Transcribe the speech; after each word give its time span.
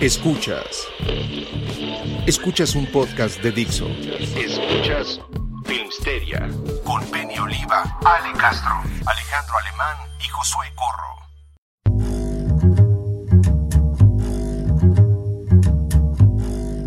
Escuchas. 0.00 0.88
Escuchas 2.26 2.74
un 2.74 2.86
podcast 2.86 3.38
de 3.42 3.52
Dixo. 3.52 3.86
Escuchas 4.34 5.20
Filmsteria 5.66 6.48
con 6.84 7.04
Penny 7.10 7.38
Oliva, 7.38 7.98
Ale 8.02 8.32
Castro, 8.38 8.80
Alejandro 9.04 9.54
Alemán 9.58 9.96
y 10.18 10.28
Josué 10.28 10.72
Corro. 10.74 11.29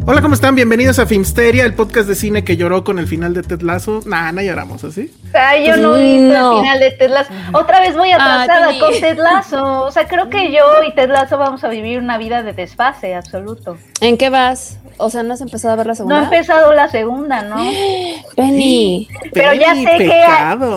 Hola, 0.06 0.22
¿cómo 0.22 0.34
están? 0.34 0.54
Bienvenidos 0.54 1.00
a 1.00 1.06
Filmsteria, 1.06 1.64
el 1.64 1.76
podcast 1.76 2.09
de 2.09 2.16
cine 2.16 2.44
que 2.44 2.58
lloró 2.58 2.84
con 2.84 3.00
el 3.00 3.08
final 3.08 3.34
de 3.34 3.42
Ted 3.42 3.62
Lasso. 3.62 4.02
Nah, 4.06 4.34
no 4.34 4.42
lloramos, 4.42 4.84
¿así? 4.84 5.10
Ay, 5.34 5.66
yo 5.66 5.78
no 5.78 5.94
vi 5.94 6.18
No. 6.18 6.56
el 6.58 6.62
final 6.62 6.80
de 6.82 6.92
Ted 6.92 7.10
Lasso. 7.10 7.32
Otra 7.54 7.80
vez 7.80 7.95
muy 7.95 8.12
Ah, 8.12 8.42
atrasada 8.42 8.78
con 8.80 8.92
Ted 9.00 9.18
Lasso. 9.18 9.84
O 9.84 9.92
sea, 9.92 10.06
creo 10.10 10.30
que 10.30 10.52
yo 10.52 10.62
y 10.86 10.94
Ted 10.94 11.10
Lasso 11.10 11.38
vamos 11.38 11.64
a 11.64 11.70
vivir 11.70 12.00
una 12.00 12.18
vida 12.18 12.44
de 12.44 12.52
desfase 12.52 13.16
absoluto. 13.16 13.78
¿En 14.02 14.18
qué 14.18 14.30
vas? 14.30 14.78
O 14.98 15.10
sea, 15.10 15.23
¿no 15.23 15.34
has 15.36 15.42
empezado 15.42 15.73
a 15.73 15.78
ver 15.78 15.86
la 15.88 15.94
No 15.94 15.95
segunda? 15.95 16.20
ha 16.20 16.23
empezado 16.26 16.73
la 16.73 16.90
segunda, 16.90 17.42
¿no? 17.44 17.56
Penny. 18.36 19.08
Pero 19.34 19.54
ya 19.54 19.73
sé 19.73 19.86
que 20.00 20.26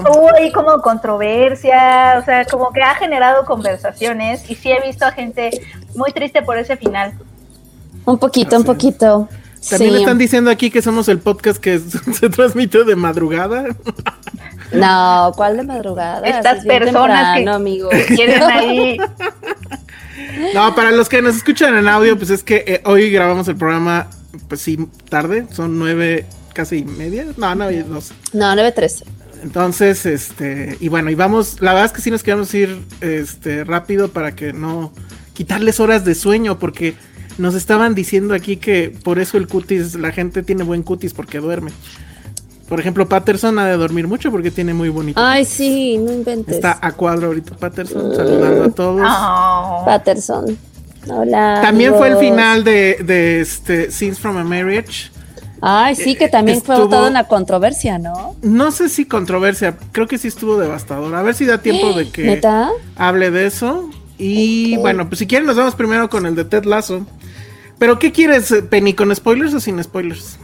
hubo 0.08 0.30
ahí 0.36 0.52
como 0.52 0.80
controversia, 0.82 2.16
o 2.20 2.24
sea, 2.24 2.44
como 2.44 2.70
que 2.70 2.80
ha 2.80 2.94
generado 2.94 3.44
conversaciones 3.44 4.48
y 4.48 4.54
sí 4.54 4.70
he 4.70 4.80
visto 4.86 5.04
a 5.04 5.10
gente 5.10 5.50
muy 5.96 6.12
triste 6.12 6.42
por 6.42 6.58
ese 6.58 6.76
final. 6.76 7.12
Un 8.06 8.18
poquito, 8.18 8.56
un 8.56 8.64
poquito. 8.64 9.28
También 9.68 9.94
sí. 9.94 9.98
están 9.98 10.18
diciendo 10.18 10.50
aquí 10.50 10.70
que 10.70 10.80
somos 10.80 11.08
el 11.08 11.18
podcast 11.18 11.58
que 11.58 11.78
se 12.12 12.30
transmite 12.30 12.84
de 12.84 12.96
madrugada. 12.96 13.64
No, 14.72 15.32
¿cuál 15.36 15.56
de 15.56 15.64
madrugada? 15.64 16.26
Estas 16.26 16.64
personas 16.64 17.34
que- 17.34 17.44
temprano, 17.44 17.54
amigo. 17.54 17.90
Quieren 18.08 18.42
ahí 18.44 18.98
No, 20.54 20.74
para 20.74 20.92
los 20.92 21.08
que 21.08 21.20
nos 21.22 21.36
escuchan 21.36 21.76
en 21.76 21.88
audio, 21.88 22.16
pues 22.16 22.30
es 22.30 22.42
que 22.42 22.64
eh, 22.66 22.82
hoy 22.84 23.10
grabamos 23.10 23.48
el 23.48 23.56
programa, 23.56 24.08
pues 24.48 24.60
sí, 24.60 24.78
tarde, 25.08 25.46
son 25.52 25.78
nueve, 25.78 26.26
casi 26.54 26.84
media. 26.84 27.26
No, 27.36 27.54
no, 27.54 27.70
dos. 27.88 28.12
No, 28.32 28.54
9.13. 28.54 29.02
Entonces, 29.42 30.06
este, 30.06 30.76
y 30.80 30.88
bueno, 30.88 31.10
y 31.10 31.14
vamos, 31.14 31.60
la 31.60 31.72
verdad 31.72 31.86
es 31.86 31.92
que 31.92 32.02
sí 32.02 32.10
nos 32.10 32.22
queremos 32.22 32.52
ir 32.54 32.80
este 33.00 33.64
rápido 33.64 34.08
para 34.08 34.34
que 34.34 34.52
no 34.52 34.92
quitarles 35.34 35.78
horas 35.80 36.04
de 36.04 36.14
sueño, 36.14 36.58
porque 36.58 36.94
nos 37.38 37.54
estaban 37.54 37.94
diciendo 37.94 38.34
aquí 38.34 38.56
que 38.56 38.94
por 39.04 39.18
eso 39.18 39.36
el 39.36 39.46
cutis, 39.46 39.94
la 39.94 40.12
gente 40.12 40.42
tiene 40.42 40.64
buen 40.64 40.82
cutis 40.82 41.12
porque 41.14 41.38
duerme. 41.38 41.70
Por 42.68 42.80
ejemplo, 42.80 43.08
Patterson 43.08 43.58
ha 43.60 43.66
de 43.66 43.76
dormir 43.76 44.08
mucho 44.08 44.30
porque 44.32 44.50
tiene 44.50 44.74
muy 44.74 44.88
bonito. 44.88 45.20
Ay, 45.22 45.44
sí, 45.44 45.98
no 45.98 46.12
inventes. 46.12 46.56
Está 46.56 46.78
a 46.82 46.92
cuadro 46.92 47.28
ahorita 47.28 47.54
Patterson, 47.56 48.14
saludando 48.16 48.64
a 48.64 48.70
todos. 48.70 49.02
Oh. 49.08 49.82
Patterson. 49.86 50.58
Hola. 51.08 51.60
También 51.62 51.94
fue 51.94 52.08
el 52.08 52.16
final 52.16 52.64
de, 52.64 52.98
de 53.04 53.40
este 53.40 53.92
Scenes 53.92 54.18
from 54.18 54.36
a 54.38 54.42
Marriage. 54.44 55.10
Ay, 55.60 55.94
sí, 55.94 56.16
que 56.16 56.28
también 56.28 56.60
fue 56.60 56.74
Estuvo- 56.74 56.90
toda 56.90 57.08
una 57.08 57.24
controversia, 57.28 57.98
¿no? 57.98 58.34
No 58.42 58.70
sé 58.72 58.88
si 58.88 59.04
controversia, 59.06 59.76
creo 59.92 60.06
que 60.08 60.18
sí 60.18 60.26
estuvo 60.28 60.58
devastador. 60.58 61.14
A 61.14 61.22
ver 61.22 61.34
si 61.34 61.46
da 61.46 61.58
tiempo 61.58 61.92
de 61.92 62.10
que 62.10 62.24
¿Neta? 62.24 62.70
hable 62.96 63.30
de 63.30 63.46
eso. 63.46 63.88
Y 64.18 64.76
bueno, 64.78 65.08
pues 65.08 65.18
si 65.18 65.26
quieren 65.26 65.46
nos 65.46 65.56
vamos 65.56 65.74
primero 65.74 66.08
con 66.08 66.26
el 66.26 66.34
de 66.34 66.44
Ted 66.44 66.64
Lasso. 66.64 67.06
Pero 67.78 67.98
¿qué 67.98 68.10
quieres, 68.12 68.54
Penny, 68.70 68.94
con 68.94 69.14
spoilers 69.14 69.52
o 69.54 69.60
sin 69.60 69.82
spoilers? 69.82 70.38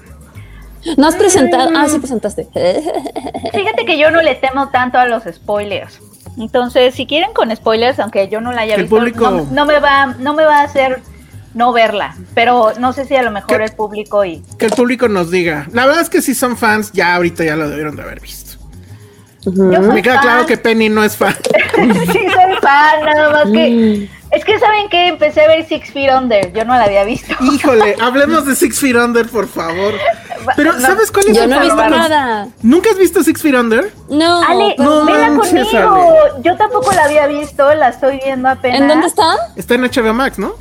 No 0.99 1.06
has 1.06 1.15
presentado. 1.16 1.71
Ah, 1.75 1.88
sí 1.88 1.99
presentaste. 1.99 2.49
Fíjate 3.55 3.84
que 3.87 3.99
yo 3.99 4.11
no 4.11 4.21
le 4.21 4.34
temo 4.34 4.69
tanto 4.71 4.99
a 4.99 5.06
los 5.06 5.22
spoilers. 5.32 5.99
Entonces, 6.38 6.94
si 6.94 7.06
quieren 7.06 7.32
con 7.32 7.55
spoilers, 7.55 7.99
aunque 8.00 8.28
yo 8.28 8.41
no 8.41 8.53
la 8.53 8.62
haya 8.62 8.75
el 8.75 8.82
visto, 8.82 8.97
público- 8.97 9.31
no, 9.31 9.47
no 9.50 9.65
me 9.66 9.78
va, 9.81 10.06
no 10.19 10.34
me 10.34 10.44
va 10.44 10.61
a 10.61 10.65
hacer 10.65 11.00
no 11.55 11.72
verla. 11.72 12.16
Pero 12.34 12.72
no 12.78 12.93
sé 12.93 13.05
si 13.05 13.15
a 13.15 13.22
lo 13.22 13.31
mejor 13.31 13.61
el 13.62 13.72
público 13.72 14.25
y 14.25 14.43
Que 14.59 14.66
el 14.66 14.72
público 14.72 15.09
nos 15.09 15.31
diga. 15.31 15.69
La 15.72 15.87
verdad 15.87 16.03
es 16.03 16.09
que 16.11 16.21
si 16.22 16.34
son 16.34 16.56
fans, 16.56 16.91
ya 16.93 17.15
ahorita 17.15 17.44
ya 17.44 17.56
lo 17.56 17.69
debieron 17.69 17.94
de 17.97 18.03
haber 18.03 18.21
visto. 18.21 18.59
soy 19.41 19.53
Me 19.55 20.03
queda 20.03 20.15
fan. 20.15 20.22
claro 20.22 20.47
que 20.47 20.56
Penny 20.56 20.88
no 20.88 21.05
es 21.05 21.16
fan. 21.16 21.34
sí 21.77 22.19
soy 22.32 22.42
fan, 22.62 23.05
nada 23.05 23.31
más 23.31 23.47
Mm. 23.49 23.53
que 23.53 24.09
es 24.31 24.45
que 24.47 24.59
saben 24.59 24.89
que 24.89 25.09
empecé 25.09 25.43
a 25.43 25.49
ver 25.49 25.67
Six 25.67 25.91
Feet 25.93 26.11
Under, 26.17 26.50
yo 26.55 26.65
no 26.65 26.75
la 26.75 26.84
había 26.84 27.05
visto. 27.05 27.34
Híjole, 27.41 27.97
hablemos 28.00 28.47
de 28.47 28.55
Six 28.56 28.78
Feet 28.78 28.97
Under, 28.97 29.28
por 29.28 29.47
favor. 29.49 29.93
Pero, 30.56 30.73
No, 30.73 30.81
¿sabes 30.81 31.11
cuál 31.12 31.27
es 31.28 31.37
Yo 31.37 31.45
el 31.45 31.50
no 31.50 31.56
he 31.56 31.61
visto 31.65 31.89
nada. 31.89 32.49
¿Nunca 32.62 32.91
has 32.91 32.99
visto 32.99 33.23
Six 33.23 33.43
Feet 33.43 33.55
Under? 33.55 33.93
No. 34.09 34.43
Ale, 34.43 34.75
no 34.78 35.05
vela 35.05 35.28
manches, 35.31 35.69
conmigo. 35.69 36.17
Yo 36.43 36.56
tampoco 36.56 36.91
la 36.93 37.05
había 37.05 37.27
visto, 37.27 37.75
la 37.75 37.89
estoy 37.91 38.19
viendo 38.25 38.49
apenas. 38.49 38.81
¿En 38.81 38.89
dónde 38.89 39.06
está? 39.09 39.34
Está 39.56 39.75
en 39.75 39.83
HBO 39.83 40.15
Max, 40.15 40.39
¿no? 40.39 40.55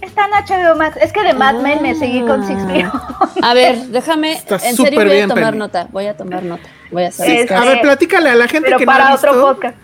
Está 0.00 0.24
en 0.26 0.30
HBO 0.32 0.76
Max. 0.76 0.96
Es 1.00 1.12
que 1.12 1.22
de 1.22 1.34
Mad 1.34 1.56
Men 1.56 1.82
me 1.82 1.94
seguí 1.94 2.22
con 2.22 2.46
Six 2.46 2.58
Feet 2.66 2.86
Under. 2.86 3.44
A 3.44 3.54
ver, 3.54 3.76
déjame. 3.88 4.32
Está 4.32 4.56
en 4.56 4.74
súper 4.76 4.94
serio 4.94 5.06
voy 5.06 5.16
bien, 5.16 5.30
a 5.30 5.34
tomar 5.34 5.50
Penny. 5.50 5.58
nota. 5.58 5.86
Voy 5.92 6.06
a 6.06 6.16
tomar 6.16 6.42
nota. 6.42 6.68
Voy 6.90 7.04
a 7.04 7.08
hacer. 7.08 7.52
A 7.52 7.60
ver, 7.64 7.80
platícale 7.82 8.30
a 8.30 8.34
la 8.36 8.48
gente 8.48 8.66
Pero 8.68 8.78
que 8.78 8.86
no 8.86 8.92
para 8.92 9.08
ha 9.08 9.14
otro 9.14 9.32
visto. 9.32 9.46
podcast. 9.46 9.76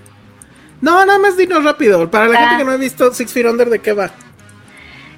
No, 0.85 1.05
nada 1.07 1.19
más 1.19 1.37
dinos 1.37 1.65
rápido. 1.65 2.11
Para 2.11 2.29
la 2.29 2.35
Ah. 2.39 2.41
gente 2.43 2.59
que 2.59 2.65
no 2.65 2.73
ha 2.73 2.77
visto 2.77 3.13
Six 3.13 3.33
Feet 3.33 3.47
Under, 3.47 3.71
¿de 3.71 3.79
qué 3.81 3.93
va? 3.95 4.11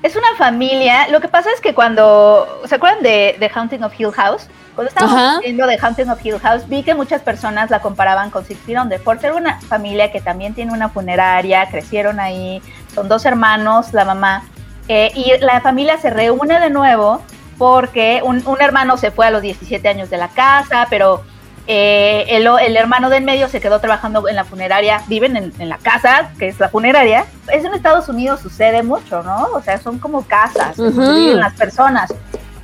Es 0.03 0.15
una 0.15 0.29
familia. 0.39 1.09
Lo 1.09 1.21
que 1.21 1.27
pasa 1.29 1.51
es 1.53 1.61
que 1.61 1.75
cuando. 1.75 2.63
¿Se 2.67 2.77
acuerdan 2.77 3.03
de 3.03 3.35
The 3.41 3.51
Haunting 3.53 3.83
of 3.83 3.93
Hill 3.99 4.13
House? 4.13 4.47
Cuando 4.77 4.91
estábamos 4.91 5.41
viendo 5.41 5.67
The 5.67 5.79
Haunting 5.83 6.09
of 6.11 6.25
Hill 6.25 6.39
House, 6.39 6.69
vi 6.69 6.83
que 6.85 6.95
muchas 6.95 7.21
personas 7.23 7.71
la 7.71 7.81
comparaban 7.81 8.31
con 8.31 8.45
Six 8.45 8.61
Feet 8.61 8.79
Under. 8.79 9.03
Por 9.03 9.19
ser 9.21 9.33
una 9.33 9.59
familia 9.63 10.13
que 10.13 10.21
también 10.21 10.55
tiene 10.55 10.73
una 10.73 10.89
funeraria, 10.91 11.67
crecieron 11.71 12.21
ahí, 12.21 12.63
son 12.95 13.09
dos 13.09 13.25
hermanos, 13.25 13.93
la 13.93 14.05
mamá. 14.05 14.43
eh, 14.89 15.11
y 15.17 15.33
la 15.41 15.61
familia 15.63 15.97
se 15.99 16.11
reúne 16.11 16.61
de 16.61 16.71
nuevo 16.71 17.21
porque 17.59 18.21
un, 18.23 18.41
un 18.47 18.63
hermano 18.63 18.97
se 18.99 19.11
fue 19.11 19.27
a 19.27 19.33
los 19.33 19.43
17 19.43 19.89
años 19.89 20.11
de 20.11 20.17
la 20.19 20.29
casa, 20.29 20.87
pero 20.89 21.25
eh, 21.67 22.25
el, 22.29 22.47
el 22.47 22.77
hermano 22.77 23.09
del 23.11 23.25
medio 23.25 23.49
se 23.49 23.61
quedó 23.61 23.81
trabajando 23.81 24.29
en 24.29 24.37
la 24.37 24.45
funeraria, 24.45 25.03
viven 25.09 25.37
en, 25.37 25.53
en 25.59 25.69
la 25.69 25.79
casa, 25.79 26.31
que 26.39 26.49
es 26.49 26.61
la 26.61 26.69
funeraria. 26.69 27.25
Es 27.53 27.65
en 27.65 27.75
Estados 27.75 28.09
Unidos 28.09 28.41
sucede 28.41 28.83
mucho, 28.83 29.23
¿no? 29.23 29.49
O 29.55 29.61
sea, 29.63 29.79
son 29.79 29.99
como 29.99 30.23
casas, 30.27 30.77
viven 30.77 31.41
las 31.41 31.55
personas. 31.55 32.15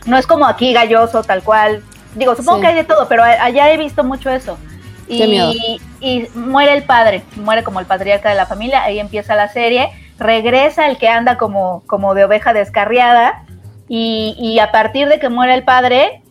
No 0.07 0.17
es 0.19 0.27
como 0.27 0.47
aquí 0.47 0.73
galloso, 0.73 1.23
tal 1.23 1.43
cual. 1.43 1.83
Digo, 2.15 2.35
supongo 2.37 2.59
Sí. 2.59 2.63
que 2.63 2.69
hay 2.69 2.75
de 2.75 2.85
todo, 2.85 3.09
pero 3.09 3.23
allá 3.25 3.73
he 3.73 3.77
visto 3.77 4.05
mucho 4.05 4.31
eso. 4.31 4.59
Qué 5.09 5.27
miedo. 5.27 5.53
Y, 5.53 5.81
y 6.01 6.29
muere 6.35 6.73
el 6.73 6.85
padre, 6.85 7.23
muere 7.37 7.63
como 7.63 7.81
el 7.81 7.87
patriarca 7.87 8.29
de 8.31 8.35
la 8.35 8.47
familia, 8.47 8.83
ahí 8.83 8.99
empieza 8.99 9.35
la 9.35 9.49
serie, 9.49 9.91
regresa 10.19 10.87
el 10.87 10.97
que 10.97 11.09
anda 11.09 11.37
como, 11.37 11.83
como 11.87 12.15
de 12.15 12.25
oveja 12.25 12.53
descarriada, 12.53 13.45
y, 13.89 14.35
y 14.39 14.59
a 14.59 14.71
partir 14.71 15.09
de 15.09 15.19
que 15.19 15.29
muere 15.29 15.55
el 15.55 15.65
padre, 15.65 16.23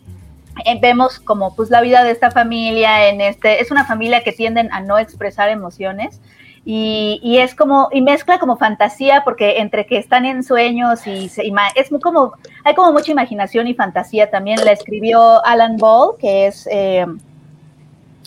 vemos 0.80 1.18
como 1.20 1.54
pues 1.56 1.70
la 1.70 1.80
vida 1.80 2.04
de 2.04 2.10
esta 2.10 2.30
familia 2.30 3.08
en 3.08 3.20
este, 3.20 3.60
es 3.62 3.70
una 3.70 3.84
familia 3.84 4.22
que 4.22 4.32
tienden 4.32 4.72
a 4.72 4.80
no 4.80 4.98
expresar 4.98 5.48
emociones, 5.48 6.20
y, 6.64 7.18
y 7.24 7.38
es 7.38 7.54
como, 7.56 7.88
y 7.90 8.02
mezcla 8.02 8.38
como 8.38 8.56
fantasía, 8.56 9.22
porque 9.24 9.58
entre 9.58 9.84
que 9.84 9.98
están 9.98 10.24
en 10.26 10.44
sueños 10.44 11.06
y, 11.06 11.28
se- 11.28 11.44
y 11.46 11.52
es 11.74 11.90
muy 11.90 12.00
como, 12.00 12.34
hay 12.64 12.74
como 12.74 12.92
mucha 12.92 13.10
imaginación 13.10 13.66
y 13.66 13.74
fantasía 13.74 14.30
también, 14.30 14.64
la 14.64 14.72
escribió 14.72 15.44
Alan 15.44 15.76
Ball, 15.76 16.16
que 16.20 16.46
es... 16.46 16.68
eh, 16.70 17.06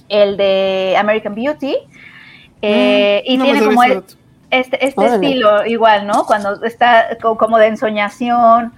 el 0.09 0.37
de 0.37 0.95
American 0.99 1.33
Beauty. 1.35 1.75
eh, 2.61 3.23
y 3.25 3.35
Mm, 3.35 3.39
no 3.39 3.45
me 3.45 3.51
tiene 3.53 3.65
como 3.65 3.83
el- 3.83 4.03
este, 4.51 4.85
este 4.85 5.01
estilo 5.15 5.65
igual, 5.65 6.05
¿no? 6.07 6.25
Cuando 6.25 6.63
está 6.63 7.17
co- 7.21 7.37
como 7.37 7.57
de 7.57 7.67
ensoñación. 7.67 8.73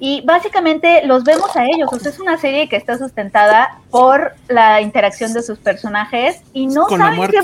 Y 0.00 0.22
básicamente 0.22 1.06
los 1.06 1.24
vemos 1.24 1.54
a 1.56 1.66
ellos. 1.66 1.88
O 1.92 1.98
sea, 1.98 2.10
es 2.10 2.18
una 2.18 2.36
serie 2.38 2.68
que 2.68 2.76
está 2.76 2.98
sustentada 2.98 3.78
por 3.90 4.34
la 4.48 4.80
interacción 4.80 5.32
de 5.32 5.42
sus 5.42 5.58
personajes 5.58 6.42
y 6.52 6.66
no 6.66 6.86
Con 6.86 7.00
saben 7.00 7.20
qué 7.30 7.40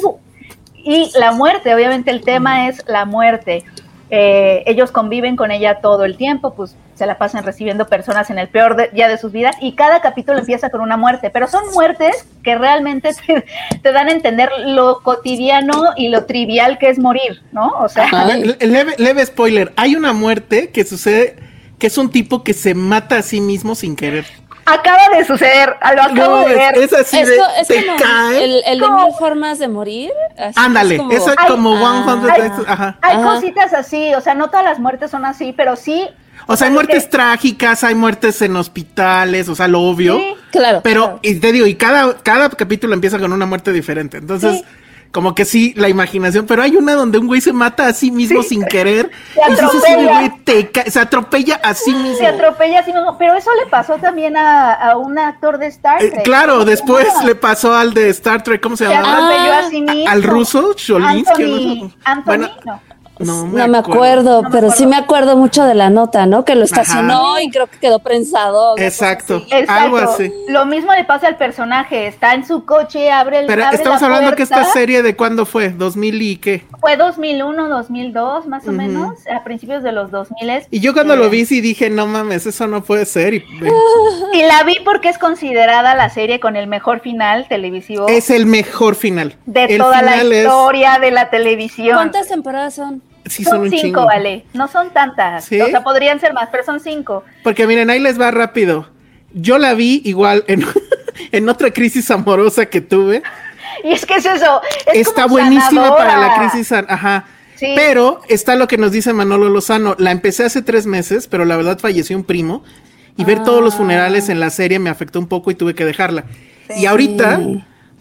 Y 0.74 1.10
la 1.18 1.32
muerte, 1.32 1.74
obviamente 1.74 2.10
el 2.10 2.22
tema 2.22 2.68
es 2.68 2.82
la 2.86 3.04
muerte. 3.04 3.64
Eh, 4.12 4.64
ellos 4.66 4.90
conviven 4.90 5.36
con 5.36 5.52
ella 5.52 5.80
todo 5.80 6.04
el 6.04 6.16
tiempo, 6.16 6.52
pues 6.54 6.74
se 6.96 7.06
la 7.06 7.16
pasan 7.16 7.44
recibiendo 7.44 7.86
personas 7.86 8.28
en 8.28 8.40
el 8.40 8.48
peor 8.48 8.74
de- 8.74 8.88
día 8.88 9.06
de 9.08 9.16
sus 9.16 9.30
vidas 9.30 9.54
y 9.60 9.72
cada 9.76 10.00
capítulo 10.00 10.38
empieza 10.40 10.68
con 10.68 10.80
una 10.80 10.96
muerte, 10.96 11.30
pero 11.30 11.46
son 11.46 11.62
muertes 11.72 12.26
que 12.42 12.58
realmente 12.58 13.10
te, 13.26 13.44
te 13.80 13.92
dan 13.92 14.08
a 14.08 14.10
entender 14.10 14.50
lo 14.66 15.00
cotidiano 15.02 15.92
y 15.96 16.08
lo 16.08 16.24
trivial 16.26 16.76
que 16.78 16.90
es 16.90 16.98
morir, 16.98 17.40
¿no? 17.52 17.68
O 17.78 17.88
sea, 17.88 18.08
Leve, 18.60 18.94
leve 18.98 19.24
spoiler, 19.26 19.72
hay 19.76 19.94
una 19.94 20.12
muerte 20.12 20.70
que 20.70 20.84
sucede, 20.84 21.36
que 21.80 21.88
es 21.88 21.98
un 21.98 22.10
tipo 22.10 22.44
que 22.44 22.54
se 22.54 22.74
mata 22.74 23.16
a 23.16 23.22
sí 23.22 23.40
mismo 23.40 23.74
sin 23.74 23.96
querer. 23.96 24.24
acaba 24.66 25.16
de 25.16 25.24
suceder, 25.24 25.74
lo 25.96 26.02
acabo 26.02 26.40
No, 26.42 26.48
de 26.48 26.54
ver. 26.54 26.78
es, 26.78 26.92
así 26.92 27.18
Es, 27.18 27.28
de, 27.28 27.36
es 27.60 27.66
te 27.66 27.86
como 27.86 27.98
cae. 27.98 28.44
el, 28.44 28.62
el 28.66 28.78
de 28.78 28.88
mil 28.88 29.12
formas 29.18 29.58
de 29.58 29.66
morir. 29.66 30.12
así 30.38 30.54
Ándale, 30.54 30.94
es 30.94 31.00
como- 31.00 31.12
eso 31.12 31.30
es 31.30 31.36
como 31.48 31.76
ah. 31.86 32.04
100 32.20 32.30
Ay, 32.30 32.40
Days- 32.40 32.68
ajá. 32.68 32.98
Hay 33.02 33.16
Ajá. 33.16 33.24
cositas 33.34 33.72
así, 33.74 34.14
o 34.14 34.20
sea, 34.20 34.34
no 34.34 34.48
todas 34.50 34.64
las 34.64 34.78
muertes 34.78 35.10
son 35.10 35.24
así, 35.24 35.52
pero 35.56 35.74
sí. 35.74 36.06
O 36.46 36.56
sea, 36.56 36.68
hay 36.68 36.72
muertes 36.72 37.04
que- 37.04 37.10
trágicas, 37.10 37.82
hay 37.82 37.94
muertes 37.96 38.40
en 38.42 38.54
hospitales, 38.56 39.48
o 39.48 39.54
sea, 39.56 39.66
lo 39.66 39.80
obvio. 39.80 40.18
Sí. 40.18 40.34
Claro. 40.52 40.80
Pero, 40.84 41.02
claro. 41.04 41.18
y 41.22 41.34
te 41.40 41.50
digo, 41.52 41.66
y 41.66 41.74
cada, 41.74 42.18
cada 42.22 42.48
capítulo 42.50 42.94
empieza 42.94 43.18
con 43.18 43.32
una 43.32 43.46
muerte 43.46 43.72
diferente. 43.72 44.18
Entonces, 44.18 44.58
Sí. 44.58 44.64
Como 45.12 45.34
que 45.34 45.44
sí, 45.44 45.72
la 45.76 45.88
imaginación. 45.88 46.46
Pero 46.46 46.62
hay 46.62 46.76
una 46.76 46.94
donde 46.94 47.18
un 47.18 47.26
güey 47.26 47.40
se 47.40 47.52
mata 47.52 47.86
a 47.88 47.92
sí 47.92 48.10
mismo 48.10 48.42
sin 48.42 48.64
querer. 48.64 49.10
Se 49.34 49.40
y 49.40 49.42
atropella. 49.52 50.12
güey, 50.18 50.30
te 50.44 50.70
ca- 50.70 50.84
se 50.90 51.00
atropella 51.00 51.56
a 51.62 51.74
sí 51.74 51.92
mismo. 51.92 52.16
Se 52.18 52.26
atropella 52.26 52.80
así 52.80 52.92
mismo, 52.92 53.16
pero 53.18 53.34
eso 53.34 53.50
le 53.62 53.66
pasó 53.70 53.94
también 53.96 54.36
a, 54.36 54.72
a 54.72 54.96
un 54.96 55.18
actor 55.18 55.58
de 55.58 55.66
Star 55.68 56.02
Eh, 56.02 56.10
Trek. 56.10 56.24
claro, 56.24 56.64
después 56.64 57.06
le 57.24 57.34
pasó 57.34 57.74
al 57.74 57.92
de 57.94 58.08
Star 58.10 58.42
Trek, 58.42 58.60
¿cómo 58.60 58.76
se 58.76 58.86
se 58.86 58.94
Ah, 58.94 59.58
a 59.64 59.68
sí 59.70 59.82
mismo. 59.82 60.08
al 60.08 60.22
ruso, 60.22 60.74
Cholinsky, 60.74 61.42
Anthony, 61.42 61.84
¿no? 61.84 61.92
Anthony, 62.04 62.24
Bueno, 62.26 62.50
no. 62.64 62.80
No, 63.24 63.46
no 63.46 63.68
me 63.68 63.78
acuerdo, 63.78 64.42
No 64.42 64.42
me 64.42 64.50
pero 64.50 64.66
acuerdo. 64.68 64.70
sí 64.76 64.86
me 64.86 64.96
acuerdo 64.96 65.36
mucho 65.36 65.64
de 65.64 65.74
la 65.74 65.90
nota, 65.90 66.26
¿no? 66.26 66.44
Que 66.44 66.54
lo 66.54 66.64
estacionó 66.64 67.38
y 67.40 67.50
creo 67.50 67.66
que 67.66 67.78
quedó 67.78 67.98
prensado. 68.00 68.76
Exacto. 68.78 69.36
así. 69.36 69.46
Exacto. 69.54 69.72
Algo 69.84 69.96
así. 69.98 70.32
Lo 70.48 70.66
mismo 70.66 70.92
le 70.94 71.04
pasa 71.04 71.26
al 71.28 71.36
personaje, 71.36 72.06
está 72.06 72.34
en 72.34 72.46
su 72.46 72.64
coche, 72.64 73.10
abre 73.10 73.40
el 73.40 73.46
Pero 73.46 73.64
abre 73.64 73.76
estamos 73.76 74.00
la 74.00 74.06
hablando 74.06 74.34
que 74.36 74.42
esta 74.42 74.64
serie 74.64 75.02
de 75.02 75.14
cuándo 75.16 75.46
fue, 75.46 75.68
2000 75.70 76.22
y 76.22 76.36
qué. 76.36 76.64
fue 76.80 76.96
2001, 76.96 77.68
2002 77.68 78.46
más 78.46 78.66
o 78.66 78.72
menos, 78.72 79.18
a 79.34 79.44
principios 79.44 79.82
de 79.82 79.92
los 79.92 80.10
2000. 80.10 80.62
Y 80.70 80.80
yo 80.80 80.92
cuando 80.94 81.14
Eh, 81.14 81.16
lo 81.18 81.28
vi 81.30 81.44
sí 81.44 81.60
dije, 81.60 81.90
no 81.90 82.06
mames, 82.06 82.46
eso 82.46 82.66
no 82.66 82.82
puede 82.82 83.04
ser. 83.06 83.34
Y, 83.34 83.44
Y 84.32 84.42
la 84.44 84.62
vi 84.64 84.76
porque 84.84 85.08
es 85.08 85.18
considerada 85.18 85.94
la 85.94 86.08
serie 86.10 86.40
con 86.40 86.56
el 86.56 86.66
mejor 86.66 87.00
final 87.00 87.46
televisivo 87.48 88.06
es 88.08 88.30
el 88.30 88.46
mejor 88.46 88.94
final. 88.94 89.34
de 89.46 89.64
el 89.64 89.78
toda 89.78 90.02
la 90.02 90.16
es- 90.16 90.24
historia 90.24 90.98
de 90.98 91.10
la 91.10 91.30
televisión. 91.30 91.94
¿Cuántas 91.96 92.28
temporadas 92.28 92.74
son? 92.74 93.02
Sí, 93.30 93.44
son 93.44 93.52
son 93.54 93.60
un 93.62 93.70
cinco, 93.70 93.82
chingo. 93.82 94.06
vale. 94.06 94.44
No 94.52 94.68
son 94.68 94.90
tantas. 94.90 95.44
¿Sí? 95.44 95.60
O 95.60 95.66
sea, 95.68 95.82
podrían 95.82 96.20
ser 96.20 96.32
más, 96.32 96.48
pero 96.50 96.64
son 96.64 96.80
cinco. 96.80 97.24
Porque 97.42 97.66
miren, 97.66 97.90
ahí 97.90 98.00
les 98.00 98.20
va 98.20 98.30
rápido. 98.30 98.88
Yo 99.32 99.58
la 99.58 99.74
vi 99.74 100.02
igual 100.04 100.44
en, 100.48 100.64
en 101.32 101.48
otra 101.48 101.70
crisis 101.72 102.10
amorosa 102.10 102.66
que 102.66 102.80
tuve. 102.80 103.22
Y 103.82 103.92
es 103.92 104.04
que 104.04 104.14
es 104.16 104.26
eso. 104.26 104.60
es 104.92 105.08
está 105.08 105.22
como 105.22 105.36
buenísima 105.36 105.96
para 105.96 106.18
la 106.18 106.34
crisis, 106.36 106.70
ajá. 106.72 107.24
Sí. 107.56 107.72
Pero 107.76 108.20
está 108.28 108.54
lo 108.56 108.68
que 108.68 108.76
nos 108.76 108.92
dice 108.92 109.12
Manolo 109.14 109.48
Lozano. 109.48 109.94
La 109.98 110.10
empecé 110.10 110.44
hace 110.44 110.60
tres 110.60 110.86
meses, 110.86 111.28
pero 111.28 111.46
la 111.46 111.56
verdad 111.56 111.78
falleció 111.78 112.16
un 112.16 112.24
primo. 112.24 112.62
Y 113.16 113.24
ver 113.24 113.42
todos 113.42 113.62
los 113.62 113.74
funerales 113.74 114.28
en 114.28 114.40
la 114.40 114.50
serie 114.50 114.78
me 114.78 114.90
afectó 114.90 115.18
un 115.18 115.28
poco 115.28 115.50
y 115.50 115.54
tuve 115.54 115.74
que 115.74 115.84
dejarla. 115.84 116.24
Y 116.76 116.86
ahorita, 116.86 117.40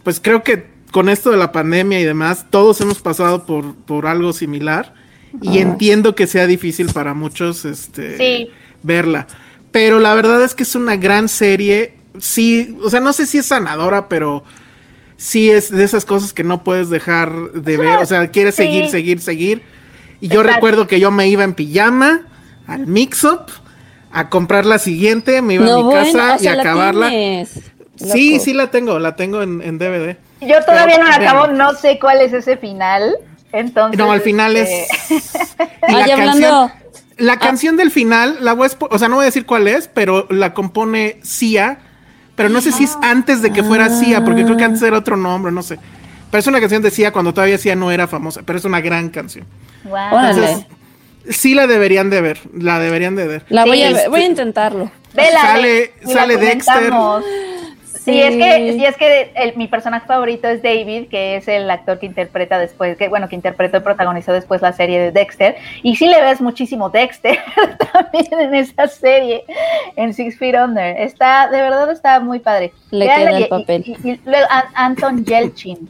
pues 0.04 0.20
creo 0.20 0.44
que 0.44 0.68
con 0.92 1.10
esto 1.10 1.32
de 1.32 1.38
la 1.38 1.52
pandemia 1.52 2.00
y 2.00 2.04
demás, 2.04 2.46
todos 2.50 2.80
hemos 2.82 3.02
pasado 3.02 3.46
por, 3.46 3.76
por 3.76 4.08
algo 4.08 4.34
similar. 4.34 4.94
Y 5.42 5.60
entiendo 5.60 6.16
que 6.16 6.28
sea 6.28 6.48
difícil 6.48 6.88
para 6.92 7.14
muchos 7.14 7.66
este, 7.66 8.18
Sí. 8.18 8.50
verla. 8.84 9.28
Pero 9.72 10.00
la 10.00 10.14
verdad 10.16 10.44
es 10.44 10.56
que 10.56 10.64
es 10.64 10.76
una 10.76 10.96
gran 10.96 11.30
serie. 11.30 11.94
Sí, 12.18 12.78
o 12.84 12.90
sea, 12.90 13.00
no 13.00 13.14
sé 13.14 13.26
si 13.26 13.38
es 13.38 13.46
sanadora, 13.46 14.08
pero 14.10 14.44
sí 15.18 15.50
es 15.52 15.70
de 15.72 15.84
esas 15.84 16.06
cosas 16.06 16.34
que 16.34 16.44
no 16.44 16.64
puedes 16.64 16.90
dejar 16.90 17.32
de 17.54 17.78
ver. 17.78 18.00
O 18.00 18.06
sea, 18.06 18.28
quieres 18.32 18.56
Sí. 18.56 18.64
seguir, 18.64 18.90
seguir, 18.90 19.22
seguir. 19.22 19.62
Y 20.22 20.28
yo 20.28 20.42
Exacto. 20.42 20.56
recuerdo 20.56 20.88
que 20.88 21.00
yo 21.00 21.12
me 21.12 21.28
iba 21.28 21.44
en 21.44 21.54
pijama 21.54 22.22
al 22.68 22.88
mix-up 22.88 23.46
a 24.12 24.30
comprar 24.30 24.66
la 24.66 24.80
siguiente, 24.80 25.42
me 25.42 25.54
iba 25.56 25.66
a 25.72 25.78
mi 25.78 25.84
bueno, 25.84 25.92
casa 26.04 26.36
o 26.36 26.40
sea, 26.40 26.54
y 26.54 26.56
la 26.56 26.62
acabarla. 26.64 27.10
tienes, 27.10 27.60
Sí, 27.96 28.40
sí 28.40 28.54
la 28.54 28.72
tengo, 28.72 28.98
la 28.98 29.16
tengo 29.18 29.42
en, 29.44 29.62
en 29.62 29.78
DVD. 29.78 30.18
Yo 30.42 30.56
todavía 30.66 30.96
Pero, 30.96 31.04
no 31.04 31.10
la 31.10 31.16
acabo, 31.16 31.48
no 31.48 31.74
sé 31.76 32.00
cuál 32.00 32.22
es 32.22 32.32
ese 32.32 32.56
final. 32.58 33.14
Entonces. 33.52 33.98
No, 33.98 34.12
al 34.12 34.22
final 34.22 34.56
es. 34.56 34.70
y 35.10 35.94
Ay, 35.94 36.12
hablando- 36.12 36.72
la 37.18 37.38
canción 37.38 37.76
del 37.76 37.92
final, 37.92 38.38
la 38.42 38.54
voy 38.54 38.70
a 38.70 38.86
o 38.86 38.98
sea, 38.98 39.10
no 39.10 39.16
voy 39.16 39.24
a 39.24 39.26
decir 39.26 39.46
cuál 39.46 39.68
es, 39.68 39.90
pero 39.90 40.26
la 40.30 40.54
compone 40.54 41.20
Sia. 41.24 41.80
Pero 42.36 42.48
no 42.48 42.62
sé 42.62 42.72
si 42.72 42.86
es 42.86 42.98
antes 43.02 43.42
de 43.42 43.52
que 43.52 43.64
fuera 43.64 43.90
Sia, 43.90 44.24
porque 44.24 44.46
creo 44.46 44.56
que 44.56 44.64
antes 44.64 44.82
era 44.82 44.98
otro 44.98 45.18
nombre, 45.18 45.52
no 45.52 45.62
sé. 45.62 45.78
Pero 46.32 46.40
es 46.40 46.48
una 46.48 46.62
canción 46.62 46.82
de 46.82 46.90
Sia 46.92 47.12
cuando 47.12 47.34
todavía 47.34 47.58
Sia 47.58 47.76
no 47.76 47.92
era 47.92 48.08
famosa, 48.08 48.44
pero 48.46 48.58
es 48.58 48.64
una 48.64 48.80
gran 48.80 49.10
canción. 49.10 49.46
Entonces, 49.84 50.66
sí 51.30 51.54
la 51.54 51.68
deberían 51.68 52.10
de 52.10 52.22
ver, 52.22 52.40
la 52.58 52.80
deberían 52.80 53.18
de 53.18 53.28
ver. 53.28 53.46
La 53.50 53.66
voy, 53.66 53.80
Sí, 53.80 53.84
a 53.84 53.92
ver, 53.92 54.10
voy 54.10 54.22
a 54.22 54.26
intentarlo. 54.26 54.90
Vela, 55.14 55.42
Sale- 55.42 55.94
y 56.02 56.12
sale 56.14 56.38
Dexter. 56.38 56.94
Sí, 58.10 58.14
Sí. 58.14 58.22
es 58.22 58.36
que, 58.36 58.74
sí, 58.74 58.86
es 58.86 58.98
que 58.98 59.32
el- 59.36 59.56
mi 59.56 59.68
personaje 59.68 60.06
favorito 60.08 60.48
es 60.48 60.62
David, 60.62 61.08
que 61.10 61.36
es 61.38 61.48
el 61.48 61.70
actor 61.70 62.00
que 62.00 62.06
interpreta 62.06 62.58
después, 62.60 62.98
que 62.98 63.08
bueno, 63.10 63.30
que 63.30 63.36
interpretó 63.36 63.78
y 63.78 63.80
protagonizó 63.82 64.32
después 64.34 64.62
la 64.62 64.74
serie 64.74 65.00
de 65.00 65.12
Dexter. 65.12 65.56
Y 65.84 65.96
sí 65.96 66.08
le 66.08 66.22
ves 66.22 66.42
muchísimo 66.42 66.90
Dexter 66.90 67.38
también 67.94 68.28
en 68.40 68.56
esa 68.56 68.88
serie, 68.88 69.44
en 69.96 70.14
Six 70.14 70.38
Feet 70.38 70.56
Under. 70.56 70.98
Está, 70.98 71.48
de 71.50 71.62
verdad 71.62 71.92
está 71.92 72.20
muy 72.20 72.40
padre. 72.40 72.72
Le 72.92 73.06
queda 73.06 73.32
el 73.32 73.40
y- 73.40 73.44
y- 73.44 73.48
papel. 73.48 73.84
Y, 73.86 74.10
y 74.12 74.20
luego 74.26 74.46
An- 74.50 74.66
Anton 74.74 75.24
Yelchin. 75.26 75.90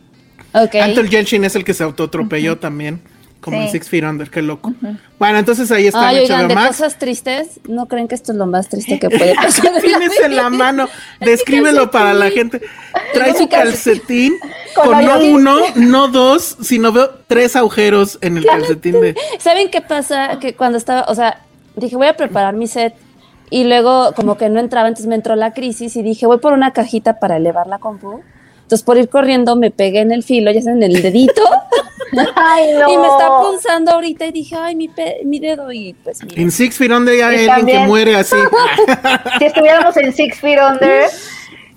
Ok. 0.54 0.76
Anton 0.76 1.08
Yelchin 1.08 1.44
es 1.46 1.56
el 1.56 1.64
que 1.64 1.74
se 1.74 1.84
autoatropelló 1.84 2.58
también, 2.58 3.02
como 3.42 3.58
en 3.58 3.68
Sí. 3.68 3.74
Six 3.74 3.90
Feet 3.90 4.04
Under, 4.04 4.30
qué 4.30 4.42
loco. 4.42 4.74
Bueno, 5.18 5.38
entonces 5.40 5.72
ahí 5.72 5.88
está 5.88 6.08
Ay, 6.10 6.18
en 6.18 6.24
oigan, 6.24 6.48
de 6.50 6.56
Max. 6.56 6.68
cosas 6.78 6.98
tristes, 7.00 7.60
¿no 7.68 7.88
creen 7.88 8.08
que 8.08 8.16
esto 8.16 8.32
es 8.32 8.38
lo 8.38 8.46
más 8.46 8.68
triste 8.70 9.00
que 9.00 9.10
puede 9.10 9.34
pasar? 9.36 9.68
en 9.76 9.82
Tienes 9.82 10.20
en 10.20 10.36
la 10.36 10.50
mano, 10.50 10.88
descríbelo 11.22 11.90
para 11.92 12.14
la 12.14 12.30
gente. 12.32 12.62
Trae 13.14 13.36
su 13.36 13.48
calcetín 13.48 14.34
Con 14.76 14.88
con 14.94 15.06
no 15.06 15.20
uno, 15.20 15.58
no 15.76 16.08
dos, 16.10 16.58
sino 16.62 16.92
veo 16.92 17.10
tres 17.28 17.56
agujeros 17.56 18.18
en 18.22 18.38
el 18.38 18.46
calcetín 18.46 19.00
de. 19.02 19.16
¿Saben 19.40 19.70
qué 19.72 19.82
pasa? 19.82 20.40
Que 20.40 20.54
cuando 20.56 20.78
estaba, 20.78 21.06
o 21.08 21.16
sea, 21.16 21.42
dije, 21.76 21.96
voy 21.96 22.08
a 22.08 22.16
preparar 22.18 22.54
mi 22.54 22.68
set 22.68 22.94
y 23.50 23.64
luego 23.64 24.14
como 24.16 24.38
que 24.38 24.48
no 24.50 24.60
entraba, 24.60 24.88
entonces 24.88 25.08
me 25.08 25.16
entró 25.16 25.36
la 25.36 25.54
crisis 25.54 25.96
y 25.96 26.04
dije, 26.04 26.28
voy 26.28 26.38
por 26.38 26.54
una 26.54 26.72
cajita 26.72 27.20
para 27.20 27.38
elevar 27.38 27.68
la 27.68 27.80
compu. 27.80 28.22
Entonces 28.70 28.86
por 28.86 29.00
ir 29.00 29.10
corriendo 29.10 29.56
me 29.56 29.72
pegué 29.72 30.02
en 30.02 30.12
el 30.12 30.22
filo, 30.22 30.52
ya 30.52 30.62
saben, 30.62 30.84
en 30.84 30.92
el 30.96 31.02
dedito 31.02 31.42
Ay, 32.36 32.68
no. 32.80 32.88
y 32.88 32.98
me 32.98 33.08
está 33.08 33.28
punzando 33.42 33.92
ahorita 33.94 34.28
y 34.28 34.32
dije, 34.32 34.56
ay, 34.56 34.76
mi, 34.76 34.88
pe- 34.90 35.22
mi 35.26 35.40
dedo 35.40 35.72
y 35.72 35.96
pues 36.04 36.24
mira. 36.24 36.40
En 36.40 36.52
Six 36.52 36.78
Feet 36.78 36.92
Under 36.92 37.18
ya 37.18 37.30
hay 37.30 37.48
alguien 37.48 37.66
que 37.82 37.88
muere 37.88 38.16
así. 38.16 38.36
Si 39.40 39.46
estuviéramos 39.46 39.98
en 39.98 40.14
Six 40.14 40.40
Feet 40.40 40.60
Under. 40.62 41.06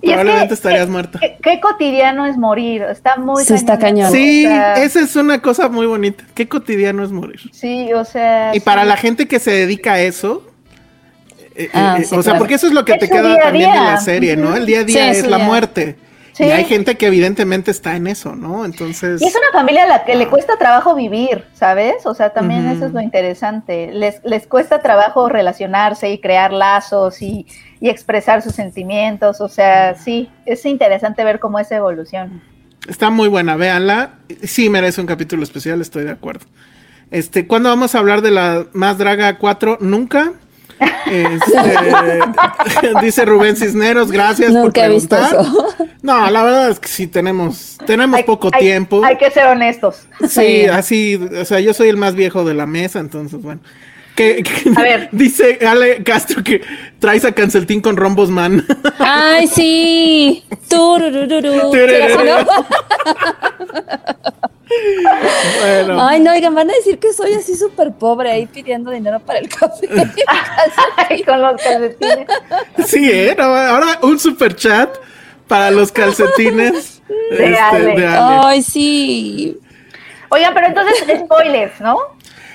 Y 0.01 0.07
es 0.09 0.13
Probablemente 0.17 0.47
que, 0.49 0.53
estarías 0.53 0.85
qué- 0.85 0.91
muerta. 0.91 1.19
Qué, 1.19 1.37
qué 1.41 1.59
cotidiano 1.59 2.27
es 2.27 2.37
morir. 2.37 2.83
Está 2.83 3.15
muy 3.17 3.43
Sí, 3.43 3.55
está 3.55 3.79
cañón. 3.79 4.11
Sí, 4.11 4.45
O 4.45 4.49
sea, 4.49 4.73
esa 4.83 4.99
es 5.01 5.15
una 5.15 5.41
cosa 5.41 5.69
muy 5.69 5.87
bonita. 5.87 6.23
Qué 6.35 6.47
cotidiano 6.47 7.03
es 7.03 7.09
morir. 7.11 7.39
Sí, 7.53 7.91
o 7.93 8.05
sea. 8.05 8.55
Y 8.55 8.59
para 8.59 8.85
la 8.85 8.97
gente 8.97 9.27
que 9.27 9.39
se 9.39 9.49
dedica 9.51 9.93
a 9.93 9.99
eso, 10.01 10.43
eh, 11.55 11.69
Ah, 11.73 11.97
eh, 11.99 12.03
sí, 12.03 12.15
o 12.15 12.21
sea, 12.21 12.31
claro. 12.33 12.39
porque 12.39 12.53
eso 12.55 12.67
es 12.67 12.73
lo 12.73 12.83
que 12.85 12.93
Es 12.93 12.99
te 12.99 13.07
queda 13.09 13.35
también 13.39 13.69
en 13.69 13.73
día. 13.75 13.83
la 13.83 13.97
serie, 13.97 14.35
¿no? 14.35 14.55
El 14.55 14.65
día 14.67 14.79
a 14.81 14.83
día 14.83 15.13
Sí, 15.13 15.19
es 15.19 15.27
la 15.27 15.37
día. 15.37 15.45
muerte. 15.45 15.95
Sí. 16.33 16.45
Y 16.45 16.51
hay 16.51 16.65
gente 16.65 16.97
que 16.97 17.07
evidentemente 17.07 17.71
está 17.71 17.95
en 17.95 18.07
eso, 18.07 18.35
¿no? 18.35 18.65
Entonces, 18.65 19.21
Y 19.21 19.25
es 19.25 19.35
una 19.35 19.51
familia 19.53 19.83
a 19.83 19.87
la 19.87 20.03
que 20.03 20.15
le 20.15 20.27
cuesta 20.27 20.57
trabajo 20.57 20.95
vivir, 20.95 21.45
¿sabes? 21.53 22.05
O 22.05 22.13
sea, 22.13 22.31
también 22.31 22.67
eso 22.67 22.87
es 22.87 22.91
lo 22.91 23.01
interesante. 23.01 23.91
Les, 23.93 24.19
les 24.23 24.47
cuesta 24.47 24.79
trabajo 24.81 25.29
relacionarse 25.29 26.09
y 26.09 26.19
crear 26.19 26.51
lazos 26.51 27.21
y, 27.21 27.45
y 27.79 27.89
expresar 27.89 28.41
sus 28.41 28.53
sentimientos. 28.53 29.41
O 29.41 29.47
sea, 29.47 29.95
sí, 29.95 30.29
es 30.45 30.65
interesante 30.65 31.23
ver 31.23 31.39
cómo 31.39 31.59
es 31.59 31.71
evolución. 31.71 32.41
está 32.87 33.09
muy 33.09 33.27
buena, 33.27 33.55
véanla. 33.55 34.15
Sí 34.41 34.69
merece 34.69 35.01
un 35.01 35.07
capítulo 35.07 35.43
especial, 35.43 35.81
estoy 35.81 36.03
de 36.03 36.11
acuerdo. 36.11 36.45
Este, 37.11 37.45
¿cuándo 37.45 37.69
vamos 37.69 37.93
a 37.93 37.99
hablar 37.99 38.21
de 38.21 38.31
la 38.31 38.65
Más 38.73 38.97
Draga 38.97 39.37
4? 39.37 39.77
Nunca. 39.81 40.33
Este, 40.79 42.19
dice 43.01 43.25
Rubén 43.25 43.55
Cisneros, 43.55 44.11
gracias 44.11 44.51
por 44.51 44.77
he 44.77 44.89
visto 44.89 45.15
preguntar. 45.15 45.41
eso. 45.45 45.75
No, 46.01 46.29
la 46.29 46.43
verdad 46.43 46.69
es 46.69 46.79
que 46.79 46.87
sí 46.87 47.07
tenemos, 47.07 47.77
tenemos 47.85 48.17
Hay- 48.17 48.23
poco 48.23 48.49
hay- 48.53 48.59
tiempo. 48.61 49.03
Hay 49.05 49.17
que 49.17 49.29
ser 49.31 49.45
honestos. 49.47 50.07
Sí, 50.27 50.65
así, 50.65 51.15
o 51.39 51.45
sea, 51.45 51.59
yo 51.59 51.73
soy 51.73 51.89
el 51.89 51.97
más 51.97 52.15
viejo 52.15 52.43
de 52.43 52.53
la 52.53 52.65
mesa, 52.65 52.99
entonces, 52.99 53.41
bueno. 53.41 53.61
Que, 54.15 54.43
que- 54.43 54.71
A 54.75 54.81
ver. 54.83 55.09
dice 55.11 55.57
Ale 55.65 56.03
Castro 56.03 56.43
que 56.43 56.61
traes 56.99 57.25
a 57.25 57.31
Canceltín 57.31 57.81
con 57.81 57.97
Rombos 57.97 58.29
Man. 58.29 58.63
Ay, 58.99 59.47
sí. 59.47 60.43
Tururururu. 60.69 61.71
Bueno, 65.59 66.07
Ay, 66.07 66.19
no, 66.19 66.31
oigan, 66.31 66.55
van 66.55 66.69
a 66.69 66.73
decir 66.73 66.97
que 66.97 67.13
soy 67.13 67.33
así 67.33 67.55
súper 67.55 67.91
pobre 67.93 68.31
ahí 68.31 68.45
pidiendo 68.45 68.91
dinero 68.91 69.19
para 69.19 69.39
el 69.39 69.49
café. 69.49 69.87
Ay, 71.09 71.23
con 71.23 71.41
los 71.41 71.61
calcetines. 71.61 72.27
sí, 72.85 73.09
¿eh? 73.11 73.35
No, 73.37 73.43
ahora 73.43 73.99
un 74.01 74.19
super 74.19 74.55
chat 74.55 74.89
para 75.47 75.71
los 75.71 75.91
calcetines 75.91 77.01
este, 77.31 77.57
Ale. 77.57 77.95
de 77.95 78.07
Ale. 78.07 78.41
Ay, 78.45 78.63
sí. 78.63 79.59
Oigan, 80.29 80.53
pero 80.53 80.67
entonces, 80.67 81.03
spoilers, 81.19 81.79
¿no? 81.81 81.97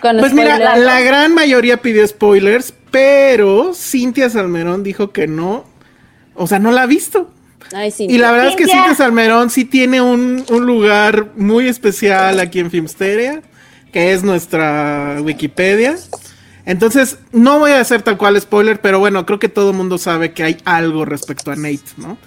Con 0.01 0.19
Pues 0.19 0.33
mira, 0.33 0.59
la 0.77 1.01
gran 1.01 1.35
mayoría 1.35 1.77
pidió 1.77 2.07
spoilers, 2.07 2.73
pero 2.91 3.73
Cintia 3.75 4.31
Salmerón 4.31 4.83
dijo 4.83 5.13
que 5.13 5.27
no. 5.27 5.65
O 6.35 6.47
sea, 6.47 6.59
no 6.59 6.71
la 6.71 6.83
ha 6.83 6.87
visto. 6.87 7.31
Ay, 7.75 7.91
sí. 7.91 8.07
Y 8.09 8.19
la 8.19 8.33
verdad 8.33 8.49
es 8.49 8.57
que 8.57 8.67
Cintia. 8.67 8.95
Salmerón 8.95 9.51
sí 9.51 9.65
tiene 9.65 10.01
un, 10.01 10.45
un 10.49 10.67
lugar 10.67 11.33
muy 11.37 11.69
especial 11.69 12.41
aquí 12.41 12.61
en 12.61 12.71
Filmsteria, 12.71 13.43
que 13.93 14.13
es 14.13 14.23
nuestra 14.23 15.19
Wikipedia. 15.21 15.97
Entonces, 16.65 17.19
no 17.33 17.59
voy 17.59 17.71
a 17.71 17.81
hacer 17.81 18.03
tal 18.03 18.19
cual 18.19 18.41
spoiler, 18.41 18.81
pero 18.81 18.99
bueno, 18.99 19.25
creo 19.25 19.39
que 19.39 19.49
todo 19.49 19.71
el 19.71 19.77
mundo 19.77 19.97
sabe 19.97 20.33
que 20.33 20.43
hay 20.43 20.59
algo 20.65 21.05
respecto 21.05 21.51
a 21.51 21.57
Nate, 21.57 21.81
¿no? 21.97 22.19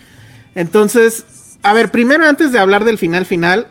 Entonces, 0.55 1.25
a 1.61 1.73
ver, 1.73 1.91
primero 1.91 2.25
antes 2.25 2.51
de 2.51 2.59
hablar 2.59 2.83
del 2.83 2.97
final 2.97 3.25
final, 3.25 3.67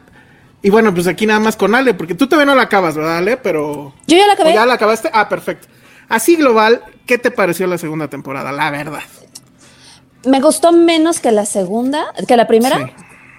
y 0.63 0.71
bueno, 0.71 0.95
pues 0.95 1.07
aquí 1.07 1.27
nada 1.27 1.41
más 1.41 1.57
con 1.57 1.75
Ale, 1.75 1.95
porque 1.95 2.15
tú 2.15 2.27
todavía 2.27 2.53
no 2.53 2.55
la 2.55 2.63
acabas, 2.63 2.95
¿verdad, 2.95 3.19
Ale? 3.19 3.37
Pero... 3.37 3.95
Yo 4.07 4.17
ya 4.17 4.27
la 4.27 4.33
¿O 4.33 4.35
acabé. 4.35 4.55
¿Ya 4.55 4.67
la 4.67 4.75
acabaste? 4.75 5.11
Ah, 5.13 5.29
perfecto. 5.29 5.69
Así 6.09 6.37
global, 6.37 6.83
¿qué 7.07 7.19
te 7.19 7.31
pareció 7.31 7.67
la 7.67 7.79
segunda 7.79 8.09
temporada? 8.09 8.53
La 8.53 8.71
verdad. 8.71 9.03
Me 10.25 10.41
gustó 10.41 10.73
menos 10.73 11.21
que 11.21 11.33
la 11.33 11.47
segunda, 11.47 12.07
que 12.29 12.37
la 12.37 12.47
primera, 12.47 12.77
Sí. 12.79 12.93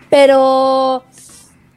pero 0.09 1.03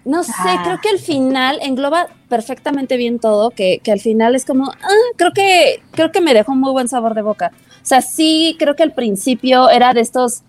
no 0.05 0.23
sé, 0.25 0.33
Ah. 0.37 0.61
creo 0.65 0.81
que 0.83 0.89
al 0.91 0.99
final 0.99 1.59
engloba 1.63 2.09
perfectamente 2.29 2.97
bien 2.97 3.19
todo, 3.19 3.51
que, 3.51 3.81
que 3.83 3.93
al 3.93 4.01
final 4.01 4.35
es 4.35 4.45
como, 4.45 4.71
ah, 4.71 4.89
creo 5.17 5.33
que, 5.33 5.83
creo 5.93 6.11
que 6.13 6.21
me 6.21 6.35
dejó 6.35 6.53
un 6.53 6.61
muy 6.61 6.73
buen 6.73 6.89
sabor 6.89 7.15
de 7.15 7.23
boca. 7.23 7.53
O 7.83 7.87
sea, 7.87 8.01
sí, 8.03 8.57
creo 8.59 8.77
que 8.77 8.83
al 8.83 8.93
principio 8.93 9.69
era 9.71 9.93
de 9.93 10.01
estos. 10.01 10.43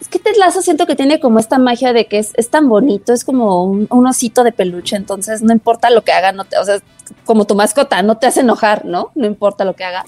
Es 0.00 0.08
que 0.08 0.20
siento 0.62 0.86
que 0.86 0.96
tiene 0.96 1.18
como 1.18 1.38
esta 1.38 1.58
magia 1.58 1.92
de 1.92 2.06
que 2.06 2.18
es, 2.18 2.32
es 2.34 2.50
tan 2.50 2.68
bonito, 2.68 3.12
es 3.12 3.24
como 3.24 3.64
un, 3.64 3.86
un 3.90 4.06
osito 4.06 4.44
de 4.44 4.52
peluche, 4.52 4.96
entonces 4.96 5.42
no 5.42 5.52
importa 5.52 5.88
lo 5.90 6.02
que 6.02 6.12
haga, 6.12 6.30
no 6.32 6.44
te, 6.44 6.58
o 6.58 6.64
sea, 6.64 6.76
es 6.76 6.82
como 7.24 7.46
tu 7.46 7.54
mascota, 7.54 8.02
no 8.02 8.16
te 8.18 8.26
hace 8.26 8.40
enojar, 8.40 8.84
¿no? 8.84 9.10
No 9.14 9.26
importa 9.26 9.64
lo 9.64 9.74
que 9.74 9.84
haga. 9.84 10.04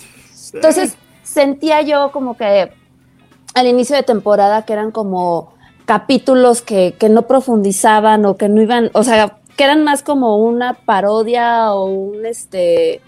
Entonces 0.53 0.97
sentía 1.23 1.81
yo 1.83 2.13
como 2.13 2.37
que 2.37 2.73
al 3.57 3.67
inicio 3.67 3.97
de 3.97 4.03
temporada 4.03 4.67
que 4.67 4.75
eran 4.75 4.91
como 4.91 5.55
capítulos 5.87 6.61
que, 6.61 6.95
que 6.99 7.09
no 7.09 7.23
profundizaban 7.23 8.27
o 8.27 8.37
que 8.37 8.51
no 8.51 8.61
iban, 8.61 8.91
o 8.93 9.03
sea, 9.03 9.39
que 9.57 9.65
eran 9.65 9.83
más 9.83 10.03
como 10.03 10.37
una 10.37 10.75
parodia 10.75 11.73
o 11.73 11.87
un 11.87 12.27
este 12.27 13.01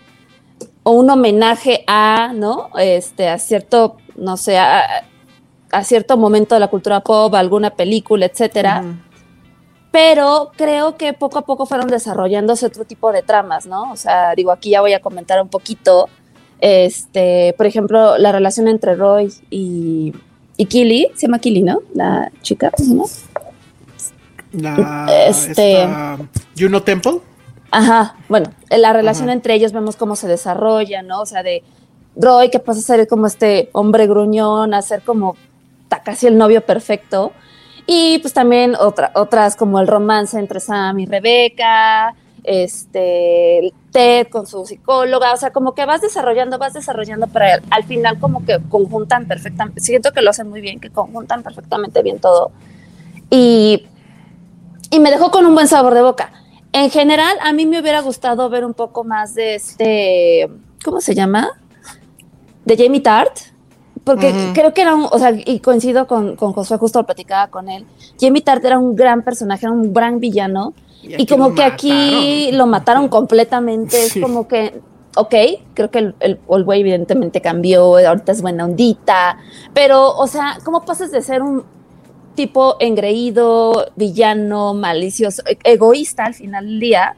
o 0.85 0.93
un 0.93 1.11
homenaje 1.11 1.85
a, 1.87 2.33
¿no? 2.35 2.71
Este, 2.79 3.29
a 3.29 3.39
cierto, 3.39 3.99
no 4.17 4.39
sé, 4.39 4.57
a, 4.57 5.05
a 5.71 5.85
cierto 5.85 6.17
momento 6.17 6.55
de 6.55 6.61
la 6.61 6.69
cultura 6.69 7.01
pop, 7.01 7.35
a 7.35 7.41
alguna 7.41 7.69
película, 7.77 8.25
etcétera. 8.25 8.83
Pero 9.91 10.53
creo 10.57 10.97
que 10.97 11.13
poco 11.13 11.41
a 11.41 11.43
poco 11.43 11.67
fueron 11.67 11.89
desarrollándose 11.89 12.65
otro 12.65 12.87
tipo 12.87 13.13
de 13.13 13.23
tramas, 13.23 13.67
¿no? 13.67 13.93
O 13.93 13.97
sea, 13.97 14.35
digo, 14.35 14.51
aquí 14.51 14.71
ya 14.71 14.81
voy 14.81 14.95
a 14.95 15.01
comentar 15.01 15.43
un 15.43 15.49
poquito. 15.49 16.09
Este, 16.59 17.55
por 17.59 17.67
ejemplo, 17.67 18.17
la 18.17 18.33
relación 18.33 18.67
entre 18.67 18.95
Roy 18.95 19.31
y, 19.51 20.15
y 20.59 20.67
Killy, 20.67 21.11
se 21.15 21.27
llama 21.27 21.39
Killy, 21.39 21.63
¿no? 21.63 21.81
La 21.95 22.31
chica, 22.43 22.71
¿no? 22.87 23.05
La, 24.53 25.07
Este- 25.27 25.83
esta, 25.83 26.19
Juno 26.59 26.83
Temple. 26.83 27.21
Ajá, 27.71 28.17
bueno, 28.29 28.51
la 28.71 28.93
relación 28.93 29.29
Ajá. 29.29 29.35
entre 29.35 29.55
ellos 29.55 29.73
vemos 29.73 29.97
cómo 29.97 30.17
se 30.17 30.27
desarrolla, 30.27 31.03
¿no? 31.03 31.21
O 31.23 31.27
sea, 31.27 31.43
de 31.43 31.63
Roy 32.17 32.51
que 32.51 32.59
pasa 32.59 32.81
a 32.81 32.83
ser 32.83 33.07
como 33.09 33.27
este 33.27 33.69
hombre 33.73 34.07
gruñón, 34.07 34.75
a 34.75 34.83
ser 34.83 35.03
como 35.03 35.37
casi 36.05 36.27
el 36.27 36.37
novio 36.37 36.63
perfecto. 36.65 37.33
Y 37.87 38.19
pues 38.19 38.35
también 38.35 38.75
otra, 38.79 39.13
otras 39.15 39.55
como 39.57 39.81
el 39.81 39.87
romance 39.87 40.39
entre 40.39 40.61
Sam 40.61 40.99
y 40.99 41.07
Rebeca, 41.07 42.15
este, 42.49 43.73
Ted 43.93 44.29
con 44.29 44.47
su 44.47 44.65
psicóloga, 44.65 45.35
o 45.35 45.37
sea, 45.37 45.51
como 45.51 45.75
que 45.75 45.85
vas 45.85 46.01
desarrollando, 46.01 46.59
vas 46.59 46.73
desarrollando, 46.73 47.27
pero 47.27 47.45
al, 47.45 47.63
al 47.71 47.85
final 47.85 48.19
como 48.19 48.45
que 48.45 48.59
conjuntan 48.71 49.27
perfectamente, 49.27 49.81
siento 49.81 50.13
que 50.13 50.23
lo 50.23 50.31
hacen 50.31 50.49
muy 50.49 50.61
bien, 50.63 50.81
que 50.81 50.91
conjuntan 50.91 51.43
perfectamente 51.43 52.03
bien 52.03 52.19
todo. 52.19 52.51
Y, 53.31 53.87
y 54.91 55.01
me 55.01 55.11
dejó 55.11 55.31
con 55.31 55.45
un 55.45 55.55
buen 55.55 55.69
sabor 55.69 55.95
de 55.95 56.03
boca. 56.03 56.33
En 56.73 56.91
general, 56.91 57.37
a 57.43 57.53
mí 57.53 57.67
me 57.67 57.81
hubiera 57.81 58.01
gustado 58.01 58.49
ver 58.49 58.65
un 58.65 58.75
poco 58.75 59.05
más 59.05 59.35
de 59.35 59.55
este, 59.55 60.49
¿cómo 60.85 61.01
se 61.01 61.15
llama? 61.15 61.51
De 62.65 62.77
Jamie 62.77 63.01
Tart, 63.01 63.39
porque 64.05 64.53
creo 64.55 64.73
que 64.73 64.81
era 64.81 64.95
un, 64.95 65.07
o 65.11 65.19
sea, 65.19 65.33
y 65.35 65.61
coincido 65.61 66.07
con, 66.07 66.37
con 66.37 66.55
Josué, 66.55 66.79
justo 66.79 67.01
lo 67.01 67.07
platicaba 67.07 67.49
con 67.49 67.69
él, 67.69 67.85
Jamie 68.19 68.41
Tart 68.41 68.65
era 68.65 68.79
un 68.79 68.97
gran 68.97 69.23
personaje, 69.23 69.67
era 69.67 69.73
un 69.73 69.93
gran 69.93 70.19
villano, 70.19 70.73
y, 71.17 71.27
como 71.27 71.55
que 71.55 71.63
aquí 71.63 72.51
lo 72.53 72.67
mataron 72.67 73.09
completamente, 73.19 73.97
Sí. 74.09 74.19
es 74.19 74.23
como 74.25 74.47
que, 74.49 74.81
ok, 75.17 75.35
creo 75.75 75.91
que 75.91 76.13
el, 76.21 76.39
güey 76.47 76.81
evidentemente 76.81 77.41
cambió, 77.41 77.97
ahorita 77.97 78.33
es 78.33 78.43
buena 78.43 78.65
ondita, 78.65 79.39
pero, 79.75 80.17
o 80.17 80.27
sea, 80.27 80.59
¿cómo 80.65 80.85
pasas 80.85 81.11
de 81.11 81.23
ser 81.23 81.43
un 81.43 81.65
tipo 82.35 82.77
engreído, 82.79 83.87
villano, 83.97 84.75
malicioso, 84.75 85.43
e- 85.47 85.59
egoísta 85.65 86.25
al 86.25 86.35
final 86.35 86.67
del 86.67 86.81
día, 86.81 87.17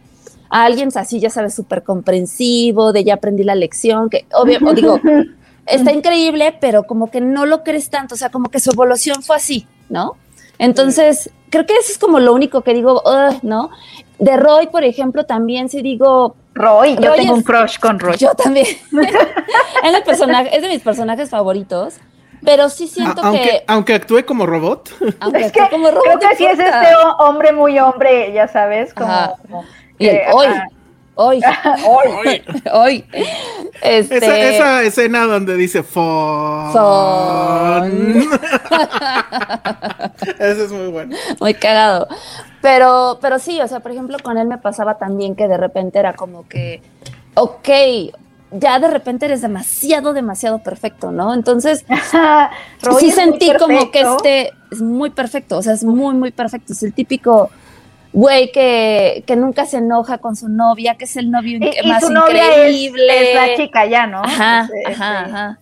a 0.48 0.64
alguien 0.64 0.88
así, 0.94 1.20
ya 1.20 1.30
sabes, 1.30 1.54
súper 1.54 1.82
comprensivo, 1.82 2.92
de 2.92 3.04
ya 3.04 3.14
aprendí 3.14 3.44
la 3.44 3.54
lección, 3.54 4.08
que 4.08 4.24
obvio, 4.32 4.58
o 4.66 4.72
digo, 4.72 4.98
está 5.66 5.92
increíble, 5.92 6.56
pero 6.60 6.84
como 6.84 7.10
que 7.10 7.20
no 7.20 7.46
lo 7.46 7.62
crees 7.62 7.90
tanto, 7.90 8.14
o 8.14 8.18
sea, 8.18 8.30
como 8.30 8.48
que 8.48 8.60
su 8.60 8.70
evolución 8.70 9.22
fue 9.22 9.36
así, 9.36 9.66
¿no? 9.88 10.16
Entonces, 10.60 11.30
creo 11.50 11.66
que 11.66 11.72
eso 11.74 11.90
es 11.90 11.98
como 11.98 12.20
lo 12.20 12.32
único 12.32 12.60
que 12.62 12.74
digo, 12.74 13.02
"Ugh", 13.04 13.38
¿no? 13.42 13.70
De 14.18 14.36
Roy, 14.36 14.66
por 14.68 14.84
ejemplo, 14.84 15.24
también 15.24 15.68
sí 15.70 15.80
digo, 15.82 16.36
Roy, 16.54 16.96
yo 16.96 17.08
Roy 17.08 17.18
tengo 17.20 17.32
es- 17.32 17.38
un 17.38 17.42
crush 17.42 17.78
con 17.78 17.98
Roy. 17.98 18.16
yo 18.18 18.34
también. 18.34 18.66
es, 19.82 19.94
el 19.94 20.02
personaje, 20.04 20.54
es 20.54 20.62
de 20.62 20.68
mis 20.68 20.82
personajes 20.82 21.30
favoritos, 21.30 21.94
pero 22.44 22.68
sí 22.68 22.86
siento 22.86 23.22
A- 23.22 23.28
aunque, 23.28 23.42
que, 23.42 23.64
aunque 23.66 23.94
actúe 23.94 24.24
como 24.26 24.44
robot. 24.46 24.90
aunque 25.20 25.40
es 25.46 25.52
que 25.52 25.60
actúe 25.60 25.76
como 25.76 25.90
robot, 25.90 26.04
creo 26.04 26.18
que 26.18 26.36
sí 26.36 26.44
es 26.44 26.58
este 26.58 26.94
ho- 27.02 27.16
hombre 27.26 27.52
muy 27.52 27.78
hombre, 27.78 28.32
ya 28.32 28.46
sabes, 28.46 28.92
como... 28.94 29.36
Como 29.42 29.64
Y 29.98 30.06
el 30.08 30.16
que, 30.18 30.26
hoy, 30.32 30.46
ajá. 30.46 30.66
hoy, 31.22 31.40
Hoy. 31.86 32.42
hoy. 32.72 33.04
Este, 33.82 34.16
Esa, 34.16 34.38
esa 34.38 34.82
escena 34.82 35.26
donde 35.26 35.54
dice 35.56 35.82
Fon. 35.82 36.70
Ese 40.38 40.64
es 40.64 40.72
muy 40.72 40.88
bueno. 40.88 41.14
muy 41.38 41.52
cagado. 41.54 42.08
Pero, 42.62 43.18
pero 43.20 43.38
sí, 43.38 43.60
o 43.60 43.68
sea, 43.68 43.80
por 43.80 43.92
ejemplo, 43.92 44.16
con 44.22 44.38
él 44.38 44.46
me 44.46 44.56
pasaba 44.58 44.96
también 44.96 45.36
que 45.36 45.46
de 45.46 45.58
repente 45.58 45.98
era 45.98 46.14
como 46.14 46.48
que, 46.48 46.80
ok, 47.34 47.68
ya 48.52 48.78
de 48.78 48.88
repente 48.88 49.26
eres 49.26 49.42
demasiado, 49.42 50.14
demasiado 50.14 50.60
perfecto, 50.60 51.12
¿no? 51.12 51.34
Entonces, 51.34 51.84
sí 52.98 53.10
sentí 53.10 53.52
como 53.58 53.90
que 53.90 54.00
este 54.00 54.52
es 54.70 54.80
muy 54.80 55.10
perfecto, 55.10 55.58
o 55.58 55.62
sea, 55.62 55.74
es 55.74 55.84
muy, 55.84 56.14
muy 56.14 56.30
perfecto. 56.30 56.72
Es 56.72 56.82
el 56.82 56.94
típico 56.94 57.50
güey 58.12 58.50
que, 58.52 59.24
que 59.26 59.36
nunca 59.36 59.66
se 59.66 59.78
enoja 59.78 60.18
con 60.18 60.36
su 60.36 60.48
novia, 60.48 60.96
que 60.96 61.04
es 61.04 61.16
el 61.16 61.30
novio 61.30 61.58
Y, 61.60 61.86
y 61.86 61.88
más 61.88 62.04
su 62.04 62.12
novia 62.12 62.42
es, 62.48 62.74
increíble. 62.74 63.30
es 63.30 63.34
la 63.34 63.56
chica 63.56 63.86
ya, 63.86 64.06
¿no? 64.06 64.22
Ajá, 64.22 64.62
Este, 64.64 64.92
ajá, 64.92 65.20
este, 65.20 65.30
ajá. 65.32 65.58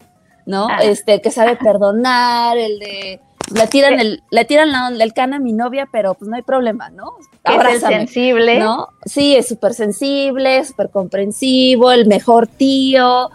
¿No? 0.46 0.66
Ah. 0.70 0.78
Este, 0.82 1.20
que 1.20 1.30
sabe 1.30 1.56
perdonar, 1.56 2.56
el 2.56 2.78
de 2.78 3.20
le 3.54 3.66
tiran 3.66 3.98
el, 3.98 4.22
le 4.30 4.44
tiran 4.44 4.72
la, 4.72 4.88
el 4.88 5.12
can 5.14 5.32
a 5.32 5.38
mi 5.38 5.52
novia, 5.52 5.88
pero 5.90 6.14
pues 6.14 6.28
no 6.28 6.36
hay 6.36 6.42
problema, 6.42 6.90
¿no? 6.90 7.12
que 7.44 7.52
es 7.52 7.58
Abrázame, 7.58 7.96
sensible. 7.98 8.58
¿no? 8.58 8.88
Sí, 9.04 9.36
es 9.36 9.48
súper 9.48 9.74
sensible, 9.74 10.64
súper 10.64 10.90
comprensivo, 10.90 11.90
el 11.92 12.06
mejor 12.06 12.46
tío. 12.46 13.30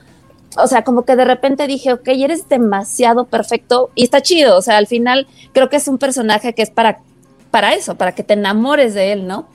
O 0.55 0.67
sea, 0.67 0.83
como 0.83 1.03
que 1.03 1.15
de 1.15 1.25
repente 1.25 1.65
dije, 1.65 1.93
ok, 1.93 2.07
eres 2.09 2.47
demasiado 2.47 3.25
perfecto 3.25 3.89
y 3.95 4.03
está 4.03 4.21
chido. 4.21 4.55
O 4.57 4.61
sea, 4.61 4.77
al 4.77 4.85
final 4.85 5.27
creo 5.51 5.69
que 5.69 5.77
es 5.77 5.87
un 5.87 5.97
personaje 5.97 6.53
que 6.53 6.61
es 6.61 6.69
para, 6.69 6.99
para 7.53 7.75
eso, 7.75 7.93
para 7.93 8.13
que 8.15 8.23
te 8.23 8.33
enamores 8.33 8.95
de 8.95 9.11
él, 9.13 9.27
¿no? 9.27 9.47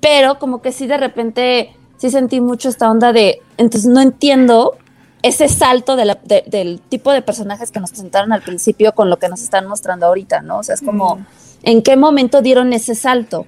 Pero 0.00 0.40
como 0.40 0.60
que 0.60 0.72
sí 0.72 0.88
de 0.88 0.96
repente 0.96 1.70
sí 1.98 2.10
sentí 2.10 2.40
mucho 2.40 2.68
esta 2.68 2.90
onda 2.90 3.12
de, 3.12 3.38
entonces 3.58 3.88
no 3.88 4.00
entiendo 4.00 4.76
ese 5.22 5.48
salto 5.48 5.94
de 5.94 6.04
la- 6.04 6.18
de- 6.24 6.42
del 6.48 6.80
tipo 6.80 7.12
de 7.12 7.22
personajes 7.22 7.70
que 7.70 7.78
nos 7.78 7.90
presentaron 7.90 8.32
al 8.32 8.42
principio 8.42 8.92
con 8.92 9.08
lo 9.08 9.18
que 9.20 9.28
nos 9.28 9.40
están 9.40 9.68
mostrando 9.68 10.06
ahorita, 10.06 10.42
¿no? 10.42 10.58
O 10.58 10.62
sea, 10.64 10.74
es 10.74 10.82
como, 10.82 11.14
Mm. 11.16 11.26
¿en 11.62 11.82
qué 11.82 11.96
momento 11.96 12.42
dieron 12.42 12.72
ese 12.72 12.96
salto? 12.96 13.46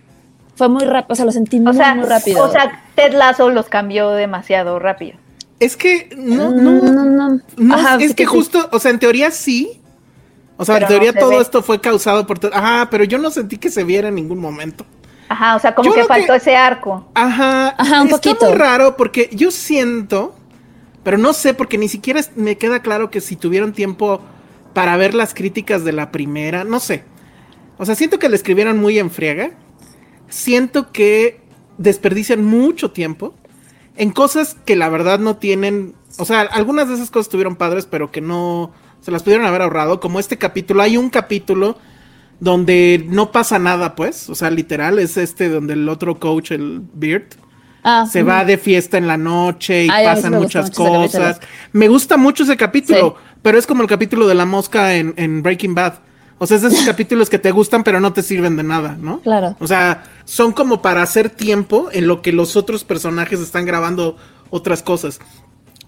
Fue 0.55 0.69
muy 0.69 0.85
rápido, 0.85 1.13
o 1.13 1.17
sea, 1.17 1.25
lo 1.25 1.33
sentí 1.33 1.59
muy, 1.59 1.73
O 1.73 1.75
sea, 1.75 1.95
muy 1.97 2.07
rápido. 2.07 2.45
o 2.45 2.51
sea, 2.53 2.85
Ted 2.95 3.13
Lasso 3.13 3.51
los 3.51 3.67
cambió 3.67 4.11
demasiado 4.13 4.79
rápido. 4.79 5.19
Es 5.59 5.77
que 5.77 6.09
no, 6.17 6.51
Mm, 6.53 6.63
no, 6.65 6.71
no, 6.93 7.05
no. 7.05 7.41
no, 7.57 7.75
Ajá, 7.75 7.97
es 7.97 8.11
sí 8.11 8.15
que 8.15 8.23
sí. 8.25 8.31
justo, 8.31 8.69
o 8.73 8.79
sea, 8.79 8.93
en 8.93 9.01
teoría 9.01 9.33
sí. 9.33 9.81
O 10.57 10.65
sea, 10.65 10.77
Pero 10.77 10.87
en 10.87 10.89
teoría 10.89 11.13
no 11.13 11.15
se 11.15 11.21
todo 11.21 11.31
ve. 11.31 11.43
esto 11.43 11.63
fue 11.63 11.81
causado 11.81 12.27
por... 12.27 12.39
Ajá, 12.53 12.89
pero 12.91 13.05
yo 13.05 13.19
no 13.19 13.31
sentí 13.31 13.59
que 13.59 13.71
se 13.71 13.85
viera 13.85 14.09
en 14.09 14.15
ningún 14.15 14.39
momento. 14.39 14.87
Ajá, 15.29 15.57
o 15.57 15.59
sea, 15.59 15.75
como 15.75 15.91
Yo 15.91 15.95
que 15.95 16.05
faltó 16.05 16.35
ese 16.35 16.57
arco. 16.57 17.09
Ajá, 17.15 17.75
Ajá, 17.77 18.01
un 18.03 18.09
está 18.09 18.17
poquito. 18.21 18.47
muy 18.47 18.55
raro 18.55 18.97
porque 18.97 19.29
yo 19.33 19.51
siento, 19.51 20.35
pero 21.03 21.19
no 21.19 21.33
sé, 21.33 21.53
porque 21.53 21.79
ni 21.79 21.89
siquiera 21.89 22.21
me 22.37 22.57
queda 22.57 22.81
claro 22.81 23.11
que 23.11 23.21
si 23.21 23.37
tuvieron 23.37 23.73
tiempo 23.73 24.21
para 24.73 24.97
ver 24.97 25.15
las 25.15 25.35
críticas 25.35 25.85
de 25.85 25.93
la 25.93 26.11
primera, 26.13 26.65
no 26.65 26.81
sé. 26.81 27.05
O 27.79 27.85
sea, 27.85 27.95
siento 27.95 28.19
que 28.19 28.29
le 28.29 28.37
escribieron 28.37 28.79
muy 28.79 28.99
en 28.99 29.11
friega. 29.11 29.51
Siento 30.29 30.93
que 30.93 31.41
desperdician 31.79 32.45
mucho 32.45 32.91
tiempo 32.93 33.35
en 33.97 34.11
cosas 34.13 34.57
que 34.65 34.77
la 34.77 34.89
verdad 34.89 35.19
no 35.19 35.37
tienen. 35.37 35.95
O 36.19 36.25
sea, 36.25 36.41
algunas 36.43 36.89
de 36.89 36.95
esas 36.95 37.11
cosas 37.11 37.27
estuvieron 37.27 37.57
padres, 37.57 37.87
pero 37.87 38.11
que 38.11 38.21
no 38.21 38.73
se 39.07 39.13
las 39.13 39.23
pudieron 39.23 39.47
haber 39.47 39.63
ahorrado. 39.63 40.01
Como 40.01 40.19
este 40.19 40.37
capítulo, 40.37 40.83
hay 40.83 40.97
un 40.97 41.11
capítulo 41.11 41.79
donde 42.41 43.07
no 43.09 43.31
pasa 43.31 43.59
nada, 43.61 43.95
pues. 43.95 44.29
O 44.29 44.35
sea, 44.35 44.51
literal, 44.51 44.99
es 44.99 45.17
este 45.17 45.49
donde 45.49 45.75
el 45.75 45.89
otro 45.89 46.19
coach, 46.19 46.51
el 46.51 46.83
Beard, 46.93 47.29
Ah, 47.89 48.05
se 48.11 48.25
va 48.25 48.45
de 48.45 48.59
fiesta 48.59 48.99
en 48.99 49.07
la 49.07 49.17
noche 49.17 49.85
y 49.85 49.89
Ay, 49.89 50.07
a 50.07 50.11
mí 50.11 50.17
sí 50.17 50.23
pasan 50.25 50.41
muchas 50.43 50.71
cosas. 50.73 51.41
Me 51.71 51.87
gusta 51.87 52.17
mucho 52.17 52.43
ese 52.43 52.57
capítulo, 52.57 53.17
Sí. 53.17 53.37
pero 53.43 53.59
es 53.59 53.67
como 53.69 53.83
el 53.83 53.89
capítulo 53.89 54.27
de 54.27 54.35
la 54.35 54.45
mosca 54.45 54.97
en, 54.97 55.15
en 55.17 55.41
Breaking 55.41 55.77
Bad. 55.77 56.01
O 56.39 56.49
sea, 56.49 56.57
es 56.57 56.63
de 56.65 56.69
esos 56.71 56.81
capítulos 56.85 57.31
que 57.31 57.39
te 57.39 57.53
gustan, 57.53 57.85
pero 57.85 58.01
no 58.01 58.13
te 58.13 58.25
sirven 58.25 58.57
de 58.57 58.65
nada, 58.65 58.97
¿no? 59.01 59.21
Claro. 59.21 59.55
O 59.61 59.69
sea, 59.69 60.03
son 60.25 60.51
como 60.51 60.83
para 60.83 61.01
hacer 61.01 61.31
tiempo 61.31 61.89
en 61.93 62.09
lo 62.09 62.23
que 62.23 62.33
los 62.33 62.57
otros 62.57 62.83
personajes 62.83 63.39
están 63.39 63.65
grabando 63.67 64.17
otras 64.51 64.83
cosas. 64.83 65.21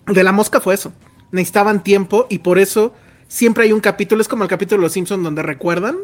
De 0.06 0.22
la 0.22 0.30
mosca 0.30 0.60
fue 0.60 0.74
eso. 0.74 0.92
Necesitaban 1.32 1.82
tiempo 1.82 2.28
y 2.30 2.38
por 2.38 2.60
eso 2.60 2.92
siempre 3.28 3.64
hay 3.64 3.72
un 3.72 3.80
capítulo. 3.80 4.20
Es 4.20 4.28
como 4.28 4.42
el 4.42 4.48
capítulo 4.50 4.80
de 4.80 4.86
Los 4.86 4.92
Simpsons 4.92 5.22
donde 5.22 5.42
recuerdan. 5.42 5.96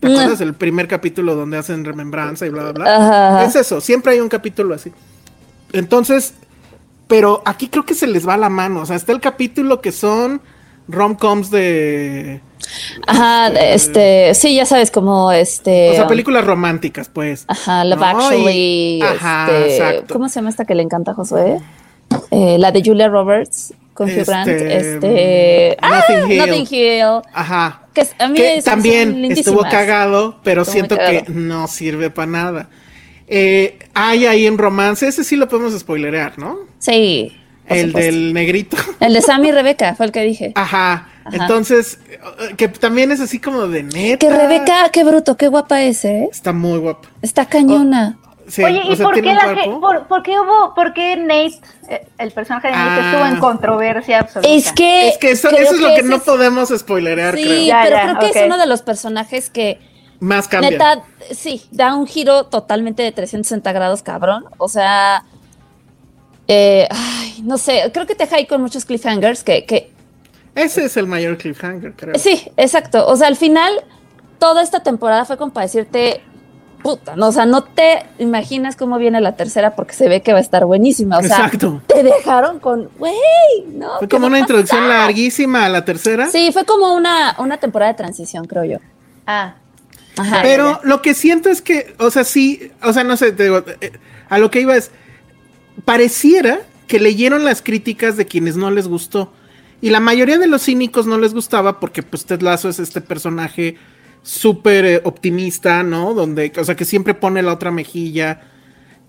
¿Te 0.00 0.08
Mm. 0.08 0.12
acuerdas? 0.12 0.40
El 0.40 0.54
primer 0.54 0.88
capítulo 0.88 1.34
donde 1.34 1.58
hacen 1.58 1.84
remembranza 1.84 2.46
y 2.46 2.48
bla, 2.48 2.62
bla, 2.62 2.72
bla. 2.72 2.96
Ajá, 2.96 3.28
ajá. 3.38 3.44
Es 3.44 3.56
eso. 3.56 3.80
Siempre 3.82 4.12
hay 4.12 4.20
un 4.20 4.28
capítulo 4.30 4.74
así. 4.74 4.90
Entonces, 5.72 6.34
pero 7.06 7.42
aquí 7.44 7.68
creo 7.68 7.84
que 7.84 7.94
se 7.94 8.06
les 8.06 8.26
va 8.26 8.36
la 8.36 8.48
mano. 8.48 8.80
O 8.80 8.86
sea, 8.86 8.96
está 8.96 9.12
el 9.12 9.20
capítulo 9.20 9.80
que 9.80 9.92
son 9.92 10.40
rom-coms 10.88 11.50
de. 11.50 12.40
Ajá, 13.06 13.48
este, 13.48 14.34
sí, 14.34 14.54
ya 14.54 14.66
sabes, 14.66 14.90
como 14.90 15.32
este. 15.32 15.90
O 15.90 15.94
sea, 15.94 16.06
películas 16.08 16.44
románticas, 16.44 17.08
pues. 17.08 17.44
Ajá, 17.48 17.84
Love 17.84 17.98
¿no? 18.00 18.06
Actually. 18.06 18.98
Y- 18.98 19.02
Ajá, 19.02 19.46
este, 19.50 19.76
exacto. 19.76 20.14
¿Cómo 20.14 20.28
se 20.28 20.36
llama 20.36 20.50
esta 20.50 20.64
que 20.64 20.74
le 20.74 20.82
encanta 20.82 21.12
a 21.12 21.14
Josué? 21.14 21.60
Eh, 22.30 22.56
la 22.58 22.72
de 22.72 22.82
Julia 22.84 23.08
Roberts 23.08 23.72
con 24.00 24.08
Hugh 24.08 24.24
Grant. 24.24 24.48
Este, 24.48 24.94
Este. 24.94 25.76
mm, 25.78 25.84
ah, 25.84 26.02
Notting 26.46 26.66
Hill. 26.70 27.20
Ajá. 27.34 27.82
Que 27.92 28.06
a 28.18 28.28
mí 28.28 28.34
que 28.34 28.62
también 28.64 29.26
estuvo 29.26 29.60
cagado, 29.60 30.40
pero 30.42 30.62
Estuvo 30.62 30.72
siento 30.72 30.96
que 30.96 31.24
no 31.28 31.68
sirve 31.68 32.08
para 32.08 32.30
nada. 32.30 32.70
Eh, 33.28 33.78
hay 33.92 34.24
ahí 34.24 34.48
un 34.48 34.56
romance, 34.56 35.06
ese 35.06 35.22
sí 35.22 35.36
lo 35.36 35.48
podemos 35.48 35.78
spoilerear, 35.78 36.38
¿no? 36.38 36.60
Sí. 36.78 37.36
El 37.66 37.88
supuesto. 37.88 38.10
del 38.10 38.32
negrito. 38.32 38.78
El 39.00 39.12
de 39.12 39.20
Sammy 39.20 39.48
y 39.48 39.52
Rebeca, 39.52 39.94
fue 39.94 40.06
el 40.06 40.12
que 40.12 40.22
dije. 40.22 40.52
Ajá. 40.54 41.08
Ajá. 41.24 41.36
Entonces, 41.36 41.98
eh, 42.10 42.54
que 42.56 42.68
también 42.68 43.12
es 43.12 43.20
así 43.20 43.38
como 43.38 43.68
de 43.68 43.82
neta. 43.82 44.16
Que 44.16 44.34
Rebeca, 44.34 44.88
qué 44.90 45.04
bruto, 45.04 45.36
qué 45.36 45.48
guapa 45.48 45.82
es, 45.82 46.06
¿eh? 46.06 46.26
Está 46.32 46.54
muy 46.54 46.78
guapa. 46.78 47.10
Está 47.20 47.44
cañona. 47.44 48.18
Sí, 48.50 48.64
Oye, 48.64 48.82
o 48.86 48.92
¿y 48.92 48.96
sea, 48.96 49.04
por 49.06 49.14
qué, 49.14 49.22
la 49.22 49.54
ge- 49.54 49.70
por, 49.80 50.06
por 50.08 50.22
qué 50.22 50.38
hubo, 50.40 50.74
por 50.74 50.92
qué 50.92 51.16
Nate, 51.16 51.60
eh, 51.88 52.06
el 52.18 52.32
personaje 52.32 52.68
de 52.68 52.74
Nate, 52.74 53.00
Ah. 53.00 53.10
estuvo 53.12 53.26
en 53.26 53.36
controversia 53.38 54.20
absoluta? 54.20 54.48
Es 54.52 54.72
que. 54.72 55.08
Es 55.08 55.18
que 55.18 55.30
eso, 55.30 55.50
es 55.50 55.78
lo 55.78 55.94
que 55.94 56.02
no 56.02 56.16
es- 56.16 56.22
podemos 56.22 56.68
spoilerear, 56.76 57.36
Sí, 57.36 57.44
creo. 57.44 57.62
Ya, 57.64 57.80
pero 57.84 57.96
ya, 57.96 58.02
creo 58.02 58.18
que 58.32 58.38
es 58.40 58.46
uno 58.46 58.58
de 58.58 58.66
los 58.66 58.82
personajes 58.82 59.50
que 59.50 59.78
Más 60.18 60.48
cambia. 60.48 60.70
Neta, 60.70 61.02
sí, 61.30 61.62
da 61.70 61.94
un 61.94 62.06
giro 62.06 62.46
totalmente 62.46 63.02
de 63.02 63.12
360 63.12 63.72
grados, 63.72 64.02
cabrón. 64.02 64.44
O 64.58 64.68
sea, 64.68 65.24
eh, 66.48 66.88
ay, 66.90 67.42
no 67.44 67.56
sé, 67.58 67.90
creo 67.92 68.06
que 68.06 68.14
te 68.14 68.24
deja 68.24 68.36
ahí 68.36 68.46
con 68.46 68.60
muchos 68.60 68.84
cliffhangers 68.84 69.44
que, 69.44 69.64
que, 69.64 69.90
Ese 70.54 70.84
es 70.86 70.96
el 70.96 71.06
mayor 71.06 71.38
cliffhanger, 71.38 71.92
creo. 71.94 72.14
sí, 72.18 72.50
exacto. 72.56 73.06
O 73.06 73.16
sea, 73.16 73.28
al 73.28 73.36
final, 73.36 73.72
toda 74.38 74.62
esta 74.62 74.82
temporada 74.82 75.24
fue 75.24 75.36
como 75.36 75.52
para 75.52 75.66
decirte, 75.66 76.22
puta, 76.82 77.16
no, 77.16 77.28
o 77.28 77.32
sea, 77.32 77.46
no 77.46 77.64
te 77.64 78.06
imaginas 78.18 78.76
cómo 78.76 78.98
viene 78.98 79.20
la 79.20 79.36
tercera 79.36 79.74
porque 79.74 79.94
se 79.94 80.08
ve 80.08 80.22
que 80.22 80.32
va 80.32 80.38
a 80.38 80.42
estar 80.42 80.64
buenísima. 80.64 81.18
O 81.18 81.22
sea, 81.22 81.36
Exacto. 81.36 81.82
te 81.86 82.02
dejaron 82.02 82.58
con, 82.60 82.88
güey, 82.98 83.14
¿no? 83.72 83.98
Fue 83.98 84.08
¿qué 84.08 84.16
como 84.16 84.26
una 84.26 84.36
a 84.36 84.40
introducción 84.40 84.80
pasar? 84.80 85.00
larguísima 85.00 85.64
a 85.64 85.68
la 85.68 85.84
tercera. 85.84 86.28
Sí, 86.30 86.50
fue 86.52 86.64
como 86.64 86.94
una, 86.94 87.36
una 87.38 87.58
temporada 87.58 87.92
de 87.92 87.96
transición, 87.96 88.46
creo 88.46 88.64
yo. 88.64 88.78
Ah, 89.26 89.54
Ajá. 90.16 90.40
Pero 90.42 90.80
lo 90.82 91.02
que 91.02 91.14
siento 91.14 91.48
es 91.48 91.62
que, 91.62 91.94
o 91.98 92.10
sea, 92.10 92.24
sí, 92.24 92.72
o 92.82 92.92
sea, 92.92 93.04
no 93.04 93.16
sé, 93.16 93.32
te 93.32 93.44
digo, 93.44 93.64
eh, 93.80 93.92
a 94.28 94.38
lo 94.38 94.50
que 94.50 94.60
iba 94.60 94.76
es, 94.76 94.90
pareciera 95.84 96.60
que 96.86 96.98
leyeron 97.00 97.44
las 97.44 97.62
críticas 97.62 98.16
de 98.16 98.26
quienes 98.26 98.56
no 98.56 98.70
les 98.70 98.88
gustó. 98.88 99.32
Y 99.80 99.90
la 99.90 100.00
mayoría 100.00 100.38
de 100.38 100.46
los 100.46 100.64
cínicos 100.64 101.06
no 101.06 101.18
les 101.18 101.32
gustaba 101.32 101.80
porque 101.80 102.02
pues 102.02 102.26
Ted 102.26 102.42
Lasso 102.42 102.68
es 102.68 102.78
este 102.78 103.00
personaje 103.00 103.76
súper 104.22 104.84
eh, 104.84 105.00
optimista, 105.04 105.82
¿no? 105.82 106.14
Donde, 106.14 106.52
o 106.58 106.64
sea, 106.64 106.74
que 106.76 106.84
siempre 106.84 107.14
pone 107.14 107.42
la 107.42 107.52
otra 107.52 107.70
mejilla. 107.70 108.40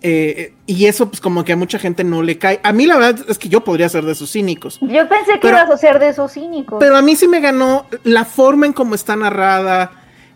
eh, 0.03 0.53
y 0.65 0.85
eso 0.87 1.09
pues 1.09 1.21
como 1.21 1.43
que 1.43 1.53
a 1.53 1.55
mucha 1.55 1.77
gente 1.77 2.03
no 2.03 2.23
le 2.23 2.37
cae. 2.39 2.59
A 2.63 2.71
mí 2.71 2.85
la 2.87 2.97
verdad 2.97 3.25
es 3.29 3.37
que 3.37 3.49
yo 3.49 3.63
podría 3.63 3.87
ser 3.89 4.03
de 4.03 4.13
esos 4.13 4.31
cínicos. 4.31 4.79
yo 4.81 5.07
pensé 5.07 5.33
que 5.33 5.39
Pero- 5.41 5.57
ibas 5.57 5.69
a 5.69 5.77
ser 5.77 5.99
de 5.99 6.09
esos 6.09 6.31
cínicos. 6.31 6.77
Pero 6.79 6.97
a 6.97 7.01
mí 7.01 7.15
sí 7.15 7.27
me 7.27 7.39
ganó 7.39 7.85
la 8.03 8.25
forma 8.25 8.65
en 8.65 8.73
cómo 8.73 8.95
está 8.95 9.15
narrada. 9.15 9.91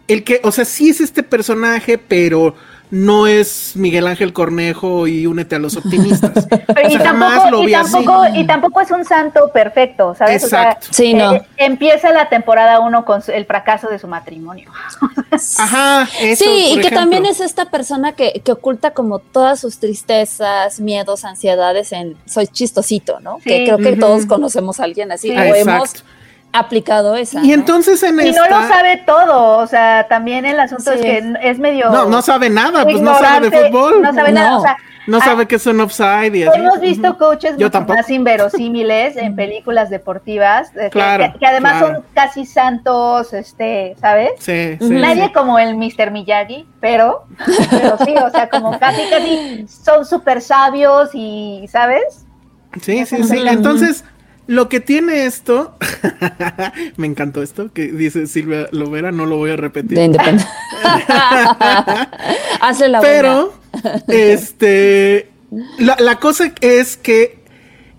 El 0.07 0.23
que, 0.23 0.39
o 0.43 0.51
sea, 0.51 0.65
sí 0.65 0.89
es 0.89 1.01
este 1.01 1.23
personaje, 1.23 1.97
pero 1.97 2.53
no 2.91 3.27
es 3.27 3.73
Miguel 3.75 4.07
Ángel 4.07 4.31
Cornejo 4.33 5.07
y 5.07 5.25
únete 5.27 5.55
a 5.55 5.59
los 5.59 5.75
optimistas. 5.77 6.47
Pero 6.49 6.65
O 6.87 6.91
y, 6.91 6.95
jamás 6.95 7.33
tampoco, 7.35 7.51
lo 7.51 7.63
y, 7.63 7.65
vi 7.67 7.73
así. 7.73 7.91
tampoco, 7.91 8.23
y 8.35 8.43
tampoco 8.47 8.81
es 8.81 8.91
un 8.91 9.05
santo 9.05 9.51
perfecto, 9.51 10.15
¿sabes? 10.15 10.43
O 10.43 10.47
sea, 10.47 10.61
Exacto. 10.71 10.87
Sí, 10.91 11.13
no. 11.13 11.33
eh, 11.33 11.41
empieza 11.57 12.11
la 12.11 12.29
temporada 12.29 12.79
uno 12.79 13.03
con 13.05 13.21
su- 13.21 13.31
el 13.31 13.45
fracaso 13.45 13.87
de 13.89 13.99
su 13.99 14.07
matrimonio. 14.07 14.71
Ajá, 15.57 16.07
eso, 16.21 16.43
sí, 16.45 16.73
y 16.75 16.81
que 16.81 16.91
también 16.91 17.25
es 17.25 17.39
esta 17.39 17.65
persona 17.71 18.13
que, 18.13 18.41
que 18.43 18.51
oculta 18.51 18.91
como 18.91 19.19
todas 19.19 19.59
sus 19.59 19.79
tristezas, 19.79 20.79
miedos, 20.79 21.25
ansiedades 21.25 21.91
en 21.91 22.15
soy 22.25 22.47
chistosito, 22.47 23.19
¿no? 23.19 23.37
Sí. 23.37 23.49
Que 23.49 23.63
creo 23.65 23.77
que 23.77 23.95
todos 23.97 24.25
conocemos 24.25 24.79
a 24.79 24.83
alguien 24.85 25.11
así, 25.11 25.29
Sí. 25.29 25.35
o 25.35 25.39
Ah, 25.39 25.47
hemos. 25.57 26.03
Aplicado 26.59 27.15
esa. 27.15 27.41
Y 27.43 27.47
¿no? 27.49 27.53
entonces 27.55 28.01
en 28.03 28.19
Y 28.19 28.29
esta... 28.29 28.47
no 28.49 28.61
lo 28.61 28.67
sabe 28.67 29.03
todo, 29.05 29.57
o 29.59 29.67
sea, 29.67 30.07
también 30.07 30.45
el 30.45 30.59
asunto 30.59 30.91
Sí. 30.91 30.99
es 30.99 31.01
que 31.01 31.33
es 31.41 31.59
medio... 31.59 31.89
No, 31.89 32.05
no 32.05 32.21
sabe 32.21 32.49
nada, 32.49 32.83
pues 32.83 33.01
no 33.01 33.17
sabe 33.19 33.49
de 33.49 33.69
fútbol. 33.69 34.01
No 34.01 34.13
sabe 34.13 34.31
nada, 34.31 34.51
No. 34.51 34.57
o 34.59 34.61
sea, 34.61 34.77
No 35.07 35.17
ah, 35.17 35.21
sabe 35.23 35.47
que 35.47 35.57
es 35.57 35.65
un 35.67 35.79
offside 35.81 36.33
y 36.35 36.43
así. 36.43 36.59
Hemos 36.59 36.79
visto 36.79 37.17
coaches 37.19 37.51
Yo 37.51 37.67
mucho 37.67 37.71
tampoco. 37.71 37.97
más 37.99 38.09
inverosímiles 38.09 39.17
en 39.17 39.35
películas 39.35 39.89
deportivas, 39.91 40.71
que- 40.71 40.89
Claro, 40.89 41.31
que, 41.33 41.39
que 41.39 41.45
además 41.45 41.73
claro. 41.77 41.95
son 41.97 42.05
casi 42.15 42.45
santos, 42.45 43.31
este, 43.33 43.95
¿sabes? 44.01 44.31
Sí, 44.39 44.77
sí, 44.79 44.89
Nadie 44.89 45.25
sí. 45.25 45.31
como 45.33 45.59
el 45.59 45.75
Mr. 45.75 46.09
Miyagi, 46.11 46.67
pero, 46.79 47.25
pero 47.69 47.97
sí, 48.03 48.15
o 48.17 48.29
sea, 48.31 48.49
como 48.49 48.79
casi, 48.79 49.01
casi 49.09 49.65
son 49.67 50.05
súper 50.05 50.41
sabios 50.41 51.09
y, 51.13 51.67
¿sabes? 51.69 52.25
Sí, 52.81 53.05
sí, 53.05 53.23
sí. 53.23 53.43
Entonces, 53.47 54.03
lo 54.47 54.69
que 54.69 54.79
tiene 54.79 55.25
esto, 55.25 55.75
me 56.97 57.07
encantó 57.07 57.41
esto, 57.41 57.71
que 57.73 57.87
dice 57.91 58.27
Silvia 58.27 58.67
Lovera, 58.71 59.11
no 59.11 59.25
lo 59.25 59.37
voy 59.37 59.51
a 59.51 59.55
repetir. 59.55 59.97
De 59.97 60.05
independencia. 60.05 60.49
Hazle 62.61 62.89
la 62.89 63.01
Pero, 63.01 63.53
este, 64.07 65.29
la, 65.79 65.95
la 65.99 66.19
cosa 66.19 66.51
es 66.61 66.97
que 66.97 67.39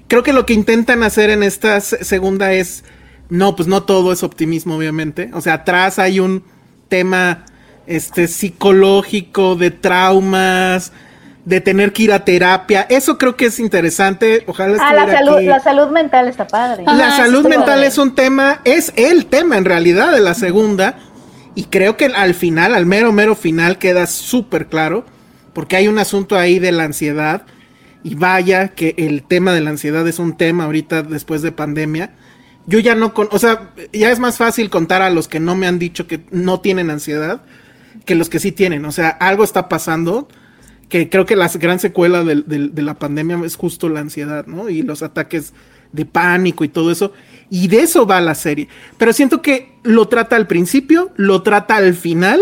creo 0.09 0.22
que 0.22 0.32
lo 0.32 0.46
que 0.46 0.54
intentan 0.54 1.02
hacer 1.02 1.30
en 1.30 1.42
esta 1.42 1.80
se- 1.80 2.04
segunda 2.04 2.52
es, 2.52 2.85
no, 3.28 3.56
pues 3.56 3.68
no 3.68 3.82
todo 3.85 4.12
es 4.12 4.22
optimismo, 4.22 4.76
obviamente. 4.76 5.30
O 5.35 5.40
sea, 5.40 5.54
atrás 5.54 5.98
hay 5.98 6.20
un 6.20 6.44
tema, 6.88 7.44
este, 7.87 8.28
psicológico, 8.28 9.56
de 9.56 9.70
traumas, 9.70 10.92
de 11.46 11.61
tener 11.62 11.92
que 11.92 12.02
ir 12.02 12.12
a 12.12 12.24
terapia. 12.24 12.87
Eso 12.90 13.16
creo 13.18 13.37
que 13.37 13.46
es 13.46 13.59
interesante. 13.61 14.42
Ojalá 14.46 14.76
Ah, 14.80 14.92
la 14.92 15.06
salud, 15.11 15.37
aquí. 15.37 15.46
la 15.46 15.61
salud 15.61 15.88
mental 15.88 16.26
está 16.28 16.46
padre. 16.46 16.82
Ajá, 16.87 16.96
La 16.98 17.11
salud 17.16 17.44
mental 17.46 17.66
padre. 17.76 17.87
es 17.87 17.96
un 17.98 18.14
tema, 18.14 18.61
es 18.64 18.92
el 18.96 19.26
tema 19.26 19.56
en 19.56 19.64
realidad 19.64 20.12
de 20.12 20.20
la 20.20 20.35
segunda. 20.35 20.98
Y 21.54 21.64
creo 21.64 21.96
que 21.96 22.06
al 22.06 22.35
final, 22.35 22.74
al 22.74 22.85
mero, 22.85 23.12
mero 23.12 23.35
final, 23.37 23.78
queda 23.78 24.06
súper 24.06 24.66
claro. 24.66 25.06
Porque 25.54 25.76
hay 25.76 25.88
un 25.88 25.98
asunto 25.98 26.37
ahí 26.37 26.59
de 26.59 26.72
la 26.72 26.85
ansiedad. 26.85 27.42
y 28.02 28.14
vaya 28.14 28.68
que 28.68 28.94
el 28.98 29.24
tema 29.24 29.52
de 29.52 29.61
la 29.61 29.70
ansiedad 29.70 30.06
es 30.06 30.18
un 30.20 30.37
tema 30.37 30.64
ahorita 30.64 31.02
después 31.02 31.42
de 31.42 31.50
pandemia. 31.50 32.11
Yo 32.66 32.78
ya 32.80 32.94
no 32.94 33.12
con, 33.14 33.28
o 33.32 33.38
sea, 33.40 33.70
ya 33.92 34.11
es 34.12 34.18
más 34.20 34.37
fácil 34.37 34.70
contar 34.70 35.02
a 35.02 35.11
los 35.11 35.26
que 35.28 35.40
no 35.40 35.56
me 35.56 35.66
han 35.66 35.78
dicho 35.80 36.06
que 36.06 36.20
no 36.30 36.61
tienen 36.61 36.90
ansiedad 36.90 37.40
que 38.04 38.14
los 38.14 38.28
que 38.28 38.38
sí 38.38 38.52
tienen. 38.52 38.85
O 38.85 38.92
sea, 38.92 39.09
algo 39.09 39.42
está 39.42 39.68
pasando 39.68 40.28
que 40.88 41.09
creo 41.09 41.27
que 41.27 41.37
la 41.37 41.49
gran 41.49 41.79
secuela 41.79 42.22
de, 42.22 42.83
la 42.83 42.94
pandemia 42.94 43.40
es 43.44 43.57
justo 43.57 43.88
la 43.88 44.01
ansiedad, 44.01 44.46
¿no? 44.46 44.68
Y 44.68 44.83
los 44.83 45.03
ataques 45.03 45.53
de 45.92 46.05
pánico 46.05 46.64
y 46.64 46.68
todo 46.68 46.90
eso. 46.90 47.12
Y 47.51 47.68
de 47.68 47.81
eso 47.81 48.07
va 48.07 48.20
la 48.20 48.35
serie. 48.35 48.68
Pero 48.99 49.12
siento 49.12 49.42
que 49.42 49.72
lo 49.83 50.09
trata 50.09 50.37
al 50.37 50.46
principio, 50.46 51.11
lo 51.16 51.42
trata 51.42 51.77
al 51.77 51.94
final 51.94 52.40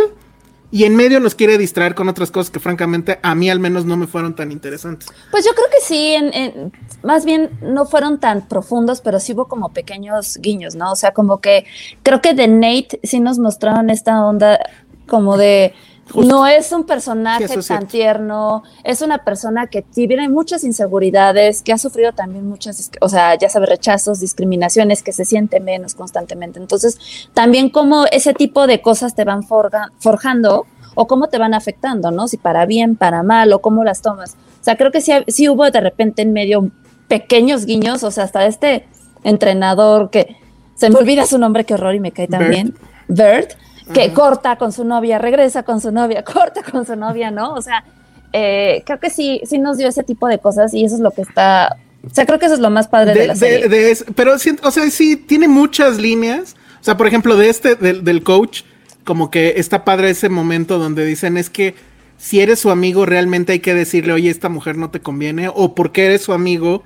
y 0.70 0.84
en 0.84 0.96
medio 0.96 1.20
nos 1.20 1.36
quiere 1.36 1.56
distraer 1.56 1.94
con 1.94 2.08
otras 2.08 2.32
cosas 2.32 2.50
que 2.50 2.58
francamente 2.58 3.20
a 3.22 3.34
mí 3.34 3.48
al 3.48 3.60
menos 3.60 3.84
no 3.84 3.96
me 3.96 4.08
fueron 4.08 4.34
tan 4.34 4.50
interesantes. 4.50 5.08
Pues 5.30 5.44
yo 5.44 5.52
creo 5.52 5.68
que 5.70 5.80
sí, 5.80 6.16
más 7.04 7.24
bien 7.24 7.50
no 7.62 7.86
fueron 7.86 8.18
tan 8.18 8.48
profundos, 8.48 9.00
pero 9.00 9.20
sí 9.20 9.34
hubo 9.34 9.46
como 9.46 9.72
pequeños 9.72 10.36
guiños, 10.38 10.74
¿no? 10.74 10.90
O 10.90 10.96
sea, 10.96 11.12
como 11.12 11.40
que 11.40 11.64
creo 12.02 12.20
que 12.20 12.34
de 12.34 12.48
Nate 12.48 12.98
sí 13.04 13.20
nos 13.20 13.38
mostraron 13.38 13.88
esta 13.88 14.24
onda 14.26 14.58
como 15.06 15.36
de 15.36 15.74
no 16.14 16.46
es 16.46 16.70
un 16.72 16.84
personaje 16.84 17.48
tan 17.66 17.86
tierno, 17.86 18.62
es 18.84 19.02
una 19.02 19.24
persona 19.24 19.66
que 19.66 19.82
tiene 19.82 20.28
muchas 20.28 20.64
inseguridades, 20.64 21.62
que 21.62 21.72
ha 21.72 21.78
sufrido 21.78 22.12
también 22.12 22.46
muchas, 22.46 22.90
o 23.00 23.08
sea, 23.08 23.36
ya 23.36 23.48
sabe, 23.48 23.66
rechazos, 23.66 24.20
discriminaciones, 24.20 25.02
que 25.02 25.12
se 25.12 25.24
siente 25.24 25.60
menos 25.60 25.94
constantemente. 25.94 26.60
Entonces, 26.60 26.98
también 27.32 27.70
como 27.70 28.04
ese 28.06 28.34
tipo 28.34 28.66
de 28.66 28.82
cosas 28.82 29.14
te 29.14 29.24
van 29.24 29.42
forjando 29.44 30.66
o 30.94 31.06
cómo 31.06 31.28
te 31.28 31.38
van 31.38 31.54
afectando, 31.54 32.10
¿no? 32.10 32.28
Si 32.28 32.36
para 32.36 32.66
bien, 32.66 32.96
para 32.96 33.22
mal, 33.22 33.52
o 33.52 33.60
cómo 33.60 33.82
las 33.82 34.02
tomas. 34.02 34.36
O 34.60 34.64
sea, 34.64 34.76
creo 34.76 34.92
que 34.92 35.00
sí, 35.00 35.12
sí 35.28 35.48
hubo 35.48 35.68
de 35.70 35.80
repente 35.80 36.22
en 36.22 36.32
medio 36.32 36.70
pequeños 37.08 37.66
guiños, 37.66 38.02
o 38.04 38.10
sea, 38.10 38.24
hasta 38.24 38.46
este 38.46 38.86
entrenador 39.24 40.10
que 40.10 40.36
se 40.74 40.90
me 40.90 40.96
olvida 40.96 41.26
su 41.26 41.38
nombre, 41.38 41.64
qué 41.64 41.74
horror, 41.74 41.94
y 41.94 42.00
me 42.00 42.12
cae 42.12 42.28
también, 42.28 42.74
Bert 43.08 43.54
que 43.92 44.12
corta 44.12 44.56
con 44.56 44.72
su 44.72 44.84
novia, 44.84 45.18
regresa 45.18 45.62
con 45.62 45.80
su 45.80 45.90
novia, 45.90 46.22
corta 46.24 46.62
con 46.62 46.86
su 46.86 46.96
novia, 46.96 47.30
¿no? 47.30 47.52
O 47.54 47.62
sea, 47.62 47.84
eh, 48.32 48.82
creo 48.86 48.98
que 48.98 49.10
sí, 49.10 49.40
sí 49.44 49.58
nos 49.58 49.78
dio 49.78 49.88
ese 49.88 50.02
tipo 50.02 50.28
de 50.28 50.38
cosas 50.38 50.72
y 50.74 50.84
eso 50.84 50.94
es 50.94 51.00
lo 51.00 51.10
que 51.10 51.22
está, 51.22 51.76
o 52.04 52.14
sea, 52.14 52.26
creo 52.26 52.38
que 52.38 52.46
eso 52.46 52.54
es 52.54 52.60
lo 52.60 52.70
más 52.70 52.88
padre 52.88 53.14
de, 53.14 53.26
la 53.26 53.36
serie. 53.36 53.96
pero, 54.14 54.34
o 54.34 54.70
sea, 54.70 54.90
sí, 54.90 55.16
tiene 55.16 55.48
muchas 55.48 55.98
líneas, 55.98 56.56
o 56.80 56.84
sea, 56.84 56.96
por 56.96 57.06
ejemplo, 57.06 57.36
de 57.36 57.48
este, 57.48 57.76
del, 57.76 58.04
del 58.04 58.22
coach, 58.22 58.62
como 59.04 59.30
que 59.30 59.54
está 59.56 59.84
padre 59.84 60.10
ese 60.10 60.28
momento 60.28 60.78
donde 60.78 61.04
dicen 61.04 61.36
es 61.36 61.50
que 61.50 61.74
si 62.16 62.40
eres 62.40 62.58
su 62.58 62.70
amigo 62.70 63.06
realmente 63.06 63.52
hay 63.52 63.60
que 63.60 63.74
decirle, 63.74 64.14
oye, 64.14 64.30
esta 64.30 64.48
mujer 64.48 64.76
no 64.76 64.90
te 64.90 65.00
conviene, 65.00 65.50
o 65.52 65.74
porque 65.74 66.06
eres 66.06 66.22
su 66.22 66.32
amigo, 66.32 66.82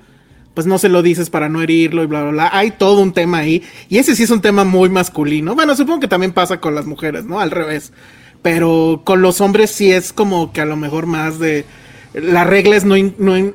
pues 0.53 0.67
no 0.67 0.77
se 0.77 0.89
lo 0.89 1.01
dices 1.01 1.29
para 1.29 1.49
no 1.49 1.61
herirlo 1.61 2.03
y 2.03 2.07
bla, 2.07 2.21
bla, 2.23 2.31
bla. 2.31 2.49
Hay 2.51 2.71
todo 2.71 3.01
un 3.01 3.13
tema 3.13 3.39
ahí. 3.39 3.63
Y 3.87 3.97
ese 3.97 4.15
sí 4.15 4.23
es 4.23 4.29
un 4.29 4.41
tema 4.41 4.63
muy 4.63 4.89
masculino. 4.89 5.55
Bueno, 5.55 5.75
supongo 5.75 5.99
que 6.01 6.07
también 6.07 6.33
pasa 6.33 6.59
con 6.59 6.75
las 6.75 6.85
mujeres, 6.85 7.25
¿no? 7.25 7.39
Al 7.39 7.51
revés. 7.51 7.93
Pero 8.41 9.01
con 9.05 9.21
los 9.21 9.41
hombres 9.41 9.69
sí 9.69 9.91
es 9.91 10.13
como 10.13 10.51
que 10.51 10.61
a 10.61 10.65
lo 10.65 10.75
mejor 10.75 11.05
más 11.05 11.39
de... 11.39 11.65
La 12.13 12.43
regla 12.43 12.75
es 12.75 12.85
no, 12.85 12.95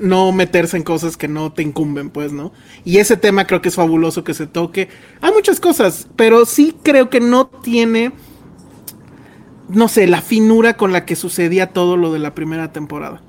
no, 0.01 0.33
meterse 0.33 0.77
en 0.77 0.85
cosas 0.85 1.17
que 1.17 1.27
no 1.27 1.53
te 1.53 1.63
incumben, 1.63 2.11
pues, 2.11 2.33
¿no? 2.33 2.53
Y 2.85 2.99
ese 2.99 3.17
tema 3.17 3.49
creo 3.49 3.61
que 3.61 3.69
es 3.69 3.75
fabuloso 3.75 4.23
que 4.23 4.33
se 4.33 4.47
toque. 4.47 4.89
Hay 5.21 5.33
muchas 5.33 5.59
cosas, 5.59 6.07
pero 6.15 6.47
sí 6.47 6.77
creo 6.85 7.11
que 7.11 7.19
no 7.19 7.49
tiene, 7.49 8.13
no 9.69 9.89
sé, 9.89 10.07
la 10.07 10.23
finura 10.23 10.77
con 10.77 10.93
la 10.93 11.05
que 11.05 11.17
sucedía 11.17 11.73
todo 11.73 11.97
lo 11.97 12.13
de 12.13 12.21
la 12.21 12.37
primera 12.37 12.73
temporada 12.73 13.23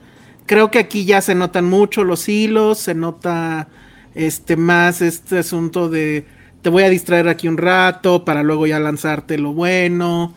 creo 0.45 0.71
que 0.71 0.79
aquí 0.79 1.05
ya 1.05 1.21
se 1.21 1.35
notan 1.35 1.65
mucho 1.65 2.03
los 2.03 2.27
hilos, 2.29 2.79
se 2.79 2.93
nota 2.95 3.67
este 4.13 4.55
más 4.55 5.01
este 5.01 5.39
asunto 5.39 5.89
de 5.89 6.25
te 6.61 6.69
voy 6.69 6.83
a 6.83 6.89
distraer 6.89 7.27
aquí 7.27 7.47
un 7.47 7.57
rato 7.57 8.25
para 8.25 8.41
luego 8.41 8.65
ya 8.65 8.79
lanzarte 8.79 9.37
lo 9.37 9.53
bueno. 9.53 10.33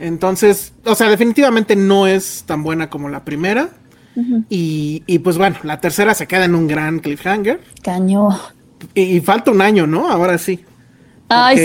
Entonces, 0.00 0.72
o 0.84 0.94
sea, 0.94 1.08
definitivamente 1.08 1.76
no 1.76 2.06
es 2.06 2.44
tan 2.46 2.62
buena 2.62 2.90
como 2.90 3.08
la 3.08 3.24
primera. 3.24 3.68
y, 4.48 5.04
y, 5.06 5.20
pues 5.20 5.38
bueno, 5.38 5.56
la 5.62 5.80
tercera 5.80 6.14
se 6.14 6.26
queda 6.26 6.46
en 6.46 6.56
un 6.56 6.66
gran 6.66 6.98
cliffhanger. 6.98 7.60
Caño. 7.82 8.30
Y, 8.94 9.20
falta 9.20 9.52
un 9.52 9.62
año, 9.62 9.86
¿no? 9.86 10.10
Ahora 10.10 10.38
sí. 10.38 10.64
Ay, 11.28 11.56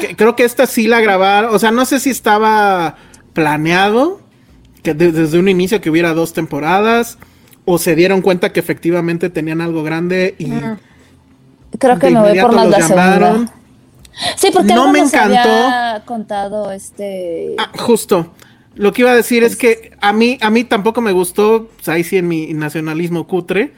sí. 0.00 0.14
creo 0.16 0.34
que 0.34 0.44
esta 0.44 0.66
sí 0.66 0.86
la 0.86 1.02
grabaron. 1.02 1.54
O 1.54 1.58
sea, 1.58 1.70
no 1.70 1.84
sé 1.84 2.00
si 2.00 2.08
estaba 2.08 2.96
planeado 3.34 4.23
que 4.84 4.92
desde 4.94 5.38
un 5.38 5.48
inicio 5.48 5.80
que 5.80 5.90
hubiera 5.90 6.12
dos 6.12 6.34
temporadas 6.34 7.18
o 7.64 7.78
se 7.78 7.96
dieron 7.96 8.20
cuenta 8.20 8.52
que 8.52 8.60
efectivamente 8.60 9.30
tenían 9.30 9.62
algo 9.62 9.82
grande 9.82 10.36
y 10.38 10.50
creo 11.78 11.98
que 11.98 12.10
me 12.10 12.20
voy 12.20 12.38
por 12.38 12.54
más 12.54 12.68
la 12.68 12.82
segunda. 12.82 13.54
Sí, 14.36 14.50
porque 14.52 14.74
no 14.74 14.92
me 14.92 15.00
encantó. 15.00 15.38
Había 15.38 16.02
contado 16.04 16.70
este 16.70 17.56
ah, 17.58 17.72
justo. 17.78 18.32
Lo 18.76 18.92
que 18.92 19.02
iba 19.02 19.10
a 19.10 19.16
decir 19.16 19.42
es 19.42 19.56
que 19.56 19.96
a 20.00 20.12
mí 20.12 20.38
a 20.40 20.50
mí 20.50 20.64
tampoco 20.64 21.00
me 21.00 21.12
gustó, 21.12 21.70
pues 21.76 21.88
ahí 21.88 22.04
sí 22.04 22.18
en 22.18 22.28
mi 22.28 22.52
nacionalismo 22.52 23.26
cutre, 23.26 23.72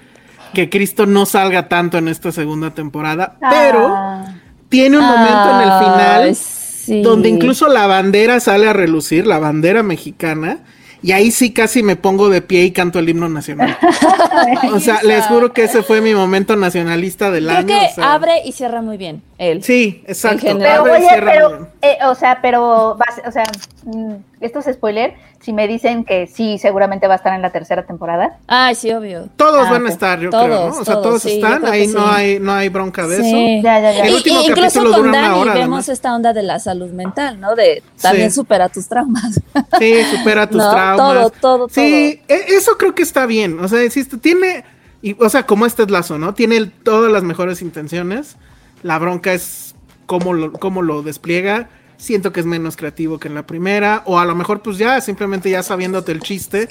que 0.53 0.69
Cristo 0.69 1.07
no 1.07 1.25
salga 1.25 1.69
tanto 1.69 1.99
en 1.99 2.09
esta 2.09 2.33
segunda 2.33 2.75
temporada, 2.75 3.37
pero 3.41 3.95
ah. 3.95 4.35
tiene 4.69 4.99
un 4.99 5.05
momento 5.05 5.51
en 5.55 5.69
el 5.69 5.79
final 5.79 7.03
donde 7.05 7.29
incluso 7.29 7.69
la 7.69 7.87
bandera 7.87 8.41
sale 8.41 8.69
a 8.69 8.73
relucir, 8.73 9.27
la 9.27 9.39
bandera 9.39 9.83
mexicana 9.83 10.59
y 11.03 11.13
ahí 11.13 11.31
sí 11.31 11.53
casi 11.53 11.83
me 11.83 11.97
pongo 11.97 12.29
de 12.29 12.43
pie 12.43 12.65
y 12.65 12.71
canto 12.71 12.99
el 12.99 13.09
himno 13.09 13.29
nacional. 13.29 13.77
o 14.73 14.81
sea, 14.81 15.03
les 15.03 15.27
juro 15.27 15.53
que 15.53 15.65
ese 15.65 15.83
fue 15.83 16.01
mi 16.01 16.15
momento 16.15 16.57
nacionalista 16.57 17.31
del 17.31 17.47
Creo 17.47 17.59
año. 17.59 17.67
que 17.67 18.03
abre 18.03 18.43
y 18.45 18.53
cierra 18.53 18.83
muy 18.83 18.97
bien 18.97 19.23
él. 19.39 19.63
Sí, 19.63 20.03
exacto. 20.07 20.47
Pero, 20.59 20.83
oye, 20.85 21.09
pero, 21.11 21.69
eh, 21.83 21.99
o 22.07 22.15
sea, 22.15 22.39
pero, 22.41 22.91
o 22.93 23.33
sea, 23.33 23.45
mm, 23.85 24.15
esto 24.41 24.61
es 24.61 24.75
spoiler. 24.75 25.15
Si 25.41 25.53
me 25.53 25.69
dicen 25.69 26.05
que 26.05 26.27
sí, 26.27 26.59
seguramente 26.59 27.07
va 27.07 27.15
a 27.15 27.17
estar 27.19 27.35
en 27.35 27.43
la 27.43 27.51
tercera 27.51 27.85
temporada. 27.85 28.39
Ah, 28.49 28.73
sí, 28.75 28.91
obvio. 28.93 29.29
Todos 29.37 29.67
ah, 29.67 29.71
van 29.71 29.87
a 29.87 29.89
estar, 29.91 30.19
yo 30.19 30.31
creo, 30.31 30.71
¿no? 30.71 30.77
O 30.79 30.85
sea, 30.85 30.95
todos 30.97 31.25
están, 31.27 31.65
ahí 31.67 31.87
no 31.87 32.07
hay, 32.07 32.41
no 32.41 32.53
hay 32.53 32.69
bronca 32.69 33.07
de 33.07 33.17
eso. 33.17 33.63
Ya, 33.63 33.81
ya, 33.81 33.93
ya. 33.93 34.05
El 34.07 34.15
último 34.15 34.41
y, 34.41 34.47
incluso 34.47 34.85
con 34.91 35.13
Dani 35.13 35.51
vemos 35.51 35.89
esta 35.89 36.15
onda 36.15 36.33
de 36.33 36.43
la 36.43 36.59
salud 36.59 36.91
mental, 36.91 37.39
¿no? 37.39 37.55
De 37.55 37.83
también 38.01 38.33
supera 38.33 38.69
tus 38.69 38.89
traumas. 38.89 39.41
Sí, 39.79 40.03
supera 40.17 40.49
tus 40.49 40.63
traumas. 40.63 40.97
Todo, 40.97 41.31
todo, 41.31 41.69
sí, 41.69 42.21
e, 42.27 42.45
eso 42.49 42.77
creo 42.79 42.95
que 42.95 43.03
está 43.03 43.27
bien. 43.27 43.61
O 43.61 43.69
sea, 43.69 43.83
existe, 43.83 44.17
tiene, 44.17 44.65
y, 45.03 45.15
o 45.23 45.29
sea, 45.29 45.45
como 45.45 45.67
este 45.67 45.83
es 45.83 45.91
lazo, 45.91 46.19
¿no? 46.19 46.35
Tiene 46.35 46.67
todas 46.83 47.13
las 47.13 47.23
mejores 47.23 47.63
intenciones. 47.63 48.37
La 48.83 48.99
bronca 48.99 49.33
es 49.33 49.75
cómo 50.07 50.33
lo, 50.33 50.53
cómo 50.53 50.83
lo 50.83 51.03
despliega 51.03 51.69
siento 51.97 52.33
que 52.33 52.41
es 52.41 52.47
menos 52.47 52.77
creativo 52.77 53.19
que 53.19 53.29
en 53.29 53.35
la 53.35 53.47
primera, 53.47 54.03
o 54.07 54.19
a 54.19 54.25
lo 54.25 54.35
mejor 54.35 54.63
pues 54.63 54.79
ya, 54.79 55.01
simplemente 55.01 55.51
ya 55.51 55.63
sabiéndote 55.63 56.13
el 56.13 56.21
chiste, 56.21 56.69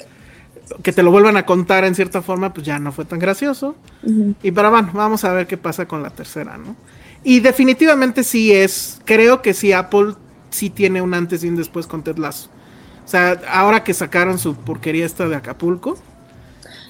que 0.82 0.92
te 0.92 1.02
lo 1.02 1.10
vuelvan 1.10 1.36
a 1.36 1.46
contar 1.46 1.84
en 1.84 1.94
cierta 1.94 2.22
forma, 2.22 2.52
pues 2.52 2.66
ya 2.66 2.78
no 2.78 2.92
fue 2.92 3.04
tan 3.04 3.18
gracioso. 3.18 3.76
Y 4.42 4.50
pero 4.50 4.70
bueno, 4.70 4.90
vamos 4.92 5.24
a 5.24 5.32
ver 5.32 5.46
qué 5.46 5.56
pasa 5.56 5.86
con 5.86 6.02
la 6.02 6.10
tercera, 6.10 6.56
¿no? 6.58 6.76
Y 7.22 7.40
definitivamente 7.40 8.22
sí 8.22 8.52
es, 8.52 9.00
creo 9.04 9.42
que 9.42 9.54
sí 9.54 9.72
Apple 9.72 10.14
sí 10.50 10.70
tiene 10.70 11.02
un 11.02 11.14
antes 11.14 11.44
y 11.44 11.48
un 11.48 11.56
después 11.56 11.86
con 11.86 12.02
Ted 12.02 12.18
Lasso. 12.18 12.48
O 13.04 13.08
sea, 13.08 13.40
ahora 13.48 13.84
que 13.84 13.94
sacaron 13.94 14.38
su 14.38 14.56
porquería 14.56 15.06
esta 15.06 15.28
de 15.28 15.36
Acapulco, 15.36 15.98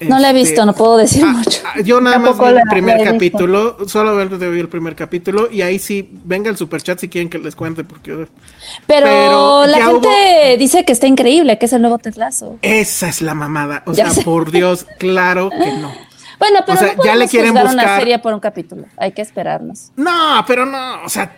no 0.01 0.19
la 0.19 0.29
he 0.29 0.33
visto, 0.33 0.65
no 0.65 0.73
puedo 0.73 0.97
decir 0.97 1.23
ah, 1.25 1.33
mucho. 1.33 1.61
Ah, 1.65 1.79
yo 1.81 2.01
nada 2.01 2.19
más 2.19 2.37
vi 2.37 2.45
el 2.45 2.61
primer 2.69 3.03
capítulo, 3.03 3.77
solo 3.87 4.15
vi 4.15 4.59
el 4.59 4.69
primer 4.69 4.95
capítulo 4.95 5.49
y 5.51 5.61
ahí 5.61 5.79
sí, 5.79 6.09
venga 6.23 6.49
el 6.49 6.57
superchat 6.57 6.99
si 6.99 7.09
quieren 7.09 7.29
que 7.29 7.39
les 7.39 7.55
cuente 7.55 7.83
porque... 7.83 8.27
Pero, 8.85 9.65
la 9.65 9.85
gente 9.85 10.57
dice 10.57 10.85
que 10.85 10.93
está 10.93 11.07
increíble, 11.07 11.57
que 11.57 11.65
es 11.65 11.73
el 11.73 11.81
nuevo 11.81 11.97
Teslazo. 11.97 12.57
Esa 12.61 13.09
es 13.09 13.21
la 13.21 13.33
mamada, 13.33 13.83
o 13.85 13.93
sea, 13.93 14.11
por 14.23 14.51
Dios, 14.51 14.85
claro 14.99 15.49
que 15.49 15.71
no. 15.73 15.91
Bueno, 16.39 16.59
pero 16.67 16.79
no 16.95 17.03
ya 17.03 17.15
le 17.15 17.27
quieren 17.27 17.51
buscar 17.51 17.73
una 17.73 17.97
serie 17.97 18.19
por 18.19 18.31
un 18.33 18.39
capítulo, 18.39 18.85
hay 18.97 19.11
que 19.11 19.23
esperarnos. 19.23 19.91
No, 19.95 20.43
pero 20.45 20.67
no, 20.67 21.03
o 21.03 21.09
sea, 21.09 21.35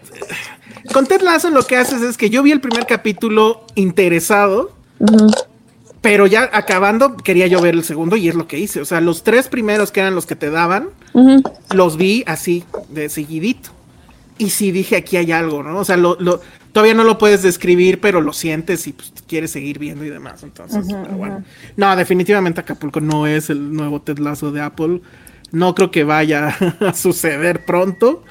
con 0.93 1.05
Ted 1.05 1.21
Lasso 1.21 1.49
lo 1.49 1.63
que 1.65 1.77
haces 1.77 2.01
es 2.01 2.17
que 2.17 2.29
yo 2.29 2.43
vi 2.43 2.51
el 2.51 2.59
primer 2.59 2.85
capítulo 2.85 3.65
interesado, 3.75 4.71
pero 6.01 6.27
ya 6.27 6.49
acabando, 6.53 7.17
quería 7.17 7.47
yo 7.47 7.61
ver 7.61 7.73
el 7.73 7.83
segundo 7.83 8.15
y 8.15 8.29
es 8.29 8.35
lo 8.35 8.47
que 8.47 8.57
hice. 8.57 8.81
O 8.81 8.85
sea, 8.85 9.01
los 9.01 9.23
tres 9.23 9.47
primeros 9.47 9.91
que 9.91 9.99
eran 9.99 10.15
los 10.15 10.25
que 10.25 10.35
te 10.35 10.49
daban, 10.49 10.89
los 11.73 11.97
vi 11.97 12.23
así, 12.25 12.63
de 12.89 13.09
seguidito. 13.09 13.71
Y 14.37 14.51
sí 14.51 14.71
dije, 14.71 14.95
aquí 14.95 15.17
hay 15.17 15.33
algo, 15.33 15.61
¿no? 15.63 15.77
O 15.77 15.83
sea, 15.83 15.97
lo, 15.97 16.15
todavía 16.71 16.93
no 16.93 17.03
lo 17.03 17.17
puedes 17.17 17.43
describir, 17.43 17.99
pero 17.99 18.21
lo 18.21 18.31
sientes 18.31 18.87
y 18.87 18.93
pues 18.93 19.11
quieres 19.27 19.51
seguir 19.51 19.79
viendo 19.79 20.05
y 20.05 20.09
demás. 20.09 20.43
Entonces, 20.43 20.85
bueno. 20.87 21.43
No, 21.75 21.93
definitivamente 21.97 22.61
Acapulco 22.61 23.01
no 23.01 23.27
es 23.27 23.49
el 23.49 23.73
nuevo 23.73 24.01
Ted 24.01 24.19
Lasso 24.19 24.51
de 24.51 24.61
Apple. 24.61 25.01
No 25.51 25.75
creo 25.75 25.91
que 25.91 26.05
vaya 26.05 26.55
a 26.79 26.93
suceder 26.93 27.65
pronto. 27.65 28.23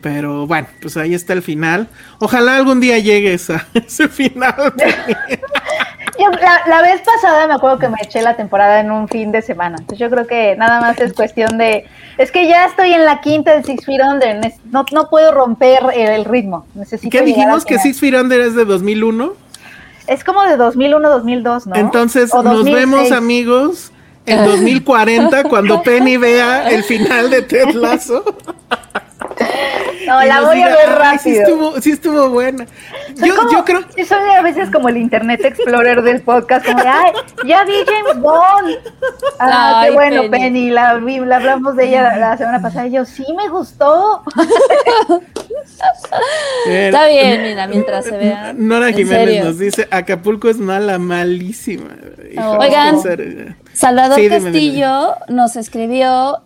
Pero 0.00 0.46
bueno, 0.46 0.68
pues 0.80 0.96
ahí 0.96 1.12
está 1.12 1.34
el 1.34 1.42
final. 1.42 1.88
Ojalá 2.20 2.56
algún 2.56 2.80
día 2.80 2.98
llegues 2.98 3.50
a 3.50 3.66
ese 3.74 4.08
final. 4.08 4.72
Yo, 6.20 6.30
la, 6.30 6.62
la 6.66 6.82
vez 6.82 7.00
pasada 7.00 7.46
me 7.46 7.54
acuerdo 7.54 7.78
que 7.78 7.88
me 7.88 7.96
eché 8.02 8.20
la 8.20 8.36
temporada 8.36 8.80
en 8.80 8.90
un 8.90 9.08
fin 9.08 9.32
de 9.32 9.42
semana. 9.42 9.76
Entonces 9.78 9.98
yo 9.98 10.10
creo 10.10 10.26
que 10.26 10.54
nada 10.56 10.80
más 10.80 11.00
es 11.00 11.12
cuestión 11.12 11.56
de. 11.56 11.86
Es 12.18 12.30
que 12.30 12.46
ya 12.46 12.66
estoy 12.66 12.92
en 12.92 13.04
la 13.04 13.20
quinta 13.20 13.56
de 13.56 13.62
Six 13.62 13.86
Feet 13.86 14.00
Under. 14.02 14.52
No, 14.70 14.84
no 14.92 15.08
puedo 15.08 15.32
romper 15.32 15.82
el, 15.94 16.08
el 16.08 16.24
ritmo. 16.24 16.66
Necesito 16.74 17.10
¿Qué 17.10 17.24
dijimos 17.24 17.64
que. 17.64 17.78
Six 17.78 18.00
Feet 18.00 18.14
Under 18.14 18.40
es 18.40 18.54
de 18.54 18.64
2001? 18.64 19.32
Es 20.06 20.24
como 20.24 20.42
de 20.42 20.56
2001, 20.56 21.08
2002, 21.08 21.66
¿no? 21.68 21.76
Entonces 21.76 22.34
nos 22.34 22.44
2006. 22.44 22.76
vemos 22.76 23.12
amigos 23.12 23.92
en 24.26 24.44
2040 24.44 25.44
cuando 25.44 25.82
Penny 25.84 26.16
vea 26.16 26.68
el 26.70 26.82
final 26.84 27.30
de 27.30 27.42
Ted 27.42 27.74
Lasso. 27.74 28.24
No, 30.06 30.22
la 30.24 30.40
voy 30.42 30.60
a 30.62 30.66
ver 30.68 30.76
"Ay, 31.02 31.18
Sí 31.18 31.30
rápido. 31.30 31.42
estuvo, 31.42 31.80
sí 31.80 31.90
estuvo 31.92 32.28
buena. 32.30 32.66
Yo, 33.16 33.36
como- 33.36 33.52
yo 33.52 33.64
creo. 33.64 33.80
sí, 33.94 34.04
soy 34.04 34.18
a 34.30 34.42
veces 34.42 34.70
como 34.70 34.88
el 34.88 34.96
Internet 34.96 35.44
Explorer 35.44 36.02
del 36.02 36.22
podcast, 36.22 36.64
como 36.66 36.82
de, 36.82 36.88
ay, 36.88 37.12
ya 37.46 37.64
vi 37.64 37.72
James 37.86 38.20
Bond. 38.20 38.76
Ah, 39.38 39.80
Ay, 39.80 39.88
qué 39.90 39.94
bueno, 39.94 40.22
Penny. 40.22 40.30
Penny, 40.30 40.70
la, 40.70 40.94
vi- 40.96 41.18
la 41.20 41.36
hablamos 41.36 41.76
de 41.76 41.88
ella 41.88 42.16
la 42.16 42.36
semana 42.36 42.60
pasada 42.62 42.86
y 42.86 42.92
yo, 42.92 43.04
sí 43.04 43.24
me 43.36 43.48
gustó. 43.48 44.22
Está 46.66 47.06
bien, 47.08 47.42
mira, 47.42 47.66
mientras 47.66 48.04
se 48.04 48.16
vea. 48.16 48.52
Nora 48.56 48.92
Jiménez 48.92 49.26
serio. 49.28 49.44
nos 49.44 49.58
dice, 49.58 49.88
Acapulco 49.90 50.48
es 50.48 50.58
mala, 50.58 50.98
malísima. 50.98 51.90
Hijo, 52.32 52.58
Oigan. 52.58 52.96
Salvador 53.72 54.16
Sí, 54.16 54.22
dime, 54.28 54.40
Castillo 54.42 55.14
nos 55.28 55.56
escribió 55.56 56.42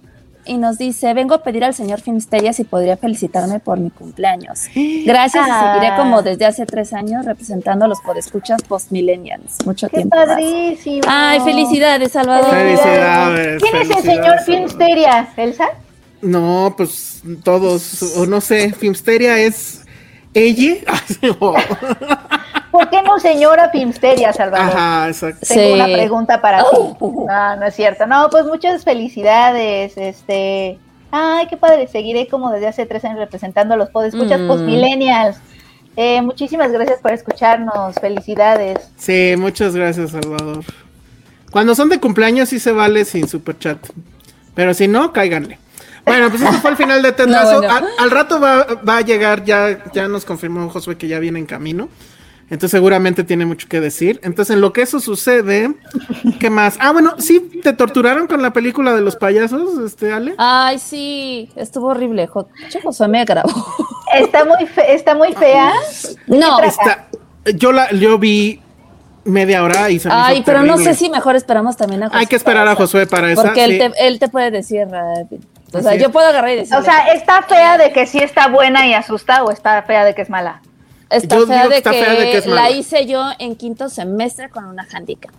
y 0.46 0.56
nos 0.58 0.78
dice, 0.78 1.12
vengo 1.14 1.34
a 1.34 1.42
pedir 1.42 1.64
al 1.64 1.74
señor 1.74 2.00
Filmsteria 2.00 2.52
si 2.52 2.64
podría 2.64 2.96
felicitarme 2.96 3.60
por 3.60 3.78
mi 3.78 3.90
cumpleaños. 3.90 4.60
Gracias 5.06 5.46
Ah. 5.48 5.74
y 5.76 5.78
seguiré 5.80 5.96
como 5.96 6.22
desde 6.22 6.44
hace 6.46 6.66
tres 6.66 6.92
años 6.92 7.24
representando 7.24 7.84
a 7.84 7.88
los 7.88 8.00
podescuchas 8.00 8.62
post-millennials. 8.62 9.64
Mucho 9.64 9.88
Qué 9.88 9.96
tiempo 9.98 10.16
más. 10.16 10.26
padrísimo. 10.26 11.02
Ay, 11.06 11.40
felicidades, 11.40 12.12
Salvador. 12.12 12.50
Felicidades. 12.50 13.62
¿Quién 13.62 13.76
es 13.82 13.90
el 13.90 14.02
señor. 14.02 14.38
Filmsteria, 14.40 15.28
Elsa? 15.36 15.66
No, 16.22 16.74
pues 16.76 17.22
todos, 17.42 18.02
o 18.16 18.26
no 18.26 18.40
sé, 18.40 18.72
Filmsteria 18.72 19.38
es 19.38 19.84
ella. 20.32 20.76
¿Por 22.74 22.90
qué 22.90 23.02
no 23.02 23.20
señora 23.20 23.70
Filmsteria, 23.70 24.32
Salvador? 24.32 24.76
Ajá, 24.76 25.06
exacto. 25.08 25.46
Tengo 25.48 25.62
Sí. 25.62 25.72
una 25.74 25.84
pregunta 25.86 26.40
para 26.40 26.58
ti. 26.64 26.66
No, 27.00 27.56
no 27.56 27.66
es 27.66 27.74
cierto. 27.76 28.04
No, 28.06 28.28
pues 28.30 28.44
muchas 28.46 28.82
felicidades. 28.82 29.96
Este. 29.96 30.78
Ay, 31.12 31.46
qué 31.46 31.56
padre. 31.56 31.86
Seguiré 31.86 32.26
como 32.26 32.50
desde 32.50 32.66
hace 32.66 32.84
tres 32.86 33.04
años 33.04 33.18
representando 33.18 33.74
a 33.74 33.76
los 33.76 33.90
podescuchas 33.90 34.40
Mm. 34.40 34.48
post-millennials. 34.48 35.36
Eh, 35.96 36.20
muchísimas 36.22 36.72
gracias 36.72 36.98
por 37.00 37.12
escucharnos. 37.12 37.94
Felicidades. 38.00 38.90
Sí, 38.96 39.34
muchas 39.38 39.76
gracias, 39.76 40.10
Salvador. 40.10 40.64
Cuando 41.52 41.76
son 41.76 41.88
de 41.88 42.00
cumpleaños 42.00 42.48
sí 42.48 42.58
se 42.58 42.72
vale 42.72 43.04
sin 43.04 43.28
super 43.28 43.56
chat. 43.56 43.78
Pero 44.56 44.74
si 44.74 44.88
no, 44.88 45.12
cáiganle. 45.12 45.58
Bueno, 46.04 46.28
pues 46.28 46.42
este 46.42 46.56
fue 46.58 46.72
el 46.72 46.76
final 46.76 47.00
de 47.02 47.10
No, 47.28 47.58
bueno. 47.60 47.72
al, 47.72 47.84
al 47.98 48.10
rato 48.10 48.40
va, 48.40 48.66
va 48.86 48.96
a 48.96 49.00
llegar, 49.02 49.44
ya, 49.44 49.78
ya 49.92 50.08
nos 50.08 50.24
confirmó 50.24 50.68
Josué 50.68 50.98
que 50.98 51.06
ya 51.06 51.20
viene 51.20 51.38
en 51.38 51.46
camino. 51.46 51.88
Entonces 52.50 52.70
seguramente 52.72 53.24
tiene 53.24 53.46
mucho 53.46 53.66
que 53.68 53.80
decir. 53.80 54.20
Entonces 54.22 54.54
en 54.54 54.60
lo 54.60 54.72
que 54.72 54.82
eso 54.82 55.00
sucede, 55.00 55.74
¿qué 56.40 56.50
más? 56.50 56.76
Ah, 56.78 56.92
bueno, 56.92 57.14
sí, 57.18 57.40
te 57.62 57.72
torturaron 57.72 58.26
con 58.26 58.42
la 58.42 58.52
película 58.52 58.94
de 58.94 59.00
los 59.00 59.16
payasos, 59.16 59.78
este, 59.78 60.12
Ale. 60.12 60.34
Ay, 60.38 60.78
sí, 60.78 61.50
estuvo 61.56 61.88
horrible. 61.88 62.28
Che, 62.68 62.80
Josué 62.80 63.08
me 63.08 63.24
grabó. 63.24 63.50
Está 64.14 64.44
muy, 64.44 64.66
fe- 64.66 64.94
está 64.94 65.14
muy 65.14 65.32
fea. 65.32 65.72
No, 66.26 66.60
Está, 66.60 67.06
yo 67.56 67.72
la, 67.72 67.90
yo 67.92 68.18
vi 68.18 68.60
media 69.24 69.64
hora 69.64 69.90
y 69.90 69.98
se 69.98 70.08
me 70.08 70.14
hizo 70.14 70.24
Ay, 70.24 70.42
pero 70.44 70.62
no 70.62 70.76
sé 70.76 70.94
si 70.94 71.08
mejor 71.08 71.34
esperamos 71.36 71.76
también 71.76 72.02
a 72.02 72.06
Josué. 72.06 72.20
Hay 72.20 72.26
que 72.26 72.36
esperar 72.36 72.68
a 72.68 72.74
Josué 72.76 73.06
para 73.06 73.32
esa. 73.32 73.42
Porque 73.42 73.64
él, 73.64 73.70
sí. 73.72 73.78
te, 73.78 74.06
él 74.06 74.18
te 74.18 74.28
puede 74.28 74.50
decir 74.50 74.86
rápido. 74.88 75.42
O 75.72 75.82
sea, 75.82 75.96
yo 75.96 76.10
puedo 76.12 76.28
agarrar 76.28 76.50
y 76.50 76.56
decir. 76.56 76.76
O 76.76 76.82
sea, 76.82 77.12
¿está 77.14 77.42
fea 77.42 77.78
de 77.78 77.92
que 77.92 78.06
sí 78.06 78.18
está 78.18 78.46
buena 78.48 78.86
y 78.86 78.94
asusta 78.94 79.42
o 79.42 79.50
está 79.50 79.82
fea 79.82 80.04
de 80.04 80.14
que 80.14 80.22
es 80.22 80.30
mala? 80.30 80.62
Está, 81.10 81.36
yo 81.36 81.46
fea 81.46 81.56
digo 81.56 81.68
que 81.68 81.74
de, 81.74 81.78
está 81.78 81.90
que 81.92 81.98
fea 82.04 82.10
de 82.14 82.30
que 82.30 82.38
es 82.38 82.46
la 82.46 82.70
hice 82.70 83.06
yo 83.06 83.22
en 83.38 83.56
quinto 83.56 83.88
semestre 83.88 84.48
con 84.50 84.64
una 84.66 84.86
handicap. 84.92 85.32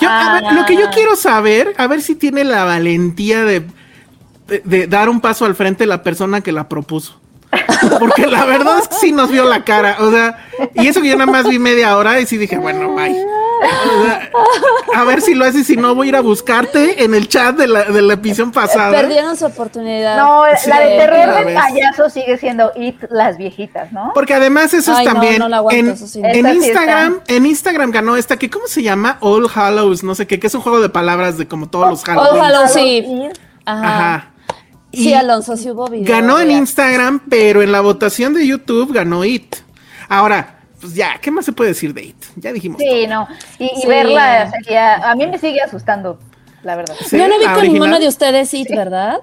Yo, 0.00 0.08
a 0.08 0.34
ver, 0.34 0.44
Ah. 0.46 0.52
lo 0.52 0.64
que 0.64 0.74
yo 0.76 0.90
quiero 0.90 1.16
saber, 1.16 1.74
a 1.76 1.86
ver 1.86 2.00
si 2.00 2.14
tiene 2.14 2.44
la 2.44 2.64
valentía 2.64 3.44
de, 3.44 3.66
de, 4.48 4.62
de 4.64 4.86
dar 4.86 5.08
un 5.08 5.20
paso 5.20 5.44
al 5.44 5.54
frente 5.54 5.84
la 5.86 6.02
persona 6.02 6.40
que 6.40 6.52
la 6.52 6.68
propuso. 6.68 7.20
Porque 7.98 8.26
la 8.26 8.44
verdad 8.44 8.78
es 8.80 8.88
que 8.88 8.94
sí 8.96 9.12
nos 9.12 9.30
vio 9.30 9.44
la 9.44 9.64
cara. 9.64 9.96
O 10.00 10.10
sea, 10.10 10.46
y 10.74 10.88
eso 10.88 11.00
que 11.00 11.08
yo 11.08 11.16
nada 11.16 11.30
más 11.30 11.48
vi 11.48 11.58
media 11.58 11.96
hora 11.96 12.20
y 12.20 12.26
sí 12.26 12.36
dije, 12.38 12.56
bueno, 12.58 12.94
bye. 12.94 13.14
A 14.94 15.04
ver 15.04 15.20
si 15.20 15.34
lo 15.34 15.44
hace, 15.44 15.64
si 15.64 15.76
no 15.76 15.94
voy 15.94 16.06
a 16.06 16.10
ir 16.10 16.16
a 16.16 16.20
buscarte 16.20 17.04
en 17.04 17.14
el 17.14 17.28
chat 17.28 17.56
de 17.56 17.66
la, 17.66 17.84
de 17.84 18.02
la 18.02 18.14
emisión 18.14 18.52
pasada. 18.52 18.90
Perdieron 18.90 19.36
su 19.36 19.46
oportunidad. 19.46 20.16
No, 20.16 20.44
Sí, 20.58 20.70
la 20.70 20.80
de 20.80 20.96
terror 20.96 21.46
de 21.46 21.54
payaso 21.54 22.08
sigue 22.10 22.38
siendo 22.38 22.72
It 22.76 22.96
las 23.10 23.36
viejitas, 23.36 23.92
¿no? 23.92 24.12
Porque 24.14 24.34
además 24.34 24.72
eso 24.74 24.92
es 24.92 24.98
Ay, 24.98 25.06
no, 25.06 25.12
también 25.12 25.38
no 25.38 25.48
la 25.48 25.58
aguanto, 25.58 25.78
en, 25.78 25.88
eso 25.90 26.06
sí 26.06 26.20
no. 26.20 26.28
en 26.28 26.46
Esta 26.46 26.50
sí 26.50 26.56
Instagram, 26.56 27.20
en 27.26 27.46
Instagram 27.46 27.90
ganó 27.90 28.16
esta 28.16 28.36
que 28.36 28.48
¿cómo 28.50 28.66
se 28.66 28.82
llama? 28.82 29.18
All 29.20 29.48
Hallows, 29.52 30.02
no 30.02 30.14
sé 30.14 30.26
qué, 30.26 30.38
que 30.40 30.46
es 30.46 30.54
un 30.54 30.60
juego 30.60 30.80
de 30.80 30.88
palabras 30.88 31.38
de 31.38 31.46
como 31.46 31.68
todos 31.68 31.88
los 31.88 32.04
Halloween. 32.04 32.40
Ojalá 32.40 32.68
sí. 32.68 33.28
Ajá. 33.64 34.14
Ajá. 34.14 34.30
Sí, 34.92 35.12
Alonso, 35.12 35.56
sí 35.56 35.70
hubo 35.70 35.88
video. 35.88 36.10
ganó 36.10 36.38
en 36.40 36.50
Instagram, 36.50 37.20
pero 37.28 37.60
en 37.62 37.70
la 37.70 37.80
votación 37.82 38.32
de 38.32 38.46
YouTube 38.46 38.92
ganó 38.94 39.24
It. 39.24 39.56
Ahora, 40.08 40.55
pues 40.80 40.94
ya, 40.94 41.18
¿qué 41.20 41.30
más 41.30 41.44
se 41.44 41.52
puede 41.52 41.70
decir 41.70 41.92
de 41.94 42.04
It? 42.04 42.16
Ya 42.36 42.52
dijimos. 42.52 42.80
Sí, 42.80 43.06
no. 43.06 43.26
Y, 43.58 43.64
y 43.64 43.80
Sí. 43.82 43.86
verla 43.86 44.50
seguía- 44.50 45.10
a 45.10 45.14
mí 45.14 45.26
me 45.26 45.38
sigue 45.38 45.60
asustando, 45.62 46.18
la 46.62 46.76
verdad. 46.76 46.94
Sí, 47.04 47.16
Yo 47.18 47.28
no 47.28 47.38
vi 47.38 47.44
con 47.44 47.54
original. 47.54 47.72
ninguno 47.72 47.98
de 47.98 48.08
ustedes 48.08 48.52
It, 48.54 48.68
¿verdad? 48.70 49.18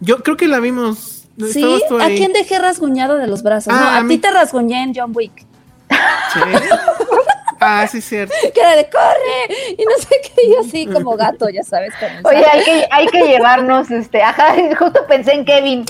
Yo 0.00 0.22
creo 0.22 0.36
que 0.36 0.46
la 0.46 0.60
vimos. 0.60 1.24
Sí. 1.52 1.64
¿A 2.00 2.06
quién 2.08 2.32
dejé 2.32 2.58
rasguñado 2.58 3.16
de 3.16 3.26
los 3.28 3.42
brazos? 3.42 3.72
Ah, 3.74 3.80
no, 3.80 3.86
a 3.86 3.96
a, 3.98 4.02
mí. 4.02 4.16
ti 4.16 4.22
te 4.22 4.30
rasguñé 4.30 4.82
en 4.82 4.92
John 4.94 5.12
Wick. 5.14 5.46
Ah, 7.60 7.86
sí, 7.86 8.00
cierto. 8.00 8.34
Que 8.54 8.60
era 8.60 8.76
de 8.76 8.88
corre 8.88 9.74
y 9.76 9.84
no 9.84 9.96
sé 9.98 10.20
qué, 10.22 10.50
yo 10.50 10.60
así 10.60 10.86
como 10.86 11.16
gato, 11.16 11.48
ya 11.48 11.62
sabes. 11.62 11.92
Oye, 12.24 12.44
hay 12.44 12.64
que, 12.64 12.88
hay 12.90 13.06
que 13.06 13.26
llevarnos, 13.26 13.90
este, 13.90 14.22
ajá, 14.22 14.54
justo 14.78 15.06
pensé 15.06 15.32
en 15.32 15.44
Kevin, 15.44 15.84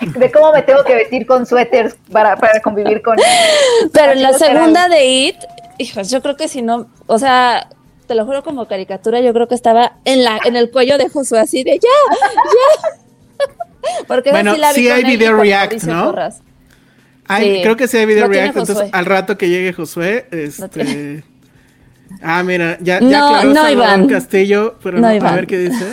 de 0.00 0.30
cómo 0.30 0.52
me 0.52 0.62
tengo 0.62 0.84
que 0.84 0.94
vestir 0.94 1.26
con 1.26 1.46
suéteres 1.46 1.96
para, 2.12 2.36
para 2.36 2.60
convivir 2.60 3.02
con 3.02 3.16
Pero 3.92 4.12
en 4.12 4.22
la 4.22 4.32
segunda 4.34 4.88
de 4.88 5.04
It, 5.04 5.36
hijos, 5.78 6.10
yo 6.10 6.22
creo 6.22 6.36
que 6.36 6.48
si 6.48 6.62
no, 6.62 6.86
o 7.06 7.18
sea, 7.18 7.68
te 8.06 8.14
lo 8.14 8.26
juro 8.26 8.42
como 8.42 8.66
caricatura, 8.66 9.20
yo 9.20 9.32
creo 9.32 9.48
que 9.48 9.54
estaba 9.54 9.96
en 10.04 10.24
la 10.24 10.38
en 10.44 10.56
el 10.56 10.70
cuello 10.70 10.98
de 10.98 11.08
Josué 11.08 11.40
así 11.40 11.64
de 11.64 11.78
ya, 11.78 11.88
ya. 12.20 12.98
Porque 14.08 14.30
Bueno, 14.30 14.54
sí 14.54 14.60
la 14.60 14.72
vi 14.72 14.74
sí 14.82 14.88
con 14.88 14.96
hay 14.96 15.02
él 15.02 15.06
video 15.06 15.36
react, 15.36 15.82
¿no? 15.84 16.06
Porras. 16.06 16.40
Ay, 17.26 17.56
Sí, 17.56 17.62
creo 17.62 17.76
que 17.76 17.88
sí 17.88 17.96
hay 17.96 18.06
video 18.06 18.28
react. 18.28 18.56
Entonces, 18.56 18.88
al 18.92 19.06
rato 19.06 19.38
que 19.38 19.48
llegue 19.48 19.72
Josué, 19.72 20.26
este. 20.30 21.24
Ah, 22.22 22.42
mira, 22.42 22.78
ya, 22.80 23.00
No, 23.00 23.10
ya 23.10 23.20
no, 23.44 23.54
Salvador 23.54 23.70
Iván. 23.72 24.06
Castillo, 24.08 24.78
pero 24.82 24.96
No, 24.98 25.02
no, 25.02 25.08
a 25.08 25.16
Iván. 25.16 25.34
ver 25.34 25.46
qué 25.46 25.58
dice. 25.58 25.84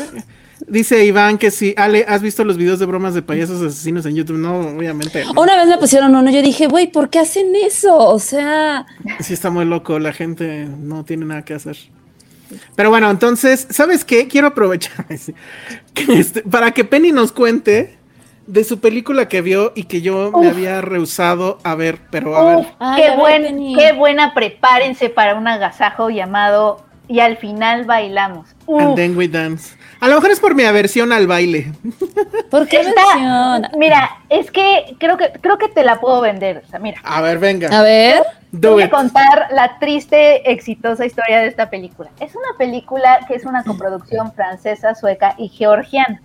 Dice 0.68 1.04
Iván 1.06 1.38
que 1.38 1.52
sí. 1.52 1.74
Ale, 1.78 2.06
¿has 2.08 2.22
visto 2.22 2.44
los 2.44 2.56
videos 2.58 2.80
de 2.80 2.86
bromas 2.86 3.14
de 3.14 3.22
payasos 3.24 3.62
asesinos 3.62 4.06
en 4.06 4.16
YouTube? 4.16 4.38
No, 4.38 4.60
obviamente. 4.60 5.26
no. 5.26 5.42
Una 5.42 5.58
vez 5.58 5.68
me 5.68 5.78
pusieron 5.78 6.16
uno, 6.16 6.30
yo 6.32 6.42
dije, 6.42 6.68
güey, 6.68 6.92
¿por 6.92 7.10
qué 7.10 7.20
hacen 7.20 7.48
eso? 7.56 7.98
O 7.98 8.20
sea, 8.20 8.86
Sí 9.20 9.34
está 9.34 9.50
muy 9.50 9.66
loco, 9.66 10.00
la 10.00 10.14
gente 10.14 10.68
no 10.80 11.04
tiene 11.04 11.26
nada 11.26 11.44
que 11.44 11.56
hacer. 11.56 11.78
Pero 12.76 12.90
bueno, 12.90 13.10
entonces, 13.10 13.66
¿sabes 13.70 14.06
qué? 14.06 14.28
Quiero 14.28 14.48
aprovechar 14.48 15.06
este- 15.96 16.44
para 16.44 16.72
que 16.72 16.84
Penny 16.86 17.12
nos 17.12 17.32
cuente 17.32 17.98
de 18.48 18.64
su 18.64 18.80
película 18.80 19.28
que 19.28 19.42
vio 19.42 19.72
y 19.76 19.84
que 19.84 20.02
yo 20.02 20.32
me 20.32 20.50
había 20.50 20.82
rehusado 20.82 21.60
a 21.64 21.76
ver, 21.76 22.00
pero 22.10 22.36
a 22.36 22.58
Uf, 22.58 22.66
ver. 22.66 22.74
Ay, 22.80 23.02
qué, 23.04 23.16
buen, 23.18 23.76
qué 23.78 23.92
buena, 23.94 24.34
prepárense 24.34 25.10
para 25.10 25.36
un 25.36 25.48
agasajo 25.48 26.10
llamado 26.10 26.84
Y 27.08 27.20
al 27.20 27.38
final 27.38 27.86
bailamos. 27.86 28.48
Uf, 28.66 28.82
And 28.82 28.96
then 28.96 29.18
we 29.18 29.28
dance. 29.28 29.76
A 30.00 30.08
lo 30.08 30.16
mejor 30.16 30.32
es 30.32 30.40
por 30.40 30.56
mi 30.56 30.64
aversión 30.64 31.12
al 31.12 31.28
baile. 31.28 31.72
¿por 32.50 32.68
qué 32.68 32.84
menciona? 32.84 33.70
mira, 33.78 34.10
es 34.30 34.50
que 34.50 34.96
creo 34.98 35.18
que 35.18 35.32
creo 35.42 35.58
que 35.58 35.68
te 35.68 35.84
la 35.84 36.00
puedo 36.00 36.22
vender. 36.22 36.64
O 36.66 36.70
sea, 36.70 36.80
mira, 36.80 37.00
A 37.04 37.22
ver, 37.22 37.38
venga. 37.38 37.68
A 37.78 37.84
ver, 37.84 38.24
voy 38.52 38.82
a 38.84 38.90
contar 38.90 39.48
la 39.52 39.78
triste, 39.80 40.52
exitosa 40.52 41.06
historia 41.06 41.40
de 41.42 41.48
esta 41.48 41.70
película. 41.70 42.10
Es 42.20 42.34
una 42.36 42.58
película 42.58 43.20
que 43.28 43.36
es 43.36 43.46
una 43.46 43.64
coproducción 43.64 44.34
francesa, 44.34 44.96
sueca 44.96 45.36
y 45.38 45.50
georgiana. 45.50 46.22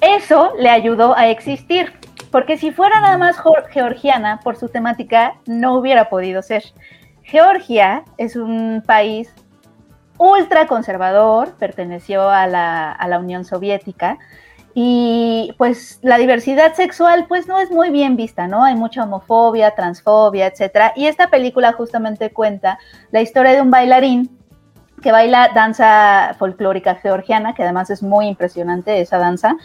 Eso 0.00 0.52
le 0.58 0.68
ayudó 0.68 1.16
a 1.16 1.28
existir, 1.28 1.92
porque 2.30 2.58
si 2.58 2.72
fuera 2.72 3.00
nada 3.00 3.18
más 3.18 3.36
georgiana, 3.70 4.40
por 4.42 4.56
su 4.56 4.68
temática, 4.68 5.34
no 5.46 5.76
hubiera 5.76 6.08
podido 6.08 6.42
ser. 6.42 6.64
Georgia 7.22 8.04
es 8.18 8.36
un 8.36 8.82
país 8.86 9.32
ultra 10.18 10.66
conservador, 10.66 11.54
perteneció 11.58 12.28
a 12.28 12.46
la, 12.46 12.92
a 12.92 13.08
la 13.08 13.18
Unión 13.18 13.44
Soviética 13.44 14.18
y 14.74 15.54
pues 15.58 15.98
la 16.02 16.18
diversidad 16.18 16.74
sexual 16.74 17.26
pues 17.28 17.46
no 17.46 17.58
es 17.58 17.70
muy 17.70 17.90
bien 17.90 18.16
vista, 18.16 18.46
¿no? 18.46 18.64
Hay 18.64 18.74
mucha 18.74 19.04
homofobia, 19.04 19.74
transfobia, 19.74 20.46
etcétera. 20.46 20.92
Y 20.94 21.06
esta 21.06 21.28
película 21.28 21.72
justamente 21.72 22.32
cuenta 22.32 22.78
la 23.10 23.20
historia 23.20 23.52
de 23.52 23.62
un 23.62 23.70
bailarín 23.70 24.39
que 25.00 25.12
baila 25.12 25.50
danza 25.54 26.34
folclórica 26.38 26.96
georgiana, 26.96 27.54
que 27.54 27.62
además 27.62 27.90
es 27.90 28.02
muy 28.02 28.26
impresionante 28.26 29.00
esa 29.00 29.18
danza. 29.18 29.56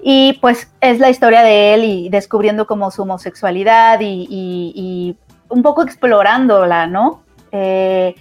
Y 0.00 0.34
pues 0.42 0.70
es 0.80 0.98
la 0.98 1.10
historia 1.10 1.42
de 1.42 1.74
él 1.74 1.84
y 1.84 2.08
descubriendo 2.10 2.66
como 2.66 2.90
su 2.90 3.02
homosexualidad 3.02 3.98
y, 4.00 5.16
un 5.48 5.62
poco 5.62 5.82
explorándola, 5.82 6.86
¿no? 6.86 7.22
Eh, 7.52 8.14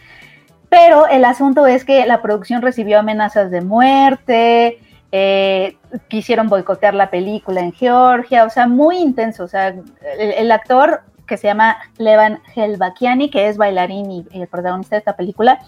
pero 0.69 1.07
el 1.07 1.25
asunto 1.25 1.67
es 1.67 1.85
que 1.85 2.05
la 2.05 2.21
producción 2.21 2.61
recibió 2.61 2.99
amenazas 2.99 3.51
de 3.51 3.61
muerte, 3.61 4.79
eh, 5.11 5.77
quisieron 6.07 6.49
boicotear 6.49 6.95
la 6.95 7.11
película 7.11 7.61
en 7.61 7.71
Georgia, 7.71 8.45
o 8.45 8.49
sea, 8.49 8.65
muy 8.65 8.97
intenso. 8.97 9.43
O 9.43 9.47
sea, 9.47 9.75
el, 10.17 10.51
actor 10.51 11.01
que 11.27 11.37
se 11.37 11.45
llama 11.45 11.77
Levan 11.99 12.39
Helbakiani, 12.55 13.29
que 13.29 13.47
es 13.47 13.57
bailarín 13.57 14.09
y, 14.09 14.25
el 14.31 14.47
protagonista 14.47 14.95
de 14.95 15.01
esta 15.01 15.15
película, 15.15 15.59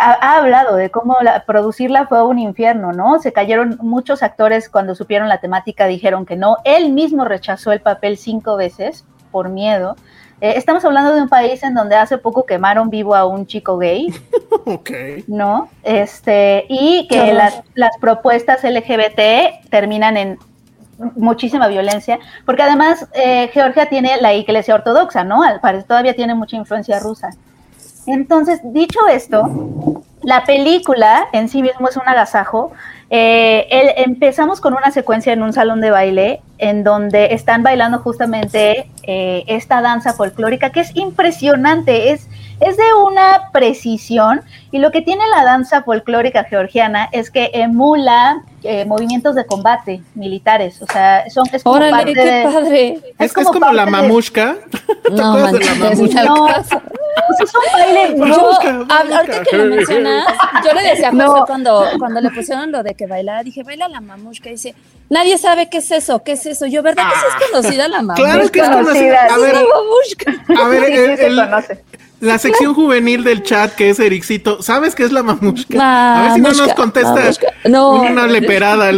ha, 0.00 0.36
hablado 0.36 0.76
de 0.76 0.90
cómo 0.90 1.16
producirla 1.46 2.06
fue 2.06 2.24
un 2.24 2.38
infierno, 2.38 2.92
¿no? 2.92 3.18
Se 3.20 3.32
cayeron 3.32 3.78
muchos 3.82 4.22
actores 4.22 4.68
cuando 4.68 4.94
supieron 4.94 5.28
la 5.28 5.38
temática, 5.38 5.86
dijeron 5.86 6.26
que 6.26 6.36
no. 6.36 6.56
Él 6.64 6.92
mismo 6.92 7.24
rechazó 7.24 7.72
el 7.72 7.80
papel 7.80 8.16
cinco 8.16 8.56
veces 8.56 9.04
por 9.30 9.48
miedo. 9.48 9.96
Eh, 10.40 10.54
estamos 10.56 10.84
hablando 10.84 11.14
de 11.14 11.22
un 11.22 11.28
país 11.28 11.62
en 11.62 11.74
donde 11.74 11.96
hace 11.96 12.16
poco 12.16 12.46
quemaron 12.46 12.88
vivo 12.88 13.14
a 13.14 13.26
un 13.26 13.46
chico 13.46 13.76
gay. 13.76 14.08
ok. 14.64 14.90
¿No? 15.26 15.68
Este, 15.82 16.64
y 16.68 17.06
que 17.08 17.32
las, 17.32 17.62
las 17.74 17.96
propuestas 17.98 18.64
LGBT 18.64 19.68
terminan 19.68 20.16
en 20.16 20.38
muchísima 21.16 21.68
violencia, 21.68 22.18
porque 22.44 22.62
además 22.62 23.06
eh, 23.14 23.50
Georgia 23.52 23.88
tiene 23.88 24.20
la 24.20 24.34
iglesia 24.34 24.74
ortodoxa, 24.74 25.24
¿no? 25.24 25.42
Al 25.42 25.60
parecer 25.60 25.86
todavía 25.86 26.14
tiene 26.14 26.34
mucha 26.34 26.56
influencia 26.56 26.98
rusa. 27.00 27.30
Entonces, 28.12 28.60
dicho 28.64 29.06
esto, 29.08 30.02
la 30.22 30.44
película 30.44 31.28
en 31.32 31.48
sí 31.48 31.62
mismo 31.62 31.88
es 31.88 31.96
un 31.96 32.06
agasajo. 32.06 32.72
Eh, 33.08 33.66
empezamos 33.96 34.60
con 34.60 34.74
una 34.74 34.90
secuencia 34.90 35.32
en 35.32 35.42
un 35.42 35.52
salón 35.52 35.80
de 35.80 35.90
baile 35.90 36.40
en 36.58 36.84
donde 36.84 37.34
están 37.34 37.62
bailando 37.62 37.98
justamente 37.98 38.88
eh, 39.02 39.44
esta 39.46 39.80
danza 39.80 40.12
folclórica 40.12 40.70
que 40.70 40.80
es 40.80 40.94
impresionante, 40.96 42.12
es, 42.12 42.28
es 42.60 42.76
de 42.76 42.92
una 43.04 43.50
precisión 43.52 44.42
y 44.70 44.78
lo 44.78 44.90
que 44.90 45.02
tiene 45.02 45.24
la 45.34 45.44
danza 45.44 45.82
folclórica 45.82 46.44
georgiana 46.44 47.08
es 47.12 47.30
que 47.30 47.50
emula 47.54 48.42
eh, 48.62 48.84
movimientos 48.84 49.34
de 49.34 49.46
combate 49.46 50.02
militares, 50.14 50.80
o 50.82 50.86
sea, 50.86 51.24
son 51.30 51.46
es 51.52 51.62
como 51.62 51.76
Órale, 51.76 52.12
qué 52.12 52.44
padre. 52.44 53.00
Es, 53.18 53.32
como, 53.32 53.72
la 53.72 53.86
mamushka. 53.86 54.56
No, 55.10 55.50
de 55.50 55.64
la 55.64 55.74
mamushka? 55.76 56.24
No, 56.24 56.46
pues 57.26 57.40
es 57.40 57.54
un 57.54 57.72
baile. 57.72 58.28
Yo, 58.28 58.86
ahorita 58.88 59.42
que 59.50 59.56
lo 59.56 59.64
mencionas, 59.64 60.26
yo 60.64 60.72
le 60.74 60.82
decía 60.82 61.08
a 61.08 61.12
José 61.12 61.42
cuando, 61.46 61.86
cuando 61.98 62.20
le 62.20 62.30
pusieron 62.30 62.70
lo 62.70 62.82
de 62.82 62.94
que 62.94 63.06
bailara, 63.06 63.42
dije, 63.42 63.62
baila 63.62 63.88
la 63.88 64.00
mamushka, 64.00 64.50
y 64.50 64.52
dice, 64.52 64.74
nadie 65.08 65.38
sabe 65.38 65.70
qué 65.70 65.78
es 65.78 65.90
eso, 65.90 66.22
qué 66.22 66.32
es 66.32 66.44
eso. 66.44 66.66
Yo, 66.66 66.82
¿verdad 66.82 67.04
que 67.08 67.18
sí 67.18 67.26
es 67.26 67.34
ah. 67.34 67.46
conocida 67.50 67.88
la 67.88 68.02
mamushka? 68.02 68.22
Claro 68.22 68.50
que 68.50 68.60
es 68.60 68.68
conocida. 68.68 69.24
A 69.24 69.38
ver, 69.38 69.56
a 69.56 70.68
ver, 70.68 70.84
sí, 70.84 71.16
sí, 71.16 71.24
el, 71.24 71.36
conoce. 71.36 71.84
La 72.20 72.38
sección 72.38 72.74
juvenil 72.74 73.24
del 73.24 73.42
chat, 73.42 73.74
que 73.74 73.88
es 73.88 73.98
Ericito, 73.98 74.62
¿sabes 74.62 74.94
qué 74.94 75.04
es 75.04 75.12
la 75.12 75.22
mamushka? 75.22 75.78
a 75.78 76.22
ver 76.22 76.32
si 76.32 76.40
no 76.40 76.52
nos 76.52 76.74
contesta 76.74 77.30
no, 77.64 78.02
una 78.02 78.26
leperada. 78.26 78.90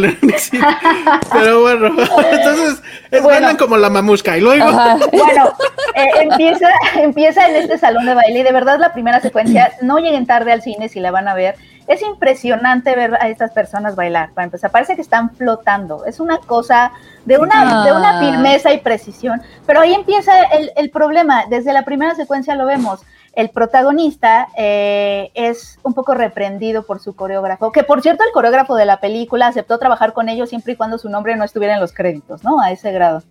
Pero 1.31 1.61
bueno, 1.61 1.87
entonces 1.87 2.83
es 3.11 3.23
bueno, 3.23 3.55
como 3.57 3.77
la 3.77 3.89
mamushka. 3.89 4.37
Y 4.37 4.41
luego. 4.41 4.65
Bueno, 5.13 5.53
eh, 5.95 6.07
empieza, 6.21 6.67
empieza 6.95 7.47
en 7.47 7.55
este 7.55 7.77
salón 7.77 8.05
de 8.05 8.13
baile 8.13 8.39
y 8.39 8.43
de 8.43 8.51
verdad 8.51 8.79
la 8.79 8.93
primera 8.93 9.21
secuencia, 9.21 9.71
no 9.81 9.99
lleguen 9.99 10.25
tarde 10.25 10.51
al 10.51 10.61
cine 10.61 10.89
si 10.89 10.99
la 10.99 11.11
van 11.11 11.27
a 11.27 11.33
ver. 11.33 11.55
Es 11.87 12.01
impresionante 12.01 12.95
ver 12.95 13.15
a 13.15 13.29
estas 13.29 13.51
personas 13.51 13.95
bailar, 13.95 14.31
para 14.33 14.45
empezar. 14.45 14.71
Parece 14.71 14.95
que 14.95 15.01
están 15.01 15.35
flotando. 15.35 16.05
Es 16.05 16.19
una 16.19 16.37
cosa 16.39 16.91
de 17.25 17.37
una, 17.37 17.83
de 17.85 17.91
una 17.91 18.19
ah. 18.19 18.19
firmeza 18.19 18.73
y 18.73 18.79
precisión. 18.79 19.41
Pero 19.65 19.81
ahí 19.81 19.93
empieza 19.93 20.43
el, 20.43 20.71
el 20.75 20.89
problema. 20.89 21.45
Desde 21.49 21.73
la 21.73 21.83
primera 21.83 22.15
secuencia 22.15 22.55
lo 22.55 22.65
vemos 22.65 23.01
el 23.35 23.49
protagonista 23.49 24.47
eh, 24.55 25.31
es 25.33 25.79
un 25.81 25.93
poco 25.93 26.13
reprendido 26.13 26.85
por 26.85 26.99
su 26.99 27.15
coreógrafo, 27.15 27.71
que 27.71 27.83
por 27.83 28.01
cierto 28.01 28.23
el 28.23 28.31
coreógrafo 28.31 28.75
de 28.75 28.85
la 28.85 28.99
película 28.99 29.47
aceptó 29.47 29.79
trabajar 29.79 30.13
con 30.13 30.29
ellos 30.29 30.49
siempre 30.49 30.73
y 30.73 30.75
cuando 30.75 30.99
su 30.99 31.09
nombre 31.09 31.35
no 31.35 31.43
estuviera 31.43 31.73
en 31.73 31.81
los 31.81 31.93
créditos, 31.93 32.43
¿no? 32.43 32.61
A 32.61 32.71
ese 32.71 32.91
grado. 32.91 33.23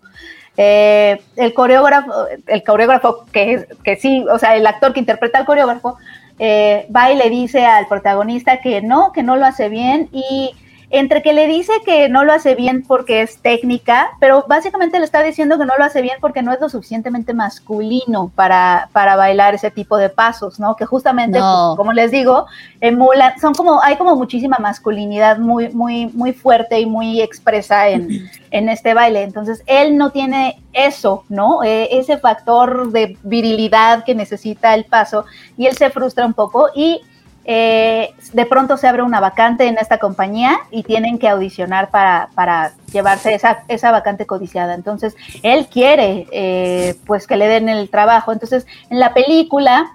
Eh, 0.56 1.22
el 1.36 1.54
coreógrafo, 1.54 2.12
el 2.46 2.64
coreógrafo 2.64 3.24
que, 3.32 3.66
que 3.84 3.96
sí, 3.96 4.26
o 4.30 4.38
sea, 4.38 4.56
el 4.56 4.66
actor 4.66 4.92
que 4.92 5.00
interpreta 5.00 5.38
al 5.38 5.46
coreógrafo, 5.46 5.96
eh, 6.38 6.86
va 6.94 7.12
y 7.12 7.16
le 7.16 7.30
dice 7.30 7.64
al 7.64 7.86
protagonista 7.86 8.60
que 8.60 8.82
no, 8.82 9.12
que 9.12 9.22
no 9.22 9.36
lo 9.36 9.46
hace 9.46 9.68
bien 9.68 10.08
y 10.12 10.54
entre 10.92 11.22
que 11.22 11.32
le 11.32 11.46
dice 11.46 11.72
que 11.86 12.10
no 12.10 12.22
lo 12.22 12.34
hace 12.34 12.54
bien 12.54 12.84
porque 12.86 13.22
es 13.22 13.38
técnica, 13.38 14.10
pero 14.20 14.44
básicamente 14.46 14.98
le 14.98 15.06
está 15.06 15.22
diciendo 15.22 15.58
que 15.58 15.64
no 15.64 15.72
lo 15.78 15.84
hace 15.84 16.02
bien 16.02 16.18
porque 16.20 16.42
no 16.42 16.52
es 16.52 16.60
lo 16.60 16.68
suficientemente 16.68 17.32
masculino 17.32 18.30
para, 18.34 18.90
para 18.92 19.16
bailar 19.16 19.54
ese 19.54 19.70
tipo 19.70 19.96
de 19.96 20.10
pasos, 20.10 20.60
¿no? 20.60 20.76
Que 20.76 20.84
justamente, 20.84 21.38
pues, 21.38 21.76
como 21.78 21.94
les 21.94 22.10
digo, 22.10 22.44
emulan, 22.82 23.40
son 23.40 23.54
como, 23.54 23.82
hay 23.82 23.96
como 23.96 24.16
muchísima 24.16 24.58
masculinidad 24.60 25.38
muy, 25.38 25.70
muy, 25.70 26.08
muy 26.08 26.34
fuerte 26.34 26.78
y 26.78 26.84
muy 26.84 27.22
expresa 27.22 27.88
en, 27.88 28.30
en 28.50 28.68
este 28.68 28.92
baile. 28.92 29.22
Entonces, 29.22 29.62
él 29.66 29.96
no 29.96 30.10
tiene 30.10 30.60
eso, 30.74 31.24
¿no? 31.30 31.64
E, 31.64 31.88
ese 31.98 32.18
factor 32.18 32.92
de 32.92 33.16
virilidad 33.22 34.04
que 34.04 34.14
necesita 34.14 34.74
el 34.74 34.84
paso 34.84 35.24
y 35.56 35.66
él 35.66 35.76
se 35.76 35.88
frustra 35.88 36.26
un 36.26 36.34
poco 36.34 36.68
y 36.74 37.00
eh, 37.44 38.14
de 38.32 38.46
pronto 38.46 38.76
se 38.76 38.86
abre 38.86 39.02
una 39.02 39.20
vacante 39.20 39.66
en 39.66 39.78
esta 39.78 39.98
compañía 39.98 40.58
y 40.70 40.82
tienen 40.82 41.18
que 41.18 41.28
audicionar 41.28 41.90
para, 41.90 42.28
para 42.34 42.72
llevarse 42.92 43.34
esa, 43.34 43.64
esa, 43.68 43.90
vacante 43.90 44.26
codiciada. 44.26 44.74
Entonces, 44.74 45.16
él 45.42 45.66
quiere 45.66 46.26
eh, 46.30 46.96
pues 47.06 47.26
que 47.26 47.36
le 47.36 47.48
den 47.48 47.68
el 47.68 47.90
trabajo. 47.90 48.32
Entonces, 48.32 48.66
en 48.90 49.00
la 49.00 49.12
película 49.12 49.92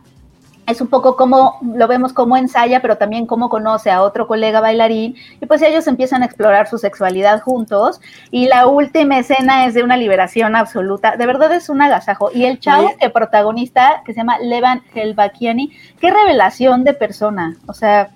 es 0.67 0.81
un 0.81 0.87
poco 0.87 1.15
como 1.15 1.57
lo 1.61 1.87
vemos 1.87 2.13
como 2.13 2.35
ensaya, 2.35 2.81
pero 2.81 2.97
también 2.97 3.25
como 3.25 3.49
conoce 3.49 3.89
a 3.89 4.01
otro 4.01 4.27
colega 4.27 4.59
bailarín 4.59 5.15
y 5.39 5.45
pues 5.45 5.61
ellos 5.61 5.87
empiezan 5.87 6.21
a 6.21 6.25
explorar 6.25 6.67
su 6.67 6.77
sexualidad 6.77 7.41
juntos 7.41 8.01
y 8.31 8.47
la 8.47 8.67
última 8.67 9.17
escena 9.17 9.65
es 9.65 9.73
de 9.73 9.83
una 9.83 9.95
liberación 9.95 10.55
absoluta, 10.55 11.15
de 11.15 11.25
verdad 11.25 11.53
es 11.53 11.69
un 11.69 11.81
agasajo. 11.81 12.29
Y 12.33 12.45
el 12.45 12.59
chavo, 12.59 12.91
el 12.99 13.11
protagonista 13.11 14.01
que 14.05 14.13
se 14.13 14.19
llama 14.19 14.39
Levan 14.39 14.81
Helbakiani, 14.93 15.71
qué 15.99 16.11
revelación 16.11 16.83
de 16.83 16.93
persona, 16.93 17.55
o 17.67 17.73
sea, 17.73 18.09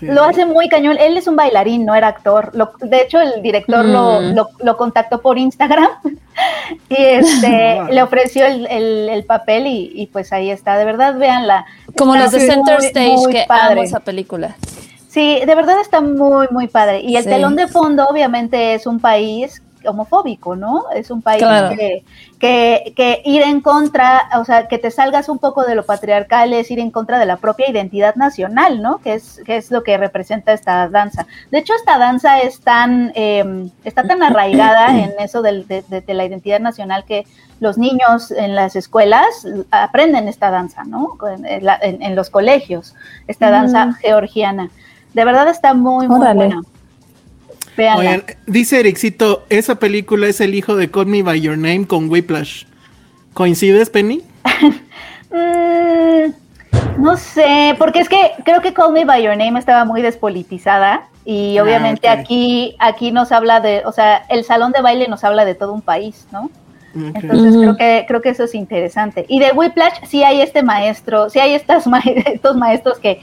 lo 0.00 0.24
hace 0.24 0.46
muy 0.46 0.68
cañón. 0.68 0.96
Él 0.98 1.16
es 1.16 1.26
un 1.26 1.36
bailarín, 1.36 1.84
no 1.84 1.94
era 1.94 2.08
actor. 2.08 2.52
de 2.52 3.00
hecho, 3.00 3.20
el 3.20 3.42
director 3.42 3.84
mm. 3.84 4.34
lo, 4.64 4.76
contactó 4.76 5.20
por 5.20 5.38
Instagram 5.38 5.88
y 6.88 6.96
este, 7.02 7.80
le 7.90 8.02
ofreció 8.02 8.44
el, 8.46 9.24
papel 9.26 9.66
y, 9.66 10.08
pues 10.12 10.32
ahí 10.32 10.50
está. 10.50 10.76
De 10.76 10.84
verdad, 10.84 11.16
véanla. 11.16 11.66
Como 11.96 12.16
los 12.16 12.30
de 12.30 12.40
Center 12.40 12.78
Stage, 12.80 13.30
que 13.30 13.44
padre. 13.46 13.82
esa 13.82 14.00
película. 14.00 14.56
Sí, 15.08 15.40
de 15.46 15.54
verdad 15.54 15.80
está 15.80 16.00
muy, 16.00 16.46
muy 16.50 16.68
padre. 16.68 17.00
Y 17.00 17.16
el 17.16 17.24
telón 17.24 17.56
de 17.56 17.68
fondo, 17.68 18.06
obviamente, 18.06 18.74
es 18.74 18.86
un 18.86 19.00
país 19.00 19.62
homofóbico, 19.86 20.56
¿no? 20.56 20.84
Es 20.94 21.10
un 21.10 21.22
país 21.22 21.42
que, 21.76 22.04
que, 22.38 23.22
ir 23.24 23.42
en 23.42 23.60
contra, 23.60 24.28
o 24.38 24.44
sea, 24.44 24.68
que 24.68 24.78
te 24.78 24.90
salgas 24.90 25.28
un 25.28 25.38
poco 25.38 25.64
de 25.64 25.74
lo 25.74 25.86
patriarcal 25.86 26.52
es 26.52 26.70
ir 26.70 26.78
en 26.78 26.90
contra 26.90 27.18
de 27.18 27.26
la 27.26 27.36
propia 27.38 27.70
identidad 27.70 28.14
nacional, 28.14 28.82
¿no? 28.82 28.98
Que 28.98 29.14
es, 29.14 29.40
que 29.46 29.56
es 29.56 29.70
lo 29.70 29.82
que 29.82 29.96
representa 29.96 30.52
esta 30.52 30.88
danza. 30.88 31.26
De 31.50 31.58
hecho, 31.58 31.74
esta 31.74 31.98
danza 31.98 32.40
es 32.40 32.60
tan, 32.60 33.12
em, 33.14 33.70
está 33.84 34.02
tan 34.02 34.22
arraigada 34.22 34.88
en 34.98 35.12
eso 35.18 35.42
de, 35.42 35.64
de, 35.64 36.14
la 36.14 36.24
identidad 36.24 36.60
nacional 36.60 37.04
que 37.04 37.26
los 37.60 37.78
niños 37.78 38.30
en 38.30 38.54
las 38.54 38.76
escuelas 38.76 39.46
aprenden 39.70 40.28
esta 40.28 40.50
danza, 40.50 40.84
¿no? 40.84 41.16
En, 41.44 42.16
los 42.16 42.30
colegios, 42.30 42.94
esta 43.26 43.50
danza 43.50 43.94
georgiana. 43.94 44.70
De 45.14 45.24
verdad 45.24 45.48
está 45.48 45.74
muy, 45.74 46.06
muy 46.08 46.18
buena 46.34 46.60
dice 48.46 48.80
Ericito, 48.80 49.44
esa 49.48 49.76
película 49.76 50.26
es 50.26 50.40
el 50.40 50.54
hijo 50.54 50.76
de 50.76 50.90
Call 50.90 51.06
Me 51.06 51.22
By 51.22 51.40
Your 51.40 51.58
Name 51.58 51.86
con 51.86 52.08
Whiplash. 52.08 52.64
¿Coincides, 53.34 53.90
Penny? 53.90 54.22
Mm, 55.28 57.02
no 57.02 57.16
sé, 57.16 57.74
porque 57.78 57.98
es 57.98 58.08
que 58.08 58.16
creo 58.44 58.62
que 58.62 58.72
Call 58.72 58.92
Me 58.92 59.04
By 59.04 59.24
Your 59.24 59.36
Name 59.36 59.58
estaba 59.58 59.84
muy 59.84 60.00
despolitizada 60.00 61.08
y 61.26 61.58
ah, 61.58 61.64
obviamente 61.64 62.08
aquí, 62.08 62.76
aquí 62.78 63.10
nos 63.10 63.32
habla 63.32 63.60
de, 63.60 63.82
o 63.84 63.92
sea, 63.92 64.24
el 64.28 64.44
salón 64.44 64.70
de 64.70 64.80
baile 64.80 65.08
nos 65.08 65.24
habla 65.24 65.44
de 65.44 65.56
todo 65.56 65.72
un 65.72 65.82
país, 65.82 66.28
¿no? 66.30 66.48
Entonces 66.94 67.56
creo 67.56 67.76
que 67.76 68.04
creo 68.08 68.22
que 68.22 68.30
eso 68.30 68.44
es 68.44 68.54
interesante. 68.54 69.26
Y 69.28 69.38
de 69.38 69.52
Whiplash 69.52 70.04
sí 70.06 70.22
hay 70.22 70.40
este 70.40 70.62
maestro, 70.62 71.28
sí 71.28 71.38
hay 71.38 71.54
estas 71.54 71.84
estos 72.24 72.56
maestros 72.56 72.98
que 72.98 73.20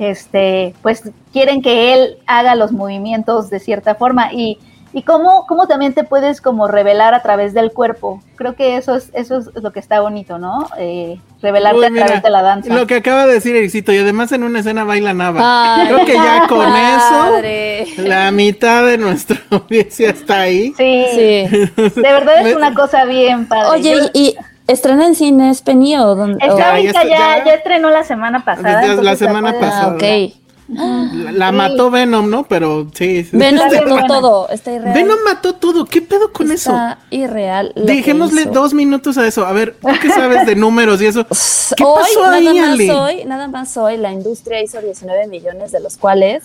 este, 0.00 0.74
pues 0.82 1.02
quieren 1.32 1.62
que 1.62 1.92
él 1.94 2.18
haga 2.26 2.54
los 2.54 2.72
movimientos 2.72 3.50
de 3.50 3.60
cierta 3.60 3.94
forma 3.94 4.32
y, 4.32 4.58
y 4.92 5.02
cómo, 5.02 5.46
cómo 5.46 5.68
también 5.68 5.92
te 5.94 6.02
puedes 6.04 6.40
como 6.40 6.66
revelar 6.66 7.14
a 7.14 7.22
través 7.22 7.54
del 7.54 7.70
cuerpo. 7.72 8.20
Creo 8.36 8.56
que 8.56 8.76
eso 8.76 8.96
es, 8.96 9.10
eso 9.12 9.38
es 9.38 9.48
lo 9.62 9.72
que 9.72 9.78
está 9.78 10.00
bonito, 10.00 10.38
¿no? 10.38 10.66
Eh, 10.78 11.20
revelarte 11.42 11.78
Uy, 11.78 11.84
a 11.98 12.04
través 12.06 12.22
de 12.22 12.30
la 12.30 12.42
danza. 12.42 12.74
Lo 12.74 12.86
que 12.86 12.96
acaba 12.96 13.26
de 13.26 13.34
decir 13.34 13.54
Ericito, 13.54 13.92
y 13.92 13.98
además 13.98 14.32
en 14.32 14.42
una 14.42 14.60
escena 14.60 14.82
baila 14.84 15.14
Nava. 15.14 15.76
Ay, 15.76 15.86
Creo 15.88 16.06
que 16.06 16.14
ya 16.14 16.46
con 16.48 16.64
padre. 16.64 17.82
eso, 17.82 18.02
la 18.02 18.30
mitad 18.32 18.84
de 18.86 18.98
nuestra 18.98 19.38
audiencia 19.50 20.10
está 20.10 20.40
ahí. 20.40 20.72
Sí, 20.76 21.04
Sí. 21.14 21.46
de 21.76 21.92
verdad 22.02 22.42
Me- 22.42 22.50
es 22.50 22.56
una 22.56 22.74
cosa 22.74 23.04
bien 23.04 23.46
padre. 23.46 23.68
Oye, 23.70 23.94
Yo- 23.96 24.04
¿y, 24.14 24.28
y 24.28 24.36
estrena 24.66 25.06
en 25.06 25.14
cines 25.14 25.62
Penny 25.62 25.96
o 25.96 26.14
dónde? 26.14 26.38
Está 26.40 26.54
o- 26.54 26.58
Ya, 26.58 26.70
ahorita, 26.70 26.92
ya 26.92 27.08
ya, 27.08 27.14
está- 27.14 27.38
ya, 27.38 27.44
ya. 27.44 27.54
estrenó 27.54 27.90
la 27.90 28.04
semana 28.04 28.44
pasada. 28.44 28.80
Desde 28.80 29.02
la 29.02 29.16
semana 29.16 29.52
pasada. 29.52 29.92
Ah, 29.92 29.94
ok. 29.96 30.34
La, 30.72 31.32
la 31.32 31.50
Sí. 31.50 31.56
mató 31.56 31.90
Venom, 31.90 32.30
¿no? 32.30 32.44
Pero 32.44 32.86
sí. 32.94 33.24
sí. 33.24 33.30
Venom 33.36 33.66
Está 33.72 33.84
mató 33.92 34.06
todo, 34.06 34.48
está 34.50 34.70
irreal. 34.72 34.94
Venom 34.94 35.18
mató 35.24 35.54
todo. 35.56 35.84
¿Qué 35.84 36.00
pedo 36.00 36.32
con 36.32 36.52
eso? 36.52 36.70
Está 36.70 36.98
irreal. 37.10 37.72
lo 37.74 37.86
que 37.86 37.92
Dejémosle 37.94 38.44
dos 38.44 38.72
minutos 38.72 39.18
a 39.18 39.26
eso. 39.26 39.44
A 39.46 39.52
ver, 39.52 39.74
¿tú 39.80 39.88
qué 40.00 40.08
sabes 40.10 40.46
de 40.46 40.54
números 40.54 41.02
y 41.02 41.06
eso? 41.06 41.26
¿Qué 41.76 41.82
hoy, 41.82 41.98
pasó 42.00 42.24
ahí, 42.24 42.44
nada 42.44 42.60
más 42.60 42.70
Ale? 42.74 42.92
hoy, 42.92 43.24
nada 43.24 43.48
más 43.48 43.76
hoy, 43.76 43.96
la 43.96 44.12
industria 44.12 44.62
hizo 44.62 44.80
19 44.80 45.26
millones, 45.26 45.72
de 45.72 45.80
los 45.80 45.96
cuales 45.96 46.44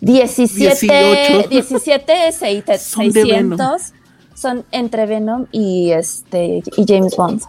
17, 0.00 0.86
18. 0.86 1.48
17 1.48 2.12
sei- 2.32 2.62
te- 2.64 2.78
Son 2.78 3.10
de 3.10 3.22
Venom. 3.24 3.58
600 3.58 3.92
son 4.36 4.64
entre 4.70 5.06
Venom 5.06 5.46
y 5.50 5.90
este 5.90 6.62
y 6.76 6.84
James 6.86 7.16
Bond. 7.16 7.42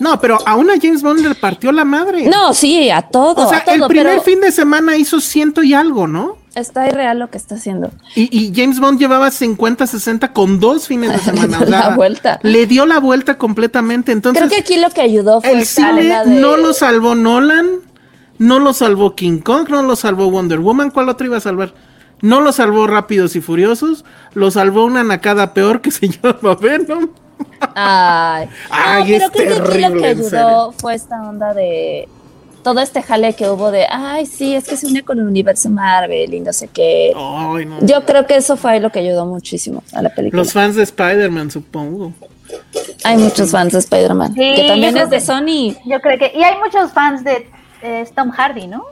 No, 0.00 0.20
pero 0.20 0.38
a 0.46 0.54
una 0.56 0.74
James 0.80 1.02
Bond 1.02 1.20
le 1.26 1.34
partió 1.34 1.72
la 1.72 1.84
madre. 1.84 2.26
No, 2.28 2.52
sí, 2.54 2.90
a 2.90 3.02
todo, 3.02 3.46
O 3.46 3.48
sea, 3.48 3.58
a 3.58 3.64
todo, 3.64 3.74
el 3.74 3.82
primer 3.88 4.06
pero 4.06 4.22
fin 4.22 4.40
de 4.40 4.52
semana 4.52 4.96
hizo 4.96 5.20
ciento 5.20 5.62
y 5.62 5.74
algo, 5.74 6.06
¿no? 6.06 6.36
está 6.54 6.88
irreal 6.88 7.20
lo 7.20 7.30
que 7.30 7.38
está 7.38 7.54
haciendo. 7.54 7.92
Y, 8.16 8.36
y 8.36 8.52
James 8.52 8.80
Bond 8.80 8.98
llevaba 8.98 9.30
50, 9.30 9.86
60 9.86 10.32
con 10.32 10.58
dos 10.58 10.88
fines 10.88 11.12
de 11.12 11.18
semana. 11.32 11.60
La 11.64 11.90
vuelta. 11.94 12.40
Le 12.42 12.66
dio 12.66 12.84
la 12.84 12.98
vuelta 12.98 13.38
completamente. 13.38 14.10
Entonces, 14.10 14.42
Creo 14.42 14.50
que 14.50 14.62
aquí 14.64 14.80
lo 14.80 14.90
que 14.90 15.00
ayudó 15.00 15.40
fue 15.40 15.52
el 15.52 15.64
cine 15.64 16.02
de- 16.24 16.40
no 16.40 16.56
lo 16.56 16.72
salvó 16.74 17.14
Nolan, 17.14 17.66
no 18.38 18.58
lo 18.58 18.72
salvó 18.72 19.14
King 19.14 19.38
Kong, 19.38 19.68
no 19.68 19.82
lo 19.84 19.94
salvó 19.94 20.30
Wonder 20.32 20.58
Woman. 20.58 20.90
¿Cuál 20.90 21.08
otro 21.10 21.26
iba 21.28 21.36
a 21.36 21.40
salvar? 21.40 21.72
No 22.20 22.40
lo 22.40 22.52
salvó 22.52 22.86
Rápidos 22.86 23.36
y 23.36 23.40
Furiosos, 23.40 24.04
lo 24.34 24.50
salvó 24.50 24.84
una 24.84 25.04
nacada 25.04 25.54
peor 25.54 25.80
que 25.80 25.90
se 25.90 26.08
llama 26.22 26.54
Venom. 26.60 27.08
Ay, 27.74 28.48
Ay, 28.70 29.18
no, 29.18 29.30
pero 29.32 29.54
es 29.54 29.60
creo 29.60 29.64
que 29.70 29.84
aquí 29.84 29.94
lo 29.94 30.00
que 30.00 30.06
ayudó 30.06 30.72
fue 30.72 30.94
esta 30.94 31.22
onda 31.28 31.54
de 31.54 32.08
todo 32.62 32.80
este 32.80 33.02
jale 33.02 33.34
que 33.34 33.48
hubo 33.48 33.70
de, 33.70 33.86
ay, 33.88 34.26
sí, 34.26 34.54
es 34.54 34.68
que 34.68 34.76
se 34.76 34.86
une 34.86 35.02
con 35.02 35.18
el 35.18 35.26
universo 35.26 35.70
Marvel 35.70 36.34
y 36.34 36.40
no 36.40 36.52
sé 36.52 36.68
qué. 36.68 37.12
Ay, 37.16 37.64
no. 37.64 37.78
Yo 37.86 38.04
creo 38.04 38.26
que 38.26 38.36
eso 38.36 38.56
fue 38.56 38.80
lo 38.80 38.90
que 38.90 38.98
ayudó 38.98 39.24
muchísimo 39.26 39.82
a 39.92 40.02
la 40.02 40.10
película. 40.14 40.42
Los 40.42 40.52
fans 40.52 40.74
de 40.76 40.82
Spider-Man, 40.82 41.50
supongo. 41.50 42.12
Hay 43.04 43.16
muchos 43.18 43.50
fans 43.50 43.72
de 43.72 43.78
Spider-Man, 43.78 44.34
Sí, 44.34 44.54
que 44.56 44.68
también 44.68 44.96
es 44.96 45.10
de 45.10 45.20
Sony. 45.20 45.76
Yo 45.86 46.00
creo 46.00 46.18
que. 46.18 46.32
Y 46.34 46.42
hay 46.42 46.58
muchos 46.58 46.92
fans 46.92 47.22
de 47.22 47.48
eh, 47.82 48.04
Tom 48.14 48.30
Hardy, 48.30 48.66
¿no? 48.66 48.84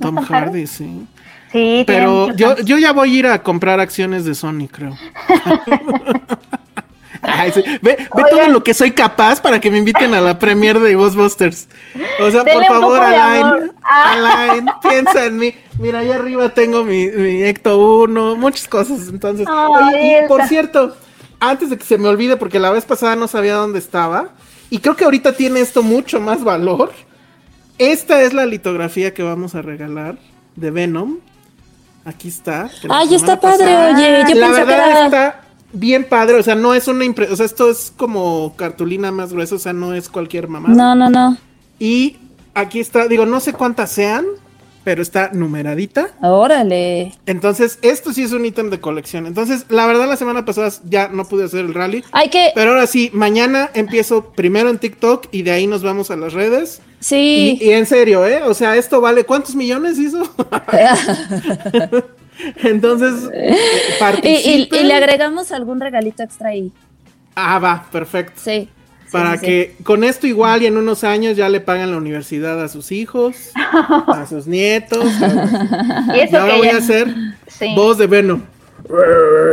Tom 0.00 0.16
Tom 0.16 0.24
Hardy, 0.24 0.46
Hardy? 0.46 0.66
sí. 0.66 1.06
Sí, 1.52 1.84
Pero 1.86 2.34
yo, 2.36 2.56
yo 2.58 2.78
ya 2.78 2.92
voy 2.92 3.16
a 3.16 3.18
ir 3.18 3.26
a 3.26 3.42
comprar 3.42 3.80
acciones 3.80 4.24
de 4.24 4.34
Sony, 4.34 4.68
creo. 4.70 4.96
Ay, 7.22 7.52
sí. 7.52 7.62
Ve, 7.82 7.96
ve 8.14 8.24
todo 8.30 8.48
lo 8.48 8.62
que 8.62 8.72
soy 8.72 8.92
capaz 8.92 9.40
para 9.40 9.60
que 9.60 9.70
me 9.70 9.78
inviten 9.78 10.14
a 10.14 10.20
la 10.20 10.38
premiere 10.38 10.80
de 10.80 10.94
Ghostbusters. 10.94 11.68
O 12.20 12.30
sea, 12.30 12.44
por 12.44 12.52
Denle 12.52 12.66
favor, 12.66 13.00
Alain. 13.00 13.72
Ah. 13.82 14.12
Alain, 14.12 14.66
piensa 14.82 15.26
en 15.26 15.36
mí. 15.36 15.54
Mira, 15.78 15.98
allá 16.00 16.16
arriba 16.16 16.48
tengo 16.50 16.84
mi, 16.84 17.08
mi 17.08 17.44
Ecto 17.44 17.78
1, 18.02 18.36
muchas 18.36 18.68
cosas. 18.68 19.08
Entonces, 19.08 19.46
Oye, 19.48 20.22
y 20.24 20.28
por 20.28 20.46
cierto, 20.46 20.96
antes 21.40 21.70
de 21.70 21.78
que 21.78 21.84
se 21.84 21.98
me 21.98 22.08
olvide, 22.08 22.36
porque 22.36 22.58
la 22.58 22.70
vez 22.70 22.84
pasada 22.84 23.16
no 23.16 23.28
sabía 23.28 23.54
dónde 23.54 23.78
estaba, 23.78 24.30
y 24.70 24.78
creo 24.78 24.96
que 24.96 25.04
ahorita 25.04 25.32
tiene 25.34 25.60
esto 25.60 25.82
mucho 25.82 26.20
más 26.20 26.42
valor. 26.44 26.92
Esta 27.78 28.22
es 28.22 28.32
la 28.32 28.46
litografía 28.46 29.14
que 29.14 29.22
vamos 29.22 29.54
a 29.54 29.62
regalar 29.62 30.16
de 30.56 30.70
Venom. 30.70 31.18
Aquí 32.04 32.28
está. 32.28 32.70
Ay, 32.88 33.14
está 33.14 33.38
padre, 33.40 33.64
pasada- 33.64 33.94
oye, 33.96 34.24
yo 34.28 34.40
la 34.40 34.46
pensé 34.46 34.60
que 34.60 34.66
verdad 34.66 34.90
era... 34.90 35.04
está 35.04 35.40
bien 35.72 36.04
padre, 36.08 36.36
o 36.36 36.42
sea, 36.42 36.54
no 36.54 36.74
es 36.74 36.88
una 36.88 37.04
impresión, 37.04 37.34
o 37.34 37.36
sea, 37.36 37.46
esto 37.46 37.70
es 37.70 37.92
como 37.96 38.54
cartulina 38.56 39.12
más 39.12 39.32
gruesa, 39.32 39.54
o 39.54 39.58
sea, 39.58 39.72
no 39.72 39.94
es 39.94 40.08
cualquier 40.08 40.48
mamá. 40.48 40.70
No, 40.70 40.94
no, 40.94 41.08
no. 41.10 41.36
Y 41.78 42.16
aquí 42.54 42.80
está, 42.80 43.06
digo, 43.06 43.26
no 43.26 43.38
sé 43.40 43.52
cuántas 43.52 43.90
sean, 43.92 44.24
pero 44.82 45.02
está 45.02 45.30
numeradita. 45.32 46.08
Órale. 46.22 47.12
Entonces, 47.26 47.78
esto 47.82 48.12
sí 48.12 48.22
es 48.22 48.32
un 48.32 48.46
ítem 48.46 48.70
de 48.70 48.80
colección. 48.80 49.26
Entonces, 49.26 49.66
la 49.68 49.86
verdad, 49.86 50.08
la 50.08 50.16
semana 50.16 50.44
pasada 50.44 50.70
ya 50.88 51.08
no 51.08 51.26
pude 51.26 51.44
hacer 51.44 51.60
el 51.60 51.74
rally. 51.74 52.02
Hay 52.12 52.30
que... 52.30 52.50
Pero 52.54 52.70
ahora 52.70 52.86
sí, 52.86 53.10
mañana 53.12 53.70
empiezo 53.74 54.30
primero 54.32 54.70
en 54.70 54.78
TikTok 54.78 55.26
y 55.32 55.42
de 55.42 55.50
ahí 55.52 55.66
nos 55.66 55.82
vamos 55.82 56.10
a 56.10 56.16
las 56.16 56.32
redes. 56.32 56.80
Sí. 57.00 57.58
Y, 57.60 57.64
y 57.68 57.70
en 57.72 57.86
serio, 57.86 58.26
¿eh? 58.26 58.42
O 58.44 58.52
sea, 58.54 58.76
esto 58.76 59.00
vale, 59.00 59.24
¿cuántos 59.24 59.54
millones 59.54 59.98
hizo? 59.98 60.22
Entonces, 62.62 63.30
Y, 63.34 63.52
y- 63.52 63.98
participen. 63.98 64.80
y 64.80 64.84
le 64.86 64.94
agregamos 64.94 65.52
algún 65.52 65.80
regalito 65.80 66.22
extra 66.22 66.50
ahí. 66.50 66.72
Ah, 67.34 67.58
va, 67.58 67.86
perfecto. 67.90 68.40
Sí. 68.42 68.68
Para 69.12 69.32
sí, 69.34 69.38
sí. 69.40 69.46
que 69.46 69.76
con 69.82 70.04
esto 70.04 70.26
igual 70.28 70.62
y 70.62 70.66
en 70.66 70.76
unos 70.76 71.02
años 71.02 71.36
ya 71.36 71.48
le 71.48 71.60
pagan 71.60 71.90
la 71.90 71.96
universidad 71.96 72.62
a 72.62 72.68
sus 72.68 72.92
hijos, 72.92 73.34
a 73.56 74.24
sus 74.28 74.46
nietos. 74.46 75.04
Y 75.04 76.16
Y 76.16 76.20
eso 76.20 76.38
ahora 76.38 76.52
que 76.52 76.58
voy 76.58 76.68
ya- 76.68 76.74
a 76.74 76.78
hacer 76.78 77.08
Sí. 77.48 77.72
voz 77.74 77.98
de 77.98 78.06
Venom. 78.06 78.42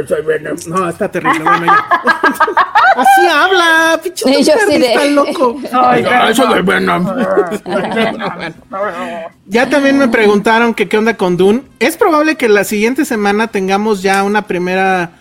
Soy 0.08 0.22
Venom. 0.24 0.58
No, 0.68 0.90
está 0.90 1.10
terrible. 1.10 1.40
Bueno, 1.44 1.66
ya. 1.66 2.02
Así 2.98 3.28
habla, 3.32 4.00
pinche 4.02 4.28
Y 4.28 4.44
yo 4.44 4.54
de- 4.68 4.88
está 4.88 5.06
loco. 5.06 5.58
Ay, 5.72 6.34
soy 6.34 6.62
Venom. 6.64 7.06
Ya 9.46 9.70
también 9.70 10.00
me 10.00 10.08
preguntaron 10.08 10.74
que 10.74 10.90
qué 10.90 10.98
onda 10.98 11.16
con 11.16 11.38
Dune. 11.38 11.62
Es 11.80 11.96
probable 11.96 12.36
que 12.38 12.50
la 12.50 12.64
siguiente 12.64 13.06
semana 13.06 13.48
tengamos 13.50 14.02
ya 14.02 14.24
una 14.24 14.44
primera 14.44 15.12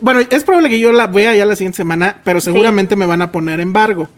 bueno, 0.00 0.20
es 0.20 0.44
probable 0.44 0.70
que 0.70 0.80
yo 0.80 0.90
la 0.92 1.06
vea 1.06 1.34
ya 1.34 1.44
la 1.44 1.54
siguiente 1.54 1.76
semana, 1.76 2.16
pero 2.24 2.40
seguramente 2.40 2.96
me 2.96 3.04
van 3.04 3.20
a 3.20 3.30
poner 3.30 3.60
embargo. 3.60 4.08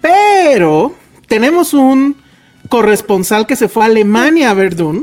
Pero 0.00 0.94
tenemos 1.26 1.74
un 1.74 2.16
corresponsal 2.68 3.46
que 3.46 3.56
se 3.56 3.68
fue 3.68 3.82
a 3.82 3.86
Alemania 3.86 4.50
a 4.50 4.54
ver 4.54 4.74
Dune. 4.74 5.02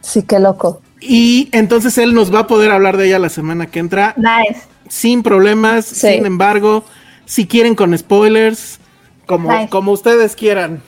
Sí, 0.00 0.22
qué 0.22 0.38
loco. 0.40 0.82
Y 1.00 1.48
entonces 1.52 1.98
él 1.98 2.14
nos 2.14 2.34
va 2.34 2.40
a 2.40 2.46
poder 2.46 2.70
hablar 2.70 2.96
de 2.96 3.06
ella 3.06 3.18
la 3.18 3.28
semana 3.28 3.66
que 3.66 3.78
entra 3.80 4.14
Nice. 4.16 4.62
sin 4.88 5.22
problemas, 5.22 5.84
Sí. 5.86 6.14
sin 6.14 6.26
embargo, 6.26 6.84
si 7.26 7.46
quieren 7.46 7.74
con 7.74 7.96
spoilers, 7.96 8.78
como, 9.26 9.52
Nice. 9.52 9.68
como 9.68 9.92
ustedes 9.92 10.34
quieran. 10.36 10.82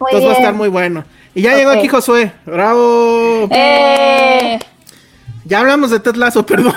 Muy 0.00 0.08
Entonces 0.10 0.28
va 0.28 0.32
a 0.34 0.36
estar 0.38 0.54
muy 0.54 0.68
bueno. 0.68 1.04
Y 1.34 1.42
ya 1.42 1.56
llegó 1.56 1.70
Ok. 1.70 1.76
aquí 1.78 1.88
Josué. 1.88 2.32
¡Bravo! 2.44 3.48
Eh, 3.50 4.58
Ya 5.44 5.60
hablamos 5.60 5.90
de 5.90 6.00
Ted 6.00 6.14
Lasso, 6.16 6.44
perdón. 6.46 6.74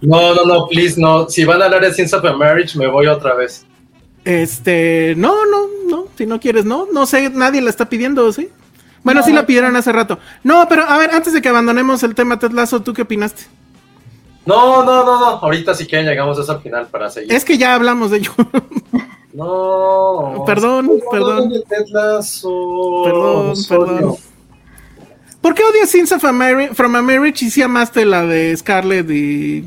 No, 0.00 0.34
no, 0.34 0.44
no, 0.44 0.66
please, 0.68 1.00
no. 1.00 1.28
Si 1.28 1.44
van 1.44 1.62
a 1.62 1.66
hablar 1.66 1.82
de 1.82 1.94
Sins 1.94 2.12
of 2.14 2.24
a 2.24 2.32
Marriage, 2.32 2.76
me 2.76 2.86
voy 2.88 3.06
otra 3.06 3.34
vez. 3.34 3.64
Este, 4.24 5.14
no, 5.16 5.44
no, 5.46 5.66
no, 5.88 6.06
si 6.16 6.26
no 6.26 6.40
quieres, 6.40 6.64
no, 6.64 6.86
no 6.92 7.06
sé, 7.06 7.28
nadie 7.30 7.60
la 7.60 7.70
está 7.70 7.88
pidiendo, 7.88 8.32
¿sí? 8.32 8.48
Bueno, 9.04 9.22
sí 9.22 9.32
la 9.32 9.46
pidieron 9.46 9.74
hace 9.76 9.92
rato. 9.92 10.18
No, 10.44 10.66
pero 10.68 10.84
a 10.84 10.96
ver, 10.98 11.10
antes 11.10 11.32
de 11.32 11.42
que 11.42 11.48
abandonemos 11.48 12.02
el 12.02 12.14
tema 12.14 12.38
Ted 12.38 12.52
Lasso, 12.52 12.82
¿tú 12.82 12.92
qué 12.92 13.02
opinaste? 13.02 13.44
No, 14.46 14.84
no, 14.84 15.04
no, 15.04 15.20
no. 15.20 15.26
Ahorita 15.26 15.74
sí 15.74 15.86
que 15.86 16.02
llegamos 16.02 16.38
a 16.38 16.42
esa 16.42 16.58
final 16.58 16.86
para 16.86 17.10
seguir. 17.10 17.32
Es 17.32 17.44
que 17.44 17.58
ya 17.58 17.74
hablamos 17.74 18.10
de 18.10 18.18
ello. 18.18 18.32
No. 19.34 20.44
Perdón, 20.46 20.90
perdón. 21.10 21.48
de 21.48 21.62
Ted 21.62 21.86
Lasso. 21.90 23.02
Perdón, 23.04 23.54
perdón. 23.66 24.16
¿Por 25.40 25.54
qué 25.54 25.62
odias 25.64 25.88
Sins 25.88 26.12
of 26.12 26.24
a 26.24 26.32
Mary, 26.32 26.68
from 26.68 26.94
a 26.96 27.02
Marriage 27.02 27.46
y 27.46 27.50
si 27.50 27.62
amaste 27.62 28.04
la 28.04 28.26
de 28.26 28.56
Scarlett 28.56 29.10
y... 29.10 29.66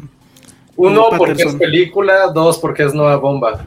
Uno, 0.77 1.07
porque 1.17 1.41
es 1.41 1.55
película. 1.55 2.27
Dos, 2.27 2.59
porque 2.59 2.83
es 2.83 2.93
nueva 2.93 3.15
bomba. 3.15 3.65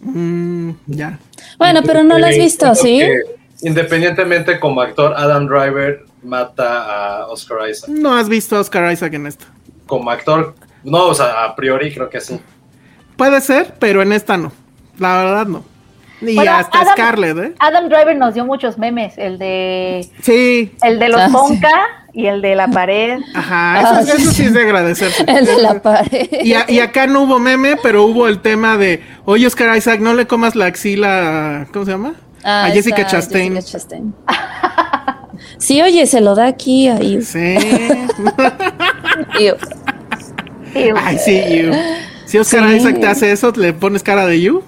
Mm, 0.00 0.70
ya. 0.86 1.18
bueno, 1.58 1.80
pero 1.84 2.04
no 2.04 2.18
lo 2.18 2.26
has 2.26 2.36
visto, 2.36 2.72
¿sí? 2.74 2.98
que, 2.98 3.22
Independientemente 3.66 4.60
como 4.60 4.80
actor, 4.80 5.12
Adam 5.16 5.46
Driver 5.48 6.04
mata 6.22 7.18
a 7.22 7.26
Oscar 7.26 7.68
Isaac. 7.68 7.90
No 7.90 8.14
has 8.14 8.28
visto 8.28 8.56
a 8.56 8.60
Oscar 8.60 8.92
Isaac 8.92 9.12
en 9.14 9.26
esta. 9.26 9.46
Como 9.86 10.08
actor, 10.10 10.54
no, 10.84 11.06
o 11.06 11.14
sea, 11.14 11.44
a 11.44 11.56
priori 11.56 11.92
creo 11.92 12.08
que 12.08 12.20
sí. 12.20 12.40
Puede 13.16 13.40
ser, 13.40 13.74
pero 13.80 14.02
en 14.02 14.12
esta 14.12 14.36
no. 14.36 14.52
La 14.98 15.18
verdad 15.18 15.46
no. 15.46 15.64
Ni 16.20 16.34
Bueno, 16.36 16.52
hasta 16.52 16.78
Adam- 16.80 16.92
Scarlett, 16.94 17.38
¿eh? 17.38 17.54
Adam 17.58 17.88
Driver 17.88 18.16
nos 18.16 18.34
dio 18.34 18.46
muchos 18.46 18.78
memes, 18.78 19.18
el 19.18 19.36
de 19.38 20.08
Sí. 20.22 20.72
el 20.82 20.98
de 21.00 21.08
los 21.08 21.20
Ah, 21.20 21.28
sí. 21.48 21.60
Y 22.14 22.26
el 22.28 22.40
de 22.40 22.54
la 22.54 22.68
pared. 22.68 23.18
Ajá, 23.34 23.80
eso, 23.80 23.88
Ah, 23.94 24.00
eso 24.00 24.16
sí. 24.30 24.34
sí 24.36 24.42
es 24.44 24.54
de 24.54 24.62
agradecerse. 24.62 25.22
El 25.28 25.44
de 25.44 25.60
la 25.60 25.82
pared. 25.82 26.28
Y, 26.42 26.54
a- 26.54 26.64
y 26.66 26.78
acá 26.78 27.06
no 27.06 27.22
hubo 27.24 27.38
meme, 27.38 27.76
pero 27.82 28.04
hubo 28.04 28.26
el 28.28 28.38
tema 28.40 28.78
de, 28.78 29.02
oye 29.26 29.46
Oscar 29.46 29.76
Isaac, 29.76 30.00
no 30.00 30.14
le 30.14 30.26
comas 30.26 30.54
la 30.54 30.64
axila, 30.64 31.66
¿cómo 31.74 31.84
se 31.84 31.90
llama? 31.90 32.14
Ah, 32.48 32.66
a 32.66 32.70
Jessica 32.70 33.04
Chastain. 33.04 33.54
Jessica 33.54 33.78
Chastain. 33.78 34.14
Sí, 35.58 35.82
oye, 35.82 36.06
se 36.06 36.20
lo 36.20 36.34
da 36.34 36.46
aquí 36.46 36.88
ahí. 36.88 37.20
Sí. 37.22 37.56
Ay, 40.96 41.18
sí, 41.18 41.42
you. 41.62 41.72
Si 42.26 42.38
Oscar 42.38 42.68
Sí. 42.68 42.76
Isaac 42.76 43.00
te 43.00 43.06
hace 43.06 43.32
eso, 43.32 43.52
¿le 43.56 43.72
pones 43.72 44.02
cara 44.02 44.26
de 44.26 44.40
you? 44.40 44.62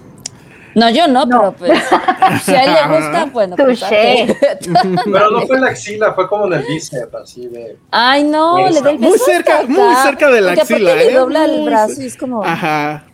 no, 0.74 0.90
yo 0.90 1.08
no, 1.08 1.26
pero 1.28 1.52
pues, 1.52 1.82
si 2.44 2.54
a 2.54 2.64
él 2.64 2.72
le 2.72 2.96
gusta, 2.96 3.24
bueno, 3.26 3.56
pues. 3.56 3.80
Pero 5.04 5.30
no 5.30 5.40
fue 5.46 5.56
en 5.56 5.62
la 5.62 5.70
axila, 5.70 6.12
fue 6.14 6.28
como 6.28 6.46
en 6.46 6.52
el 6.54 6.62
bíceps, 6.66 7.14
así 7.14 7.48
de. 7.48 7.76
Ay, 7.90 8.22
no, 8.24 8.68
le 8.68 8.80
da 8.80 8.90
el 8.90 8.98
Muy 8.98 9.12
beso 9.12 9.24
cerca, 9.24 9.60
hasta 9.60 9.68
muy 9.68 9.94
cerca 10.02 10.30
de 10.30 10.40
la 10.40 10.52
axila, 10.52 10.94
le 10.94 11.10
¿eh? 11.10 11.14
dobla 11.14 11.44
el 11.46 11.58
Muy 11.58 11.66
brazo 11.66 12.00
y 12.00 12.06
es 12.06 12.16
como. 12.16 12.44
Ajá. 12.44 13.04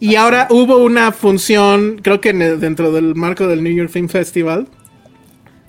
Y 0.00 0.16
ahora 0.16 0.48
hubo 0.50 0.78
una 0.78 1.12
función, 1.12 2.00
creo 2.02 2.20
que 2.20 2.32
dentro 2.32 2.92
del 2.92 3.14
marco 3.14 3.46
del 3.46 3.62
New 3.62 3.74
York 3.74 3.90
Film 3.90 4.08
Festival, 4.08 4.68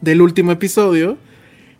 del 0.02 0.22
último 0.22 0.52
episodio, 0.52 1.18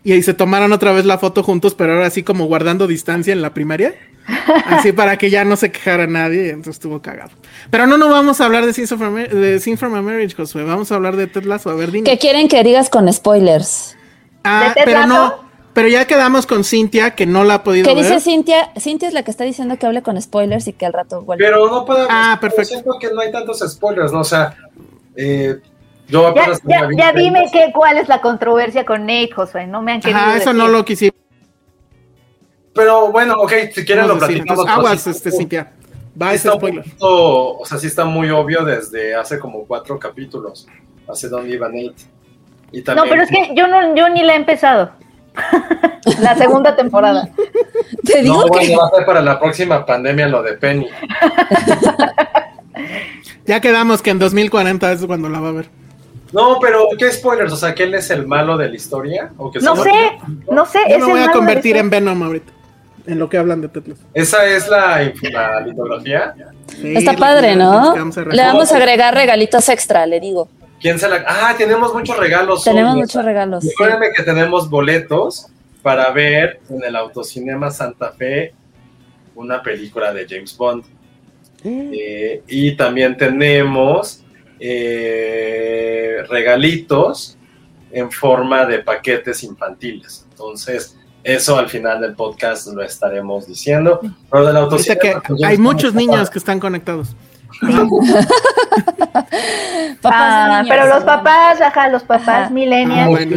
y 0.04 0.12
ahí 0.12 0.22
se 0.22 0.34
tomaron 0.34 0.72
otra 0.72 0.92
vez 0.92 1.06
la 1.06 1.18
foto 1.18 1.42
juntos, 1.44 1.74
pero 1.74 1.94
ahora 1.94 2.06
así 2.06 2.22
como 2.24 2.46
guardando 2.46 2.88
distancia 2.88 3.34
en 3.34 3.42
la 3.42 3.54
primaria. 3.54 3.96
Así 4.66 4.92
para 4.92 5.18
que 5.18 5.30
ya 5.30 5.46
no 5.46 5.56
se 5.56 5.72
quejara 5.72 6.08
nadie, 6.08 6.50
entonces 6.50 6.78
estuvo 6.78 7.00
cagado. 7.00 7.30
Pero 7.70 7.86
no, 7.86 7.96
no 7.96 8.10
vamos 8.10 8.42
a 8.42 8.46
hablar 8.46 8.66
de 8.66 8.74
Scene 8.74 8.88
from, 8.88 9.78
from 9.78 9.94
a 9.94 10.02
Marriage, 10.02 10.36
Josué. 10.36 10.64
Vamos 10.64 10.92
a 10.92 10.96
hablar 10.96 11.16
de 11.16 11.28
Ted 11.28 11.44
Lasso. 11.44 11.70
A 11.70 11.76
ver, 11.76 11.92
dime. 11.92 12.10
Que 12.10 12.18
quieren 12.18 12.48
que 12.48 12.64
digas 12.64 12.90
con 12.90 13.12
spoilers. 13.14 13.96
Ah, 14.44 14.70
¿De 14.70 14.74
Ted 14.74 14.82
pero 14.86 15.02
Lasso? 15.02 15.14
no. 15.14 15.45
Pero 15.76 15.90
ya 15.90 16.06
quedamos 16.08 16.46
con 16.48 16.64
Cintia, 16.64 17.12
que 17.16 17.26
no 17.26 17.44
la 17.44 17.56
ha 17.56 17.64
podido 17.64 17.86
Que 17.86 17.94
ver. 17.94 18.04
dice 18.06 18.22
Cintia, 18.22 18.72
Cintia 18.80 19.10
es 19.10 19.14
la 19.14 19.24
que 19.24 19.30
está 19.30 19.44
diciendo 19.44 19.78
que 19.78 19.86
hable 19.86 20.02
con 20.02 20.20
spoilers 20.22 20.68
y 20.70 20.74
que 20.74 20.86
al 20.86 20.94
rato 20.94 21.22
vuelve. 21.22 21.44
Pero 21.44 21.68
no 21.70 21.84
podemos. 21.86 22.08
Ah, 22.10 22.38
perfecto. 22.40 22.70
Siento 22.70 22.98
que 22.98 23.12
no 23.12 23.20
hay 23.20 23.30
tantos 23.30 23.60
spoilers, 23.60 24.14
¿no? 24.14 24.22
O 24.22 24.24
sea, 24.24 24.56
eh, 25.18 25.58
yo 26.08 26.24
Ya, 26.24 26.30
apenas. 26.30 26.62
ya, 26.64 26.80
ya 26.98 27.12
20 27.12 27.20
dime 27.20 27.50
que, 27.52 27.74
cuál 27.74 27.98
es 27.98 28.08
la 28.08 28.22
controversia 28.22 28.86
con 28.86 29.02
Nate, 29.02 29.32
Josué. 29.36 29.68
No 29.68 29.82
me 29.82 29.92
han 29.92 30.00
querido 30.00 30.18
Ajá, 30.22 30.38
eso 30.38 30.54
no 30.54 30.70
lo 30.70 30.86
quisiera 30.86 31.14
Pero 32.74 33.12
bueno, 33.12 33.36
ok, 33.42 33.52
si 33.74 33.84
quieren 33.86 34.08
lo 34.08 34.18
platicamos. 34.18 34.50
Entonces, 34.52 34.76
aguas, 34.78 35.08
este, 35.08 35.32
Cintia. 35.32 35.74
Va 36.22 36.30
sí 36.30 36.36
ese 36.36 36.50
spoiler. 36.52 36.84
poquito- 36.86 37.58
o 37.60 37.66
sea, 37.66 37.78
sí 37.78 37.88
está 37.88 38.06
muy 38.06 38.30
obvio 38.30 38.64
desde 38.64 39.14
hace 39.14 39.40
como 39.40 39.66
cuatro 39.66 40.00
capítulos. 40.00 40.68
Hace 41.06 41.28
dónde 41.28 41.54
iba 41.54 41.68
Nate. 41.68 41.96
Y 42.72 42.78
No, 42.78 42.84
también, 42.86 43.10
pero 43.10 43.24
es 43.24 43.30
que 43.30 43.54
yo 43.56 43.68
no, 43.68 43.94
yo 43.94 44.08
ni 44.08 44.24
la 44.24 44.34
he 44.34 44.38
empezado. 44.38 44.92
la 46.20 46.36
segunda 46.36 46.76
temporada. 46.76 47.30
Te 48.04 48.22
digo 48.22 48.36
No, 48.36 48.44
que 48.44 48.50
bueno, 48.50 48.80
va 48.80 48.88
a 48.88 48.96
ser 48.96 49.06
para 49.06 49.22
la 49.22 49.40
próxima 49.40 49.86
pandemia 49.86 50.28
lo 50.28 50.42
de 50.42 50.54
Penny. 50.54 50.88
Ya 53.46 53.62
quedamos 53.62 54.02
que 54.02 54.10
en 54.10 54.20
2040 54.20 54.92
es 54.92 55.06
cuando 55.06 55.30
la 55.30 55.40
va 55.40 55.50
a 55.50 55.52
ver. 55.52 55.70
No, 56.32 56.58
pero 56.60 56.88
¿qué 56.98 57.12
spoilers? 57.12 57.54
O 57.54 57.56
sea, 57.56 57.76
que 57.76 57.84
él 57.84 57.94
es 57.94 58.10
el 58.10 58.26
malo 58.28 58.58
de 58.58 58.70
la 58.70 58.76
historia. 58.76 59.30
¿O 59.38 59.52
que 59.52 59.60
No 59.60 59.76
sé, 59.76 59.92
no 60.52 60.66
sé. 60.66 60.80
Yo 60.90 61.00
me 61.00 61.06
voy 61.06 61.22
a 61.22 61.32
convertir 61.32 61.78
en 61.78 61.90
Venom 61.90 62.22
ahorita. 62.24 62.52
En 63.06 63.20
lo 63.20 63.30
que 63.30 63.38
hablan 63.38 63.62
de 63.62 63.70
Tetris. 63.70 63.98
Esa 64.16 64.46
es 64.48 64.68
la, 64.68 65.00
la 65.32 65.62
litografía. 65.62 66.34
está 66.84 67.14
padre, 67.14 67.56
¿no? 67.56 67.94
Le 68.32 68.42
vamos 68.42 68.72
a 68.72 68.78
agregar 68.78 69.14
regalitos 69.14 69.70
extra, 69.70 70.08
le 70.08 70.20
digo. 70.20 70.50
¿Quién 70.86 71.00
se 71.00 71.10
la.? 71.10 71.26
Ah, 71.28 71.56
tenemos 71.58 71.92
muchos 71.96 72.16
regalos. 72.16 72.64
Tenemos 72.64 72.94
hoy, 72.94 73.00
muchos 73.00 73.26
regalos. 73.26 73.64
sí. 73.64 73.72
Recuérdenme 73.72 74.14
que 74.16 74.22
tenemos 74.22 74.70
boletos 74.70 75.48
para 75.82 76.12
ver 76.12 76.60
en 76.70 76.84
el 76.84 76.96
Autocinema 76.96 77.72
Santa 77.72 78.12
Fe 78.12 78.54
una 79.34 79.64
película 79.64 80.14
de 80.14 80.28
James 80.30 80.56
Bond. 80.56 80.84
Eh, 81.64 82.44
y 82.48 82.76
también 82.76 83.18
tenemos 83.18 84.24
eh, 84.60 86.18
regalitos 86.30 87.36
en 87.92 88.12
forma 88.12 88.68
de 88.68 88.78
paquetes 88.78 89.44
infantiles. 89.44 90.28
Entonces, 90.30 90.96
eso 91.24 91.58
al 91.58 91.68
final 91.68 92.00
del 92.00 92.14
podcast 92.14 92.68
lo 92.68 92.84
estaremos 92.84 93.48
diciendo. 93.48 94.02
Pero 94.30 94.46
del 94.46 94.58
autocinema, 94.58 95.02
que 95.02 95.16
pues, 95.30 95.44
hay 95.44 95.58
muchos 95.58 95.96
niños 95.96 96.30
que 96.30 96.38
están 96.38 96.60
conectados. 96.60 97.16
Ah, 100.08 100.62
niños, 100.62 100.68
pero 100.78 100.94
los 100.94 101.04
papás, 101.04 101.60
ajá, 101.62 101.90
los 101.90 102.04
papás 102.04 102.52
millennials. 102.52 103.28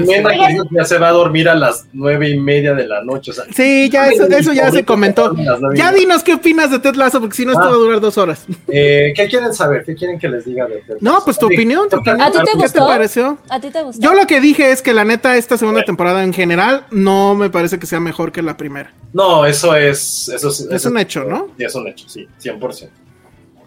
Ya 0.70 0.84
se 0.84 0.98
va 0.98 1.08
a 1.08 1.12
dormir 1.12 1.48
a 1.48 1.54
las 1.54 1.86
nueve 1.92 2.28
y 2.28 2.38
media 2.38 2.74
de 2.74 2.86
la 2.86 3.02
noche. 3.02 3.30
O 3.30 3.34
sea, 3.34 3.44
Sí, 3.54 3.88
ya 3.90 4.08
eso, 4.08 4.26
eso 4.26 4.52
ya 4.52 4.70
se 4.70 4.84
comentó. 4.84 5.34
Ya 5.74 5.92
dinos 5.92 6.22
qué 6.22 6.34
opinas 6.34 6.70
de 6.70 6.78
Ted 6.78 6.94
Lasso, 6.94 7.20
porque 7.20 7.36
si 7.36 7.44
no, 7.46 7.52
esto 7.52 7.64
Ah. 7.64 7.68
va 7.68 7.74
a 7.74 7.78
durar 7.78 8.00
dos 8.00 8.18
horas. 8.18 8.44
Eh, 8.68 9.12
¿Qué 9.16 9.28
quieren 9.28 9.54
saber? 9.54 9.84
¿Qué 9.84 9.94
quieren 9.94 10.18
que 10.18 10.28
les 10.28 10.44
diga 10.44 10.66
de 10.66 10.76
Ted 10.82 10.96
No, 11.00 11.12
Lasso? 11.12 11.24
pues 11.24 11.38
tu 11.38 11.48
Sí, 11.48 11.54
opinión, 11.54 11.84
tu 11.88 11.96
toca- 11.96 12.12
opinión. 12.12 12.20
¿A 12.28 12.30
ti 12.32 12.38
te 12.38 12.44
¿Qué 12.44 12.50
te 12.52 12.62
gustó? 12.62 12.86
pareció? 12.86 13.38
¿A 13.48 13.60
ti 13.60 13.70
te 13.70 13.82
gustó? 13.82 14.02
Yo 14.02 14.14
lo 14.14 14.26
que 14.26 14.40
dije 14.40 14.70
es 14.70 14.82
que 14.82 14.92
la 14.92 15.04
neta, 15.04 15.36
esta 15.36 15.56
segunda 15.56 15.82
temporada 15.84 16.22
en 16.22 16.32
general 16.34 16.84
no 16.90 17.34
me 17.34 17.50
parece 17.50 17.78
que 17.78 17.86
sea 17.86 18.00
mejor 18.00 18.30
que 18.32 18.42
la 18.42 18.56
primera. 18.56 18.92
No, 19.12 19.46
eso 19.46 19.74
es. 19.74 20.28
Eso 20.28 20.48
es, 20.48 20.60
Es 20.60 20.70
eso 20.72 20.90
un 20.90 20.98
hecho, 20.98 21.24
¿no? 21.24 21.48
Sí, 21.56 21.64
es 21.64 21.74
un 21.74 21.88
hecho, 21.88 22.08
sí, 22.08 22.28
100%. 22.42 22.90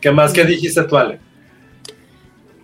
¿Qué 0.02 0.12
más 0.12 0.34
que 0.34 0.44
dijiste 0.44 0.84
tú, 0.84 0.98
Ale? 0.98 1.20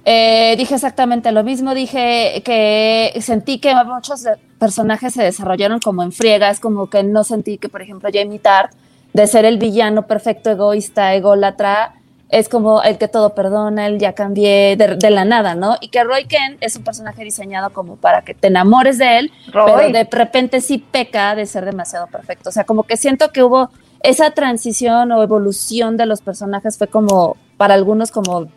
Eh, 0.04 0.56
dije 0.58 0.74
exactamente 0.74 1.32
lo 1.32 1.44
mismo, 1.44 1.74
dije 1.74 2.42
que 2.44 3.14
sentí 3.22 3.60
que 3.60 3.76
muchos 3.86 4.26
personajes 4.58 5.14
se 5.14 5.22
desarrollaron 5.22 5.80
como 5.80 6.02
en 6.02 6.12
friegas, 6.12 6.60
como 6.60 6.90
que 6.90 7.04
no 7.04 7.24
sentí 7.24 7.58
que, 7.58 7.70
por 7.70 7.82
ejemplo, 7.82 8.10
Jamie 8.12 8.40
Tart, 8.40 8.72
de 9.14 9.28
ser 9.28 9.46
el 9.46 9.58
villano 9.58 10.08
perfecto, 10.08 10.50
egoísta, 10.50 11.14
ególatra, 11.14 11.96
es 12.30 12.50
como 12.50 12.82
el 12.84 12.98
que 12.98 13.08
todo 13.08 13.36
perdona, 13.36 13.88
el 13.88 14.00
ya 14.00 14.14
cambié 14.14 14.76
de, 14.76 14.96
de 14.96 15.10
la 15.10 15.26
nada, 15.26 15.56
¿no? 15.56 15.78
Y 15.82 15.90
que 15.90 16.04
Roy 16.04 16.26
Kent 16.26 16.58
es 16.62 16.76
un 16.76 16.84
personaje 16.84 17.24
diseñado 17.24 17.72
como 17.72 17.96
para 17.98 18.22
que 18.22 18.34
te 18.34 18.48
enamores 18.48 18.98
de 18.98 19.20
él, 19.20 19.32
Roy. 19.52 19.72
pero 19.76 19.90
de 19.92 20.08
repente 20.10 20.62
sí 20.62 20.78
peca 20.78 21.36
de 21.36 21.46
ser 21.46 21.66
demasiado 21.66 22.08
perfecto. 22.08 22.50
O 22.50 22.52
sea, 22.52 22.64
como 22.64 22.84
que 22.84 22.98
siento 22.98 23.32
que 23.32 23.44
hubo 23.44 23.70
esa 24.02 24.32
transición 24.32 25.12
o 25.12 25.24
evolución 25.24 25.98
de 25.98 26.06
los 26.06 26.22
personajes 26.22 26.78
fue 26.78 26.88
como, 26.88 27.38
para 27.58 27.74
algunos, 27.74 28.12
como 28.12 28.50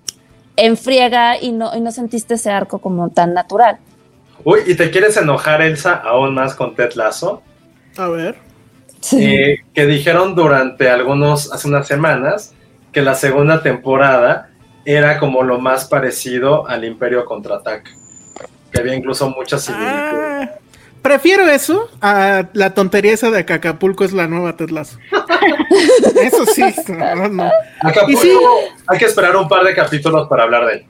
en 0.56 0.76
friega 0.76 1.40
y 1.40 1.52
no, 1.52 1.74
y 1.74 1.80
no 1.80 1.90
sentiste 1.92 2.34
ese 2.34 2.50
arco 2.50 2.78
como 2.78 3.10
tan 3.10 3.34
natural. 3.34 3.78
Uy, 4.44 4.60
¿y 4.66 4.74
te 4.74 4.90
quieres 4.90 5.16
enojar, 5.16 5.62
Elsa, 5.62 5.94
aún 5.94 6.34
más 6.34 6.54
con 6.54 6.74
Ted 6.74 6.92
Lasso? 6.94 7.42
A 7.96 8.08
ver. 8.08 8.36
Eh, 9.12 9.58
que 9.74 9.86
dijeron 9.86 10.34
durante 10.34 10.88
algunos, 10.88 11.52
hace 11.52 11.68
unas 11.68 11.86
semanas, 11.86 12.54
que 12.92 13.02
la 13.02 13.14
segunda 13.14 13.62
temporada 13.62 14.50
era 14.84 15.18
como 15.18 15.42
lo 15.42 15.58
más 15.58 15.86
parecido 15.86 16.66
al 16.68 16.84
Imperio 16.84 17.24
Contraataca. 17.24 17.90
Que 18.72 18.80
había 18.80 18.94
incluso 18.94 19.28
muchas 19.30 19.62
similitudes. 19.62 20.48
Ah, 20.48 20.50
prefiero 21.02 21.46
eso 21.48 21.88
a 22.00 22.44
la 22.52 22.74
tontería 22.74 23.12
esa 23.12 23.30
de 23.30 23.44
que 23.44 23.52
Acapulco 23.54 24.04
es 24.04 24.12
la 24.12 24.26
nueva 24.26 24.56
Ted 24.56 24.70
Lasso. 24.70 24.98
eso 26.22 26.46
sí, 26.46 26.62
no, 26.88 27.28
no. 27.28 27.50
Acapulco, 27.80 28.10
Y 28.12 28.16
sí. 28.16 28.32
hay 28.88 28.98
que 28.98 29.06
esperar 29.06 29.36
un 29.36 29.48
par 29.48 29.64
de 29.64 29.74
capítulos 29.74 30.28
para 30.28 30.44
hablar 30.44 30.66
de 30.66 30.72
él. 30.74 30.86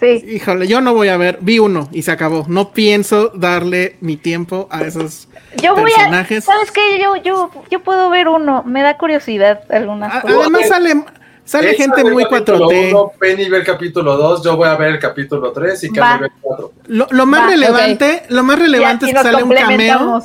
Sí. 0.00 0.24
Híjole, 0.34 0.66
yo 0.66 0.80
no 0.80 0.92
voy 0.92 1.08
a 1.08 1.16
ver, 1.16 1.38
vi 1.40 1.58
uno 1.60 1.88
y 1.92 2.02
se 2.02 2.10
acabó. 2.10 2.44
No 2.48 2.72
pienso 2.72 3.28
darle 3.34 3.96
mi 4.00 4.16
tiempo 4.16 4.68
a 4.70 4.82
esos 4.82 5.28
Yo 5.62 5.74
voy 5.74 5.92
a. 5.92 5.96
personajes. 5.96 6.44
¿Sabes 6.44 6.70
qué? 6.72 7.00
Yo, 7.00 7.16
yo, 7.16 7.50
yo 7.70 7.80
puedo 7.80 8.10
ver 8.10 8.28
uno. 8.28 8.64
Me 8.64 8.82
da 8.82 8.98
curiosidad 8.98 9.60
algunas 9.70 10.12
A- 10.14 10.20
cosas. 10.22 10.36
Además 10.40 10.68
sale, 10.68 11.04
sale 11.44 11.74
gente 11.74 12.04
muy 12.04 12.24
capítulo 12.24 12.68
4T. 12.68 12.90
uno, 12.90 13.12
Penny 13.18 13.48
ve 13.48 13.58
el 13.58 13.64
capítulo 13.64 14.16
2, 14.16 14.44
yo 14.44 14.56
voy 14.56 14.68
a 14.68 14.76
ver 14.76 14.90
el 14.92 14.98
capítulo 14.98 15.52
3 15.52 15.84
y. 15.84 15.92
Carmen 15.92 16.20
ve 16.20 16.26
el 16.26 16.32
4. 16.40 16.72
Lo, 16.88 17.06
lo 17.10 17.26
más 17.26 17.42
Va, 17.42 17.46
relevante, 17.48 18.22
lo 18.28 18.42
más 18.42 18.58
relevante 18.58 19.06
es 19.06 19.14
que 19.14 19.22
sale 19.22 19.42
un 19.42 19.54
cameo. 19.54 20.22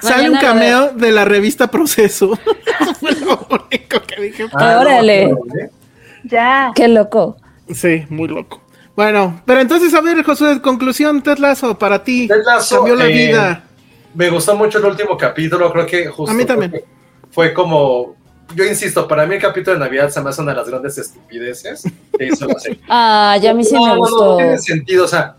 Sale 0.00 0.28
un 0.28 0.34
Mañana 0.34 0.40
cameo 0.40 0.92
de 0.94 1.12
la 1.12 1.24
revista 1.24 1.68
Proceso. 1.68 2.32
Eso 2.80 2.94
fue 2.94 3.12
lo 3.12 3.46
único 3.48 4.02
que 4.02 4.20
dije. 4.20 4.46
Ah, 4.52 4.78
Órale. 4.80 5.22
¿eh? 5.24 5.70
Ya. 6.24 6.72
Qué 6.74 6.88
loco. 6.88 7.36
Sí, 7.72 8.04
muy 8.10 8.26
loco. 8.26 8.62
Bueno, 8.96 9.40
pero 9.46 9.60
entonces, 9.60 9.94
a 9.94 10.00
ver, 10.00 10.22
Josué, 10.24 10.60
conclusión, 10.60 11.22
Ted 11.22 11.38
Lasso, 11.38 11.78
para 11.78 12.02
ti. 12.02 12.28
Ted 12.28 12.42
Lasso, 12.44 12.76
cambió 12.78 12.96
la 12.96 13.06
eh, 13.06 13.12
vida. 13.12 13.64
Me 14.14 14.28
gustó 14.28 14.54
mucho 14.56 14.78
el 14.78 14.84
último 14.84 15.16
capítulo, 15.16 15.72
creo 15.72 15.86
que 15.86 16.06
justo 16.08 16.30
A 16.30 16.34
mí 16.34 16.44
también. 16.44 16.82
fue 17.30 17.54
como, 17.54 18.16
yo 18.54 18.64
insisto, 18.64 19.06
para 19.08 19.26
mí 19.26 19.34
el 19.36 19.40
capítulo 19.40 19.74
de 19.78 19.84
Navidad 19.84 20.10
se 20.10 20.20
me 20.20 20.30
hace 20.30 20.40
una 20.42 20.52
de 20.52 20.58
las 20.58 20.68
grandes 20.68 20.98
estupideces 20.98 21.82
que 22.18 22.26
hizo 22.26 22.46
la 22.46 22.58
serie. 22.58 22.80
Ah, 22.88 23.36
ya 23.40 23.50
a 23.50 23.54
mí 23.54 23.64
sí 23.64 23.74
no, 23.74 23.80
me 23.82 23.86
no, 23.88 23.94
no, 23.94 24.00
gustó. 24.00 24.30
no 24.32 24.36
tiene 24.36 24.58
sentido, 24.58 25.04
o 25.04 25.08
sea, 25.08 25.36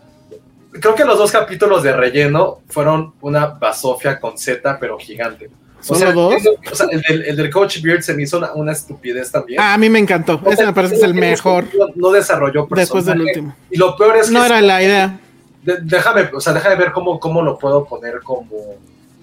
creo 0.72 0.96
que 0.96 1.06
los 1.06 1.18
dos 1.18 1.32
capítulos 1.32 1.84
de 1.84 1.94
relleno 1.94 2.60
fueron 2.70 3.14
una 3.22 3.46
basofia 3.48 4.20
con 4.20 4.38
Z, 4.38 4.78
pero 4.80 4.98
gigante. 4.98 5.50
O 5.80 5.84
¿Solo 5.86 6.00
sea, 6.00 6.12
dos? 6.14 6.34
el- 6.46 6.72
o 6.72 6.76
sea, 6.76 6.88
el, 6.92 7.02
del- 7.02 7.26
el 7.26 7.36
del 7.36 7.50
Coach 7.50 7.82
Beard 7.82 8.02
se 8.04 8.14
me 8.14 8.24
hizo 8.24 8.38
una, 8.38 8.54
una 8.54 8.72
estupidez 8.72 9.30
también. 9.32 9.60
Ah, 9.60 9.74
a 9.74 9.78
mí 9.78 9.90
me 9.90 10.00
encantó. 10.00 10.40
O 10.42 10.48
Ese 10.48 10.58
sea, 10.58 10.68
me 10.68 10.74
parece 10.74 10.94
que 10.94 10.98
es 11.00 11.04
el 11.04 11.14
mejor 11.14 11.66
No 11.96 12.10
desarrolló 12.12 12.68
después 12.74 13.06
del 13.06 13.18
personaje. 13.18 13.40
último. 13.40 13.56
Y 13.70 13.78
lo 13.78 13.96
peor 13.98 14.16
es 14.18 14.28
que 14.28 14.34
No 14.34 14.46
era 14.46 14.62
la 14.62 14.82
idea. 14.82 15.20
de- 15.62 15.80
déjame, 15.82 16.30
o 16.34 16.40
sea, 16.40 16.54
déjame 16.54 16.76
ver 16.78 16.92
cómo, 16.94 17.20
cómo 17.20 17.42
lo 17.42 17.58
puedo 17.60 17.84
poner 17.84 18.22
como, 18.24 18.48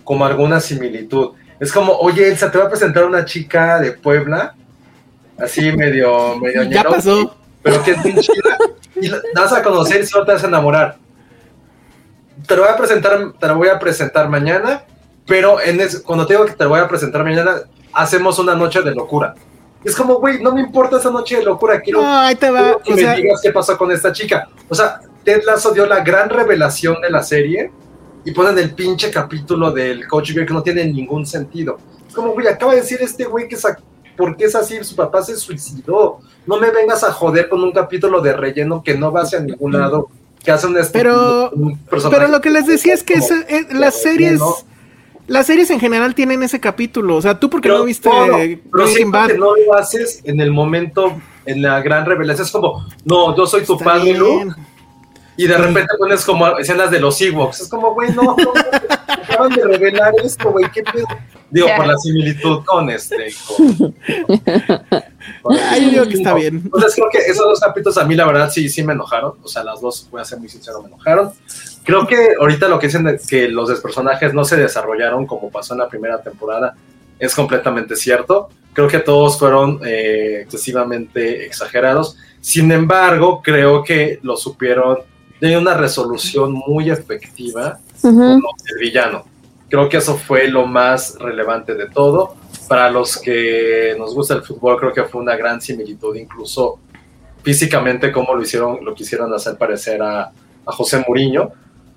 como 0.05 0.25
alguna 0.27 0.61
similitud. 0.61 1.31
Es 1.61 1.73
como, 1.73 1.93
oye, 1.93 2.29
Elsa, 2.29 2.51
te 2.51 2.59
voy 2.59 2.67
a 2.67 2.71
presentar 2.71 3.05
una 3.05 3.25
chica 3.25 3.79
de 3.79 3.93
Puebla, 3.93 4.55
así 5.39 5.71
medio, 5.73 6.37
medio 6.39 6.63
Ya 6.65 6.69
ñero, 6.69 6.91
pasó. 6.91 7.37
pero 7.63 7.83
que 7.83 7.91
es 7.93 8.03
bien 8.03 8.19
chida, 8.19 8.57
y 8.97 9.09
la 9.09 9.21
vas 9.35 9.53
a 9.53 9.63
conocer 9.63 10.01
y 10.01 10.07
solo 10.07 10.25
te 10.25 10.33
vas 10.33 10.43
a 10.45 10.47
enamorar. 10.49 10.97
Te 12.47 12.57
lo 12.57 12.63
voy 12.63 12.71
a 12.73 12.77
presentar, 12.77 13.33
te 13.39 13.47
lo 13.47 13.57
voy 13.57 13.69
a 13.69 13.79
presentar 13.79 14.29
mañana, 14.31 14.85
pero 15.27 15.61
en 15.61 15.79
ese- 15.81 16.03
cuando 16.03 16.27
te 16.27 16.33
digo 16.33 16.47
que 16.47 16.53
te 16.55 16.65
lo 16.65 16.71
voy 16.71 16.81
a 16.81 16.89
presentar 16.89 17.23
mañana, 17.23 17.57
hacemos 17.93 18.39
una 18.39 18.55
noche 18.55 18.81
de 18.83 18.95
locura. 18.95 19.35
Es 19.85 19.95
como, 19.97 20.15
güey, 20.17 20.43
no 20.43 20.53
me 20.55 20.61
importa 20.63 20.97
esa 20.99 21.11
noche 21.11 21.37
de 21.37 21.45
locura, 21.45 21.81
quiero 21.81 22.03
No, 22.03 22.19
ahí 22.21 22.35
te 22.37 22.51
va. 22.51 22.79
que 22.83 22.93
o 22.93 22.97
me 22.97 23.03
sea, 23.03 23.15
digas 23.15 23.41
qué 23.43 23.51
pasó 23.51 23.77
con 23.77 23.91
esta 23.93 24.13
chica. 24.13 24.49
O 24.69 24.75
sea, 24.75 25.01
Ted 25.25 25.43
Lasso 25.45 25.73
dio 25.73 25.87
la 25.87 26.01
gran 26.01 26.29
revelación 26.31 27.01
de 27.03 27.11
la 27.11 27.23
serie 27.23 27.71
y 28.25 28.33
ponen 28.33 28.59
el 28.59 28.75
pinche 28.75 29.11
capítulo 29.11 29.71
del 29.73 30.07
Coach 30.09 30.33
Bear 30.35 30.47
que 30.47 30.53
no 30.55 30.63
tiene 30.63 30.85
ningún 30.85 31.27
sentido. 31.27 31.79
Es 32.09 32.15
como, 32.15 32.33
güey, 32.33 32.47
acaba 32.47 32.73
de 32.75 32.81
decir 32.81 32.99
este 33.01 33.25
güey 33.25 33.49
que 33.49 33.55
esa, 33.55 33.79
¿por 34.17 34.37
qué 34.37 34.45
es 34.45 34.55
así? 34.55 34.83
Su 34.83 34.95
papá 34.97 35.23
se 35.23 35.37
suicidó. 35.37 36.19
No 36.47 36.59
me 36.59 36.71
vengas 36.71 37.03
a 37.05 37.13
joder 37.13 37.49
con 37.49 37.63
un 37.63 37.73
capítulo 37.73 38.21
de 38.21 38.33
relleno 38.35 38.83
que 38.83 38.95
no 38.97 39.13
va 39.13 39.23
hacia 39.23 39.41
ningún 39.41 39.73
lado, 39.73 40.09
que 40.45 40.51
hace 40.51 40.67
un 40.67 40.77
Pero- 40.93 41.51
un 41.51 41.79
pero 42.11 42.29
lo 42.29 42.41
que 42.41 42.51
les 42.51 42.67
decía 42.67 42.95
es 42.95 43.03
que 43.03 43.15
como 43.15 43.25
esa- 43.27 43.43
eh, 43.49 43.67
las 43.73 44.01
series, 44.03 44.41
las 45.27 45.47
series 45.47 45.71
en 45.71 45.79
general 45.81 46.15
tienen 46.15 46.43
ese 46.43 46.59
capítulo. 46.61 47.17
O 47.17 47.23
sea, 47.23 47.39
tú 47.39 47.49
porque 47.49 47.69
no 47.69 47.85
viste 47.85 48.09
no, 48.09 48.27
no, 48.27 48.37
pero 48.73 49.11
Bad. 49.11 49.29
que 49.29 49.39
no 49.39 49.55
lo 49.55 49.75
haces 49.75 50.21
en 50.25 50.41
el 50.41 50.51
momento, 50.51 51.15
en 51.47 51.63
la 51.63 51.81
gran 51.83 52.05
revelación. 52.07 52.47
Es 52.47 52.53
como, 52.53 52.85
no, 53.05 53.37
yo 53.37 53.47
soy 53.47 53.65
tu 53.65 53.75
Está 53.75 53.85
padre. 53.85 54.15
Luke. 54.15 54.53
Y 55.41 55.47
de 55.47 55.57
repente 55.57 55.95
pones 55.99 56.23
como 56.23 56.59
escenas 56.59 56.91
de 56.91 57.01
los 57.01 57.19
Ewoks. 57.19 57.63
Es 57.63 57.69
como, 57.69 57.95
güey, 57.95 58.13
no, 58.13 58.37
acaban 59.09 59.51
de 59.51 59.65
revelar 59.65 60.13
esto, 60.23 60.51
güey, 60.51 60.71
qué 60.71 60.83
pedo. 60.83 61.07
Digo, 61.49 61.67
por 61.79 61.87
la 61.87 61.97
similitud 61.97 62.63
con 62.67 62.91
este. 62.91 63.33
Con, 63.49 63.73
con- 65.43 65.57
yo 65.57 65.91
digo 65.91 66.09
que 66.09 66.15
está 66.15 66.35
bien. 66.35 66.61
Entonces 66.63 66.95
creo 66.95 67.09
que 67.11 67.19
esos 67.21 67.47
dos 67.47 67.59
capítulos 67.59 67.97
a 67.97 68.05
mí 68.05 68.15
la 68.17 68.27
verdad 68.27 68.51
sí, 68.51 68.69
sí 68.69 68.83
me 68.83 68.93
enojaron. 68.93 69.33
O 69.43 69.49
sea, 69.49 69.65
las 69.65 69.81
dos, 69.81 70.07
voy 70.11 70.21
a 70.21 70.27
ser 70.27 70.39
muy 70.39 70.51
sincero, 70.51 70.83
me 70.83 70.89
enojaron. 70.89 71.33
Creo 71.85 72.07
que 72.07 72.35
ahorita 72.39 72.69
lo 72.69 72.79
que 72.79 72.89
dicen 72.89 73.05
de 73.05 73.19
que 73.19 73.49
los 73.49 73.81
personajes 73.81 74.35
no 74.35 74.45
se 74.45 74.59
desarrollaron 74.59 75.27
como 75.27 75.51
pasó 75.51 75.73
en 75.73 75.79
la 75.79 75.89
primera 75.89 76.21
temporada 76.21 76.75
es 77.19 77.35
completamente 77.35 77.97
cierto. 77.97 78.51
Creo 78.75 78.89
que 78.89 78.99
todos 78.99 79.39
fueron 79.39 79.81
eh, 79.87 80.41
excesivamente 80.43 81.47
exagerados. 81.47 82.19
Sin 82.43 82.71
embargo, 82.73 83.41
creo 83.43 83.83
que 83.83 84.19
lo 84.23 84.37
supieron 84.37 84.99
de 85.41 85.57
una 85.57 85.75
resolución 85.75 86.53
muy 86.53 86.91
efectiva 86.91 87.79
como 88.01 88.41
el 88.67 88.79
villano. 88.79 89.25
Creo 89.69 89.89
que 89.89 89.99
eso 89.99 90.17
fue 90.17 90.49
lo 90.49 90.67
más 90.67 91.17
relevante 91.19 91.75
de 91.75 91.89
todo. 91.89 92.35
Para 92.69 92.91
los 92.91 93.19
que 93.19 93.95
nos 93.99 94.15
gusta 94.15 94.35
el 94.35 94.43
fútbol, 94.43 94.79
creo 94.79 94.93
que 94.93 95.05
fue 95.05 95.21
una 95.21 95.37
gran 95.37 95.61
similitud, 95.61 96.15
incluso 96.17 96.79
físicamente, 97.43 98.13
como 98.13 98.35
lo 98.35 98.43
hicieron, 98.43 98.85
lo 98.85 98.95
quisieron 98.95 99.33
hacer 99.33 99.57
parecer 99.57 100.03
a, 100.03 100.25
a 100.67 100.73
José 100.73 101.03
Mourinho. 101.07 101.53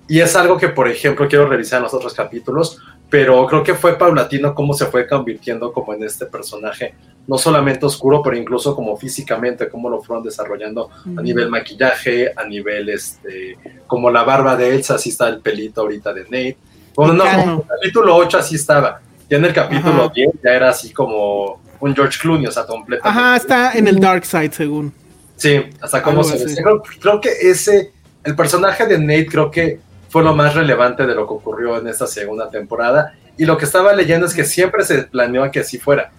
Y 0.08 0.20
es 0.20 0.36
algo 0.36 0.58
que, 0.58 0.70
por 0.70 0.88
ejemplo, 0.88 1.28
quiero 1.28 1.48
revisar 1.48 1.78
en 1.78 1.84
los 1.84 1.94
otros 1.94 2.14
capítulos, 2.14 2.80
pero 3.14 3.45
creo 3.45 3.64
que 3.64 3.76
fue 3.76 3.95
paulatino 3.95 4.55
cómo 4.55 4.74
se 4.74 4.88
fue 4.88 5.07
convirtiendo 5.07 5.72
como 5.72 5.93
en 5.93 6.01
este 6.01 6.26
personaje, 6.26 6.95
no 7.28 7.38
solamente 7.38 7.86
oscuro, 7.86 8.24
pero 8.24 8.36
incluso 8.36 8.76
como 8.76 8.97
físicamente, 8.97 9.70
cómo 9.70 9.88
lo 9.88 10.01
fueron 10.01 10.24
desarrollando 10.24 10.89
a 11.16 11.22
nivel 11.22 11.47
maquillaje, 11.47 12.34
a 12.36 12.43
nivel 12.43 12.89
este, 12.89 13.55
como 13.86 14.09
la 14.09 14.24
barba 14.24 14.55
de 14.55 14.74
Elsa, 14.74 14.95
así 14.95 15.09
está 15.09 15.28
el 15.28 15.41
pelito 15.41 15.82
ahorita 15.82 16.11
de 16.11 16.24
Nate. 16.24 16.57
Bueno, 16.95 17.14
no, 17.14 17.26
en 17.28 17.49
el 17.51 17.61
capítulo 17.68 18.16
8 18.16 18.39
así 18.39 18.55
estaba. 18.55 18.99
Ya 19.30 19.38
en 19.38 19.45
el 19.45 19.53
capítulo 19.53 20.05
Ajá. 20.05 20.11
10 20.16 20.30
ya 20.43 20.49
era 20.49 20.70
así 20.70 20.91
como 20.91 21.61
un 21.82 21.93
George 21.93 22.18
Clooney, 22.20 22.47
o 22.47 22.51
sea, 22.51 22.66
completamente. 22.66 23.07
Ajá, 23.07 23.36
está 23.36 23.74
en 23.74 23.88
el 23.89 23.99
Dark 23.99 24.26
Side, 24.26 24.53
según. 24.53 24.91
Sí, 25.36 25.61
hasta 25.80 26.01
cómo 26.01 26.22
Algo 26.22 26.36
se. 26.36 26.64
Creo, 26.64 26.82
creo 26.99 27.22
que 27.22 27.30
ese, 27.30 27.91
el 28.24 28.36
personaje 28.36 28.88
de 28.88 28.97
Nate 28.97 29.28
creo 29.28 29.51
que 29.51 29.80
fue 30.14 30.22
lo 30.24 30.36
más 30.36 30.53
relevante 30.53 31.07
de 31.07 31.16
lo 31.16 31.26
que 31.28 31.34
ocurrió 31.34 31.76
en 31.80 31.88
esta 31.88 32.05
segunda 32.05 32.47
temporada. 32.51 33.16
Y 33.36 33.45
lo 33.45 33.57
que 33.57 33.66
estaba 33.66 33.93
leyendo 33.93 34.28
es 34.28 34.36
que 34.36 34.45
siempre 34.45 34.84
se 34.86 35.01
planeó 35.05 35.49
que 35.49 35.61
así 35.61 35.80
fuera. 35.80 36.11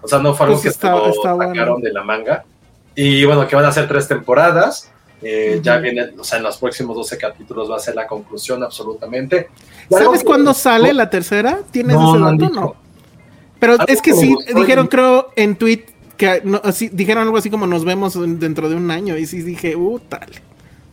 O 0.00 0.06
sea, 0.06 0.20
no 0.20 0.34
fue 0.34 0.46
algo 0.46 0.54
Pues 0.56 0.62
que 0.62 0.68
está- 0.68 0.92
se 0.94 0.98
lo 0.98 1.08
está 1.10 1.32
bueno. 1.32 1.52
sacaron 1.52 1.82
de 1.82 1.92
la 1.92 2.04
manga. 2.04 2.44
Y 2.94 3.24
bueno, 3.24 3.48
que 3.48 3.56
van 3.56 3.64
a 3.64 3.72
ser 3.72 3.88
tres 3.88 4.06
temporadas. 4.06 4.88
Eh, 5.20 5.58
Ya 5.64 5.78
viene, 5.78 6.10
o 6.16 6.22
sea, 6.22 6.38
en 6.38 6.44
los 6.44 6.58
próximos 6.58 6.96
12 6.96 7.18
capítulos 7.18 7.68
va 7.68 7.74
a 7.76 7.80
ser 7.80 7.96
la 7.96 8.06
conclusión 8.06 8.62
absolutamente. 8.62 9.48
¿Sabes 9.90 10.22
cuándo 10.22 10.54
sale 10.54 10.92
la 10.94 11.10
tercera? 11.10 11.58
¿Tienes 11.72 11.96
No, 11.96 12.14
ese 12.14 12.24
dato? 12.46 12.54
No. 12.54 12.76
Pero 13.58 13.76
es 13.88 14.00
que 14.00 14.12
sí, 14.14 14.36
dijeron, 14.54 14.86
creo, 14.86 15.32
en 15.34 15.56
tweet 15.56 15.86
que 16.16 16.40
no, 16.44 16.60
así, 16.62 16.88
dijeron 16.88 17.24
algo 17.24 17.36
así 17.36 17.50
como 17.50 17.66
nos 17.66 17.84
vemos 17.84 18.14
en- 18.14 18.38
dentro 18.38 18.68
de 18.68 18.76
un 18.76 18.90
año. 18.92 19.16
Y 19.18 19.26
sí 19.26 19.42
dije, 19.42 19.74
uh, 19.74 19.98
tal. 19.98 20.28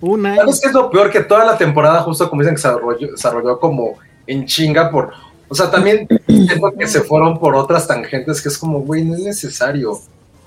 Un 0.02 0.26
año. 0.26 0.38
¿Sabes 0.42 0.60
qué 0.62 0.68
es 0.68 0.74
lo 0.74 0.90
peor? 0.90 1.10
Que 1.12 1.22
toda 1.22 1.46
la 1.46 1.58
temporada, 1.58 2.02
justo 2.02 2.30
como 2.30 2.42
dicen, 2.42 2.56
que 2.56 2.62
se 2.62 2.68
desarrolló, 2.68 3.12
desarrolló 3.12 3.60
como 3.60 3.96
en 4.28 4.46
chinga 4.46 4.92
por. 4.92 5.12
O 5.50 5.56
sea, 5.56 5.72
también 5.72 6.08
siento 6.28 6.72
que 6.78 6.88
se 6.88 7.02
fueron 7.02 7.40
por 7.40 7.56
otras 7.56 7.88
tangentes 7.88 8.42
que 8.42 8.50
es 8.50 8.58
como, 8.58 8.80
güey, 8.82 9.04
no 9.04 9.16
es 9.16 9.22
necesario. 9.22 10.00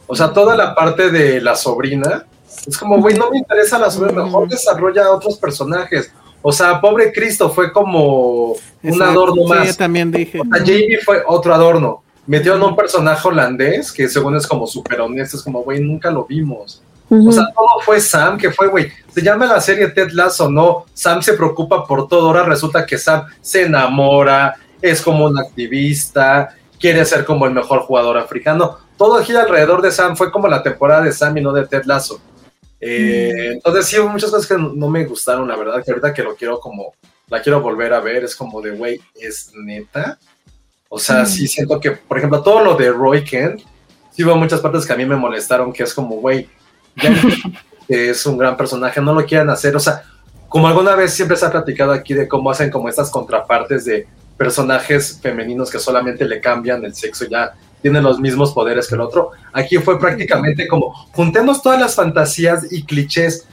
O 0.06 0.14
sea, 0.14 0.32
toda 0.32 0.56
la 0.56 0.74
parte 0.74 1.10
de 1.10 1.40
la 1.40 1.56
sobrina 1.56 2.26
es 2.66 2.76
como, 2.76 2.98
güey, 3.00 3.16
no 3.16 3.30
me 3.30 3.38
interesa 3.38 3.78
la 3.78 3.90
sobrina, 3.90 4.24
mejor 4.24 4.48
desarrolla 4.48 5.06
a 5.06 5.10
otros 5.12 5.38
personajes. 5.38 6.12
O 6.42 6.52
sea, 6.52 6.80
pobre 6.80 7.12
Cristo 7.12 7.50
fue 7.50 7.72
como 7.72 8.54
un 8.82 9.02
adorno 9.02 9.42
Sí, 9.42 9.48
más. 9.48 9.66
yo 9.68 9.74
también 9.74 10.10
dije. 10.10 10.40
O 10.40 10.44
sea, 10.44 10.64
JB 10.64 11.02
fue 11.04 11.22
otro 11.26 11.54
adorno. 11.54 12.02
Metieron 12.26 12.62
un 12.62 12.76
personaje 12.76 13.26
holandés 13.26 13.92
que 13.92 14.08
según 14.08 14.36
es 14.36 14.46
como 14.46 14.66
súper 14.66 15.00
honesto, 15.00 15.36
es 15.36 15.42
como, 15.42 15.62
güey, 15.62 15.80
nunca 15.80 16.10
lo 16.10 16.24
vimos. 16.24 16.82
O 17.10 17.32
sea, 17.32 17.46
todo 17.52 17.80
fue 17.84 18.00
Sam, 18.00 18.38
que 18.38 18.52
fue, 18.52 18.68
güey, 18.68 18.92
se 19.12 19.20
llama 19.20 19.46
la 19.46 19.60
serie 19.60 19.88
Ted 19.88 20.12
Lasso, 20.12 20.48
no, 20.48 20.86
Sam 20.94 21.22
se 21.22 21.34
preocupa 21.34 21.84
por 21.84 22.06
todo, 22.06 22.28
ahora 22.28 22.44
resulta 22.44 22.86
que 22.86 22.98
Sam 22.98 23.26
se 23.40 23.62
enamora, 23.62 24.56
es 24.80 25.02
como 25.02 25.26
un 25.26 25.36
activista, 25.36 26.54
quiere 26.78 27.04
ser 27.04 27.24
como 27.24 27.46
el 27.46 27.52
mejor 27.52 27.80
jugador 27.80 28.16
africano, 28.16 28.78
todo 28.96 29.22
gira 29.24 29.42
alrededor 29.42 29.82
de 29.82 29.90
Sam, 29.90 30.16
fue 30.16 30.30
como 30.30 30.46
la 30.46 30.62
temporada 30.62 31.02
de 31.02 31.12
Sam 31.12 31.36
y 31.38 31.40
no 31.40 31.52
de 31.52 31.66
Ted 31.66 31.82
Lasso. 31.84 32.20
Eh, 32.80 33.54
Entonces 33.54 33.86
sí, 33.86 33.98
hubo 33.98 34.08
muchas 34.08 34.30
cosas 34.30 34.46
que 34.46 34.54
no, 34.54 34.88
me 34.88 35.04
gustaron, 35.04 35.48
la 35.48 35.56
verdad, 35.56 35.82
que 35.84 35.90
ahorita 35.90 36.14
que 36.14 36.22
lo 36.22 36.36
quiero 36.36 36.60
como, 36.60 36.94
la 37.26 37.42
quiero 37.42 37.60
volver 37.60 37.92
a 37.92 38.00
ver, 38.00 38.22
es 38.22 38.36
como 38.36 38.62
de, 38.62 38.70
güey, 38.70 39.00
es 39.20 39.50
neta. 39.54 40.16
O 40.88 40.98
sea, 40.98 41.26
sí 41.26 41.46
siento 41.46 41.78
que, 41.80 41.92
por 41.92 42.18
ejemplo, 42.18 42.42
todo 42.42 42.64
lo 42.64 42.76
de 42.76 42.90
Roy 42.90 43.24
Kent, 43.24 43.62
sí 44.10 44.24
hubo 44.24 44.34
muchas 44.36 44.60
partes 44.60 44.86
que 44.86 44.92
a 44.92 44.96
mí 44.96 45.04
me 45.04 45.16
molestaron, 45.16 45.72
que 45.72 45.82
es 45.82 45.94
como, 45.94 46.16
güey, 46.16 46.48
que 46.96 48.10
es 48.10 48.24
un 48.26 48.38
gran 48.38 48.56
personaje, 48.56 49.00
no 49.00 49.14
lo 49.14 49.24
quieran 49.24 49.50
hacer, 49.50 49.74
o 49.76 49.80
sea, 49.80 50.02
como 50.48 50.66
alguna 50.66 50.96
vez 50.96 51.12
siempre 51.12 51.36
se 51.36 51.46
ha 51.46 51.50
platicado 51.50 51.92
aquí 51.92 52.14
de 52.14 52.26
cómo 52.26 52.50
hacen 52.50 52.70
como 52.70 52.88
estas 52.88 53.10
contrapartes 53.10 53.84
de 53.84 54.06
personajes 54.36 55.18
femeninos 55.22 55.70
que 55.70 55.78
solamente 55.78 56.24
le 56.24 56.40
cambian 56.40 56.84
el 56.84 56.94
sexo, 56.94 57.26
ya 57.26 57.52
tienen 57.82 58.02
los 58.02 58.18
mismos 58.18 58.52
poderes 58.52 58.88
que 58.88 58.94
el 58.94 59.00
otro. 59.00 59.30
Aquí 59.52 59.78
fue 59.78 59.98
prácticamente 59.98 60.66
como 60.66 60.92
juntemos 61.12 61.62
todas 61.62 61.80
las 61.80 61.94
fantasías 61.94 62.70
y 62.72 62.82
clichés, 62.84 63.46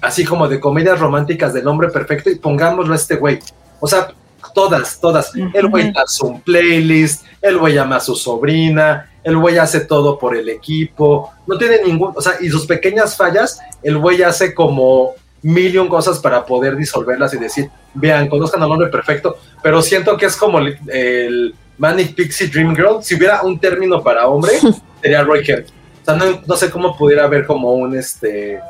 así 0.00 0.24
como 0.24 0.48
de 0.48 0.60
comedias 0.60 0.98
románticas 0.98 1.52
del 1.52 1.66
hombre 1.68 1.88
perfecto 1.88 2.30
y 2.30 2.36
pongámoslo 2.36 2.92
a 2.92 2.96
este 2.96 3.16
güey. 3.16 3.40
O 3.80 3.86
sea, 3.86 4.08
todas, 4.54 5.00
todas. 5.00 5.32
El 5.52 5.68
güey 5.68 5.92
hace 5.94 6.24
un 6.24 6.40
playlist, 6.40 7.24
el 7.40 7.58
güey 7.58 7.74
llama 7.74 7.96
a 7.96 8.00
su 8.00 8.16
sobrina, 8.16 9.10
el 9.22 9.36
güey 9.36 9.58
hace 9.58 9.80
todo 9.80 10.18
por 10.18 10.36
el 10.36 10.48
equipo, 10.48 11.30
no 11.46 11.58
tiene 11.58 11.82
ningún, 11.84 12.12
o 12.16 12.20
sea, 12.20 12.34
y 12.40 12.48
sus 12.48 12.66
pequeñas 12.66 13.16
fallas, 13.16 13.60
el 13.82 13.98
güey 13.98 14.22
hace 14.22 14.54
como 14.54 15.12
mil 15.42 15.88
cosas 15.88 16.18
para 16.18 16.44
poder 16.44 16.76
disolverlas 16.76 17.34
y 17.34 17.38
decir, 17.38 17.70
vean, 17.94 18.28
conozcan 18.28 18.62
al 18.62 18.70
hombre 18.70 18.88
perfecto, 18.88 19.36
pero 19.62 19.82
siento 19.82 20.16
que 20.16 20.26
es 20.26 20.36
como 20.36 20.58
el, 20.58 20.78
el 20.88 21.54
Manic 21.76 22.14
Pixie 22.14 22.48
Dream 22.48 22.74
Girl, 22.74 23.02
si 23.02 23.14
hubiera 23.14 23.42
un 23.42 23.58
término 23.58 24.02
para 24.02 24.26
hombre, 24.26 24.52
sería 25.02 25.22
Roy 25.22 25.42
Kent. 25.42 25.68
O 25.68 26.04
sea, 26.04 26.14
no, 26.14 26.42
no 26.46 26.56
sé 26.56 26.70
cómo 26.70 26.96
pudiera 26.96 27.24
haber 27.24 27.46
como 27.46 27.74
un, 27.74 27.96
este, 27.96 28.60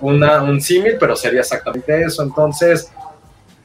una, 0.00 0.42
un 0.42 0.60
símil, 0.60 0.96
pero 1.00 1.16
sería 1.16 1.40
exactamente 1.40 2.02
eso, 2.02 2.22
entonces... 2.22 2.90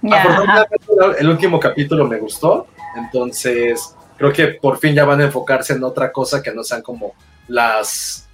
El 0.02 1.30
último 1.30 1.60
capítulo 1.60 2.08
me 2.08 2.18
gustó, 2.18 2.68
entonces 2.95 3.95
creo 4.18 4.34
que 4.34 4.47
por 4.47 4.78
fin 4.80 4.93
ya 4.95 5.06
van 5.06 5.22
a 5.22 5.26
enfocarse 5.26 5.74
en 5.74 5.84
otra 5.84 6.12
cosa 6.12 6.41
que 6.41 6.54
no 6.54 6.64
sean 6.64 6.82
como 6.82 7.14
las 7.47 8.28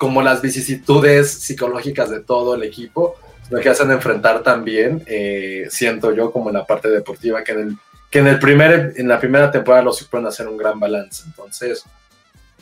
como 0.00 0.22
las 0.22 0.40
vicisitudes 0.40 1.30
psicológicas 1.30 2.08
de 2.08 2.20
todo 2.20 2.54
el 2.54 2.62
equipo, 2.62 3.16
lo 3.50 3.60
que 3.60 3.68
hacen 3.68 3.90
enfrentar 3.90 4.42
también, 4.42 5.04
eh, 5.06 5.66
siento 5.68 6.14
yo 6.14 6.32
como 6.32 6.48
en 6.48 6.54
la 6.54 6.64
parte 6.64 6.88
deportiva, 6.88 7.44
que 7.44 7.52
en 7.52 7.58
el, 7.60 7.76
que 8.10 8.20
en 8.20 8.26
el 8.28 8.38
primer, 8.38 8.94
en 8.96 9.08
la 9.08 9.20
primera 9.20 9.50
temporada 9.50 9.82
lo 9.84 9.92
supieron 9.92 10.26
hacer 10.26 10.48
un 10.48 10.56
gran 10.56 10.80
balance. 10.80 11.24
Entonces, 11.26 11.84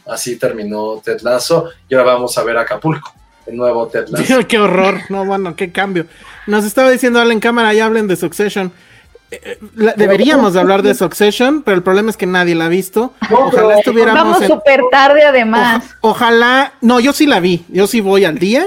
así 0.04 0.36
terminó 0.36 1.00
Ted 1.00 1.20
Lasso 1.20 1.70
y 1.88 1.94
ahora 1.94 2.14
vamos 2.14 2.36
a 2.36 2.42
ver 2.42 2.58
Acapulco, 2.58 3.14
el 3.48 3.56
nuevo 3.56 3.86
Ted 3.88 4.06
Lasso. 4.08 4.46
qué 4.46 4.58
horror. 4.58 5.00
No, 5.08 5.24
bueno, 5.24 5.56
qué 5.56 5.70
cambio. 5.72 6.06
Nos 6.46 6.64
estaba 6.64 6.90
diciendo 6.90 7.20
Alan 7.20 7.40
Cámara, 7.40 7.72
ya 7.74 7.86
hablen 7.86 8.06
de 8.08 8.16
Succession. 8.16 8.72
Eh, 9.30 9.40
eh, 9.44 9.58
la- 9.74 9.92
deberíamos 9.92 10.54
de 10.54 10.60
hablar 10.60 10.82
de 10.82 10.94
Succession, 10.94 11.62
pero 11.62 11.76
el 11.76 11.82
problema 11.82 12.08
es 12.10 12.16
que 12.16 12.26
nadie 12.26 12.54
la 12.54 12.66
ha 12.66 12.68
visto. 12.68 13.12
No, 13.30 13.40
Ojalá 13.48 13.78
estuviéramos 13.78 14.22
Vamos 14.22 14.42
en- 14.42 14.48
súper 14.48 14.80
tarde 14.90 15.22
además. 15.24 15.84
Oja- 15.84 15.96
ojalá, 16.00 16.72
no, 16.80 16.98
yo 17.00 17.12
sí 17.12 17.26
la 17.26 17.38
vi, 17.40 17.64
yo 17.68 17.86
sí 17.86 18.00
voy 18.00 18.24
al 18.24 18.38
día. 18.38 18.64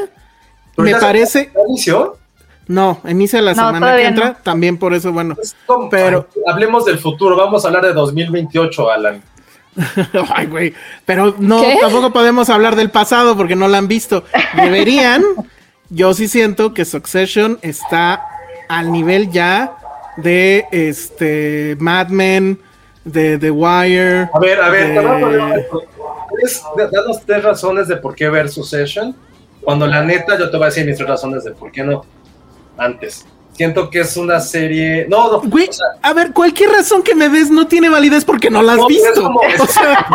¿Pero 0.75 0.85
Me 0.85 0.95
parece, 0.99 1.51
¿ya 1.53 1.59
inició? 1.67 2.17
no, 2.67 3.01
inicia 3.07 3.41
la 3.41 3.53
No, 3.55 3.65
semana 3.67 3.95
que 3.95 4.05
entra, 4.05 4.27
no. 4.29 4.35
también 4.43 4.77
por 4.77 4.93
eso, 4.93 5.11
bueno. 5.11 5.35
Pues. 5.35 5.55
Pero- 5.89 6.27
hablemos 6.47 6.85
del 6.85 6.99
futuro, 6.99 7.35
vamos 7.35 7.65
a 7.65 7.67
hablar 7.69 7.83
de 7.85 7.93
2028, 7.93 8.89
Alan. 8.91 9.21
Ay, 10.35 10.47
güey. 10.47 10.73
Pero 11.05 11.35
no, 11.39 11.61
¿Qué? 11.61 11.77
tampoco 11.81 12.11
podemos 12.11 12.49
hablar 12.49 12.75
del 12.75 12.89
pasado 12.89 13.37
porque 13.37 13.55
no 13.55 13.67
la 13.67 13.77
han 13.77 13.87
visto. 13.87 14.23
Deberían. 14.55 15.23
Yo 15.89 16.13
sí 16.13 16.27
siento 16.27 16.73
que 16.73 16.85
Succession 16.85 17.59
está 17.61 18.25
al 18.69 18.91
nivel 18.91 19.29
ya 19.31 19.75
de 20.17 20.65
este 20.71 21.75
Mad 21.79 22.07
Men, 22.09 22.59
de 23.03 23.37
The 23.37 23.51
Wire. 23.51 24.29
A 24.33 24.39
ver, 24.39 24.61
a 24.61 24.69
ver, 24.69 24.87
de- 24.89 24.93
te 24.93 24.99
voy 24.99 25.17
a 25.17 25.19
poner 25.19 25.39
una- 25.39 25.55
¿Puedes 26.29 26.63
Danos 26.91 27.21
tres 27.25 27.43
razones 27.43 27.87
de 27.89 27.97
por 27.97 28.15
qué 28.15 28.29
ver 28.29 28.47
Succession. 28.49 29.15
Cuando 29.61 29.85
la 29.85 30.01
neta, 30.03 30.37
yo 30.39 30.49
te 30.49 30.57
voy 30.57 30.63
a 30.63 30.69
decir 30.69 30.85
mis 30.85 30.95
tres 30.97 31.09
razones 31.09 31.43
de 31.43 31.51
por 31.51 31.71
qué 31.71 31.83
no 31.83 32.05
antes. 32.77 33.25
Siento 33.53 33.89
que 33.89 33.99
es 33.99 34.15
una 34.17 34.39
serie. 34.39 35.05
No, 35.09 35.31
no. 35.31 35.41
Güey, 35.41 35.67
o 35.69 35.73
sea, 35.73 35.85
a 36.01 36.13
ver, 36.13 36.31
cualquier 36.31 36.69
razón 36.71 37.03
que 37.03 37.13
me 37.13 37.29
des 37.29 37.51
no 37.51 37.67
tiene 37.67 37.89
validez 37.89 38.23
porque 38.25 38.49
no 38.49 38.63
la 38.63 38.73
has 38.73 38.77
no, 38.79 38.87
visto. 38.87 39.21
como- 39.21 39.39
O 39.59 39.67
sea, 39.67 40.05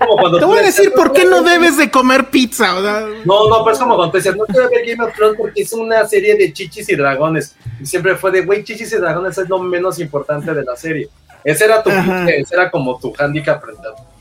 como 0.00 0.16
cuando 0.16 0.38
te 0.38 0.44
voy 0.44 0.58
a 0.58 0.62
decir 0.62 0.92
por 0.94 1.12
qué 1.12 1.24
no 1.24 1.42
debes 1.42 1.76
de 1.76 1.90
comer 1.90 2.28
pizza. 2.30 2.76
o 2.76 2.82
sea, 2.82 3.06
No, 3.24 3.48
no, 3.48 3.64
pero 3.64 3.72
es 3.72 3.78
como 3.78 3.96
cuando 3.96 4.12
te 4.12 4.18
decías, 4.18 4.36
no 4.36 4.44
quiero 4.46 4.68
ver 4.68 4.84
Game 4.86 5.04
of 5.04 5.14
Thrones 5.14 5.36
porque 5.38 5.62
es 5.62 5.72
una 5.72 6.06
serie 6.06 6.36
de 6.36 6.52
chichis 6.52 6.88
y 6.88 6.96
dragones. 6.96 7.54
Y 7.80 7.86
siempre 7.86 8.16
fue 8.16 8.30
de, 8.30 8.42
güey, 8.42 8.64
chichis 8.64 8.92
y 8.92 8.96
dragones 8.96 9.38
es 9.38 9.48
lo 9.48 9.58
menos 9.60 9.98
importante 10.00 10.52
de 10.52 10.64
la 10.64 10.76
serie. 10.76 11.08
Ese 11.44 11.64
era 11.64 11.82
tu, 11.82 11.90
ese 11.90 12.54
era 12.54 12.70
como 12.70 12.98
tu 12.98 13.14
handicap 13.18 13.62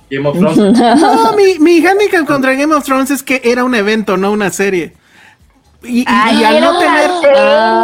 Game 0.09 0.29
of 0.29 0.37
Thrones. 0.37 0.57
No, 0.77 1.33
mi, 1.33 1.59
mi 1.59 1.85
handicap 1.85 2.25
contra 2.25 2.53
Game 2.53 2.73
of 2.73 2.83
Thrones 2.85 3.11
es 3.11 3.23
que 3.23 3.41
era 3.43 3.63
un 3.63 3.75
evento, 3.75 4.17
no 4.17 4.31
una 4.31 4.49
serie. 4.51 4.93
Y, 5.87 6.01
y- 6.01 6.05
Ay, 6.07 6.39
y 6.39 6.43
al 6.43 6.61
no 6.61 6.79
tener 6.79 7.09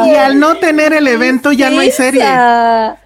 y 0.08 0.16
al 0.16 0.40
no 0.40 0.56
tener 0.58 0.94
el 0.94 1.08
evento 1.08 1.52
ya 1.52 1.70
no 1.70 1.80
hay 1.80 1.92
serie. 1.92 2.24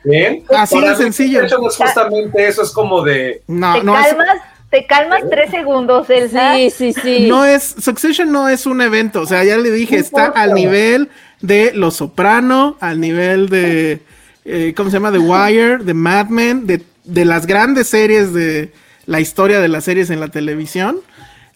¿Bien? 0.04 0.44
Así 0.56 0.80
de 0.80 0.96
sencillo. 0.96 1.42
Succession 1.42 1.66
es 1.68 1.76
justamente 1.78 2.48
eso, 2.48 2.64
es 2.64 2.72
como 2.72 3.02
de, 3.04 3.42
No, 3.48 3.76
te 3.78 3.84
no 3.84 3.98
es, 4.00 4.08
calmas, 4.08 4.38
te 4.70 4.86
calmas 4.86 5.22
tres 5.30 5.52
segundos, 5.52 6.10
Elsa. 6.10 6.56
Sí, 6.56 6.70
sí, 6.70 6.94
sí. 6.94 7.28
no 7.30 7.46
es 7.46 7.76
Succession 7.80 8.32
no 8.32 8.50
es 8.50 8.66
un 8.66 8.82
evento, 8.82 9.22
o 9.22 9.26
sea, 9.26 9.44
ya 9.44 9.58
le 9.58 9.72
dije, 9.72 9.98
está 9.98 10.28
al 10.28 10.54
nivel 10.54 11.10
de 11.42 11.72
Los 11.74 11.98
Soprano, 11.98 12.78
al 12.80 13.00
nivel 13.00 13.50
de 13.50 14.02
eh, 14.46 14.74
¿cómo 14.76 14.90
se 14.90 14.96
llama? 14.96 15.12
The 15.12 15.20
Wire, 15.20 15.78
de 15.80 15.94
Mad 15.94 16.28
Men, 16.28 16.66
de, 16.68 16.82
de 17.04 17.26
las 17.26 17.46
grandes 17.46 17.88
series 17.88 18.34
de 18.34 18.72
la 19.06 19.20
historia 19.20 19.60
de 19.60 19.68
las 19.68 19.84
series 19.84 20.10
en 20.10 20.20
la 20.20 20.30
televisión. 20.30 21.00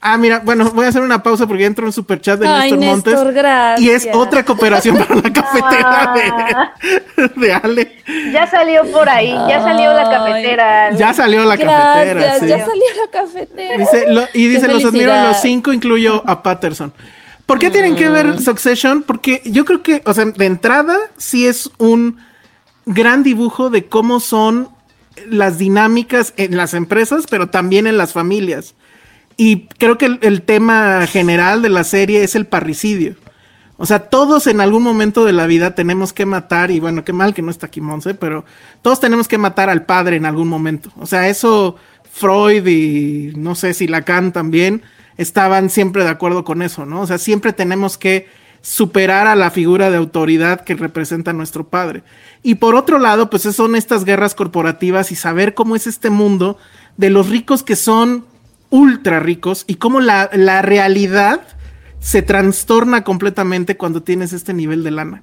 Ah, 0.03 0.17
mira, 0.17 0.39
bueno, 0.43 0.71
voy 0.73 0.87
a 0.87 0.89
hacer 0.89 1.03
una 1.03 1.21
pausa 1.21 1.45
porque 1.45 1.61
ya 1.61 1.67
entró 1.67 1.85
un 1.85 1.93
superchat 1.93 2.39
de 2.39 2.47
Ay, 2.47 2.71
Néstor 2.71 2.79
Montes. 2.89 3.13
Néstor, 3.13 3.33
gracias. 3.33 3.81
Y 3.81 3.89
es 3.91 4.07
otra 4.15 4.43
cooperación 4.43 4.97
para 4.97 5.13
la 5.15 5.21
cafetera 5.33 6.13
Ah. 6.13 6.73
de, 7.17 7.29
de 7.35 7.53
Ale. 7.53 7.97
Ya 8.33 8.47
salió 8.49 8.83
por 8.91 9.07
ahí, 9.07 9.29
ya 9.47 9.61
salió 9.61 9.93
la 9.93 10.09
cafetera. 10.09 10.91
Ya 10.93 11.13
salió 11.13 11.45
la 11.45 11.55
cafetera. 11.55 12.39
Sí. 12.39 12.47
ya 12.47 12.65
salió 12.65 12.83
la 13.05 13.11
cafetera. 13.11 13.77
Dice, 13.77 14.05
lo- 14.11 14.25
y 14.33 14.47
dice, 14.47 14.67
los 14.67 14.83
admiro 14.85 15.13
a 15.13 15.27
los 15.27 15.37
cinco, 15.41 15.71
incluyo 15.71 16.23
a 16.25 16.41
Patterson. 16.41 16.91
¿Por 17.45 17.59
qué 17.59 17.69
tienen 17.69 17.95
que 17.95 18.09
ver 18.09 18.39
Succession? 18.41 19.03
Porque 19.03 19.41
yo 19.45 19.65
creo 19.65 19.83
que, 19.83 20.01
o 20.05 20.13
sea, 20.15 20.25
de 20.25 20.45
entrada, 20.45 20.97
sí 21.17 21.45
es 21.45 21.69
un 21.77 22.17
gran 22.87 23.21
dibujo 23.21 23.69
de 23.69 23.85
cómo 23.85 24.19
son 24.19 24.69
las 25.29 25.59
dinámicas 25.59 26.33
en 26.37 26.57
las 26.57 26.73
empresas, 26.73 27.25
pero 27.29 27.49
también 27.49 27.85
en 27.85 27.97
las 27.97 28.13
familias. 28.13 28.73
Y 29.43 29.65
creo 29.79 29.97
que 29.97 30.19
el, 30.21 30.43
tema 30.43 31.07
general 31.07 31.63
de 31.63 31.69
la 31.69 31.83
serie 31.83 32.23
es 32.23 32.35
el 32.35 32.45
parricidio. 32.45 33.15
O 33.77 33.87
sea, 33.87 34.07
todos 34.07 34.45
en 34.45 34.61
algún 34.61 34.83
momento 34.83 35.25
de 35.25 35.33
la 35.33 35.47
vida 35.47 35.73
tenemos 35.73 36.13
que 36.13 36.27
matar, 36.27 36.69
y 36.69 36.79
bueno, 36.79 37.03
qué 37.03 37.11
mal 37.11 37.33
que 37.33 37.41
no 37.41 37.49
está 37.49 37.65
aquí 37.65 37.81
Monse, 37.81 38.13
pero 38.13 38.45
todos 38.83 38.99
tenemos 38.99 39.27
que 39.27 39.39
matar 39.39 39.71
al 39.71 39.83
padre 39.87 40.17
en 40.17 40.27
algún 40.27 40.47
momento. 40.47 40.91
O 40.99 41.07
sea, 41.07 41.27
eso 41.27 41.75
Freud 42.11 42.67
y 42.67 43.33
no 43.35 43.55
sé 43.55 43.73
si 43.73 43.87
Lacan 43.87 44.31
también 44.31 44.83
estaban 45.17 45.71
siempre 45.71 46.03
de 46.03 46.11
acuerdo 46.11 46.43
con 46.43 46.61
eso, 46.61 46.85
¿no? 46.85 47.01
O 47.01 47.07
sea, 47.07 47.17
siempre 47.17 47.51
tenemos 47.51 47.97
que 47.97 48.27
superar 48.61 49.25
a 49.25 49.35
la 49.35 49.49
figura 49.49 49.89
de 49.89 49.97
autoridad 49.97 50.61
que 50.61 50.75
representa 50.75 51.33
nuestro 51.33 51.67
padre. 51.67 52.03
Y 52.43 52.55
por 52.55 52.75
otro 52.75 52.99
lado, 52.99 53.31
pues 53.31 53.41
son 53.41 53.75
estas 53.75 54.05
guerras 54.05 54.35
corporativas 54.35 55.11
y 55.11 55.15
saber 55.15 55.55
cómo 55.55 55.75
es 55.75 55.87
este 55.87 56.11
mundo 56.11 56.59
de 56.95 57.09
los 57.09 57.27
ricos 57.27 57.63
que 57.63 57.75
son 57.75 58.29
ultra 58.71 59.19
ricos 59.19 59.65
y 59.67 59.75
cómo 59.75 59.99
la, 59.99 60.31
la 60.33 60.63
realidad 60.63 61.41
se 61.99 62.23
trastorna 62.23 63.03
completamente 63.03 63.77
cuando 63.77 64.01
tienes 64.01 64.33
este 64.33 64.53
nivel 64.53 64.83
de 64.83 64.91
lana. 64.91 65.21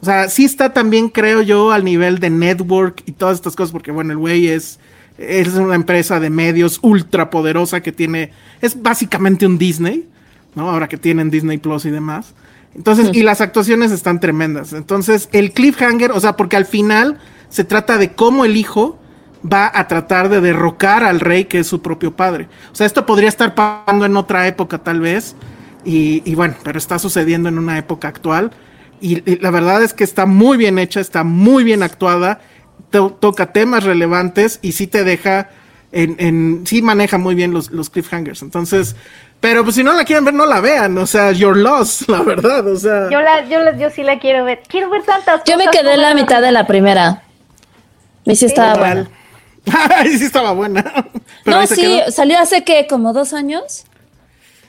O 0.00 0.04
sea, 0.04 0.28
sí 0.28 0.44
está 0.44 0.72
también, 0.72 1.08
creo 1.08 1.42
yo, 1.42 1.70
al 1.70 1.84
nivel 1.84 2.18
de 2.18 2.30
network 2.30 3.02
y 3.06 3.12
todas 3.12 3.36
estas 3.36 3.54
cosas, 3.54 3.72
porque 3.72 3.90
bueno, 3.90 4.12
el 4.12 4.18
güey 4.18 4.48
es, 4.48 4.78
es 5.16 5.48
una 5.54 5.74
empresa 5.74 6.20
de 6.20 6.30
medios 6.30 6.78
ultra 6.82 7.30
poderosa 7.30 7.80
que 7.80 7.92
tiene, 7.92 8.32
es 8.60 8.80
básicamente 8.80 9.46
un 9.46 9.58
Disney, 9.58 10.08
¿no? 10.54 10.70
Ahora 10.70 10.88
que 10.88 10.98
tienen 10.98 11.30
Disney 11.30 11.58
Plus 11.58 11.84
y 11.84 11.90
demás. 11.90 12.34
Entonces, 12.74 13.10
y 13.12 13.22
las 13.22 13.40
actuaciones 13.40 13.90
están 13.90 14.20
tremendas. 14.20 14.72
Entonces, 14.72 15.28
el 15.32 15.52
cliffhanger, 15.52 16.12
o 16.12 16.20
sea, 16.20 16.36
porque 16.36 16.56
al 16.56 16.66
final 16.66 17.18
se 17.48 17.64
trata 17.64 17.98
de 17.98 18.12
cómo 18.12 18.44
el 18.44 18.56
hijo 18.56 19.00
va 19.44 19.70
a 19.72 19.86
tratar 19.88 20.28
de 20.28 20.40
derrocar 20.40 21.04
al 21.04 21.20
rey 21.20 21.44
que 21.44 21.60
es 21.60 21.66
su 21.66 21.80
propio 21.80 22.14
padre. 22.16 22.48
O 22.72 22.74
sea, 22.74 22.86
esto 22.86 23.06
podría 23.06 23.28
estar 23.28 23.54
pasando 23.54 24.04
en 24.04 24.16
otra 24.16 24.46
época 24.46 24.78
tal 24.78 25.00
vez. 25.00 25.36
Y, 25.84 26.22
y 26.30 26.34
bueno, 26.34 26.54
pero 26.64 26.78
está 26.78 26.98
sucediendo 26.98 27.48
en 27.48 27.58
una 27.58 27.78
época 27.78 28.08
actual. 28.08 28.50
Y, 29.00 29.30
y 29.30 29.38
la 29.38 29.50
verdad 29.50 29.82
es 29.82 29.94
que 29.94 30.02
está 30.04 30.26
muy 30.26 30.56
bien 30.56 30.78
hecha, 30.78 31.00
está 31.00 31.22
muy 31.22 31.62
bien 31.62 31.82
actuada, 31.84 32.40
to- 32.90 33.16
toca 33.20 33.52
temas 33.52 33.84
relevantes 33.84 34.58
y 34.60 34.72
sí 34.72 34.86
te 34.88 35.04
deja 35.04 35.50
en, 35.92 36.16
en 36.18 36.66
sí 36.66 36.82
maneja 36.82 37.16
muy 37.16 37.34
bien 37.34 37.52
los, 37.52 37.70
los 37.70 37.90
cliffhangers. 37.90 38.42
Entonces, 38.42 38.96
pero 39.40 39.62
pues 39.62 39.76
si 39.76 39.84
no 39.84 39.92
la 39.92 40.04
quieren 40.04 40.24
ver, 40.24 40.34
no 40.34 40.46
la 40.46 40.60
vean. 40.60 40.98
O 40.98 41.06
sea, 41.06 41.30
your 41.30 41.56
loss, 41.56 42.06
la 42.08 42.22
verdad. 42.22 42.66
O 42.66 42.76
sea, 42.76 43.08
Yo, 43.08 43.20
la, 43.22 43.48
yo, 43.48 43.60
la- 43.62 43.78
yo 43.78 43.88
sí 43.90 44.02
la 44.02 44.18
quiero 44.18 44.44
ver. 44.44 44.62
Quiero 44.68 44.90
ver 44.90 45.04
tantas 45.04 45.42
Yo 45.44 45.56
me 45.56 45.68
quedé 45.68 45.94
en 45.94 46.02
la 46.02 46.12
mitad 46.14 46.42
de 46.42 46.50
la 46.50 46.66
primera. 46.66 47.22
Y 48.24 48.34
sí 48.36 48.46
estaba 48.46 48.74
igual. 48.74 49.08
sí 50.18 50.24
estaba 50.24 50.52
buena. 50.52 50.82
Pero 51.44 51.60
No, 51.60 51.66
sí, 51.66 51.76
quedó. 51.80 52.10
salió 52.10 52.38
hace 52.38 52.64
que 52.64 52.86
como 52.88 53.12
dos 53.12 53.32
años. 53.32 53.84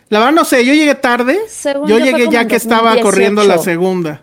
La 0.10 0.20
verdad 0.20 0.34
no 0.34 0.46
sé, 0.46 0.66
yo 0.66 0.74
llegué 0.74 0.96
tarde. 0.96 1.38
Según 1.48 1.88
yo 1.88 2.00
llegué 2.00 2.30
ya 2.30 2.48
que 2.48 2.56
estaba 2.56 2.96
2018. 2.96 3.04
corriendo 3.04 3.44
la 3.44 3.58
segunda. 3.60 4.22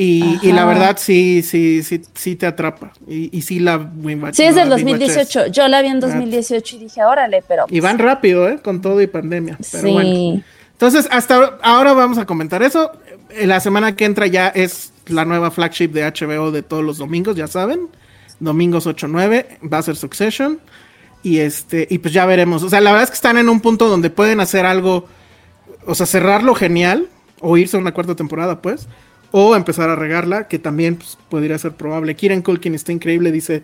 Y, 0.00 0.38
y 0.42 0.52
la 0.52 0.64
verdad 0.64 0.96
sí, 0.96 1.42
sí, 1.42 1.82
sí, 1.82 2.02
sí 2.14 2.36
te 2.36 2.46
atrapa. 2.46 2.92
Y, 3.08 3.36
y 3.36 3.42
sí 3.42 3.58
la 3.58 3.78
Sí, 4.32 4.44
es 4.44 4.54
del 4.54 4.68
binge-watches. 4.68 4.68
2018. 4.68 5.46
Yo 5.48 5.66
la 5.66 5.82
vi 5.82 5.88
en 5.88 5.98
2018 5.98 6.76
y 6.76 6.78
dije, 6.78 7.02
órale, 7.04 7.42
pero. 7.48 7.64
Y 7.68 7.80
van 7.80 7.98
rápido, 7.98 8.48
¿eh? 8.48 8.60
Con 8.62 8.80
todo 8.80 9.00
y 9.02 9.08
pandemia. 9.08 9.58
Pero 9.72 9.82
sí. 9.88 9.92
bueno. 9.92 10.42
Entonces, 10.72 11.08
hasta 11.10 11.34
ahora- 11.34 11.58
ahora 11.62 11.92
vamos 11.94 12.18
a 12.18 12.26
comentar 12.26 12.62
eso. 12.62 12.92
Eh, 13.30 13.46
La 13.48 13.58
semana 13.58 13.96
que 13.96 14.04
entra 14.04 14.28
ya 14.28 14.48
es 14.48 14.92
la 15.06 15.24
nueva 15.24 15.50
flagship 15.50 15.88
de 15.88 16.04
HBO 16.04 16.52
de 16.52 16.62
todos 16.62 16.84
los 16.84 16.98
domingos, 16.98 17.34
ya 17.34 17.48
saben. 17.48 17.88
Domingos 18.40 18.86
8-9, 18.86 19.70
va 19.72 19.78
a 19.78 19.82
ser 19.82 19.96
Succession. 19.96 20.60
Y 21.22 21.38
este, 21.38 21.86
y 21.90 21.98
pues 21.98 22.14
ya 22.14 22.26
veremos. 22.26 22.62
O 22.62 22.68
sea, 22.68 22.80
la 22.80 22.90
verdad 22.92 23.04
es 23.04 23.10
que 23.10 23.16
están 23.16 23.38
en 23.38 23.48
un 23.48 23.60
punto 23.60 23.88
donde 23.88 24.08
pueden 24.08 24.40
hacer 24.40 24.66
algo, 24.66 25.06
o 25.84 25.94
sea, 25.94 26.06
cerrarlo 26.06 26.54
genial, 26.54 27.08
o 27.40 27.56
irse 27.56 27.76
a 27.76 27.80
una 27.80 27.92
cuarta 27.92 28.14
temporada, 28.14 28.62
pues, 28.62 28.88
o 29.30 29.56
empezar 29.56 29.90
a 29.90 29.96
regarla, 29.96 30.48
que 30.48 30.58
también 30.58 30.96
pues, 30.96 31.18
podría 31.28 31.58
ser 31.58 31.72
probable. 31.72 32.14
Kieran 32.14 32.42
Culkin 32.42 32.74
está 32.74 32.92
increíble, 32.92 33.32
dice 33.32 33.62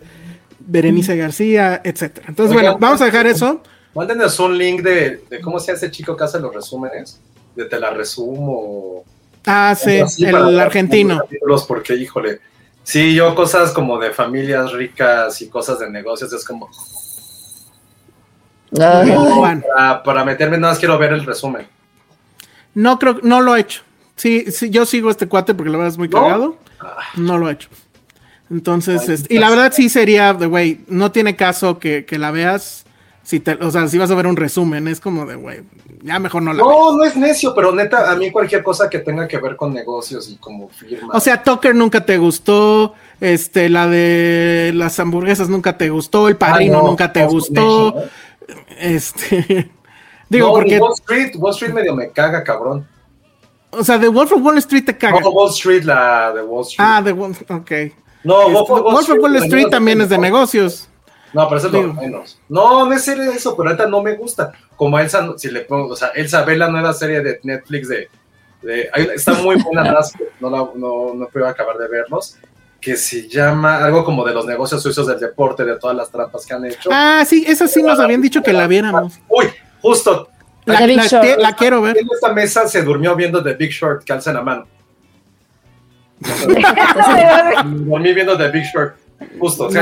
Berenice 0.59 1.15
García, 1.15 1.81
etcétera. 1.83 2.27
Entonces, 2.29 2.53
bueno, 2.53 2.77
vamos 2.79 3.01
a 3.01 3.05
dejar 3.05 3.27
eso. 3.27 3.61
Mándenos 3.93 4.39
un 4.39 4.57
link 4.57 4.81
de, 4.81 5.23
de 5.29 5.39
cómo 5.39 5.59
se 5.59 5.71
hace 5.71 5.89
chico 5.89 6.17
que 6.17 6.25
hace 6.25 6.39
los 6.39 6.53
resúmenes. 6.53 7.19
De 7.55 7.65
te 7.65 7.79
la 7.79 7.91
resumo. 7.91 9.05
Ah, 9.45 9.75
sí, 9.75 10.01
el 10.25 10.59
argentino. 10.59 11.19
capítulos, 11.19 11.63
Porque, 11.65 11.95
híjole. 11.95 12.39
Sí, 12.85 13.15
yo 13.15 13.33
cosas 13.33 13.71
como 13.71 13.97
de 13.97 14.11
familias 14.11 14.71
ricas 14.71 15.41
y 15.41 15.49
cosas 15.49 15.79
de 15.79 15.89
negocios 15.89 16.31
es 16.31 16.45
como. 16.45 16.69
Juan. 18.71 19.63
Para, 19.75 20.03
para 20.03 20.23
meterme, 20.23 20.57
nada 20.59 20.73
más 20.73 20.79
quiero 20.79 20.97
ver 20.99 21.11
el 21.11 21.25
resumen. 21.25 21.67
No 22.75 22.99
creo, 22.99 23.19
no 23.23 23.41
lo 23.41 23.53
ha 23.53 23.59
hecho. 23.59 23.81
Sí, 24.15 24.51
sí, 24.51 24.69
yo 24.69 24.85
sigo 24.85 25.07
a 25.07 25.11
este 25.11 25.27
cuate 25.27 25.55
porque 25.55 25.71
la 25.71 25.77
verdad 25.77 25.93
es 25.93 25.97
muy 25.97 26.09
¿No? 26.09 26.21
cagado. 26.21 26.57
No 27.15 27.39
lo 27.39 27.47
ha 27.47 27.53
hecho. 27.53 27.69
Entonces, 28.51 29.09
este, 29.09 29.33
y 29.33 29.39
la 29.39 29.49
verdad 29.49 29.73
sí 29.75 29.89
sería 29.89 30.35
de, 30.35 30.45
güey, 30.45 30.81
no 30.87 31.11
tiene 31.11 31.35
caso 31.35 31.79
que, 31.79 32.05
que 32.05 32.19
la 32.19 32.29
veas. 32.29 32.84
Si 33.25 33.39
te, 33.39 33.53
o 33.53 33.71
sea, 33.71 33.87
si 33.87 33.97
vas 33.97 34.11
a 34.11 34.15
ver 34.15 34.27
un 34.27 34.35
resumen, 34.35 34.87
es 34.87 34.99
como 34.99 35.25
de, 35.25 35.35
güey, 35.35 35.63
ya 36.03 36.19
mejor 36.19 36.43
no 36.43 36.53
la. 36.53 36.59
No, 36.61 36.95
no 36.95 37.03
es 37.03 37.15
necio, 37.17 37.55
pero 37.55 37.71
neta, 37.73 38.11
a 38.11 38.15
mí 38.15 38.29
cualquier 38.29 38.61
cosa 38.61 38.87
que 38.87 38.99
tenga 38.99 39.27
que 39.27 39.39
ver 39.39 39.55
con 39.55 39.73
negocios 39.73 40.29
y 40.29 40.35
como 40.35 40.69
firma. 40.69 41.09
O 41.11 41.19
sea, 41.19 41.41
Tucker 41.41 41.73
nunca 41.73 42.05
te 42.05 42.19
gustó, 42.19 42.93
este, 43.19 43.67
la 43.69 43.87
de 43.87 44.73
las 44.75 44.99
hamburguesas 44.99 45.49
nunca 45.49 45.75
te 45.75 45.89
gustó, 45.89 46.27
el 46.27 46.37
padrino 46.37 46.77
Ah, 46.77 46.81
no, 46.83 46.87
nunca 46.89 47.11
te 47.11 47.25
gustó, 47.25 47.95
Nation, 47.95 48.09
este, 48.79 49.71
digo, 50.29 50.47
no, 50.49 50.53
porque, 50.53 50.77
Wall 50.79 50.93
Street, 50.93 51.31
Wall 51.37 51.53
Street 51.53 51.73
medio 51.73 51.95
me 51.95 52.11
caga, 52.11 52.43
cabrón. 52.43 52.87
o 53.71 53.83
sea, 53.83 53.97
de 53.97 54.07
Wolf 54.07 54.33
of 54.33 54.43
Wall 54.43 54.59
Street 54.59 54.85
te 54.85 54.95
caga. 54.95 55.19
No, 55.19 55.31
Wall 55.31 55.49
Street, 55.49 55.83
la 55.83 56.31
de 56.31 56.43
Wall 56.43 56.61
Street. 56.61 56.87
Ah, 56.87 57.01
de 57.01 57.11
Wall, 57.11 57.31
ok. 57.31 57.71
no, 58.23 58.41
Este, 58.41 58.53
Wolf 58.53 59.09
of 59.09 59.19
Wall 59.19 59.35
Street 59.37 59.69
también 59.71 59.99
es 60.01 60.09
de 60.09 60.19
negocios. 60.19 60.89
No, 61.35 61.47
pero 61.49 61.57
eso 61.59 61.67
es 61.67 61.73
lo 61.73 61.93
menos. 61.93 62.39
No, 62.47 62.85
no 62.87 62.93
es 62.93 63.03
serie 63.03 63.25
de 63.25 63.33
eso, 63.33 63.55
pero 63.57 63.69
ahorita 63.69 63.87
no 63.87 64.01
me 64.01 64.15
gusta. 64.15 64.53
Como 64.77 64.97
Elsa, 64.97 65.21
no- 65.21 65.37
si 65.37 65.51
le 65.51 65.61
pongo, 65.61 65.89
o 65.89 65.95
sea, 65.95 66.07
Elsa 66.15 66.43
ve 66.43 66.55
la 66.55 66.69
nueva 66.69 66.93
serie 66.93 67.21
de 67.21 67.39
Netflix 67.43 67.89
de. 67.89 68.09
está 69.13 69.33
muy 69.33 69.57
buena, 69.61 69.83
no, 70.39 70.49
la, 70.49 70.69
no, 70.75 71.13
no 71.13 71.27
puedo 71.27 71.45
acabar 71.47 71.77
de 71.77 71.87
verlos. 71.89 72.37
Que 72.79 72.95
se 72.95 73.27
llama 73.27 73.83
algo 73.83 74.05
como 74.05 74.23
de 74.23 74.33
los 74.33 74.45
negocios 74.45 74.81
suizos 74.81 75.07
del 75.07 75.19
deporte, 75.19 75.65
de 75.65 75.77
todas 75.77 75.95
las 75.97 76.09
trampas 76.09 76.45
que 76.45 76.53
han 76.53 76.65
hecho. 76.65 76.89
Ah, 76.91 77.23
sí, 77.27 77.43
esa 77.47 77.67
sí 77.67 77.81
nos 77.83 77.99
habían 77.99 78.21
dicho 78.21 78.41
que 78.41 78.53
la 78.53 78.65
viéramos. 78.67 79.19
Uy, 79.27 79.45
justo. 79.81 80.29
La, 80.65 80.77
te- 80.79 81.37
quiero 81.57 81.81
ver. 81.81 81.97
En 81.97 82.07
esta 82.13 82.31
mesa 82.33 82.67
se 82.67 82.81
durmió 82.81 83.15
viendo 83.15 83.43
The 83.43 83.53
Big 83.53 83.71
Short, 83.71 84.03
que 84.03 84.13
alza 84.13 84.31
la 84.33 84.41
mano. 84.41 84.67
Dormí 87.65 88.13
viendo 88.13 88.37
The 88.37 88.49
Big 88.49 88.63
Short. 88.73 88.95
Justo, 89.39 89.69
sí. 89.71 89.77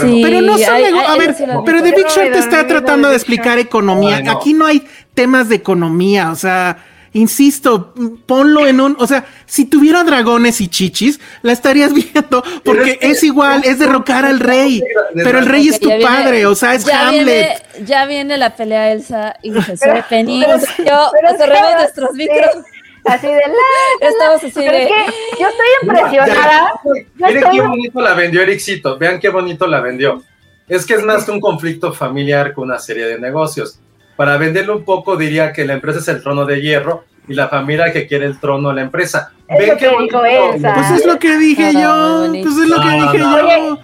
Sí. 0.00 0.20
Pero 0.22 0.40
no 0.40 0.56
son 0.58 0.74
hay- 0.74 0.84
hay- 0.84 0.94
A 1.06 1.16
ver, 1.16 1.34
sí 1.34 1.44
pero 1.64 1.82
The 1.82 1.92
Big 1.92 2.06
Short 2.08 2.34
está 2.34 2.66
tratando 2.66 3.08
de 3.08 3.12
The 3.14 3.16
explicar 3.16 3.58
economía. 3.58 4.16
Ay, 4.16 4.22
no. 4.24 4.32
Aquí 4.32 4.54
no 4.54 4.66
hay 4.66 4.86
temas 5.14 5.48
de 5.48 5.56
economía, 5.56 6.30
o 6.30 6.34
sea, 6.36 6.78
insisto, 7.12 7.94
ponlo 8.26 8.66
en 8.66 8.80
un, 8.80 8.96
o 8.98 9.06
sea, 9.06 9.24
si 9.46 9.64
tuviera 9.64 10.04
dragones 10.04 10.60
y 10.60 10.68
chichis, 10.68 11.18
la 11.42 11.52
estarías 11.52 11.92
viendo 11.94 12.42
porque 12.64 12.98
es 13.00 13.22
igual, 13.24 13.62
es 13.64 13.78
derrocar 13.78 14.24
al 14.26 14.40
rey, 14.40 14.82
pero 15.14 15.38
el 15.38 15.46
rey 15.46 15.68
es 15.68 15.80
tu 15.80 15.88
viene- 15.88 16.04
padre, 16.04 16.44
o 16.46 16.54
sea, 16.54 16.74
es 16.74 16.84
ya 16.84 17.08
Hamlet. 17.08 17.24
Viene, 17.24 17.86
ya 17.86 18.04
viene 18.06 18.36
la 18.36 18.54
pelea 18.54 18.92
Elsa 18.92 19.34
y 19.42 19.50
Pero- 19.52 20.04
Penny. 20.10 20.44
pero- 20.44 20.58
Yo, 20.86 21.10
pero 21.12 21.38
cerremos 21.38 21.72
nuestros 21.80 22.10
sí, 22.12 22.16
micros. 22.18 22.64
Así 23.06 23.26
de 23.26 23.34
la. 23.34 24.08
Estamos 24.08 24.36
así 24.44 24.52
Pero 24.54 24.72
de. 24.72 24.82
es 24.84 24.88
que 24.88 25.40
yo 25.40 25.48
estoy 25.48 25.66
impresionada. 25.82 26.72
Miren 26.84 27.36
estoy 27.36 27.52
qué 27.58 27.66
bonito 27.66 28.00
la 28.00 28.14
vendió 28.14 28.42
Ericito. 28.42 28.98
Vean 28.98 29.20
qué 29.20 29.28
bonito 29.28 29.66
la 29.66 29.80
vendió. 29.80 30.22
Es 30.68 30.84
que 30.84 30.94
es 30.94 31.04
más 31.04 31.24
que 31.24 31.30
un 31.30 31.40
conflicto 31.40 31.92
familiar 31.92 32.54
que 32.54 32.60
una 32.60 32.78
serie 32.78 33.06
de 33.06 33.18
negocios. 33.18 33.78
Para 34.16 34.36
venderlo 34.36 34.76
un 34.76 34.84
poco, 34.84 35.16
diría 35.16 35.52
que 35.52 35.64
la 35.64 35.74
empresa 35.74 35.98
es 36.00 36.08
el 36.08 36.22
trono 36.22 36.44
de 36.44 36.60
hierro 36.60 37.04
y 37.28 37.34
la 37.34 37.48
familia 37.48 37.92
que 37.92 38.06
quiere 38.06 38.26
el 38.26 38.40
trono 38.40 38.70
de 38.70 38.76
la 38.76 38.82
empresa. 38.82 39.32
Es 39.48 39.58
Ven 39.58 39.68
lo 39.68 39.74
qué 39.76 39.86
que 39.86 39.92
bonito. 39.94 40.20
Pues 40.20 40.90
es 40.90 41.06
lo 41.06 41.18
que 41.18 41.36
dije 41.36 41.72
yo, 41.72 42.26
pues 42.42 42.56
es 42.56 42.68
lo 42.68 42.80
que 42.80 42.86
No, 42.86 43.12
dije 43.12 43.18
no. 43.18 43.40
yo. 43.68 43.78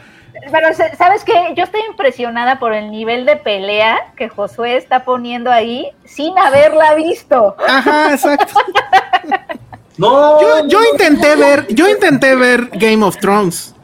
Pero, 0.52 0.68
¿sabes 0.98 1.24
qué? 1.24 1.32
Yo 1.56 1.64
estoy 1.64 1.80
impresionada 1.88 2.58
por 2.58 2.74
el 2.74 2.90
nivel 2.90 3.24
de 3.24 3.36
pelea 3.36 3.98
que 4.16 4.28
Josué 4.28 4.76
está 4.76 5.04
poniendo 5.04 5.50
ahí 5.50 5.88
sin 6.04 6.38
haberla 6.38 6.94
visto. 6.94 7.56
Ajá, 7.66 8.12
exacto. 8.12 8.54
No, 9.98 10.40
Yo, 10.40 10.68
yo 10.68 10.80
intenté 10.90 11.36
ver, 11.36 11.66
yo 11.68 11.86
intenté 11.86 12.34
ver 12.34 12.70
Game 12.72 13.04
of 13.04 13.18
Thrones. 13.18 13.74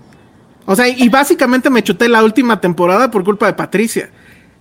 O 0.65 0.75
sea, 0.75 0.89
y 0.89 1.07
básicamente 1.11 1.69
me 1.69 1.83
chuté 1.83 2.09
la 2.09 2.25
última 2.25 2.61
temporada 2.61 3.11
por 3.11 3.23
culpa 3.25 3.47
de 3.47 3.53
Patricia. 3.53 4.09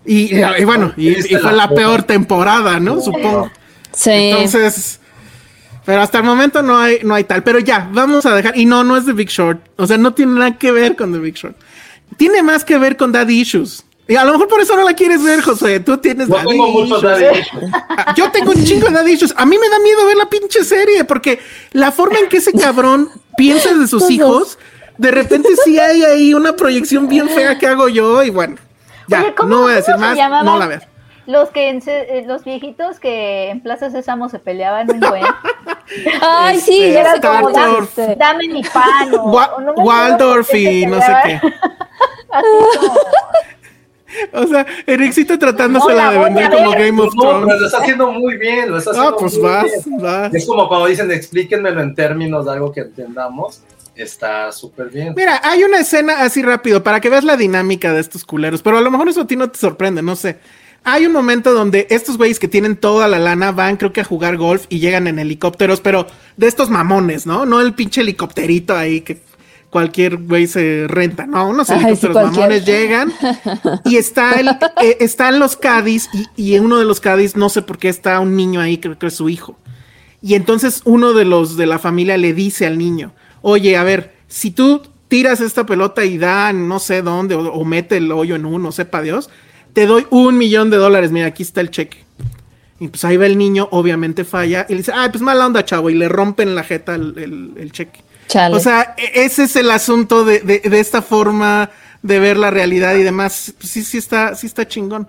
Y, 0.06 0.36
y 0.36 0.66
bueno, 0.66 0.94
y, 0.98 1.10
y 1.10 1.36
fue 1.38 1.54
la 1.54 1.70
peor 1.70 2.04
temporada, 2.04 2.82
¿no? 2.82 3.00
Supongo. 3.02 3.50
Sí. 3.92 4.12
Entonces, 4.12 5.00
pero 5.86 6.02
hasta 6.02 6.18
el 6.18 6.26
momento 6.26 6.62
no 6.62 6.78
hay, 6.78 7.00
no 7.04 7.16
hay 7.16 7.24
tal. 7.24 7.44
Pero 7.44 7.60
ya, 7.60 7.90
vamos 7.92 8.26
a 8.26 8.36
dejar. 8.36 8.58
Y 8.58 8.66
no, 8.66 8.84
no 8.84 8.98
es 8.98 9.06
The 9.06 9.14
Big 9.14 9.30
Short. 9.30 9.62
O 9.78 9.88
sea, 9.88 9.98
no 9.98 10.14
tiene 10.14 10.34
nada 10.34 10.58
que 10.58 10.72
ver 10.72 10.96
con 10.96 11.14
The 11.14 11.20
Big 11.20 11.36
Short. 11.36 11.56
Tiene 12.16 12.42
más 12.44 12.64
que 12.64 12.78
ver 12.78 12.96
con 12.98 13.12
Daddy 13.12 13.42
Issues. 13.42 13.84
Y 14.10 14.16
a 14.16 14.24
lo 14.24 14.32
mejor 14.32 14.48
por 14.48 14.62
eso 14.62 14.74
no 14.78 14.84
la 14.86 14.94
quieres 14.94 15.22
ver, 15.22 15.42
José. 15.42 15.82
Tú 15.82 15.98
tienes 15.98 16.30
no 16.30 16.38
Daddy 16.38 16.48
tengo 16.52 16.68
muchos 16.70 16.98
Issues. 17.00 17.02
daddy 17.04 17.40
issues. 17.40 17.64
Ah, 17.90 18.14
Yo 18.16 18.32
tengo 18.32 18.52
un 18.52 18.64
chingo 18.64 18.88
de 18.88 18.94
daddy 18.94 19.12
issues. 19.12 19.34
A 19.36 19.46
mí 19.46 19.58
me 19.58 19.68
da 19.68 19.80
miedo 19.80 20.06
ver 20.06 20.16
la 20.16 20.30
pinche 20.30 20.64
serie 20.64 21.04
porque 21.04 21.40
la 21.74 21.92
forma 21.92 22.18
en 22.20 22.30
que 22.30 22.38
ese 22.38 22.54
cabrón 22.54 23.10
piensa 23.36 23.74
de 23.74 23.86
sus 23.86 24.10
hijos, 24.10 24.58
de 24.98 25.12
repente 25.12 25.50
sí 25.66 25.78
hay 25.78 26.04
ahí 26.04 26.34
una 26.34 26.56
proyección 26.56 27.10
bien 27.10 27.28
fea 27.30 27.58
que 27.60 27.68
hago 27.68 27.90
yo 27.90 28.24
y 28.24 28.30
bueno, 28.30 28.56
ya, 29.08 29.24
Oye, 29.24 29.36
¿cómo- 29.36 29.50
no 29.50 29.62
voy 29.64 29.74
a 29.74 29.76
decir 29.76 29.98
más, 29.98 30.18
no 30.46 30.58
la 30.58 30.68
veas. 30.68 30.84
Los 31.28 31.50
que 31.50 31.70
en 31.70 31.84
eh, 31.86 32.24
los 32.26 32.44
viejitos 32.46 33.00
que 33.00 33.50
en 33.50 33.62
Plaza 33.62 33.90
Sésamo 33.92 34.30
se 34.30 34.40
peleaban 34.40 34.90
un 34.90 35.00
buen. 35.02 35.24
Ay, 36.22 36.60
sí, 36.60 36.82
Este, 36.82 36.94
ya 36.94 37.00
era 37.02 37.14
sé 37.16 37.22
cómo 37.22 37.34
como, 37.42 37.56
Waldorf. 37.56 37.96
dijiste. 37.96 38.16
Dame 38.18 38.48
mi 38.48 38.64
pan. 38.64 39.14
O, 39.14 39.24
Wa- 39.32 39.56
o 39.56 39.62
no 39.62 39.74
Waldorf 39.74 40.54
y 40.56 40.86
no 40.86 41.00
sé 41.02 41.14
qué. 41.26 41.34
Así 42.32 42.48
como, 42.80 42.94
O 44.34 44.48
sea, 44.48 44.66
Ericito 44.88 45.38
tratándosela 45.38 46.06
No, 46.06 46.12
la 46.12 46.12
de 46.12 46.24
vender 46.26 46.50
como 46.52 46.72
ver. 46.72 46.80
Game 46.88 47.02
of 47.02 47.14
No, 47.14 47.22
pero 47.22 47.40
lo 47.40 47.46
Thrones. 47.48 47.62
está 47.66 47.78
haciendo 47.80 48.12
muy 48.12 48.38
bien. 48.38 48.72
Lo 48.72 48.78
está 48.78 48.92
haciendo 48.92 49.10
Ah, 49.12 49.16
pues 49.20 49.34
muy 49.38 49.42
vas, 49.44 49.86
bien. 49.86 50.02
vas. 50.02 50.34
Es 50.34 50.46
como 50.48 50.68
cuando 50.68 50.88
dicen 50.88 51.12
explíquenmelo 51.12 51.82
en 51.82 51.94
términos 51.94 52.46
de 52.46 52.52
algo 52.54 52.72
que 52.72 52.80
entendamos. 52.82 53.62
Está 53.96 54.52
súper 54.52 54.90
bien. 54.90 55.14
Mira, 55.16 55.42
hay 55.44 55.64
una 55.64 55.80
escena 55.80 56.22
así 56.22 56.42
rápido 56.42 56.84
para 56.84 57.00
que 57.02 57.10
veas 57.10 57.24
la 57.24 57.36
dinámica 57.36 57.92
de 57.94 58.00
estos 58.00 58.24
culeros, 58.24 58.62
pero 58.62 58.78
a 58.78 58.82
lo 58.82 58.92
mejor 58.92 59.10
eso 59.10 59.22
a 59.22 59.28
ti 59.28 59.36
no 59.36 59.50
te 59.50 59.58
sorprende, 59.60 60.02
no 60.02 60.16
sé. 60.16 60.38
Hay 60.84 61.06
un 61.06 61.12
momento 61.12 61.54
donde 61.54 61.88
estos 61.90 62.18
güeyes 62.18 62.40
que 62.40 62.48
tienen 62.48 62.78
toda 62.78 63.08
la 63.08 63.20
lana 63.20 63.52
van, 63.52 63.78
creo 63.78 63.92
que 63.92 64.02
a 64.02 64.06
jugar 64.06 64.38
golf 64.38 64.66
y 64.70 64.80
llegan 64.80 65.08
en 65.08 65.20
helicópteros, 65.20 65.82
pero 65.82 66.08
de 66.38 66.48
estos 66.48 66.70
mamones, 66.70 67.26
¿no? 67.26 67.46
No 67.46 67.60
el 67.60 67.74
pinche 67.74 68.02
helicópterito 68.02 68.76
ahí 68.76 69.02
que 69.02 69.22
cualquier 69.70 70.18
güey 70.18 70.48
se 70.48 70.86
renta, 70.88 71.28
no, 71.28 71.50
unos 71.50 71.68
sí, 71.68 71.74
helicópteros 71.74 72.14
cualquier. 72.14 72.42
mamones 72.42 72.66
llegan 72.66 73.14
y 73.84 73.98
está 73.98 74.34
el, 74.40 74.48
eh, 74.82 74.98
están 75.02 75.40
los 75.40 75.58
Cádiz 75.58 76.10
y, 76.14 76.26
y 76.42 76.56
en 76.56 76.66
uno 76.66 76.78
de 76.78 76.86
los 76.86 77.00
Cádiz, 77.02 77.36
no 77.36 77.50
sé 77.50 77.62
por 77.62 77.78
qué 77.78 77.90
está 77.90 78.20
un 78.20 78.36
niño 78.36 78.62
ahí, 78.62 78.78
creo 78.78 78.98
que 78.98 79.08
es 79.08 79.14
su 79.16 79.30
hijo. 79.30 79.58
Y 80.22 80.36
entonces 80.36 80.82
uno 80.86 81.14
de 81.14 81.26
los 81.26 81.58
de 81.58 81.68
la 81.68 81.80
familia 81.80 82.18
le 82.18 82.34
dice 82.34 82.66
al 82.66 82.78
niño, 82.78 83.14
oye, 83.42 83.78
a 83.78 83.84
ver, 83.84 84.16
si 84.28 84.52
tú 84.52 84.82
tiras 85.08 85.42
esta 85.42 85.66
pelota 85.66 86.06
y 86.06 86.18
da 86.18 86.52
no 86.54 86.80
sé 86.80 87.02
dónde, 87.02 87.36
o, 87.36 87.52
o 87.52 87.66
mete 87.66 87.98
el 87.98 88.12
hoyo 88.12 88.36
en 88.36 88.46
uno, 88.46 88.72
sepa 88.72 89.02
Dios, 89.02 89.30
te 89.78 89.86
doy 89.86 90.08
un 90.10 90.40
millón 90.40 90.72
de 90.72 90.78
dólares, 90.78 91.12
mira, 91.12 91.28
aquí 91.28 91.44
está 91.44 91.62
el 91.62 91.70
cheque. 91.70 92.04
Y 92.80 92.88
pues 92.88 93.06
ahí 93.06 93.16
va 93.16 93.28
el 93.28 93.38
niño, 93.38 93.68
obviamente 93.70 94.26
falla, 94.26 94.66
y 94.68 94.72
le 94.72 94.78
dice, 94.80 94.92
ay, 94.92 95.10
pues 95.12 95.22
mala 95.22 95.46
onda, 95.46 95.64
chavo, 95.64 95.92
y 95.92 95.94
le 95.94 96.10
rompen 96.10 96.56
la 96.56 96.64
jeta 96.64 96.96
el, 96.96 97.14
el- 97.20 97.54
el 97.62 97.72
cheque. 97.72 98.02
Chale. 98.28 98.56
O 98.56 98.60
sea, 98.60 98.96
e- 98.98 99.24
ese 99.26 99.44
es 99.44 99.56
el 99.56 99.70
asunto 99.70 100.26
de, 100.26 100.40
de- 100.40 100.62
de 100.62 100.80
esta 100.80 101.04
forma 101.04 101.70
de 102.02 102.20
ver 102.20 102.38
la 102.38 102.50
realidad 102.50 102.96
y 102.96 103.04
demás. 103.04 103.54
Pues 103.60 103.72
sí, 103.72 103.84
sí 103.84 104.00
está, 104.00 104.34
sí 104.34 104.48
está 104.48 104.68
chingón. 104.68 105.08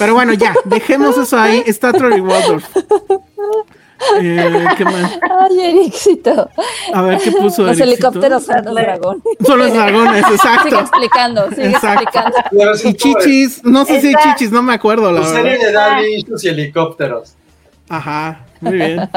Pero 0.00 0.14
bueno, 0.14 0.32
ya, 0.32 0.52
dejemos 0.64 1.16
eso 1.16 1.38
ahí. 1.38 1.62
Está 1.64 1.92
Troy 1.92 2.20
Waldorf. 2.20 2.64
Eh, 4.20 4.66
¿Qué 4.76 4.84
más? 4.84 5.18
Ay, 5.40 5.60
Ericito. 5.60 6.48
A 6.94 7.02
ver, 7.02 7.18
¿qué 7.18 7.32
puso 7.32 7.62
Los 7.62 7.78
Ericito? 7.80 7.84
helicópteros 8.08 8.44
son 8.44 8.64
los 8.64 8.74
dragones. 8.74 9.22
Son 9.44 9.58
los 9.58 9.72
dragones, 9.72 10.24
Sigue 10.24 10.34
exacto. 10.36 10.78
explicando, 10.80 11.48
sigue 11.50 11.66
Exacto. 11.70 12.02
explicando. 12.02 12.72
Y 12.84 12.94
chichis, 12.94 13.64
no 13.64 13.84
sé 13.84 14.00
si 14.00 14.08
hay 14.08 14.14
chichis, 14.22 14.52
no 14.52 14.62
me 14.62 14.74
acuerdo, 14.74 15.10
la 15.12 15.24
serie 15.24 15.58
verdad. 15.58 15.66
de 15.66 15.72
daddy 15.72 16.26
y 16.42 16.48
helicópteros. 16.48 17.34
Ajá, 17.88 18.44
muy 18.60 18.74
bien. 18.74 19.08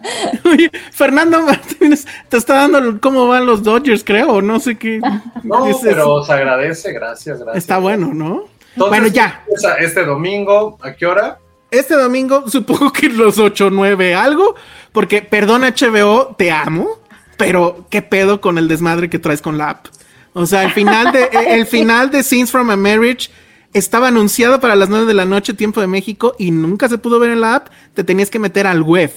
Oye, 0.44 0.70
Fernando 0.92 1.40
Martínez 1.42 2.06
te 2.28 2.36
está 2.36 2.54
dando 2.68 3.00
cómo 3.00 3.26
van 3.26 3.46
los 3.46 3.62
Dodgers, 3.62 4.04
creo, 4.04 4.42
no 4.42 4.60
sé 4.60 4.76
qué. 4.76 5.00
No, 5.42 5.64
dices. 5.64 5.80
pero 5.82 6.22
se 6.22 6.32
agradece, 6.32 6.92
gracias, 6.92 7.38
gracias. 7.38 7.56
Está 7.56 7.78
bueno, 7.78 8.12
¿no? 8.12 8.44
Entonces, 8.74 9.00
bueno, 9.00 9.06
ya. 9.08 9.44
Este 9.80 10.04
domingo, 10.04 10.78
¿a 10.82 10.92
qué 10.94 11.06
hora? 11.06 11.38
Este 11.70 11.94
domingo, 11.94 12.44
supongo 12.50 12.92
que 12.92 13.08
los 13.08 13.38
8 13.38 13.70
9 13.70 14.14
algo, 14.14 14.54
porque 14.92 15.22
perdón 15.22 15.62
HBO, 15.62 16.34
te 16.36 16.50
amo, 16.50 16.88
pero 17.36 17.86
qué 17.90 18.02
pedo 18.02 18.40
con 18.40 18.58
el 18.58 18.68
desmadre 18.68 19.10
que 19.10 19.18
traes 19.18 19.42
con 19.42 19.58
la 19.58 19.70
app. 19.70 19.86
O 20.32 20.46
sea, 20.46 20.64
el 20.64 20.72
final 20.72 21.12
de 21.12 21.28
el 21.48 21.66
final 21.66 22.10
de 22.10 22.22
Scenes 22.22 22.50
from 22.50 22.70
a 22.70 22.76
Marriage 22.76 23.30
estaba 23.72 24.08
anunciado 24.08 24.60
para 24.60 24.76
las 24.76 24.88
9 24.88 25.06
de 25.06 25.14
la 25.14 25.24
noche 25.24 25.54
tiempo 25.54 25.80
de 25.80 25.86
México 25.86 26.34
y 26.38 26.50
nunca 26.50 26.88
se 26.88 26.98
pudo 26.98 27.18
ver 27.18 27.30
en 27.30 27.40
la 27.40 27.56
app, 27.56 27.68
te 27.94 28.04
tenías 28.04 28.30
que 28.30 28.38
meter 28.38 28.66
al 28.66 28.82
web. 28.82 29.12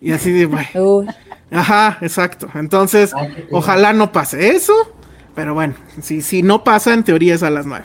Y 0.00 0.12
así 0.12 0.32
de, 0.32 0.46
bueno. 0.46 1.06
Ajá, 1.52 1.98
exacto. 2.00 2.48
Entonces, 2.54 3.12
ojalá 3.50 3.92
no 3.92 4.10
pase 4.10 4.50
eso. 4.56 4.74
Pero 5.34 5.54
bueno, 5.54 5.74
si, 6.00 6.22
si 6.22 6.42
no 6.42 6.64
pasa, 6.64 6.92
en 6.92 7.04
teoría 7.04 7.34
es 7.34 7.42
a 7.42 7.50
las 7.50 7.66
nueve. 7.66 7.84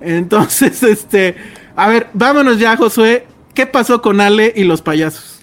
Entonces, 0.00 0.82
este, 0.82 1.36
a 1.76 1.88
ver, 1.88 2.08
vámonos 2.12 2.58
ya, 2.58 2.76
Josué. 2.76 3.26
¿Qué 3.54 3.66
pasó 3.66 4.02
con 4.02 4.20
Ale 4.20 4.52
y 4.54 4.64
los 4.64 4.82
payasos? 4.82 5.40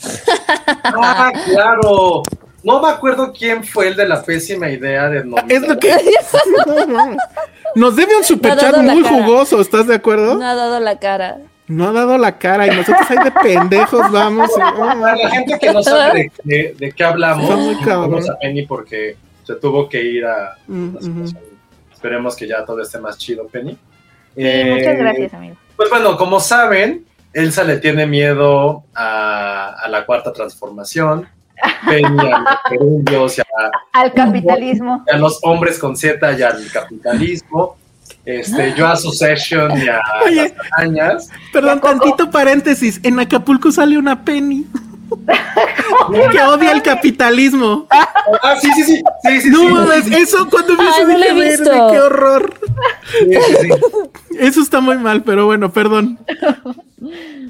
Ah, 0.84 1.32
claro. 1.46 2.22
No 2.64 2.82
me 2.82 2.90
acuerdo 2.90 3.34
quién 3.34 3.64
fue 3.64 3.88
el 3.90 3.96
de 3.96 4.08
la 4.08 4.22
pésima 4.24 4.70
idea 4.70 5.10
de 5.10 5.20
nominar. 5.26 5.46
Es 5.52 5.68
lo 5.68 5.78
que. 5.80 5.94
Nos 7.76 7.96
debe 7.96 8.16
un 8.16 8.24
superchat 8.24 8.78
muy 8.78 9.04
jugoso, 9.04 9.60
¿estás 9.60 9.88
de 9.88 9.96
acuerdo? 9.96 10.36
no 10.36 10.46
ha 10.46 10.54
dado 10.56 10.80
la 10.80 11.00
cara. 11.00 11.40
No 11.68 11.88
ha 11.88 11.92
dado 11.92 12.18
la 12.18 12.38
cara 12.38 12.68
y 12.68 12.76
nosotros 12.76 13.10
ahí 13.10 13.18
de 13.24 13.32
pendejos 13.32 14.12
vamos. 14.12 14.52
Para 14.58 15.16
la 15.16 15.30
gente 15.32 15.58
que 15.60 15.74
no 15.74 15.82
sabe 15.82 16.30
de, 16.44 16.58
de- 16.58 16.76
de 16.78 16.92
qué 16.92 17.04
hablamos, 17.04 17.50
vamos 17.86 18.30
a 18.30 18.38
Penny 18.38 18.66
porque 18.68 19.16
se 19.44 19.56
tuvo 19.56 19.90
que 19.90 20.02
ir 20.04 20.26
a. 20.26 20.56
Mm, 20.68 20.98
situación. 21.00 21.40
Esperemos 21.94 22.36
que 22.36 22.48
ya 22.48 22.64
todo 22.66 22.82
esté 22.82 23.00
más 23.00 23.18
chido, 23.18 23.48
Penny. 23.48 23.72
Sí, 23.72 23.78
Eh, 24.36 24.74
muchas 24.78 24.98
gracias, 24.98 25.34
amigo. 25.34 25.56
Pues 25.76 25.90
bueno, 25.90 26.18
como 26.18 26.40
saben, 26.40 27.06
Elsa 27.34 27.64
le 27.64 27.78
tiene 27.78 28.06
miedo 28.06 28.84
a, 28.96 29.76
a 29.84 29.88
la 29.88 30.06
cuarta 30.06 30.32
transformación. 30.34 31.28
Penny 31.88 32.20
a 32.32 32.40
los 32.40 32.58
gerundios 32.70 33.38
y 33.38 33.42
a, 33.42 33.46
Al 33.94 34.14
capitalismo. 34.14 35.04
y 35.08 35.16
a 35.16 35.18
los 35.18 35.40
hombres 35.44 35.80
con 35.80 35.96
Z 35.96 36.32
y 36.38 36.42
al 36.42 36.70
capitalismo. 36.72 37.78
este, 38.26 38.74
yo 38.76 38.88
a 38.88 38.96
Succession 38.96 39.72
y 39.78 39.88
a 39.88 40.02
Oye. 40.26 40.36
las 40.36 40.54
arañas. 40.78 41.30
Perdón, 41.52 41.80
tantito 41.82 42.30
paréntesis. 42.32 43.00
En 43.04 43.20
Acapulco 43.20 43.72
sale 43.72 43.98
una 43.98 44.24
Penny. 44.26 44.66
Que 46.32 46.40
odia 46.42 46.72
el 46.72 46.82
capitalismo. 46.82 47.88
Ah, 47.90 48.56
sí, 48.60 48.70
sí, 48.76 48.84
sí. 48.84 49.04
sí, 49.24 49.42
sí, 49.42 49.50
No 49.50 49.60
sí. 49.60 49.68
mames, 49.68 50.08
eso 50.08 50.48
cuando 50.50 50.76
vi 50.78 50.84
Ay, 50.92 51.04
no 51.06 51.14
lo 51.14 51.18
dije, 51.18 51.30
he 51.30 51.34
"Verde, 51.34 51.50
visto". 51.58 51.92
qué 51.92 52.00
horror. 52.00 52.54
Sí, 53.12 53.28
sí, 53.32 53.56
sí. 53.62 53.70
Eso 54.40 54.62
está 54.62 54.82
muy 54.82 54.98
mal, 54.98 55.24
pero 55.24 55.46
bueno, 55.46 55.72
perdón. 55.72 56.20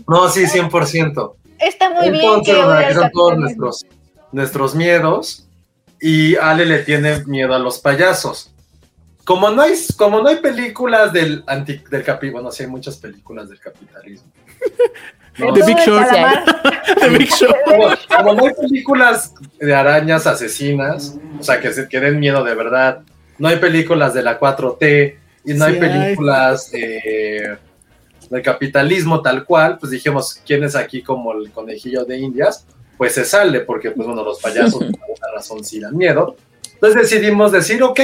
No, 0.08 0.30
sí, 0.30 0.46
100%. 0.48 1.36
Está 1.60 1.90
muy 1.92 2.10
bien 2.10 2.24
son 2.24 2.44
todos 2.44 2.68
capitalismo. 2.68 3.36
nuestros, 3.36 3.86
nuestros 4.32 4.76
miedos. 4.76 5.48
Y 6.02 6.36
Ale 6.36 6.66
le 6.66 6.80
tiene 6.80 7.24
miedo 7.26 7.54
a 7.56 7.60
los 7.60 7.80
payasos. 7.80 8.52
Como 9.24 9.50
no 9.52 9.62
hay, 9.62 9.74
como 9.96 10.20
no 10.22 10.28
hay 10.28 10.36
películas 10.38 11.14
del 11.14 11.46
anti, 11.48 11.78
del 11.90 12.04
capi, 12.04 12.30
bueno, 12.30 12.52
sí 12.52 12.64
hay 12.64 12.70
muchas 12.70 12.98
películas 12.98 13.48
del 13.48 13.60
capitalismo. 13.62 14.28
No, 15.38 15.54
The 15.54 15.64
Big 15.66 15.78
Short. 15.80 16.08
The 17.00 17.10
Big 17.10 17.30
como, 17.66 17.88
como 18.18 18.34
no 18.34 18.46
hay 18.46 18.54
películas 18.54 19.34
de 19.60 19.74
arañas 19.74 20.28
asesinas, 20.28 21.18
o 21.40 21.44
sea, 21.44 21.60
que, 21.60 21.74
se, 21.74 21.88
que 21.88 22.00
den 22.00 22.20
miedo 22.20 22.44
de 22.44 22.54
verdad, 22.54 23.02
no 23.38 23.48
hay 23.48 23.58
películas 23.58 24.14
de 24.14 24.24
la 24.24 24.40
4T 24.40 25.16
y 25.46 25.54
no 25.54 25.66
Sí 25.66 25.72
hay 25.72 25.80
películas 25.80 26.70
eh, 26.74 27.58
del 28.30 28.42
capitalismo 28.42 29.22
tal 29.22 29.44
cual, 29.44 29.78
pues 29.80 29.92
dijimos, 29.92 30.40
¿quién 30.46 30.64
es 30.64 30.76
aquí 30.76 31.02
como 31.02 31.34
el 31.34 31.52
conejillo 31.52 32.06
de 32.06 32.18
indias? 32.18 32.66
Pues 32.98 33.14
se 33.14 33.26
sale, 33.26 33.62
porque 33.62 33.92
pues 33.92 34.08
bueno, 34.08 34.24
los 34.24 34.40
payasos 34.40 34.74
por 34.74 34.86
alguna 34.86 35.28
razón 35.36 35.64
sí 35.64 35.80
dan 35.80 35.98
miedo. 35.98 36.36
Entonces 36.74 37.10
decidimos 37.10 37.52
decir, 37.52 37.82
ok, 37.82 38.00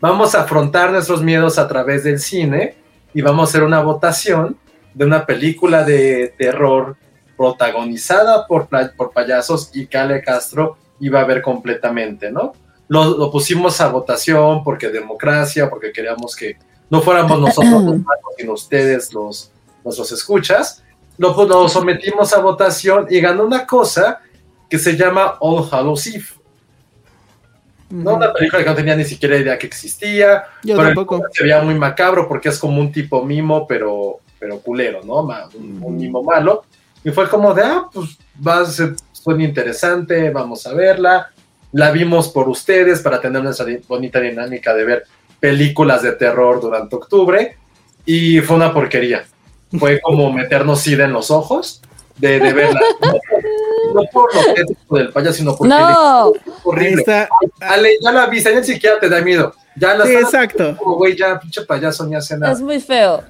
vamos 0.00 0.34
a 0.34 0.42
afrontar 0.42 0.90
nuestros 0.90 1.22
miedos 1.22 1.58
a 1.58 1.68
través 1.68 2.04
del 2.04 2.18
cine 2.18 2.74
y 3.14 3.22
vamos 3.22 3.48
a 3.48 3.50
hacer 3.50 3.62
una 3.62 3.80
votación 3.80 4.56
de 4.94 5.04
una 5.04 5.26
película 5.26 5.84
de 5.84 6.34
terror 6.38 6.96
protagonizada 7.36 8.46
por, 8.46 8.68
por 8.96 9.12
payasos 9.12 9.70
y 9.74 9.86
Cale 9.86 10.22
Castro 10.22 10.78
iba 11.00 11.20
a 11.20 11.24
ver 11.24 11.42
completamente, 11.42 12.30
¿no? 12.30 12.52
Lo, 12.88 13.16
lo 13.16 13.30
pusimos 13.30 13.80
a 13.80 13.88
votación 13.88 14.62
porque 14.62 14.88
democracia, 14.88 15.68
porque 15.68 15.92
queríamos 15.92 16.36
que 16.36 16.56
no 16.90 17.00
fuéramos 17.02 17.40
nosotros 17.40 17.82
los 17.82 17.98
malos, 18.04 18.34
sino 18.36 18.52
ustedes 18.52 19.12
los 19.12 19.50
nuestros 19.82 20.12
escuchas. 20.12 20.82
Lo, 21.18 21.44
lo 21.46 21.68
sometimos 21.68 22.32
a 22.32 22.40
votación 22.40 23.06
y 23.10 23.20
ganó 23.20 23.44
una 23.44 23.66
cosa 23.66 24.20
que 24.68 24.78
se 24.78 24.96
llama 24.96 25.36
All 25.40 25.68
Hallows 25.70 26.06
Eve. 26.08 26.24
¿no? 27.90 28.14
Una 28.14 28.32
película 28.32 28.62
que 28.62 28.70
no 28.70 28.74
tenía 28.74 28.96
ni 28.96 29.04
siquiera 29.04 29.36
idea 29.36 29.58
que 29.58 29.66
existía. 29.66 30.44
Yo 30.62 30.76
pero 30.76 30.88
tampoco. 30.88 31.22
se 31.32 31.44
veía 31.44 31.60
muy 31.62 31.74
macabro 31.74 32.26
porque 32.26 32.48
es 32.48 32.58
como 32.58 32.80
un 32.80 32.90
tipo 32.90 33.24
mimo, 33.24 33.66
pero, 33.66 34.20
pero 34.44 34.58
culero, 34.60 35.00
¿no? 35.02 35.22
Ma- 35.22 35.48
Un, 35.54 35.82
un 35.82 35.96
mimo 35.96 36.22
malo. 36.22 36.64
Y 37.02 37.10
fue 37.10 37.26
como 37.30 37.54
de, 37.54 37.62
ah, 37.62 37.86
pues 37.90 38.18
va 38.46 38.58
a 38.60 38.66
ser, 38.66 38.94
suena 39.10 39.42
interesante, 39.42 40.28
vamos 40.28 40.66
a 40.66 40.74
verla. 40.74 41.30
La 41.72 41.90
vimos 41.90 42.28
por 42.28 42.46
ustedes 42.50 43.00
para 43.00 43.22
tener 43.22 43.42
nuestra 43.42 43.64
bonita 43.88 44.20
dinámica 44.20 44.74
de 44.74 44.84
ver 44.84 45.04
películas 45.40 46.02
de 46.02 46.12
terror 46.12 46.60
durante 46.60 46.94
octubre. 46.94 47.56
Y 48.04 48.40
fue 48.40 48.56
una 48.56 48.70
porquería. 48.74 49.24
Fue 49.78 49.98
como 50.02 50.30
meternos 50.30 50.80
sida 50.82 51.06
en 51.06 51.14
los 51.14 51.30
ojos 51.30 51.80
de, 52.18 52.38
de 52.38 52.52
verla. 52.52 52.80
No, 53.94 54.02
por 54.12 54.34
lo 54.34 54.54
tétrico 54.54 54.96
del 54.98 55.08
payaso, 55.10 55.38
sino 55.38 55.56
porque 55.56 55.70
No. 55.74 56.32
es 56.34 56.40
horrible. 56.64 57.00
Está- 57.00 57.28
Ale, 57.60 57.96
ya 58.02 58.12
la 58.12 58.26
viste, 58.26 58.52
ya 58.52 58.60
ni 58.60 58.66
siquiera 58.66 59.00
te 59.00 59.08
da 59.08 59.22
miedo. 59.22 59.54
Ya 59.76 59.94
la 59.94 60.04
Sí, 60.06 60.12
exacto. 60.14 60.76
como, 60.76 60.96
güey, 60.96 61.16
ya 61.16 61.40
pinche 61.40 61.62
payaso 61.62 62.04
ni 62.06 62.14
hace 62.14 62.36
nada. 62.38 62.52
Es 62.52 62.60
muy 62.60 62.78
feo. 62.78 63.24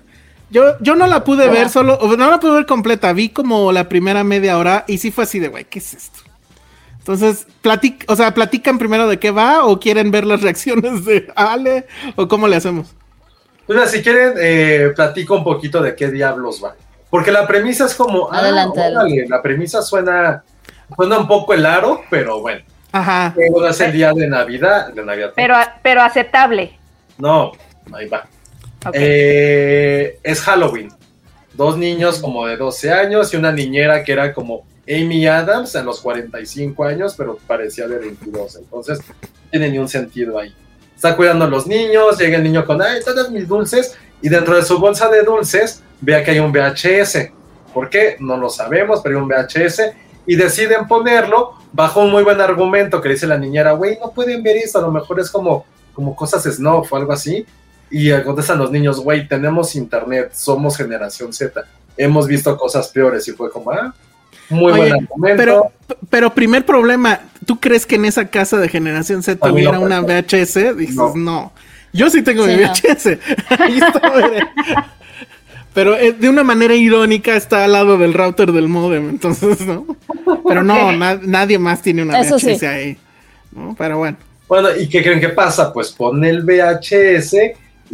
Yo, 0.50 0.78
yo 0.80 0.94
no 0.94 1.06
la 1.06 1.24
pude 1.24 1.48
ver 1.48 1.68
solo, 1.68 1.94
o 1.94 2.16
no 2.16 2.30
la 2.30 2.38
pude 2.38 2.52
ver 2.52 2.66
completa, 2.66 3.12
vi 3.12 3.30
como 3.30 3.72
la 3.72 3.88
primera 3.88 4.22
media 4.24 4.58
hora 4.58 4.84
y 4.86 4.98
sí 4.98 5.10
fue 5.10 5.24
así 5.24 5.38
de, 5.38 5.48
güey, 5.48 5.64
¿qué 5.64 5.78
es 5.78 5.94
esto? 5.94 6.20
Entonces, 6.98 7.46
platic, 7.60 8.04
o 8.08 8.16
sea, 8.16 8.32
platican 8.32 8.78
primero 8.78 9.06
de 9.06 9.18
qué 9.18 9.30
va 9.30 9.66
o 9.66 9.78
quieren 9.78 10.10
ver 10.10 10.24
las 10.24 10.40
reacciones 10.42 11.04
de 11.04 11.30
Ale 11.36 11.86
o 12.16 12.28
cómo 12.28 12.48
le 12.48 12.56
hacemos. 12.56 12.94
Pues 13.66 13.78
mira, 13.78 13.88
si 13.88 14.02
quieren, 14.02 14.34
eh, 14.38 14.92
platico 14.94 15.36
un 15.36 15.44
poquito 15.44 15.82
de 15.82 15.94
qué 15.94 16.10
diablos 16.10 16.62
va. 16.62 16.74
Porque 17.10 17.30
la 17.30 17.46
premisa 17.46 17.86
es 17.86 17.94
como, 17.94 18.32
ah, 18.32 18.38
Adelante, 18.38 18.80
órale, 18.80 19.28
la 19.28 19.42
premisa 19.42 19.82
suena, 19.82 20.42
suena 20.96 21.18
un 21.18 21.28
poco 21.28 21.54
el 21.54 21.64
aro, 21.64 22.02
pero 22.10 22.40
bueno. 22.40 22.62
Ajá. 22.92 23.32
Luego 23.36 23.66
es 23.66 23.80
el 23.80 23.92
día 23.92 24.12
de 24.12 24.26
Navidad, 24.26 24.92
de 24.92 25.04
Navidad. 25.04 25.32
Pero, 25.36 25.56
pero 25.82 26.02
aceptable. 26.02 26.78
No, 27.18 27.52
ahí 27.92 28.08
va. 28.08 28.26
Eh, 28.92 30.18
es 30.22 30.40
Halloween. 30.42 30.92
Dos 31.54 31.78
niños 31.78 32.18
como 32.18 32.46
de 32.46 32.56
12 32.56 32.92
años 32.92 33.32
y 33.32 33.36
una 33.36 33.52
niñera 33.52 34.02
que 34.02 34.12
era 34.12 34.34
como 34.34 34.64
Amy 34.88 35.26
Adams 35.26 35.76
a 35.76 35.82
los 35.82 36.00
45 36.00 36.84
años, 36.84 37.14
pero 37.16 37.38
parecía 37.46 37.86
de 37.88 37.98
22. 37.98 38.56
Entonces, 38.56 38.98
no 38.98 39.28
tiene 39.50 39.70
ni 39.70 39.78
un 39.78 39.88
sentido 39.88 40.38
ahí. 40.38 40.54
Está 40.94 41.16
cuidando 41.16 41.44
a 41.44 41.48
los 41.48 41.66
niños, 41.66 42.18
llega 42.18 42.36
el 42.36 42.42
niño 42.42 42.64
con, 42.66 42.82
ay, 42.82 43.00
todas 43.04 43.30
mis 43.30 43.48
dulces, 43.48 43.96
y 44.20 44.28
dentro 44.28 44.56
de 44.56 44.62
su 44.62 44.78
bolsa 44.78 45.08
de 45.08 45.22
dulces, 45.22 45.82
vea 46.00 46.22
que 46.22 46.32
hay 46.32 46.38
un 46.38 46.52
VHS. 46.52 47.30
¿Por 47.72 47.90
qué? 47.90 48.16
No 48.20 48.36
lo 48.36 48.48
sabemos, 48.48 49.00
pero 49.02 49.16
hay 49.16 49.22
un 49.22 49.28
VHS, 49.28 49.94
y 50.26 50.36
deciden 50.36 50.86
ponerlo 50.86 51.54
bajo 51.72 52.00
un 52.00 52.10
muy 52.10 52.22
buen 52.22 52.40
argumento 52.40 53.00
que 53.00 53.10
dice 53.10 53.26
la 53.26 53.36
niñera, 53.38 53.72
güey, 53.72 53.98
no 53.98 54.10
pueden 54.12 54.42
ver 54.42 54.56
esto, 54.56 54.78
a 54.78 54.82
lo 54.82 54.90
mejor 54.90 55.20
es 55.20 55.30
como, 55.30 55.66
como 55.92 56.14
cosas 56.14 56.44
snuff 56.44 56.92
o 56.92 56.96
algo 56.96 57.12
así. 57.12 57.44
Y 57.90 58.10
contestan 58.22 58.58
los 58.58 58.70
niños, 58.70 59.00
güey, 59.00 59.28
tenemos 59.28 59.76
internet, 59.76 60.30
somos 60.34 60.76
generación 60.76 61.32
Z, 61.32 61.62
hemos 61.96 62.26
visto 62.26 62.56
cosas 62.56 62.88
peores. 62.88 63.26
Y 63.28 63.32
fue 63.32 63.50
como, 63.50 63.70
ah, 63.70 63.94
muy 64.50 64.72
Oye, 64.72 64.80
buen 64.80 64.92
argumento. 64.92 65.36
Pero, 65.36 65.72
pero 66.10 66.34
primer 66.34 66.66
problema, 66.66 67.20
¿tú 67.46 67.60
crees 67.60 67.86
que 67.86 67.94
en 67.96 68.04
esa 68.06 68.26
casa 68.28 68.56
de 68.58 68.68
generación 68.68 69.22
Z 69.22 69.46
no 69.46 69.54
hubiera 69.54 69.78
una. 69.78 70.00
VHS? 70.00 70.76
Dices, 70.76 70.96
No. 70.96 71.12
no. 71.14 71.52
Yo 71.92 72.10
sí 72.10 72.22
tengo 72.22 72.44
Sí, 72.46 72.56
mi 72.56 72.62
no. 72.62 72.72
VHS. 72.72 73.06
Ahí 73.60 73.78
está. 73.78 74.00
Pero 75.72 75.96
eh, 75.96 76.12
de 76.12 76.28
una 76.28 76.44
manera 76.44 76.74
irónica 76.74 77.34
está 77.36 77.64
al 77.64 77.72
lado 77.72 77.98
del 77.98 78.14
router 78.14 78.52
del 78.52 78.68
modem, 78.68 79.08
entonces, 79.10 79.60
¿no? 79.66 79.84
Pero 80.46 80.62
no, 80.62 80.92
na- 80.92 81.18
nadie 81.22 81.58
más 81.58 81.82
tiene 81.82 82.02
una 82.02 82.20
Eso 82.20 82.36
VHS 82.36 82.58
sí. 82.60 82.66
ahí. 82.66 82.96
¿no? 83.52 83.74
Pero 83.76 83.98
bueno. 83.98 84.16
Bueno, 84.46 84.68
¿y 84.76 84.88
qué 84.88 85.02
creen 85.02 85.20
que 85.20 85.30
pasa? 85.30 85.72
Pues 85.72 85.90
pone 85.90 86.30
el 86.30 86.42
VHS 86.44 87.34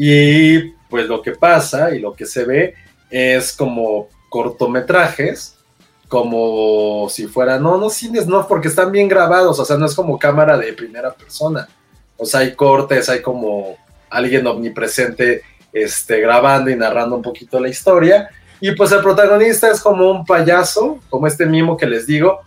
y 0.03 0.70
pues 0.88 1.07
lo 1.07 1.20
que 1.20 1.32
pasa 1.32 1.94
y 1.94 1.98
lo 1.98 2.14
que 2.14 2.24
se 2.24 2.46
ve 2.46 2.74
es 3.11 3.53
como 3.53 4.09
cortometrajes, 4.30 5.59
como 6.09 7.07
si 7.11 7.26
fuera, 7.26 7.59
no, 7.59 7.76
no 7.76 7.90
cines, 7.90 8.26
no, 8.26 8.48
porque 8.48 8.68
están 8.68 8.92
bien 8.92 9.09
grabados, 9.09 9.59
o 9.59 9.64
sea, 9.66 9.76
no 9.76 9.84
es 9.84 9.94
como 9.94 10.18
cámara 10.18 10.57
de 10.57 10.72
primera 10.72 11.12
persona. 11.12 11.68
O 12.16 12.24
sea, 12.24 12.40
hay 12.40 12.55
cortes, 12.55 13.11
hay 13.11 13.20
como 13.20 13.76
alguien 14.09 14.46
omnipresente 14.46 15.42
este, 15.70 16.18
grabando 16.22 16.70
y 16.70 16.76
narrando 16.76 17.16
un 17.16 17.22
poquito 17.22 17.61
la 17.61 17.68
historia. 17.68 18.30
Y 18.59 18.72
pues 18.72 18.92
el 18.92 19.03
protagonista 19.03 19.70
es 19.70 19.82
como 19.82 20.11
un 20.11 20.24
payaso, 20.24 20.98
como 21.11 21.26
este 21.26 21.44
mimo 21.44 21.76
que 21.76 21.84
les 21.84 22.07
digo, 22.07 22.40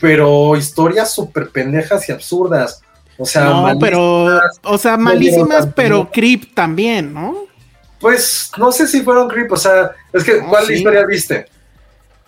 pero 0.00 0.56
historias 0.56 1.12
súper 1.12 1.50
pendejas 1.50 2.08
y 2.08 2.12
absurdas. 2.12 2.80
O 3.18 3.24
sea, 3.26 3.44
No, 3.44 3.62
malísimas. 3.62 3.76
pero, 3.80 4.40
o 4.64 4.78
sea, 4.78 4.96
malísimas, 4.96 5.68
pero 5.74 6.10
creep 6.10 6.54
también, 6.54 7.12
¿no? 7.14 7.36
Pues 8.00 8.50
no 8.58 8.72
sé 8.72 8.86
si 8.86 9.02
fueron 9.02 9.28
creep, 9.28 9.50
o 9.52 9.56
sea, 9.56 9.92
es 10.12 10.24
que, 10.24 10.40
No, 10.40 10.48
¿cuál 10.48 10.66
sí. 10.66 10.74
historia 10.74 11.06
viste? 11.06 11.46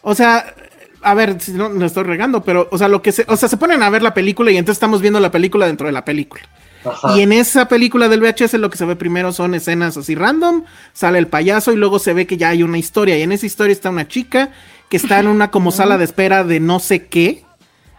O 0.03 0.15
sea, 0.15 0.55
a 1.03 1.15
ver, 1.15 1.41
si 1.41 1.53
no, 1.53 1.69
no 1.69 1.85
estoy 1.87 2.05
regando, 2.05 2.43
pero, 2.43 2.69
o 2.71 2.79
sea, 2.79 2.89
lo 2.89 3.03
que 3.03 3.13
se, 3.13 3.25
o 3.29 3.37
sea, 3.37 3.49
se 3.49 3.57
ponen 3.57 3.83
a 3.83 3.91
ver 3.91 4.03
la 4.03 4.15
película 4.15 4.51
y 4.51 4.57
entonces 4.57 4.77
estamos 4.77 5.01
viendo 5.01 5.21
la 5.21 5.31
película 5.31 5.67
dentro 5.67 5.87
de 5.87 5.93
la 5.93 6.05
película. 6.05 6.43
Ajá. 6.85 7.17
Y 7.17 7.23
en 7.23 7.33
esa 7.33 7.67
película 7.67 8.09
del 8.09 8.21
VHS 8.21 8.55
lo 8.55 8.71
que 8.71 8.79
se 8.79 8.85
ve 8.85 8.95
primero 8.95 9.33
son 9.33 9.55
escenas 9.55 9.97
así 9.97 10.15
random, 10.15 10.65
sale 10.93 11.19
el 11.19 11.27
payaso 11.27 11.73
y 11.73 11.77
luego 11.77 11.99
se 11.99 12.13
ve 12.13 12.27
que 12.29 12.37
ya 12.37 12.51
hay 12.51 12.63
una 12.63 12.79
historia. 12.79 13.19
Y 13.19 13.23
en 13.23 13.33
esa 13.33 13.47
historia 13.47 13.73
está 13.73 13.91
una 13.91 14.07
chica 14.07 14.51
que 14.89 14.97
está 14.97 15.19
en 15.19 15.27
una 15.27 15.51
como 15.51 15.73
sala 15.73 15.99
de 15.99 16.05
espera 16.05 16.45
de 16.45 16.61
no 16.61 16.79
sé 16.79 17.07
qué. 17.07 17.43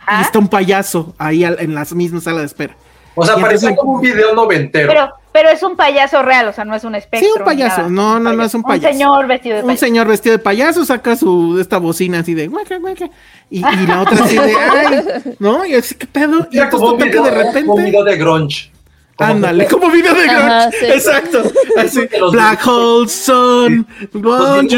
Y 0.09 0.21
está 0.21 0.39
un 0.39 0.47
payaso 0.47 1.13
ahí 1.17 1.43
al- 1.43 1.59
en 1.59 1.73
la 1.75 1.85
misma 1.93 2.21
sala 2.21 2.39
de 2.41 2.45
espera. 2.45 2.75
O 3.15 3.25
sea, 3.25 3.35
parecía 3.35 3.75
como 3.75 3.93
un 3.93 4.01
video 4.01 4.35
noventero. 4.35 4.89
Pero, 4.89 5.09
pero 5.31 5.49
es 5.49 5.63
un 5.63 5.75
payaso 5.75 6.21
real, 6.21 6.47
o 6.49 6.53
sea, 6.53 6.65
no 6.65 6.75
es 6.75 6.83
un 6.83 6.93
espectro. 6.93 7.27
Sí, 7.27 7.39
un 7.39 7.43
payaso. 7.45 7.77
nada. 7.77 7.89
No, 7.89 8.19
no, 8.19 8.31
no 8.33 8.43
es 8.43 8.53
un 8.53 8.61
payaso. 8.61 8.87
Un 8.87 8.93
señor 8.93 9.27
vestido 9.27 9.55
de 9.55 9.61
Un 9.63 9.67
payaso. 9.69 9.85
señor 9.85 10.07
vestido 10.07 10.37
de 10.37 10.43
payaso 10.43 10.85
saca 10.85 11.15
su 11.15 11.57
esta 11.59 11.79
bocina 11.79 12.19
así 12.19 12.35
de 12.35 12.47
guaca, 12.47 12.77
guaca, 12.77 13.09
y, 13.49 13.57
y 13.59 13.87
la 13.87 14.01
otra 14.01 14.23
así 14.23 14.37
de 14.37 14.53
ay, 14.71 15.35
¿no? 15.39 15.65
Y 15.65 15.73
así, 15.73 15.95
¿qué 15.95 16.05
pedo? 16.05 16.47
Y 16.51 16.59
un, 16.59 16.63
entonces 16.65 16.97
video, 17.07 17.23
de 17.23 17.29
era 17.29 17.37
como 17.39 17.73
un 17.73 17.77
repente. 17.79 17.83
video 17.85 18.03
de 18.03 18.17
grunge. 18.17 18.71
Ándale, 19.19 19.65
como 19.65 19.89
video 19.89 20.13
de 20.13 20.23
grunge. 20.27 20.43
Ajá, 20.45 20.71
sí. 20.71 20.85
Exacto. 20.85 21.41
Así, 21.75 22.01
Black 22.31 22.67
Hole 22.67 23.09
Sun. 23.09 23.87
grunge, 24.13 24.77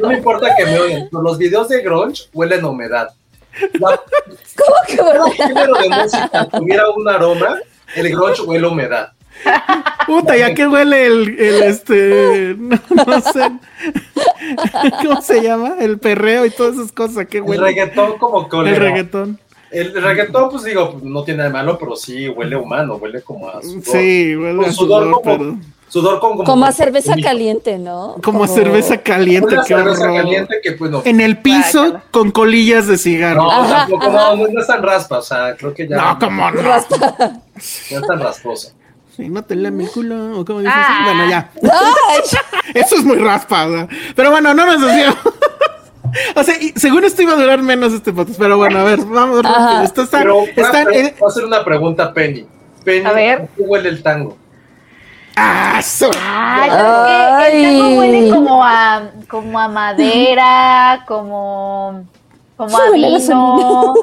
No 0.00 0.08
me 0.08 0.16
importa 0.16 0.48
que 0.56 0.64
me 0.66 0.78
oigan, 0.80 1.08
pero 1.08 1.22
los 1.22 1.38
videos 1.38 1.68
de 1.68 1.82
grunge 1.82 2.24
huelen 2.32 2.64
a 2.64 2.68
humedad. 2.68 3.08
La- 3.74 4.00
¿Cómo 4.56 4.76
que 4.86 4.96
verdad? 4.96 5.26
género 5.36 5.74
de 5.74 5.88
música 5.90 6.48
tuviera 6.48 6.90
un 6.90 7.08
aroma, 7.08 7.56
el 7.96 8.08
grunge 8.10 8.42
huele 8.42 8.66
humedad. 8.66 9.12
Puta, 10.06 10.36
¿ya 10.36 10.54
qué 10.54 10.66
huele 10.66 11.06
el, 11.06 11.38
el 11.40 11.62
este, 11.64 12.54
no, 12.58 12.78
no 13.06 13.20
sé, 13.20 13.50
¿cómo 15.02 15.20
se 15.22 15.42
llama? 15.42 15.74
El 15.80 15.98
perreo 15.98 16.46
y 16.46 16.50
todas 16.50 16.76
esas 16.76 16.92
cosas, 16.92 17.18
¿a 17.18 17.24
qué 17.24 17.38
El 17.38 17.44
huele? 17.44 17.62
reggaetón 17.62 18.18
como 18.18 18.42
El 18.42 18.48
cólera. 18.48 18.78
reggaetón. 18.78 19.38
El 19.70 19.92
reggaetón, 20.00 20.50
pues 20.50 20.62
digo, 20.62 21.00
no 21.02 21.24
tiene 21.24 21.38
nada 21.38 21.50
de 21.50 21.52
malo, 21.54 21.78
pero 21.78 21.96
sí 21.96 22.28
huele 22.28 22.54
humano, 22.54 22.94
huele 22.96 23.22
como 23.22 23.48
a 23.48 23.60
sudor. 23.60 23.82
Sí, 23.82 24.36
huele 24.36 24.56
Con 24.56 24.64
a 24.66 24.72
sudor 24.72 25.02
sudor, 25.04 25.10
como- 25.22 25.22
pero 25.38 25.56
Sudor 25.94 26.18
con 26.18 26.32
como, 26.32 26.42
Como 26.44 26.64
a 26.66 26.72
cerveza 26.72 27.12
como- 27.12 27.22
caliente, 27.22 27.78
¿no? 27.78 28.16
como 28.22 28.42
a 28.42 28.48
cerveza 28.48 28.96
caliente, 29.00 29.54
Una 29.54 29.62
qué 29.62 29.74
cerveza 29.74 30.02
horror. 30.02 30.16
caliente 30.16 30.56
que 30.60 30.72
pues 30.72 30.90
no. 30.90 31.02
En 31.04 31.20
el 31.20 31.38
piso 31.38 32.00
con 32.10 32.32
colillas 32.32 32.88
de 32.88 32.98
cigarro. 32.98 33.42
No, 33.44 33.50
Ajá, 33.52 33.76
tampoco, 33.86 34.04
ajá. 34.04 34.34
no, 34.34 34.48
no 34.48 34.60
es 34.60 34.66
tan 34.66 34.82
raspa, 34.82 35.18
o 35.18 35.22
sea, 35.22 35.54
creo 35.56 35.72
que 35.72 35.86
ya 35.86 35.96
No, 35.96 36.18
cómo 36.18 36.50
no. 36.50 36.62
no 36.62 36.74
es 36.74 36.88
tan 38.08 38.18
rasposo. 38.20 38.72
Sí, 39.16 39.28
no 39.28 39.44
te 39.44 39.54
lame 39.54 39.84
el 39.84 39.90
culo, 39.90 40.40
o 40.40 40.44
como 40.44 40.58
dices. 40.58 40.74
Ah. 40.76 41.02
Bueno, 41.04 41.30
ya. 41.30 41.52
Eso 42.74 42.96
es 42.96 43.04
muy 43.04 43.16
raspa, 43.18 43.66
o 43.66 43.70
sea. 43.72 43.88
Pero 44.16 44.32
bueno, 44.32 44.52
no 44.52 44.66
nos 44.66 44.80
decíamos. 44.80 45.18
O 46.36 46.44
sea, 46.44 46.54
y 46.60 46.72
según 46.76 47.02
esto 47.02 47.22
iba 47.22 47.32
a 47.32 47.36
durar 47.36 47.60
menos 47.60 47.92
este 47.92 48.12
podcast, 48.12 48.38
pero 48.38 48.56
bueno, 48.56 48.78
a 48.78 48.84
ver, 48.84 49.00
vamos. 49.04 49.42
Esto 49.82 50.02
está, 50.02 50.18
Pero 50.18 50.42
está 50.54 50.84
voy 50.84 50.94
a- 50.94 50.98
en- 51.00 51.14
voy 51.18 51.26
a 51.26 51.28
hacer 51.28 51.44
una 51.44 51.64
pregunta 51.64 52.12
Penny. 52.12 52.46
Penny, 52.84 53.04
A 53.06 53.12
ver. 53.12 53.48
¿cómo 53.56 53.68
huele 53.70 53.88
el 53.88 54.00
tango? 54.02 54.36
¡Ah, 55.36 55.80
Ay. 56.22 57.64
El 57.64 57.78
tango 57.78 57.98
huele 57.98 58.30
como 58.30 58.64
a, 58.64 59.02
como 59.28 59.58
a 59.58 59.68
madera, 59.68 61.02
como, 61.06 62.04
como 62.56 62.76
a 62.78 62.80
Sí, 62.86 62.92
vino. 62.94 63.94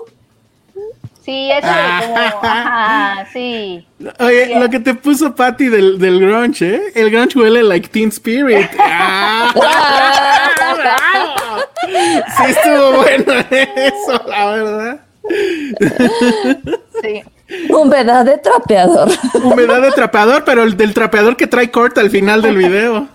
Sí, 1.24 1.52
eso 1.52 1.68
de 1.68 1.74
como, 2.08 2.40
ajá, 2.44 3.26
sí. 3.32 3.88
Oye, 4.20 4.48
Yeah. 4.48 4.60
lo 4.60 4.70
que 4.70 4.80
te 4.80 4.96
puso 4.96 5.36
Patty 5.36 5.68
del, 5.70 6.00
del 6.00 6.20
grunge, 6.20 6.76
¿eh? 6.76 6.82
El 6.96 7.12
grunge 7.12 7.38
huele 7.38 7.62
like 7.64 7.90
Teen 7.90 8.10
Spirit. 8.10 8.70
¡Ah! 8.80 9.54
Sí 12.38 12.44
estuvo 12.50 12.92
bueno 12.98 13.34
eso, 13.52 14.24
la 14.28 14.46
verdad. 14.48 15.00
Sí. 17.02 17.24
Humedad 17.70 18.26
de 18.26 18.38
trapeador. 18.38 19.10
Humedad 19.44 19.82
de 19.82 19.92
trapeador, 19.92 20.44
pero 20.46 20.64
el 20.64 20.76
del 20.78 20.94
trapeador 20.94 21.36
que 21.38 21.48
trae 21.48 21.70
corta 21.72 22.02
al 22.02 22.10
final 22.10 22.42
del 22.42 22.58
video. 22.58 23.08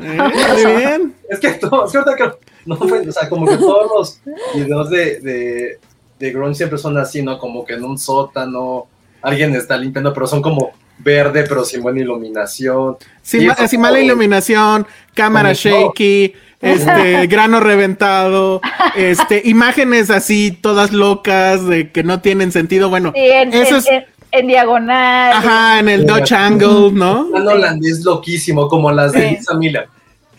¿Eh? 0.00 0.18
Muy 0.18 0.76
bien. 0.76 1.14
Es 1.28 1.38
que, 1.40 1.50
todo, 1.52 1.86
es 1.86 1.92
que 1.92 1.98
ahorita 1.98 2.16
que- 2.16 2.46
no, 2.66 2.76
fue- 2.76 3.06
o 3.08 3.12
sea, 3.12 3.28
como 3.28 3.46
que 3.46 3.56
todos 3.56 3.90
los 4.24 4.34
videos 4.54 4.90
de, 4.90 5.20
de, 5.20 5.78
de 6.18 6.30
grunge 6.32 6.56
siempre 6.56 6.78
son 6.78 6.96
así, 6.98 7.22
¿no? 7.22 7.38
Como 7.38 7.64
que 7.64 7.74
en 7.74 7.84
un 7.84 7.96
sótano 7.98 8.86
alguien 9.22 9.54
está 9.54 9.76
limpiando, 9.76 10.12
pero 10.12 10.26
son 10.26 10.42
como 10.42 10.72
verde, 10.98 11.44
pero 11.48 11.64
sin 11.64 11.82
buena 11.82 12.00
iluminación. 12.00 12.96
Sin, 13.22 13.46
ma- 13.46 13.54
sin 13.68 13.80
mala 13.80 14.00
iluminación, 14.00 14.86
cámara 15.14 15.52
shaky, 15.52 16.34
este, 16.60 17.26
grano 17.28 17.60
reventado, 17.60 18.60
este, 18.96 19.42
imágenes 19.44 20.10
así 20.10 20.50
todas 20.60 20.92
locas 20.92 21.66
de 21.66 21.90
que 21.90 22.02
no 22.02 22.20
tienen 22.20 22.52
sentido. 22.52 22.88
Bueno, 22.88 23.12
Sí, 23.14 23.20
en, 23.22 23.52
eso 23.52 23.74
en- 23.74 23.76
es, 23.80 23.86
en- 23.88 24.04
en 24.32 24.46
diagonal. 24.48 25.32
ajá, 25.32 25.78
en 25.80 25.88
el 25.88 26.06
Dutch 26.06 26.32
Angle, 26.32 26.92
¿no? 26.92 27.26
Un 27.26 27.46
holandés 27.48 28.04
loquísimo, 28.04 28.68
como 28.68 28.90
las 28.90 29.12
de 29.12 29.28
Sí. 29.30 29.36
Lisa 29.36 29.54
Miller. 29.54 29.88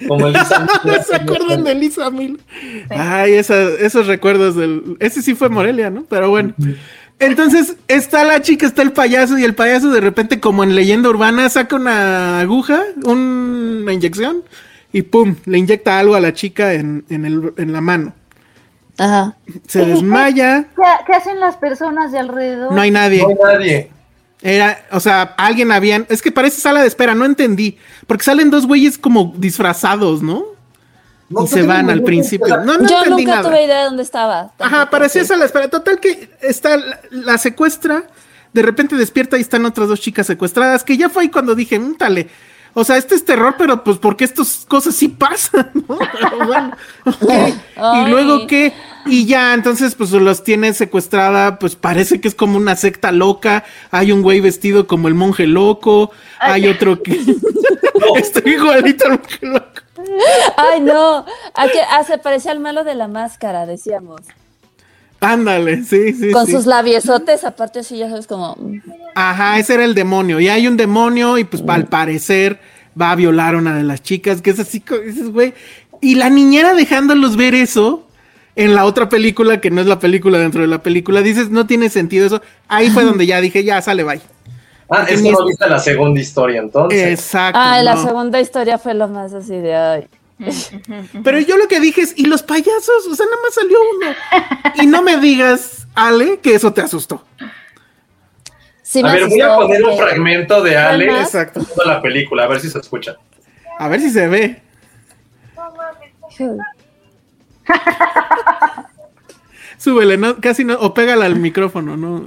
Como 0.07 0.29
Lisa 0.29 0.67
Miller. 0.83 1.03
¿Se 1.07 1.15
acuerdan 1.15 1.63
de 1.63 1.73
Lisa 1.73 2.11
Mil? 2.11 2.39
Ay, 2.89 3.33
esa- 3.33 3.69
esos 3.79 4.05
recuerdos 4.05 4.55
del. 4.55 4.97
Ese 4.99 5.21
sí 5.23 5.33
fue 5.33 5.49
Morelia, 5.49 5.89
¿no? 5.89 6.03
Pero 6.09 6.29
bueno. 6.29 6.53
Entonces 7.19 7.77
está 7.87 8.23
la 8.23 8.41
chica, 8.43 8.67
está 8.67 8.83
el 8.83 8.91
payaso 8.91 9.39
y 9.39 9.43
el 9.43 9.55
payaso 9.55 9.89
de 9.89 10.01
repente, 10.01 10.39
como 10.39 10.63
en 10.63 10.75
leyenda 10.75 11.09
urbana, 11.09 11.49
saca 11.49 11.75
una 11.75 12.39
aguja, 12.41 12.79
un- 13.05 13.79
una 13.81 13.93
inyección 13.93 14.43
y 14.93 15.01
pum, 15.03 15.35
le 15.45 15.57
inyecta 15.57 15.99
algo 15.99 16.15
a 16.15 16.19
la 16.19 16.33
chica 16.33 16.73
en, 16.73 17.05
en, 17.09 17.25
el- 17.25 17.53
en 17.57 17.73
la 17.73 17.81
mano. 17.81 18.13
Ajá. 18.97 19.35
Se 19.67 19.85
desmaya, 19.85 20.65
¿Qué, 20.75 20.81
qué 21.05 21.13
hacen 21.13 21.39
las 21.39 21.55
personas 21.57 22.11
de 22.11 22.19
alrededor? 22.19 22.71
no 22.71 22.81
hay 22.81 22.89
nadie. 22.91 23.21
No 23.21 23.27
hay 23.29 23.35
nadie. 23.57 23.91
Era, 24.41 24.85
o 24.91 24.99
sea, 24.99 25.33
alguien 25.37 25.71
habían. 25.71 26.05
Es 26.09 26.21
que 26.21 26.31
parece 26.31 26.61
sala 26.61 26.81
de 26.81 26.87
espera, 26.87 27.13
no 27.15 27.25
entendí. 27.25 27.77
Porque 28.07 28.23
salen 28.23 28.49
dos 28.49 28.65
güeyes 28.67 28.97
como 28.97 29.33
disfrazados, 29.37 30.21
¿no? 30.21 30.43
No 31.29 31.43
y 31.43 31.47
se 31.47 31.63
van 31.63 31.89
al 31.89 32.03
principio. 32.03 32.57
No, 32.57 32.77
no 32.77 32.87
Yo 32.87 32.97
entendí 32.99 33.25
nunca 33.25 33.37
nada. 33.37 33.49
tuve 33.49 33.65
idea 33.65 33.79
de 33.79 33.85
dónde 33.85 34.03
estaba. 34.03 34.53
Ajá, 34.59 34.89
parecía 34.89 35.21
sí. 35.21 35.25
esa 35.25 35.35
la 35.37 35.45
espera. 35.45 35.67
Total 35.69 35.99
que 35.99 36.29
está, 36.41 36.77
la, 36.77 36.99
la 37.11 37.37
secuestra, 37.37 38.03
de 38.53 38.61
repente 38.61 38.95
despierta 38.95 39.37
y 39.37 39.41
están 39.41 39.65
otras 39.65 39.89
dos 39.89 39.99
chicas 39.99 40.25
secuestradas, 40.27 40.83
que 40.83 40.95
ya 40.97 41.09
fue 41.09 41.23
ahí 41.23 41.29
cuando 41.29 41.53
dije, 41.53 41.77
"Múntale". 41.79 42.29
O 42.73 42.83
sea, 42.83 42.97
este 42.97 43.15
es 43.15 43.25
terror, 43.25 43.55
pero 43.57 43.83
pues 43.83 43.97
porque 43.97 44.23
estas 44.23 44.65
cosas 44.67 44.95
sí 44.95 45.07
pasan, 45.07 45.71
¿no? 45.73 45.97
Pero 46.11 46.45
bueno. 46.45 46.77
Y 47.95 48.09
luego 48.09 48.47
qué, 48.47 48.73
y 49.05 49.25
ya, 49.25 49.53
entonces 49.53 49.95
pues 49.95 50.11
los 50.11 50.43
tiene 50.43 50.73
secuestrada, 50.73 51.59
pues 51.59 51.75
parece 51.75 52.21
que 52.21 52.27
es 52.27 52.35
como 52.35 52.57
una 52.57 52.75
secta 52.75 53.11
loca, 53.11 53.63
hay 53.91 54.11
un 54.11 54.21
güey 54.21 54.41
vestido 54.41 54.85
como 54.87 55.07
el 55.07 55.15
monje 55.15 55.47
loco, 55.47 56.11
hay 56.39 56.67
otro 56.67 57.01
que... 57.01 57.19
Estoy 58.17 58.53
igualito 58.53 59.05
al 59.05 59.11
monje 59.11 59.45
loco. 59.45 59.81
Ay, 60.57 60.81
no. 60.81 61.25
Ah, 61.55 62.03
se 62.05 62.17
parecía 62.17 62.51
al 62.51 62.59
malo 62.59 62.83
de 62.83 62.95
la 62.95 63.07
máscara, 63.07 63.65
decíamos. 63.65 64.21
Ándale, 65.19 65.83
sí, 65.83 66.13
sí, 66.13 66.31
Con 66.31 66.45
sí. 66.45 66.51
sus 66.51 66.65
labiosotes, 66.65 67.43
aparte 67.43 67.79
así, 67.79 67.97
ya 67.97 68.09
sabes, 68.09 68.27
como... 68.27 68.55
Ajá, 69.15 69.57
ese 69.57 69.73
era 69.73 69.83
el 69.83 69.95
demonio. 69.95 70.39
Y 70.39 70.47
hay 70.47 70.67
un 70.67 70.77
demonio 70.77 71.37
y 71.37 71.43
pues 71.43 71.63
al 71.67 71.85
parecer 71.85 72.59
va 72.99 73.11
a 73.11 73.15
violar 73.15 73.55
a 73.55 73.57
una 73.57 73.75
de 73.75 73.83
las 73.83 74.03
chicas, 74.03 74.41
que 74.41 74.51
es 74.51 74.59
así, 74.59 74.83
dices, 75.05 75.29
güey. 75.31 75.53
Y 76.01 76.15
la 76.15 76.29
niñera 76.29 76.73
dejándolos 76.75 77.35
ver 77.35 77.55
eso 77.55 78.07
en 78.55 78.75
la 78.75 78.85
otra 78.85 79.09
película, 79.09 79.59
que 79.59 79.71
no 79.71 79.81
es 79.81 79.87
la 79.87 79.99
película 79.99 80.37
dentro 80.37 80.61
de 80.61 80.67
la 80.67 80.83
película, 80.83 81.21
dices, 81.21 81.49
no 81.49 81.65
tiene 81.65 81.89
sentido 81.89 82.27
eso. 82.27 82.41
Ahí 82.67 82.89
fue 82.89 83.03
donde 83.03 83.25
ya 83.25 83.41
dije, 83.41 83.63
ya 83.63 83.81
sale, 83.81 84.03
bye. 84.03 84.21
Ah, 84.89 85.05
es 85.09 85.21
que 85.21 85.31
no 85.31 85.45
viste 85.45 85.67
la 85.67 85.79
segunda 85.79 86.19
historia, 86.21 86.61
entonces. 86.61 87.19
Exacto. 87.19 87.59
Ah, 87.61 87.81
la 87.81 87.95
no. 87.95 88.03
segunda 88.03 88.39
historia 88.39 88.77
fue 88.77 88.93
lo 88.93 89.07
más 89.07 89.33
así 89.33 89.55
de... 89.57 89.75
Ay. 89.75 90.07
Pero 91.23 91.39
yo 91.39 91.57
lo 91.57 91.67
que 91.67 91.79
dije 91.79 92.01
es, 92.01 92.13
¿y 92.17 92.25
los 92.25 92.43
payasos? 92.43 93.07
O 93.09 93.15
sea, 93.15 93.25
nada 93.25 93.37
más 93.41 93.53
salió 93.53 93.77
uno. 93.95 94.13
Y 94.75 94.85
no 94.85 95.01
me 95.01 95.17
digas, 95.17 95.87
Ale, 95.95 96.39
que 96.39 96.55
eso 96.55 96.73
te 96.73 96.81
asustó. 96.81 97.23
Sí 98.83 99.01
a 99.03 99.11
ver, 99.11 99.27
voy 99.27 99.41
a 99.41 99.55
poner 99.55 99.83
un 99.83 99.97
fragmento 99.97 100.61
de 100.61 100.77
Ale. 100.77 101.05
Exacto. 101.21 101.59
de 101.59 101.85
la 101.85 102.01
película, 102.01 102.43
a 102.43 102.47
ver 102.47 102.59
si 102.59 102.69
se 102.69 102.79
escucha. 102.79 103.17
A 103.79 103.87
ver 103.87 103.99
si 103.99 104.09
se 104.09 104.27
ve. 104.27 104.61
Súbele, 109.77 110.17
no, 110.17 110.39
casi 110.39 110.63
no, 110.63 110.75
o 110.75 110.93
pégala 110.93 111.25
al 111.25 111.35
micrófono, 111.35 111.97
¿no? 111.97 112.25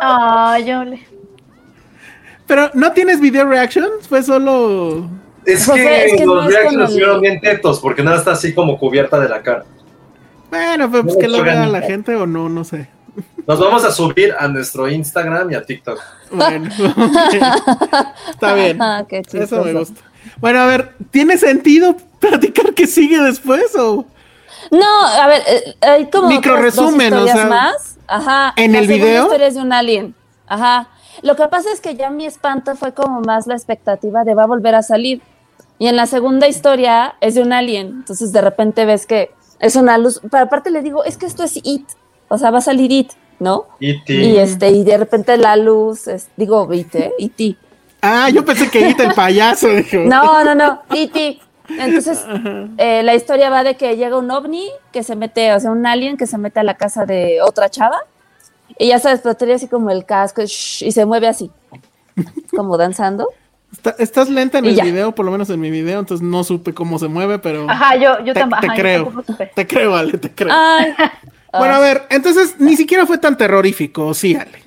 Ay, 0.00 0.64
yo 0.66 0.84
le... 0.84 1.13
Pero 2.46 2.70
no 2.74 2.92
tienes 2.92 3.20
video 3.20 3.46
reactions, 3.46 4.06
fue 4.08 4.22
solo. 4.22 5.08
Es 5.46 5.66
José, 5.66 5.82
que, 5.82 6.04
es 6.06 6.12
que 6.16 6.26
no 6.26 6.34
los 6.36 6.46
es 6.46 6.50
reactions 6.54 6.74
el- 6.76 6.82
estuvieron 6.84 7.20
bien 7.20 7.40
tetos, 7.40 7.80
porque 7.80 8.02
nada 8.02 8.18
está 8.18 8.32
así 8.32 8.54
como 8.54 8.78
cubierta 8.78 9.18
de 9.20 9.28
la 9.28 9.42
cara. 9.42 9.64
Bueno, 10.50 10.90
pues, 10.90 11.04
No 11.04 11.18
que 11.18 11.28
lo 11.28 11.42
vea 11.42 11.66
la 11.66 11.80
gente 11.82 12.14
o 12.14 12.26
no, 12.26 12.48
no 12.48 12.64
sé. 12.64 12.88
Nos 13.46 13.58
vamos 13.60 13.84
a 13.84 13.92
subir 13.92 14.34
a 14.38 14.48
nuestro 14.48 14.88
Instagram 14.88 15.50
y 15.52 15.54
a 15.54 15.64
TikTok. 15.64 16.00
Bueno, 16.32 16.68
está 18.30 18.54
bien. 18.54 18.80
Ah, 18.80 19.04
qué 19.08 19.22
Eso 19.32 19.62
me 19.64 19.72
gusta. 19.72 20.00
Bueno, 20.40 20.60
a 20.60 20.66
ver, 20.66 20.94
¿tiene 21.10 21.36
sentido 21.38 21.96
platicar 22.18 22.72
qué 22.74 22.86
sigue 22.86 23.20
después 23.22 23.74
o? 23.76 24.06
No, 24.70 25.06
a 25.06 25.26
ver, 25.28 25.42
eh, 25.46 25.74
hay 25.82 26.10
como 26.10 26.28
Micro 26.28 26.56
resumen, 26.56 27.12
o 27.12 27.16
historias 27.18 27.36
sea, 27.38 27.46
más. 27.48 27.96
Ajá. 28.06 28.52
¿en 28.56 28.72
La 28.72 28.78
el 28.78 28.86
video? 28.88 29.22
historia 29.24 29.46
es 29.46 29.54
de 29.54 29.60
un 29.60 29.72
alien. 29.72 30.14
Ajá. 30.46 30.88
Lo 31.22 31.36
que 31.36 31.46
pasa 31.48 31.70
es 31.72 31.80
que 31.80 31.94
ya 31.94 32.10
mi 32.10 32.26
espanto 32.26 32.74
fue 32.76 32.92
como 32.92 33.20
más 33.20 33.46
la 33.46 33.54
expectativa 33.54 34.24
de 34.24 34.34
va 34.34 34.44
a 34.44 34.46
volver 34.46 34.74
a 34.74 34.82
salir. 34.82 35.22
Y 35.78 35.88
en 35.88 35.96
la 35.96 36.06
segunda 36.06 36.48
historia 36.48 37.16
es 37.20 37.34
de 37.34 37.42
un 37.42 37.52
alien. 37.52 37.88
Entonces 37.88 38.32
de 38.32 38.40
repente 38.40 38.84
ves 38.84 39.06
que 39.06 39.30
es 39.60 39.76
una 39.76 39.98
luz. 39.98 40.20
Pero 40.30 40.44
aparte 40.44 40.70
le 40.70 40.82
digo, 40.82 41.04
es 41.04 41.16
que 41.16 41.26
esto 41.26 41.42
es 41.42 41.58
It. 41.62 41.86
O 42.28 42.38
sea, 42.38 42.50
va 42.50 42.58
a 42.58 42.62
salir 42.62 42.90
It, 42.90 43.12
¿no? 43.38 43.66
E.T. 43.80 44.12
Y 44.12 44.36
este, 44.38 44.70
y 44.70 44.84
de 44.84 44.96
repente 44.96 45.36
la 45.36 45.56
luz, 45.56 46.06
es, 46.08 46.28
digo, 46.36 46.72
It, 46.72 46.94
¿eh? 46.94 47.12
E.T. 47.18 47.56
Ah, 48.02 48.28
yo 48.30 48.44
pensé 48.44 48.70
que 48.70 48.82
ahorita 48.82 49.04
el 49.04 49.14
payaso 49.14 49.68
dijo. 49.74 49.98
No, 49.98 50.44
no, 50.44 50.54
no, 50.54 50.82
E.T. 50.90 51.40
Entonces, 51.68 52.22
eh, 52.76 53.02
la 53.02 53.14
historia 53.14 53.48
va 53.48 53.64
de 53.64 53.76
que 53.76 53.96
llega 53.96 54.18
un 54.18 54.30
ovni 54.30 54.68
que 54.92 55.02
se 55.02 55.16
mete, 55.16 55.54
o 55.54 55.60
sea, 55.60 55.70
un 55.70 55.86
alien 55.86 56.18
que 56.18 56.26
se 56.26 56.36
mete 56.36 56.60
a 56.60 56.62
la 56.62 56.74
casa 56.74 57.06
de 57.06 57.40
otra 57.40 57.70
chava 57.70 58.02
y 58.78 58.88
ya 58.88 58.98
sabes, 58.98 59.20
pero 59.22 59.54
así 59.54 59.68
como 59.68 59.90
el 59.90 60.04
casco 60.04 60.42
y 60.42 60.48
se 60.48 61.04
mueve 61.06 61.28
así, 61.28 61.50
como 62.56 62.76
danzando. 62.76 63.28
Está- 63.72 63.96
estás 63.98 64.28
lenta 64.28 64.58
en 64.58 64.66
Y 64.66 64.68
el 64.68 64.74
ya. 64.76 64.84
video, 64.84 65.12
por 65.14 65.24
lo 65.24 65.32
menos 65.32 65.50
en 65.50 65.60
mi 65.60 65.70
video, 65.70 65.98
entonces 66.00 66.24
no 66.26 66.44
supe 66.44 66.72
cómo 66.74 66.98
se 66.98 67.08
mueve, 67.08 67.38
pero. 67.40 67.68
Ajá, 67.68 67.96
yo, 67.96 68.24
yo 68.24 68.32
te, 68.34 68.40
yo 68.40 68.74
creo. 68.76 69.12
supe. 69.26 69.50
Te 69.54 69.66
creo, 69.66 69.96
Ale, 69.96 70.18
te 70.18 70.30
creo. 70.32 70.52
Ay. 70.52 70.94
Bueno, 71.56 71.74
a 71.74 71.78
ver, 71.78 72.02
entonces 72.10 72.56
ni 72.58 72.76
siquiera 72.76 73.06
fue 73.06 73.16
tan 73.16 73.36
terrorífico, 73.36 74.06
¿o 74.08 74.12
sí, 74.14 74.34
Ale. 74.34 74.64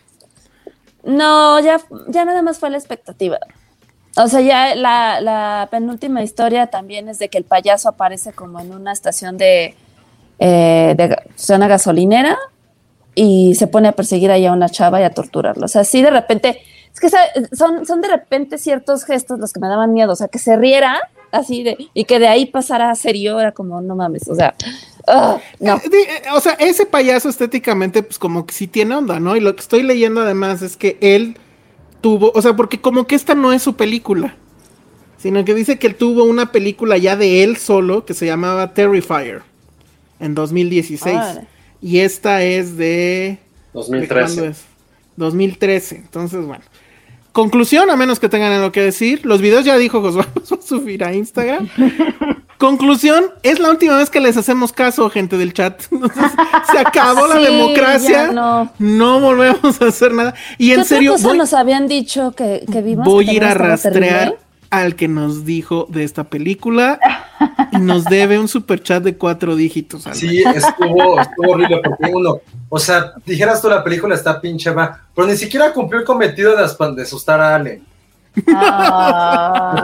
No, 1.03 1.59
ya, 1.59 1.81
ya 2.07 2.23
nada 2.23 2.41
más 2.41 2.59
fue 2.59 2.69
la 2.69 2.77
expectativa. 2.77 3.37
O 4.15 4.27
sea, 4.29 4.39
ya 4.39 4.73
la, 4.73 5.19
la 5.19 5.67
penúltima 5.69 6.23
historia 6.23 6.67
también 6.67 7.09
es 7.09 7.19
de 7.19 7.27
que 7.27 7.37
el 7.37 7.43
payaso 7.43 7.89
aparece 7.89 8.31
como 8.31 8.61
en 8.61 8.71
una 8.73 8.93
estación 8.93 9.37
de, 9.37 9.75
eh, 10.39 10.95
de 10.97 11.17
sea, 11.35 11.57
una 11.57 11.67
gasolinera 11.67 12.37
y 13.19 13.55
se 13.55 13.65
pone 13.65 13.87
a 13.87 13.93
perseguir 13.93 14.29
ahí 14.29 14.45
a 14.45 14.53
una 14.53 14.69
chava 14.69 15.01
y 15.01 15.03
a 15.03 15.09
torturarla. 15.09 15.65
O 15.65 15.67
sea, 15.67 15.83
sí 15.83 16.03
de 16.03 16.11
repente, 16.11 16.61
es 16.93 16.99
que 16.99 17.09
¿sabe? 17.09 17.25
son, 17.51 17.83
son 17.83 17.99
de 17.99 18.09
repente 18.09 18.59
ciertos 18.59 19.05
gestos 19.05 19.39
los 19.39 19.51
que 19.53 19.59
me 19.59 19.67
daban 19.67 19.91
miedo. 19.91 20.13
O 20.13 20.15
sea, 20.15 20.27
que 20.27 20.37
se 20.37 20.55
riera 20.55 20.99
así 21.31 21.63
de, 21.63 21.89
y 21.95 22.05
que 22.05 22.19
de 22.19 22.27
ahí 22.27 22.45
pasara 22.45 22.91
a 22.91 22.95
serio, 22.95 23.39
era 23.39 23.53
como, 23.53 23.81
no 23.81 23.95
mames, 23.95 24.29
o 24.29 24.35
sea, 24.35 24.53
ah, 25.07 25.39
no. 25.59 25.77
Eh, 25.77 25.81
eh, 25.93 26.21
O 26.31 26.39
sea, 26.39 26.53
ese 26.59 26.85
payaso 26.85 27.27
estéticamente, 27.27 28.03
pues 28.03 28.19
como 28.19 28.45
que 28.45 28.53
sí 28.53 28.67
tiene 28.67 28.93
onda, 28.93 29.19
¿no? 29.19 29.35
Y 29.35 29.39
lo 29.39 29.55
que 29.55 29.61
estoy 29.61 29.81
leyendo 29.81 30.21
además 30.21 30.61
es 30.61 30.77
que 30.77 30.99
él 31.01 31.37
tuvo, 32.01 32.31
o 32.35 32.41
sea, 32.43 32.55
porque 32.55 32.79
como 32.79 33.07
que 33.07 33.15
esta 33.15 33.33
no 33.33 33.51
es 33.51 33.63
su 33.63 33.75
película, 33.75 34.35
sino 35.17 35.43
que 35.43 35.55
dice 35.55 35.79
que 35.79 35.87
él 35.87 35.95
tuvo 35.95 36.23
una 36.23 36.51
película 36.51 36.99
ya 36.99 37.15
de 37.15 37.43
él 37.43 37.57
solo 37.57 38.05
que 38.05 38.13
se 38.13 38.27
llamaba 38.27 38.75
Terrifier 38.75 39.41
en 40.19 40.35
2016. 40.35 41.15
Órale. 41.15 41.56
Y 41.81 41.99
esta 41.99 42.43
es 42.43 42.77
de... 42.77 42.85
¿de 42.85 43.39
2013. 43.73 44.35
cuándo 44.35 44.45
es? 44.51 44.63
2013. 45.17 45.95
Entonces, 45.97 46.45
bueno. 46.45 46.63
Conclusión, 47.31 47.91
a 47.91 47.95
menos 47.95 48.19
que 48.19 48.29
tengan 48.29 48.51
algo 48.51 48.71
que 48.71 48.81
decir. 48.81 49.25
Los 49.25 49.41
videos 49.41 49.63
ya 49.63 49.77
dijo 49.77 50.01
Josué, 50.01 50.25
los 50.35 50.51
va 50.51 50.57
a 50.57 50.61
subir 50.61 51.03
a 51.03 51.13
Instagram. 51.13 51.69
Conclusión, 52.57 53.25
es 53.43 53.59
la 53.59 53.69
última 53.69 53.95
vez 53.97 54.09
que 54.09 54.19
les 54.19 54.35
hacemos 54.35 54.73
caso, 54.73 55.07
gente 55.11 55.37
del 55.37 55.53
chat. 55.53 55.83
Entonces, 55.91 56.31
se 56.71 56.79
acabó 56.79 57.27
la 57.27 57.35
democracia. 57.39 58.31
no. 58.31 58.71
No 58.79 59.19
volvemos 59.19 59.79
a 59.79 59.85
hacer 59.85 60.13
nada. 60.13 60.33
Y 60.57 60.69
¿Qué 60.69 60.73
en 60.73 60.79
otra 60.79 60.89
serio, 60.89 61.11
cosa 61.11 61.27
voy, 61.27 61.37
nos 61.37 61.53
habían 61.53 61.87
dicho 61.87 62.31
que, 62.31 62.65
que 62.71 62.81
vimos? 62.81 63.05
voy 63.05 63.29
a 63.29 63.33
ir 63.33 63.43
a 63.43 63.53
rastrear 63.53 64.29
terrible? 64.29 64.46
Al 64.69 64.95
que 64.95 65.07
nos 65.07 65.45
dijo 65.45 65.87
de 65.89 66.03
esta 66.03 66.25
película 66.25 66.99
y 67.71 67.77
nos 67.77 68.05
debe 68.05 68.39
un 68.39 68.47
super 68.47 68.81
chat 68.81 69.03
de 69.03 69.17
cuatro 69.17 69.55
dígitos. 69.55 70.03
Sí, 70.13 70.43
estuvo, 70.43 71.19
estuvo 71.19 71.51
horrible 71.51 71.81
porque 71.83 72.11
uno, 72.13 72.41
o 72.69 72.79
sea, 72.79 73.13
dijeras 73.25 73.61
tú 73.61 73.69
la 73.69 73.83
película 73.83 74.15
está 74.15 74.39
pinche 74.41 74.71
va, 74.71 75.01
pero 75.15 75.27
ni 75.27 75.37
siquiera 75.37 75.73
cumplió 75.73 76.01
el 76.01 76.05
cometido 76.05 76.55
de, 76.55 76.63
asustar 76.63 77.39
a 77.39 77.55
Ale. 77.55 77.81
O 78.37 78.41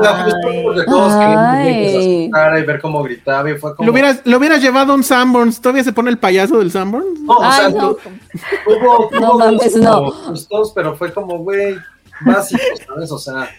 sea, 0.03 0.23
justo 0.25 0.47
Ay. 0.47 0.63
porque 0.63 0.83
todos 0.83 1.13
queríamos 1.13 1.57
que 1.57 1.89
se 1.89 1.97
Ay. 1.97 2.21
asustara 2.21 2.59
y 2.59 2.63
ver 2.63 2.81
cómo 2.81 3.01
gritaba 3.01 3.49
y 3.49 3.57
fue 3.57 3.75
como... 3.75 3.87
Lo 3.87 3.91
hubieras, 3.91 4.21
lo 4.25 4.37
hubieras 4.37 4.61
llevado 4.61 4.93
a 4.93 4.95
un 4.95 5.03
Sanborns. 5.03 5.59
¿Todavía 5.59 5.83
se 5.83 5.91
pone 5.91 6.11
el 6.11 6.19
payaso 6.19 6.59
del 6.59 6.71
Sanborns? 6.71 7.19
No, 7.21 7.37
o 7.37 7.51
sea, 7.51 7.65
Ay, 7.65 7.73
no. 7.73 7.95
tuvo, 8.65 9.09
tuvo 9.09 9.19
No 9.19 9.37
mames, 9.39 9.75
no. 9.75 10.13
pero 10.75 10.95
fue 10.95 11.11
como, 11.11 11.39
güey, 11.39 11.77
básico, 12.21 12.61
¿sabes? 12.85 13.11
O 13.11 13.17
sea, 13.17 13.49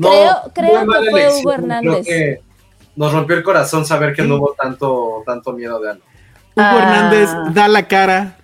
no, 0.00 0.08
Creo- 0.08 0.52
creo 0.54 0.80
que 0.80 0.86
fue 0.86 0.98
elección, 1.22 1.32
Hugo 1.32 1.42
Creo 1.42 1.52
Hernández. 1.52 2.06
que 2.06 2.40
nos 2.96 3.12
rompió 3.12 3.36
el 3.36 3.42
corazón 3.42 3.84
saber 3.86 4.14
que 4.14 4.22
no 4.22 4.36
hubo 4.36 4.54
tanto, 4.60 5.22
tanto 5.26 5.52
miedo 5.52 5.78
de 5.80 5.90
algo. 5.90 6.02
Hugo 6.56 6.66
Ah. 6.66 6.78
Hernández 6.78 7.30
da 7.54 7.68
la 7.68 7.86
cara. 7.86 8.36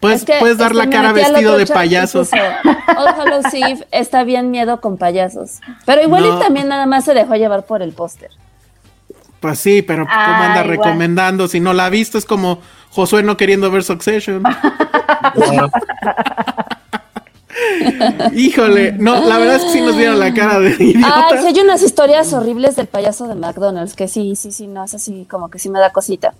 Puedes, 0.00 0.20
Es 0.20 0.24
que, 0.26 0.38
puedes 0.40 0.56
dar 0.56 0.74
la 0.74 0.88
cara 0.88 1.12
vestido 1.12 1.58
de 1.58 1.66
chat 1.66 1.76
y 1.76 1.78
payaso. 1.78 2.20
puso, 2.20 2.36
All 2.96 3.08
Hallows 3.08 3.52
Eve 3.52 3.86
está 3.90 4.24
bien 4.24 4.50
miedo 4.50 4.80
con 4.80 4.96
payasos. 4.96 5.60
Pero 5.84 6.02
igual 6.02 6.22
No. 6.26 6.36
y 6.36 6.40
también 6.42 6.68
nada 6.68 6.86
más 6.86 7.04
se 7.04 7.12
dejó 7.12 7.34
llevar 7.36 7.64
por 7.64 7.82
el 7.82 7.92
póster. 7.92 8.30
Pues 9.40 9.58
sí, 9.58 9.82
pero 9.82 10.04
¿cómo 10.06 10.14
Ah, 10.16 10.46
anda 10.46 10.62
igual. 10.64 10.68
recomendando? 10.68 11.48
Si 11.48 11.60
no 11.60 11.72
la 11.74 11.86
ha 11.86 11.90
visto, 11.90 12.16
es 12.18 12.24
como 12.24 12.60
Josué 12.90 13.22
no 13.22 13.36
queriendo 13.36 13.70
ver 13.70 13.82
Succession. 13.84 14.42
Híjole, 18.34 18.92
no, 18.92 19.20
la 19.26 19.38
verdad 19.38 19.56
es 19.56 19.64
que 19.64 19.70
sí 19.70 19.80
nos 19.80 19.96
vieron 19.96 20.18
la 20.18 20.32
cara 20.32 20.58
de 20.60 20.70
Ah, 20.72 20.76
idiotas. 20.78 21.40
sí 21.40 21.46
hay 21.48 21.60
unas 21.60 21.82
historias 21.82 22.32
horribles 22.32 22.76
del 22.76 22.86
payaso 22.86 23.26
de 23.28 23.34
McDonald's, 23.34 23.94
que 23.94 24.08
sí, 24.08 24.36
sí, 24.36 24.52
sí, 24.52 24.66
no, 24.66 24.84
es 24.84 24.94
así 24.94 25.26
como 25.28 25.50
que 25.50 25.58
sí 25.58 25.68
me 25.68 25.78
da 25.80 25.90
cosita. 25.92 26.34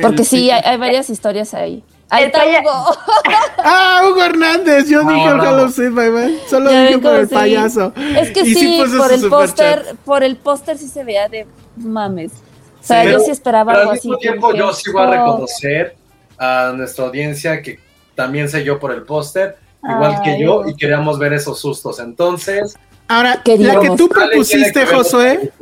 Porque 0.00 0.22
El- 0.22 0.26
sí, 0.26 0.50
hay, 0.50 0.62
hay 0.64 0.76
varias 0.78 1.10
historias 1.10 1.52
ahí. 1.54 1.82
Ahí 2.08 2.24
está 2.24 2.40
Hugo. 2.44 2.96
Ah, 3.58 4.02
Hugo 4.08 4.22
Hernández, 4.24 4.88
yo 4.88 5.02
dije 5.04 5.26
el 5.28 5.34
bravo. 5.34 5.58
Halo 5.58 5.68
Save, 5.70 5.90
bye, 5.90 6.10
bye. 6.10 6.38
Solo 6.48 6.70
Ya 6.72 6.82
dije 6.86 6.98
por 6.98 7.14
el 7.14 7.28
sí. 7.28 7.34
payaso. 7.34 7.92
Es 8.18 8.30
que 8.30 8.40
Y 8.40 8.54
sí, 8.54 8.82
por 8.96 9.12
el 9.12 9.28
póster, 9.28 9.96
por 10.04 10.22
el 10.24 10.36
póster 10.36 10.78
sí 10.78 10.88
se 10.88 11.04
veía 11.04 11.28
de 11.28 11.46
mames. 11.76 12.32
O 12.32 12.84
sea, 12.84 13.04
yo 13.04 13.20
sí 13.20 13.30
esperaba 13.30 13.72
pero 13.72 13.80
algo 13.82 13.92
al 13.92 13.98
así. 13.98 14.08
mismo 14.08 14.18
tiempo 14.18 14.54
yo 14.54 14.72
sí 14.72 14.90
voy 14.90 15.02
a 15.02 15.06
reconocer 15.10 15.96
a 16.38 16.72
nuestra 16.74 17.04
audiencia 17.04 17.60
que 17.62 17.78
también 18.14 18.48
selló 18.48 18.80
por 18.80 18.92
el 18.92 19.02
póster, 19.02 19.56
igual 19.82 20.20
que 20.22 20.40
yo, 20.40 20.62
y 20.68 20.74
queríamos 20.76 21.18
ver 21.18 21.32
esos 21.32 21.60
sustos. 21.60 21.98
Entonces, 22.00 22.76
Ahora, 23.08 23.36
la 23.36 23.42
Queríamos. 23.42 23.82
que 23.90 23.96
tú 23.96 24.08
propusiste, 24.08 24.82
esa 24.82 24.94
Josué, 24.96 25.52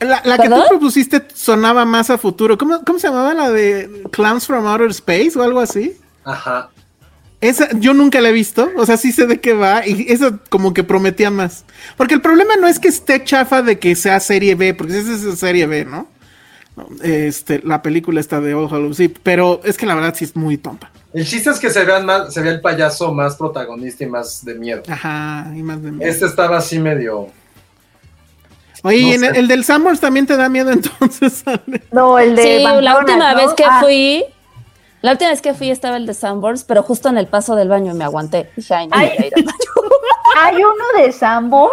la, 0.00 0.22
la 0.24 0.38
que 0.38 0.48
tú 0.48 0.62
propusiste 0.68 1.22
sonaba 1.34 1.84
más 1.84 2.08
a 2.10 2.16
futuro. 2.18 2.56
¿Cómo, 2.56 2.82
¿Cómo 2.84 2.98
se 2.98 3.08
llamaba 3.08 3.34
la 3.34 3.50
de 3.50 4.04
Clowns 4.10 4.46
from 4.46 4.66
Outer 4.66 4.88
Space 4.90 5.32
o 5.38 5.42
algo 5.42 5.60
así? 5.60 5.98
Ajá. 6.24 6.70
Esa 7.42 7.68
yo 7.78 7.92
nunca 7.92 8.22
la 8.22 8.30
he 8.30 8.32
visto, 8.32 8.70
o 8.76 8.86
sea, 8.86 8.96
sí 8.96 9.12
sé 9.12 9.26
de 9.26 9.40
qué 9.40 9.52
va 9.52 9.86
y 9.86 10.06
eso 10.10 10.38
como 10.48 10.72
que 10.72 10.82
prometía 10.84 11.30
más. 11.30 11.66
Porque 11.98 12.14
el 12.14 12.22
problema 12.22 12.56
no 12.56 12.66
es 12.66 12.78
que 12.78 12.88
esté 12.88 13.22
chafa 13.24 13.60
de 13.60 13.78
que 13.78 13.94
sea 13.94 14.18
serie 14.20 14.54
B, 14.54 14.72
porque 14.72 14.98
esa 14.98 15.12
es 15.12 15.38
serie 15.38 15.66
B, 15.66 15.84
¿no? 15.84 16.08
No, 16.76 16.88
Este, 17.02 17.60
la 17.62 17.82
película 17.82 18.20
está 18.20 18.40
de 18.40 18.54
All 18.54 18.68
Hallows 18.72 19.00
Eve, 19.00 19.14
pero 19.22 19.60
es 19.64 19.76
que 19.76 19.84
la 19.86 19.94
verdad 19.94 20.14
sí 20.16 20.24
es 20.24 20.34
muy 20.36 20.56
tonta. 20.56 20.90
El 21.12 21.26
chiste 21.26 21.50
es 21.50 21.58
que 21.58 21.70
se 21.70 21.84
vean 21.84 22.04
más, 22.04 22.32
se 22.34 22.42
vea 22.42 22.52
el 22.52 22.60
payaso 22.60 23.12
más 23.12 23.36
protagonista 23.36 24.04
y 24.04 24.06
más 24.08 24.44
de 24.44 24.54
miedo. 24.54 24.82
Ajá, 24.88 25.46
y 25.54 25.62
más 25.62 25.82
de 25.82 25.92
miedo. 25.92 26.10
Este 26.10 26.26
estaba 26.26 26.58
así 26.58 26.78
medio. 26.78 27.28
Oye, 28.82 29.00
no 29.02 29.08
¿y 29.08 29.12
en 29.12 29.20
sé. 29.20 29.26
el, 29.28 29.36
el 29.36 29.48
del 29.48 29.64
Summers 29.64 30.00
también 30.00 30.26
te 30.26 30.36
da 30.36 30.48
miedo 30.48 30.70
entonces? 30.70 31.42
Ale? 31.46 31.82
No, 31.92 32.18
el 32.18 32.36
de 32.36 32.42
Sí, 32.58 32.62
la 32.82 32.98
última 32.98 33.32
¿no? 33.32 33.38
vez 33.38 33.54
que 33.54 33.64
Ah, 33.64 33.80
fui, 33.80 34.24
la 35.00 35.12
última 35.12 35.30
vez 35.30 35.40
que 35.40 35.54
fui 35.54 35.70
estaba 35.70 35.96
el 35.96 36.06
de 36.06 36.14
Sanborns, 36.14 36.64
pero 36.64 36.82
justo 36.82 37.08
en 37.08 37.16
el 37.18 37.26
paso 37.26 37.56
del 37.56 37.68
baño 37.68 37.92
y 37.92 37.96
me 37.96 38.04
aguanté. 38.04 38.50
Dije, 38.56 38.74
ay, 38.74 38.88
no 38.88 38.96
Ay. 38.96 39.08
voy 39.08 39.24
a 39.24 39.26
ir 39.28 39.32
al 39.36 39.44
baño. 39.44 39.56
Hay 40.38 40.56
uno 40.56 41.02
de 41.02 41.12
Sanborns. 41.12 41.72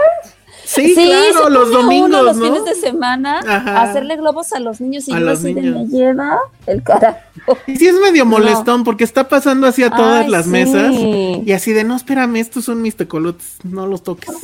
Sí, 0.73 0.95
se 0.95 1.05
claro, 1.05 1.49
los 1.49 1.71
domingos, 1.71 2.09
uno 2.09 2.23
los 2.23 2.37
¿no? 2.37 2.45
fines 2.45 2.65
de 2.65 2.75
semana 2.75 3.39
Ajá. 3.47 3.83
hacerle 3.83 4.15
globos 4.17 4.53
a 4.53 4.59
los 4.59 4.81
niños 4.81 5.07
y 5.07 5.13
A 5.13 5.19
yo 5.19 5.25
los 5.25 5.39
así 5.39 5.53
de 5.53 5.61
me 5.61 5.85
lleva 5.85 6.39
el 6.65 6.81
carajo. 6.83 7.19
Y 7.67 7.75
sí 7.75 7.87
es 7.87 7.95
medio 7.99 8.25
molestón 8.25 8.83
porque 8.83 9.03
está 9.03 9.27
pasando 9.27 9.67
así 9.67 9.83
a 9.83 9.89
todas 9.91 10.25
Ay, 10.25 10.31
las 10.31 10.45
sí. 10.45 10.51
mesas 10.51 10.93
y 10.93 11.51
así 11.51 11.73
de, 11.73 11.83
no, 11.83 11.95
espérame, 11.95 12.37
estos 12.37 12.65
son 12.65 12.81
mis 12.81 12.95
tecolotes, 12.95 13.57
no 13.63 13.85
los 13.87 14.01
toques. 14.03 14.29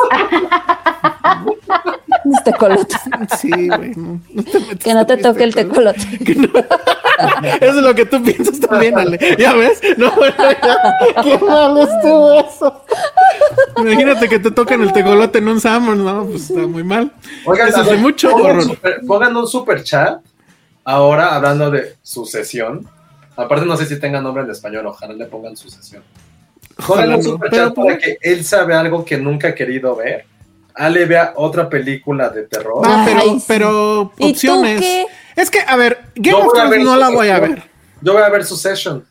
Este 2.37 2.53
colote. 2.53 2.95
Sí, 3.37 3.49
güey, 3.67 3.91
no, 3.95 4.19
no 4.33 4.43
te 4.43 4.59
metas 4.59 4.77
Que 4.83 4.93
no 4.93 5.05
te 5.05 5.15
mis 5.15 5.23
toque 5.23 5.43
el 5.43 5.55
tecolotes. 5.55 6.09
tecolote. 6.19 6.23
Que 6.25 6.35
no- 6.35 6.49
Eso 7.59 7.79
es 7.79 7.83
lo 7.83 7.93
que 7.95 8.05
tú 8.05 8.23
piensas 8.23 8.59
también, 8.61 8.97
Ale. 8.97 9.19
¿Ya 9.37 9.53
ves? 9.53 9.81
No, 9.97 10.09
bueno, 10.15 10.35
ya. 10.39 11.21
Qué 11.21 11.37
mal 11.37 11.77
estuvo 11.77 12.39
eso. 12.39 12.83
Imagínate 13.77 14.29
que 14.29 14.39
te 14.39 14.51
tocan 14.51 14.81
el 14.81 14.93
tecolote 14.93 15.39
en 15.39 15.47
un 15.49 15.59
Summer, 15.59 15.97
no, 15.97 16.25
pues 16.25 16.49
está 16.49 16.65
muy 16.65 16.83
mal. 16.83 17.11
Oigan, 17.45 17.67
Eso 17.69 17.81
es 17.81 17.89
de 17.89 17.97
mucho 17.97 18.31
pongan, 18.31 18.51
horror. 18.51 18.63
super- 18.63 19.01
pongan 19.05 19.35
un 19.35 19.47
super 19.47 19.83
chat. 19.83 20.19
Ahora 20.85 21.35
hablando 21.35 21.69
de 21.69 21.95
sucesión. 22.01 22.87
Aparte, 23.35 23.65
no 23.65 23.75
sé 23.77 23.85
si 23.85 23.99
tenga 23.99 24.21
nombre 24.21 24.43
en 24.43 24.49
español, 24.51 24.85
ojalá 24.87 25.13
le 25.13 25.25
pongan 25.25 25.55
sucesión. 25.57 26.03
Pongan 26.87 27.15
un 27.15 27.23
super 27.23 27.51
chat 27.51 27.73
para 27.75 27.97
que 27.97 28.17
él 28.21 28.43
sabe 28.45 28.73
algo 28.75 29.03
que 29.03 29.17
nunca 29.17 29.49
ha 29.49 29.55
querido 29.55 29.95
ver. 29.95 30.25
Ale 30.79 31.05
vea 31.05 31.33
otra 31.35 31.69
película 31.69 32.29
de 32.29 32.43
terror. 32.43 32.83
Va, 32.85 33.03
pero, 33.05 33.19
Ay, 33.21 33.39
sí. 33.39 33.45
pero 33.47 34.11
¿Y 34.17 34.23
tú 34.23 34.29
opciones. 34.31 34.81
qué? 34.81 35.05
Es 35.35 35.51
que, 35.51 35.59
a 35.65 35.75
ver, 35.75 35.99
Game 36.15 36.37
Yo 36.39 36.45
of 36.47 36.53
Thrones 36.53 36.83
no 36.83 36.95
la 36.97 37.09
voy 37.09 37.27
a 37.29 37.39
ver. 37.39 37.63
Yo 38.01 38.13
voy 38.13 38.21
a 38.23 38.29
ver 38.29 38.43
Succession. 38.45 39.03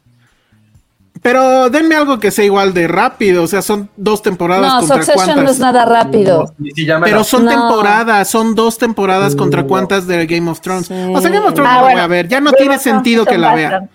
Pero 1.20 1.68
denme 1.68 1.96
algo 1.96 2.20
que 2.20 2.30
sea 2.30 2.44
igual 2.44 2.72
de 2.72 2.86
rápido. 2.86 3.42
O 3.42 3.46
sea, 3.48 3.60
son 3.60 3.90
dos 3.96 4.22
temporadas 4.22 4.72
No, 4.72 4.78
contra 4.80 4.96
Succession 4.98 5.24
cuántas. 5.26 5.44
no 5.44 5.50
es 5.50 5.58
nada 5.58 5.84
rápido. 5.84 6.54
Si 6.74 6.86
Pero 6.86 7.24
son 7.24 7.44
No. 7.44 7.50
temporadas, 7.50 8.28
son 8.30 8.54
dos 8.54 8.78
temporadas 8.78 9.34
contra 9.34 9.64
cuántas 9.64 10.06
de 10.06 10.26
Game 10.26 10.48
of 10.50 10.60
Thrones. 10.60 10.86
Sí. 10.86 10.94
O 10.94 11.20
sea, 11.20 11.30
Game 11.30 11.44
of 11.46 11.54
Thrones 11.54 11.70
Ah, 11.72 11.74
no 11.74 11.80
la 11.80 11.82
bueno. 11.82 11.96
voy 11.96 12.00
a 12.02 12.06
ver. 12.06 12.28
Ya 12.28 12.40
no 12.40 12.52
Game 12.52 12.58
tiene 12.58 12.78
sentido 12.78 13.26
que 13.26 13.36
la 13.36 13.54
vea. 13.54 13.70
bastante. 13.70 13.94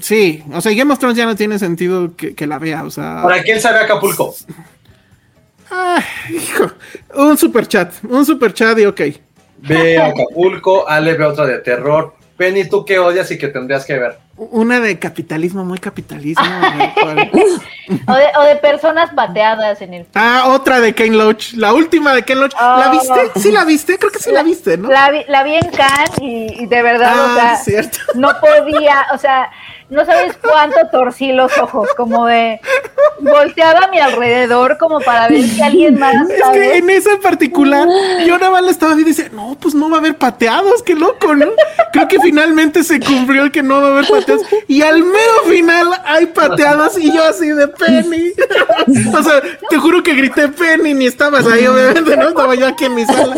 Sí, 0.00 0.42
o 0.52 0.60
sea, 0.60 0.74
Game 0.74 0.92
of 0.92 0.98
Thrones 0.98 1.16
ya 1.16 1.24
no 1.24 1.36
tiene 1.36 1.58
sentido 1.58 2.14
que, 2.16 2.34
que 2.34 2.46
la 2.46 2.58
vea. 2.58 2.82
O 2.84 2.90
sea, 2.90 3.20
Para 3.22 3.42
que 3.42 3.52
él 3.52 3.60
sabe 3.60 3.78
Acapulco. 3.80 4.34
Ah, 5.70 6.02
hijo, 6.30 6.72
un 7.14 7.36
super 7.36 7.66
chat, 7.66 7.92
un 8.04 8.24
super 8.24 8.52
chat 8.52 8.78
y 8.78 8.86
ok. 8.86 9.00
Ve 9.58 9.98
Acapulco, 9.98 10.88
Ale 10.88 11.14
ve 11.14 11.24
otra 11.24 11.46
de 11.46 11.58
terror. 11.58 12.14
Penny, 12.36 12.68
¿tú 12.68 12.84
qué 12.84 12.98
odias 12.98 13.30
y 13.30 13.38
que 13.38 13.48
tendrías 13.48 13.86
que 13.86 13.98
ver? 13.98 14.18
Una 14.36 14.80
de 14.80 14.98
capitalismo, 14.98 15.64
muy 15.64 15.78
capitalismo. 15.78 16.44
O 18.06 18.14
de, 18.14 18.24
o 18.38 18.42
de 18.42 18.56
personas 18.56 19.10
pateadas 19.14 19.80
en 19.80 19.94
el 19.94 20.06
Ah, 20.14 20.44
otra 20.48 20.80
de 20.80 20.94
Ken 20.94 21.16
Loach. 21.16 21.52
La 21.54 21.72
última 21.72 22.14
de 22.14 22.22
Ken 22.24 22.40
Loach. 22.40 22.54
¿La 22.54 22.88
Oh. 22.88 22.90
viste? 22.90 23.40
Sí, 23.40 23.52
la 23.52 23.64
viste. 23.64 23.98
Creo 23.98 24.10
que 24.10 24.18
sí 24.18 24.30
la, 24.32 24.42
viste, 24.42 24.76
¿no? 24.76 24.88
La 24.90 25.10
vi, 25.10 25.24
la 25.28 25.42
vi 25.42 25.54
en 25.54 25.70
Cannes 25.70 26.10
y, 26.20 26.62
y 26.62 26.66
de 26.66 26.82
verdad, 26.82 27.12
Ah, 27.14 27.26
o 27.30 27.34
sea, 27.34 27.56
cierto. 27.56 27.98
no 28.14 28.30
podía, 28.40 29.06
o 29.14 29.18
sea, 29.18 29.50
no 29.88 30.04
sabes 30.04 30.36
cuánto 30.42 30.76
torcí 30.90 31.32
los 31.32 31.56
ojos, 31.58 31.88
como 31.96 32.26
de 32.26 32.60
volteaba 33.20 33.86
a 33.86 33.88
mi 33.88 33.98
alrededor 33.98 34.76
como 34.78 35.00
para 35.00 35.28
ver 35.28 35.42
si 35.44 35.62
alguien 35.62 35.98
más, 35.98 36.28
Es 36.28 36.42
que 36.52 36.76
en 36.78 36.90
esa 36.90 37.12
en 37.12 37.20
particular, 37.20 37.86
yo 38.26 38.36
nada 38.38 38.50
más 38.50 38.62
la 38.62 38.70
estaba 38.72 38.94
viendo 38.94 39.10
y 39.10 39.14
decía, 39.14 39.30
no, 39.32 39.56
pues 39.60 39.74
no 39.74 39.88
va 39.88 39.96
a 39.96 40.00
haber 40.00 40.16
pateados, 40.16 40.82
qué 40.82 40.94
loco, 40.94 41.34
¿no? 41.34 41.46
Creo 41.92 42.08
que 42.08 42.20
finalmente 42.20 42.82
se 42.82 43.00
cumplió 43.00 43.44
el 43.44 43.52
que 43.52 43.62
no 43.62 43.80
va 43.80 43.88
a 43.88 43.90
haber 43.92 44.08
pateados. 44.08 44.42
Y 44.68 44.82
al 44.82 45.02
mero 45.04 45.32
final 45.48 45.88
hay 46.04 46.26
pateados 46.26 46.98
y 46.98 47.12
yo 47.12 47.22
así 47.24 47.48
de 47.48 47.68
Penny. 47.78 48.32
o 49.16 49.22
sea, 49.22 49.40
te 49.68 49.76
juro 49.78 50.02
que 50.02 50.14
grité 50.14 50.48
Penny, 50.48 50.94
ni 50.94 51.06
estabas 51.06 51.46
ahí, 51.46 51.66
obviamente, 51.66 52.16
¿no? 52.16 52.28
Estaba 52.28 52.54
yo 52.54 52.66
aquí 52.66 52.84
en 52.86 52.94
mi 52.94 53.04
sala. 53.04 53.34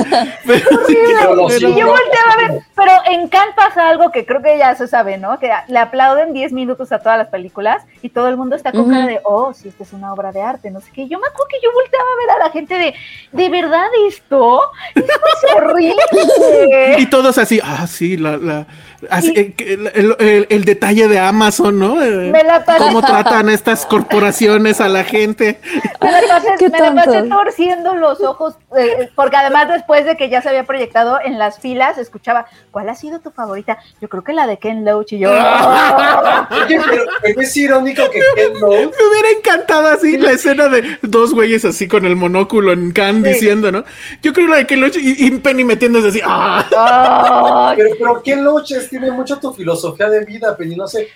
Pero, 0.47 0.69
sí, 0.86 0.97
Pero 1.20 1.47
pero- 1.48 1.69
Y 1.69 1.78
yo 1.78 1.86
volteaba 1.86 2.32
a 2.32 2.36
ver, 2.48 2.60
pero 2.74 2.93
en 3.10 3.28
Cannes 3.28 3.55
pasa 3.56 3.89
algo 3.89 4.10
que 4.12 4.24
creo 4.27 4.43
que 4.43 4.56
ya 4.59 4.74
se 4.74 4.86
sabe, 4.89 5.19
¿no? 5.19 5.39
Que 5.39 5.51
le 5.69 5.78
aplauden 5.78 6.32
10 6.32 6.52
minutos 6.52 6.93
a 6.93 6.98
todas 6.98 7.19
las 7.19 7.28
películas 7.28 7.82
y 8.02 8.09
todo 8.10 8.28
el 8.28 8.36
mundo 8.36 8.56
está 8.56 8.73
con 8.73 8.90
cara 8.90 9.06
de, 9.06 9.20
oh, 9.24 9.52
sí, 9.55 9.69
esta 9.69 9.82
es 9.82 9.93
una 9.93 10.12
obra 10.12 10.32
de 10.32 10.43
arte, 10.43 10.70
no 10.70 10.81
sé 10.81 10.90
qué. 10.93 11.09
Yo 11.09 11.19
me 11.19 11.27
acuerdo 11.27 11.48
que 11.51 11.59
yo 11.62 11.70
volteaba 11.73 12.05
a 12.05 12.16
ver 12.27 12.31
a 12.43 12.47
la 12.47 12.51
gente 12.52 12.74
de, 12.74 12.94
¿de 13.32 13.48
verdad 13.51 13.86
esto? 14.09 14.60
Esto 14.94 15.12
es 15.12 15.55
horrible. 15.56 16.97
Y 16.98 17.06
todos 17.06 17.39
así, 17.39 17.60
ah, 17.62 17.86
sí, 17.86 18.16
la, 18.16 18.36
la, 18.36 18.66
así, 19.11 19.33
Y- 19.35 19.39
eh, 19.41 19.55
el, 19.59 19.87
el- 19.95 20.16
el- 20.19 20.47
el 20.51 20.65
detalle 20.65 21.09
de 21.09 21.19
Amazon, 21.19 21.79
¿no? 21.79 22.03
Eh, 22.03 22.31
Me 22.33 22.43
la 22.45 22.65
pasé- 22.65 22.79
Cómo 22.79 23.01
tratan 23.03 23.49
estas 23.49 23.87
corporaciones 23.87 24.81
a 24.81 24.89
la 24.89 25.05
gente. 25.05 25.61
Me 26.01 26.11
la 26.11 26.20
pasé, 26.29 26.49
Qué 26.59 26.69
me 26.69 26.79
la 26.81 26.95
pasé 26.95 27.23
torciendo 27.25 27.95
los 27.95 28.20
ojos, 28.23 28.55
eh, 28.77 29.11
porque 29.15 29.37
además 29.37 29.69
después 29.69 30.05
de 30.05 30.16
que 30.16 30.29
ya 30.29 30.43
se 30.43 30.49
había 30.49 30.65
proyectado 30.65 31.19
en 31.25 31.39
las 31.39 31.59
filas, 31.61 31.99
escuchaba, 31.99 32.47
¿cuál 32.70 32.89
ha 32.89 32.95
sido 32.95 33.20
tu 33.20 33.31
favorita? 33.31 33.79
Yo 34.01 34.09
creo 34.09 34.25
que 34.25 34.33
la 34.33 34.47
de 34.47 34.59
Ken 34.59 34.85
Loach 34.85 35.12
y 35.12 35.19
yo... 35.20 35.31
Oye, 35.31 36.81
pero, 36.91 37.05
pero 37.23 37.41
es 37.41 37.57
irónico 37.57 38.03
que 38.11 38.20
Ken 38.35 38.61
Loach 38.61 38.91
Me 38.99 39.09
hubiera 39.11 39.31
encantado 39.39 39.89
así 39.89 40.16
la 40.19 40.33
escena 40.33 40.69
de 40.69 40.99
dos 41.03 41.35
güeyes 41.35 41.65
así 41.65 41.87
con 41.89 42.05
el 42.05 42.16
monóculo 42.16 42.73
en 42.73 42.93
Sí. 42.99 43.23
diciendo, 43.23 43.70
¿no? 43.70 43.85
Yo 44.23 44.33
creo 44.33 44.49
la 44.49 44.57
de 44.57 44.66
Ken 44.66 44.81
Loach 44.81 44.97
y, 44.97 45.27
y 45.27 45.31
Penny 45.39 45.62
metiéndose 45.65 46.09
así, 46.09 46.20
¡ah! 46.25 47.75
Pero, 47.77 47.93
pero 47.99 48.23
Ken 48.23 48.45
Loach 48.45 48.73
es- 48.73 48.88
tiene 48.89 49.10
mucho 49.10 49.39
tu 49.39 49.52
filosofía 49.52 50.09
de 50.09 50.24
vida, 50.24 50.55
pero 50.56 50.70
no 50.77 50.86
sé, 50.86 51.09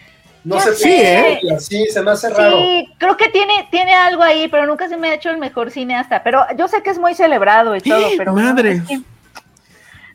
no 0.44 0.60
sé 0.60 1.38
y 1.42 1.50
así 1.52 1.86
se 1.86 2.02
me 2.02 2.10
hace 2.10 2.28
raro. 2.30 2.58
Sí, 2.58 2.88
creo 2.98 3.16
que 3.16 3.28
tiene, 3.28 3.68
tiene 3.70 3.94
algo 3.94 4.22
ahí, 4.22 4.48
pero 4.48 4.66
nunca 4.66 4.88
se 4.88 4.96
me 4.96 5.08
ha 5.10 5.14
hecho 5.14 5.30
el 5.30 5.38
mejor 5.38 5.70
cineasta. 5.70 6.22
Pero 6.22 6.44
yo 6.56 6.68
sé 6.68 6.82
que 6.82 6.90
es 6.90 6.98
muy 6.98 7.14
celebrado 7.14 7.76
y 7.76 7.80
todo, 7.80 8.06
pero. 8.16 8.32
Madre. 8.32 8.82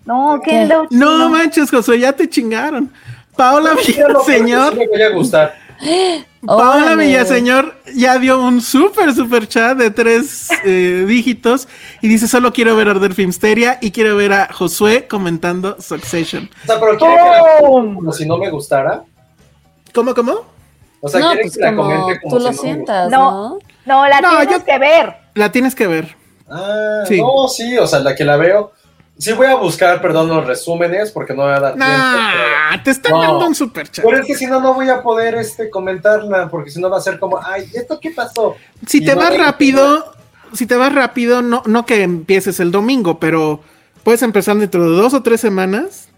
No, 0.05 0.35
es 0.37 0.41
que- 0.43 0.65
no, 0.65 0.87
¿Qué? 0.89 0.95
No, 0.95 1.25
sí, 1.25 1.31
manches, 1.31 1.69
Josué, 1.69 1.99
ya 1.99 2.13
te 2.13 2.29
chingaron. 2.29 2.91
Paola 3.35 3.71
no 3.71 3.77
que 3.77 3.83
sí 3.83 3.99
me 3.99 4.87
vaya 4.87 5.07
a 5.07 5.09
gustar. 5.11 5.66
Paola. 6.45 6.95
Villaseñor 6.95 7.75
ya 7.95 8.17
dio 8.19 8.39
un 8.41 8.61
súper, 8.61 9.13
súper 9.13 9.47
chat 9.47 9.77
de 9.77 9.91
tres 9.91 10.49
eh, 10.65 11.05
dígitos 11.07 11.67
y 12.01 12.07
dice, 12.07 12.27
solo 12.27 12.53
quiero 12.53 12.75
ver 12.75 12.89
Arder 12.89 13.13
Filmsteria 13.13 13.77
y 13.81 13.91
quiero 13.91 14.15
ver 14.15 14.33
a 14.33 14.53
Josué 14.53 15.07
comentando 15.07 15.75
Succession. 15.81 16.49
O 16.63 16.67
sea, 16.67 16.79
pero 16.79 16.97
quiere 16.97 17.15
que 17.15 17.29
la 17.29 17.43
¡Pum! 17.59 17.95
como 17.95 18.11
si 18.13 18.25
no 18.25 18.37
me 18.37 18.49
gustara. 18.49 19.03
¿Cómo, 19.93 20.13
cómo? 20.13 20.41
O 21.01 21.09
sea, 21.09 21.19
no, 21.19 21.27
quiere 21.29 21.41
pues 21.43 21.53
que 21.55 21.59
la 21.61 21.75
como 21.75 21.89
comente 21.89 22.21
como 22.21 22.35
tú 22.37 22.39
si 22.39 22.43
lo 22.45 22.51
no 22.51 22.55
me 22.55 22.61
sientas, 22.61 23.09
No. 23.11 23.31
¿no? 23.31 23.59
No, 23.85 24.07
la 24.07 24.21
No, 24.21 24.29
tienes 24.39 24.57
yo- 24.59 24.65
que 24.65 24.79
ver. 24.79 25.15
La 25.35 25.51
tienes 25.51 25.75
que 25.75 25.87
ver. 25.87 26.15
Ah, 26.49 27.03
Sí. 27.07 27.19
no, 27.21 27.47
sí, 27.47 27.77
o 27.77 27.85
sea, 27.87 27.99
la 27.99 28.15
que 28.15 28.23
la 28.23 28.37
veo. 28.37 28.71
Sí 29.19 29.33
voy 29.33 29.47
a 29.47 29.55
buscar, 29.55 29.99
perdón, 30.01 30.27
los 30.29 30.45
resúmenes 30.45 31.11
porque 31.11 31.33
no 31.33 31.43
me 31.45 31.49
va 31.51 31.55
a 31.57 31.59
dar 31.59 31.73
tiempo. 31.73 31.91
Nah, 31.91 32.83
te 32.83 32.91
están 32.91 33.11
No. 33.13 33.21
dando 33.21 33.47
un 33.47 33.55
super 33.55 33.89
chat. 33.89 34.05
Pero 34.05 34.19
es 34.19 34.27
que 34.27 34.35
si 34.35 34.45
no, 34.45 34.59
no 34.59 34.73
voy 34.75 34.89
a 34.89 35.01
poder 35.01 35.33
este, 35.35 35.69
comentarla, 35.71 36.49
porque 36.49 36.69
si 36.69 36.79
no 36.79 36.89
va 36.89 36.97
a 36.97 37.01
ser 37.01 37.17
como, 37.19 37.39
ay, 37.43 37.67
¿esto 37.73 37.99
qué 37.99 38.11
pasó? 38.11 38.55
Si 38.85 38.99
Y 38.99 39.05
te 39.05 39.15
no 39.15 39.21
vas 39.21 39.35
rápido, 39.35 40.13
si 40.53 40.67
te 40.67 40.75
vas 40.75 40.93
rápido, 40.93 41.41
no, 41.41 41.63
no 41.65 41.85
que 41.87 42.03
empieces 42.03 42.59
el 42.59 42.71
domingo, 42.71 43.19
pero 43.19 43.61
puedes 44.03 44.21
empezar 44.21 44.55
dentro 44.57 44.83
de 44.83 44.95
dos 44.95 45.13
o 45.15 45.23
tres 45.23 45.41
semanas 45.41 46.09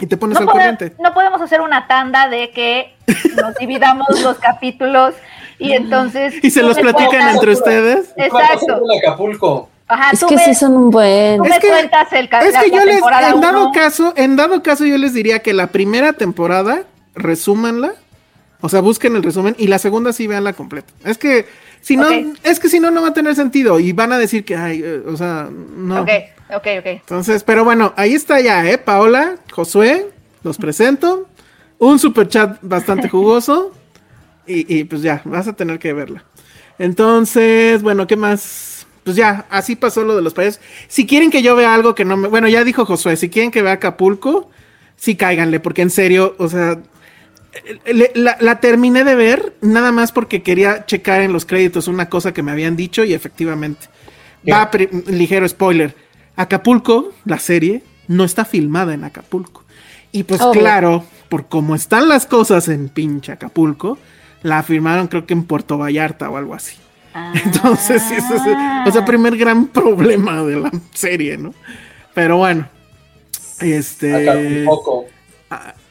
y 0.00 0.06
te 0.06 0.16
pones 0.16 0.36
No, 0.36 0.40
al 0.40 0.46
pode- 0.46 0.52
corriente. 0.52 0.92
no 0.98 1.12
podemos 1.12 1.42
hacer 1.42 1.60
una 1.60 1.86
tanda 1.88 2.28
de 2.28 2.50
que 2.52 2.94
nos 3.36 3.54
dividamos 3.60 4.06
los 4.22 4.38
capítulos 4.38 5.14
y 5.58 5.72
entonces. 5.72 6.34
Y 6.42 6.50
se 6.50 6.62
los 6.62 6.78
platican 6.78 7.28
entre 7.34 7.52
ustedes. 7.52 8.14
¿Cuánto 8.16 8.38
Exacto. 8.38 8.80
en 8.90 8.98
Acapulco? 8.98 9.68
Ajá, 9.88 10.10
Es 10.12 10.20
tú 10.20 10.26
que 10.26 10.36
me- 10.36 10.44
sí 10.44 10.54
son 10.54 10.74
un 10.76 10.90
buen. 10.90 11.38
tú 11.38 11.44
Es 11.44 11.50
me 11.50 11.58
que- 11.60 11.68
cuentas 11.68 12.12
el 12.12 12.24
Es 12.26 12.52
la- 12.52 12.62
que 12.62 12.70
yo 12.70 12.84
les, 12.84 13.00
en 13.32 13.40
dado 13.40 13.72
caso, 13.72 14.12
en 14.16 14.36
dado 14.36 14.62
caso, 14.62 14.84
yo 14.84 14.98
les 14.98 15.14
diría 15.14 15.38
que 15.40 15.54
la 15.54 15.68
primera 15.68 16.12
temporada, 16.12 16.82
resúmanla. 17.14 17.94
O 18.60 18.68
sea, 18.68 18.80
busquen 18.80 19.14
el 19.16 19.22
resumen 19.22 19.54
y 19.58 19.68
la 19.68 19.78
segunda 19.78 20.12
sí 20.12 20.26
veanla 20.26 20.52
completa. 20.52 20.92
Es 21.04 21.16
que 21.16 21.46
si 21.80 21.96
no, 21.96 22.08
es 22.42 22.58
que 22.60 22.68
si 22.68 22.80
no, 22.80 22.90
no 22.90 23.02
va 23.02 23.08
a 23.08 23.14
tener 23.14 23.34
sentido 23.36 23.78
y 23.78 23.92
van 23.92 24.12
a 24.12 24.18
decir 24.18 24.44
que, 24.44 24.56
ay, 24.56 24.80
eh, 24.84 25.02
o 25.06 25.16
sea, 25.16 25.48
no. 25.50 26.02
Ok, 26.02 26.08
ok, 26.50 26.66
ok. 26.80 26.86
Entonces, 26.86 27.44
pero 27.44 27.64
bueno, 27.64 27.92
ahí 27.96 28.14
está 28.14 28.40
ya, 28.40 28.68
¿eh? 28.68 28.76
Paola, 28.78 29.36
Josué, 29.52 30.10
los 30.42 30.58
presento. 30.58 31.28
Un 31.78 31.98
super 32.00 32.26
chat 32.28 32.58
bastante 32.60 33.08
jugoso. 33.08 33.72
Y, 34.46 34.76
y, 34.78 34.84
pues 34.84 35.02
ya, 35.02 35.22
vas 35.24 35.46
a 35.46 35.52
tener 35.52 35.78
que 35.78 35.92
verla. 35.92 36.24
Entonces, 36.80 37.82
bueno, 37.82 38.06
¿qué 38.06 38.16
más? 38.16 38.77
Pues 39.04 39.16
ya, 39.16 39.46
así 39.50 39.76
pasó 39.76 40.04
lo 40.04 40.14
de 40.16 40.22
los 40.22 40.34
payasos. 40.34 40.60
Si 40.88 41.06
quieren 41.06 41.30
que 41.30 41.42
yo 41.42 41.56
vea 41.56 41.74
algo 41.74 41.94
que 41.94 42.04
no 42.04 42.16
me. 42.16 42.28
Bueno, 42.28 42.48
ya 42.48 42.64
dijo 42.64 42.84
Josué, 42.84 43.16
si 43.16 43.28
quieren 43.30 43.50
que 43.50 43.62
vea 43.62 43.74
Acapulco, 43.74 44.50
sí 44.96 45.16
cáiganle, 45.16 45.60
porque 45.60 45.82
en 45.82 45.90
serio, 45.90 46.34
o 46.38 46.48
sea. 46.48 46.78
le- 47.86 48.12
la, 48.14 48.36
la 48.40 48.60
terminé 48.60 49.04
de 49.04 49.14
ver 49.14 49.54
nada 49.60 49.92
más 49.92 50.12
porque 50.12 50.42
quería 50.42 50.84
checar 50.86 51.22
en 51.22 51.32
los 51.32 51.44
créditos 51.46 51.88
una 51.88 52.08
cosa 52.08 52.32
que 52.32 52.42
me 52.42 52.50
habían 52.52 52.76
dicho 52.76 53.04
y 53.04 53.14
efectivamente. 53.14 53.86
Va, 54.50 54.70
ligero 55.06 55.48
spoiler. 55.48 55.94
Acapulco, 56.36 57.12
la 57.24 57.38
serie, 57.38 57.82
no 58.06 58.24
está 58.24 58.44
filmada 58.44 58.94
en 58.94 59.04
Acapulco. 59.04 59.64
Y 60.12 60.22
pues 60.22 60.40
Obvio. 60.40 60.60
claro, 60.60 61.04
por 61.28 61.48
cómo 61.48 61.74
están 61.74 62.08
las 62.08 62.26
cosas 62.26 62.68
en 62.68 62.88
pinche 62.88 63.32
Acapulco, 63.32 63.98
la 64.42 64.62
firmaron 64.62 65.08
creo 65.08 65.26
que 65.26 65.34
en 65.34 65.44
Puerto 65.44 65.76
Vallarta 65.78 66.30
o 66.30 66.36
algo 66.36 66.54
así. 66.54 66.76
Entonces, 67.44 68.02
sí, 68.02 68.14
ese 68.14 68.36
es 68.36 68.46
el, 68.46 68.56
o 68.86 68.90
sea, 68.92 69.04
primer 69.04 69.36
gran 69.36 69.66
problema 69.66 70.42
de 70.42 70.56
la 70.56 70.70
serie, 70.94 71.36
¿no? 71.38 71.52
Pero 72.14 72.38
bueno. 72.38 72.68
Este. 73.60 74.28
Acapulco. 74.30 75.06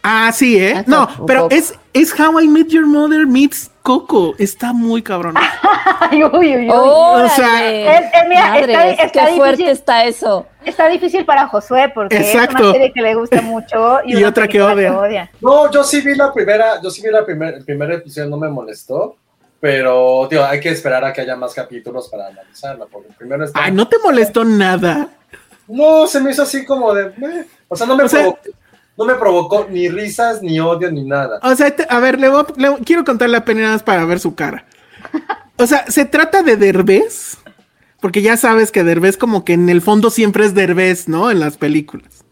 Ah, 0.09 0.31
sí, 0.31 0.57
¿eh? 0.57 0.83
No, 0.87 1.09
pero 1.25 1.49
es, 1.49 1.73
es 1.91 2.17
How 2.17 2.39
I 2.39 2.47
Met 2.47 2.67
Your 2.69 2.85
Mother 2.85 3.27
meets 3.27 3.69
Coco. 3.81 4.35
Está 4.37 4.71
muy 4.71 5.01
cabrón. 5.01 5.35
Ay, 5.99 6.23
uy, 6.23 6.55
uy, 6.55 6.55
uy. 6.55 6.69
O 6.69 7.27
sea, 7.35 7.69
es- 7.99 8.05
es- 8.05 8.29
mira, 8.29 8.57
está- 8.57 8.87
está 8.89 9.09
qué 9.09 9.19
difícil. 9.19 9.37
fuerte 9.37 9.69
está 9.71 10.05
eso. 10.05 10.45
Está 10.63 10.87
difícil 10.87 11.25
para 11.25 11.47
Josué 11.47 11.91
porque 11.93 12.15
es 12.17 12.27
Exacto. 12.33 12.63
una 12.63 12.71
serie 12.73 12.93
que 12.93 13.01
le 13.01 13.15
gusta 13.15 13.41
mucho 13.41 13.99
y, 14.05 14.13
Y 14.13 14.15
una 14.17 14.29
otra 14.29 14.47
que 14.47 14.61
odia. 14.61 15.29
No, 15.41 15.69
yo 15.71 15.83
sí 15.83 15.99
vi 15.99 16.15
la 16.15 16.31
primera, 16.31 16.81
yo 16.81 16.89
sí 16.89 17.01
vi 17.01 17.09
la 17.11 17.25
primer, 17.25 17.55
el 17.55 17.65
primer 17.65 17.91
episodio, 17.91 18.29
no 18.29 18.37
me 18.37 18.47
molestó. 18.47 19.17
Pero, 19.59 20.27
tío, 20.29 20.45
hay 20.45 20.59
que 20.59 20.69
esperar 20.69 21.03
a 21.03 21.11
que 21.13 21.21
haya 21.21 21.35
más 21.35 21.53
capítulos 21.53 22.07
para 22.09 22.27
analizarla, 22.27 22.85
porque 22.85 23.09
primero 23.17 23.43
está... 23.45 23.63
Ay, 23.63 23.71
no 23.71 23.87
te 23.87 23.97
molestó 24.03 24.43
nada. 24.45 25.09
No, 25.67 26.05
se 26.07 26.19
me 26.21 26.31
hizo 26.31 26.43
así 26.43 26.63
como 26.63 26.93
de... 26.93 27.11
O 27.67 27.75
sea, 27.75 27.87
no 27.87 27.95
me, 27.95 28.03
O 28.03 28.07
sea- 28.07 28.21
provocó, 28.21 28.41
no 28.97 29.05
me 29.05 29.15
provocó 29.15 29.67
ni 29.69 29.89
risas, 29.89 30.41
ni 30.43 30.59
odio, 30.59 30.91
ni 30.91 31.03
nada. 31.03 31.39
O 31.43 31.55
sea, 31.55 31.73
a 31.89 31.99
ver, 31.99 32.19
le 32.19 32.29
voy 32.29 32.43
le- 32.55 32.77
quiero 32.85 33.03
contarle 33.03 33.37
a 33.37 33.45
Penny 33.45 33.61
nada 33.61 33.73
más 33.73 33.83
para 33.83 34.05
ver 34.05 34.19
su 34.19 34.35
cara. 34.35 34.65
O 35.57 35.65
sea, 35.65 35.85
se 35.89 36.05
trata 36.05 36.43
de 36.43 36.55
Derbez, 36.55 37.37
porque 37.99 38.21
ya 38.21 38.37
sabes 38.37 38.71
que 38.71 38.83
Derbez 38.83 39.17
como 39.17 39.43
que 39.43 39.53
en 39.53 39.69
el 39.69 39.81
fondo 39.81 40.11
siempre 40.11 40.45
es 40.45 40.53
Derbez, 40.53 41.07
¿no? 41.07 41.31
En 41.31 41.39
las 41.39 41.57
películas. 41.57 42.23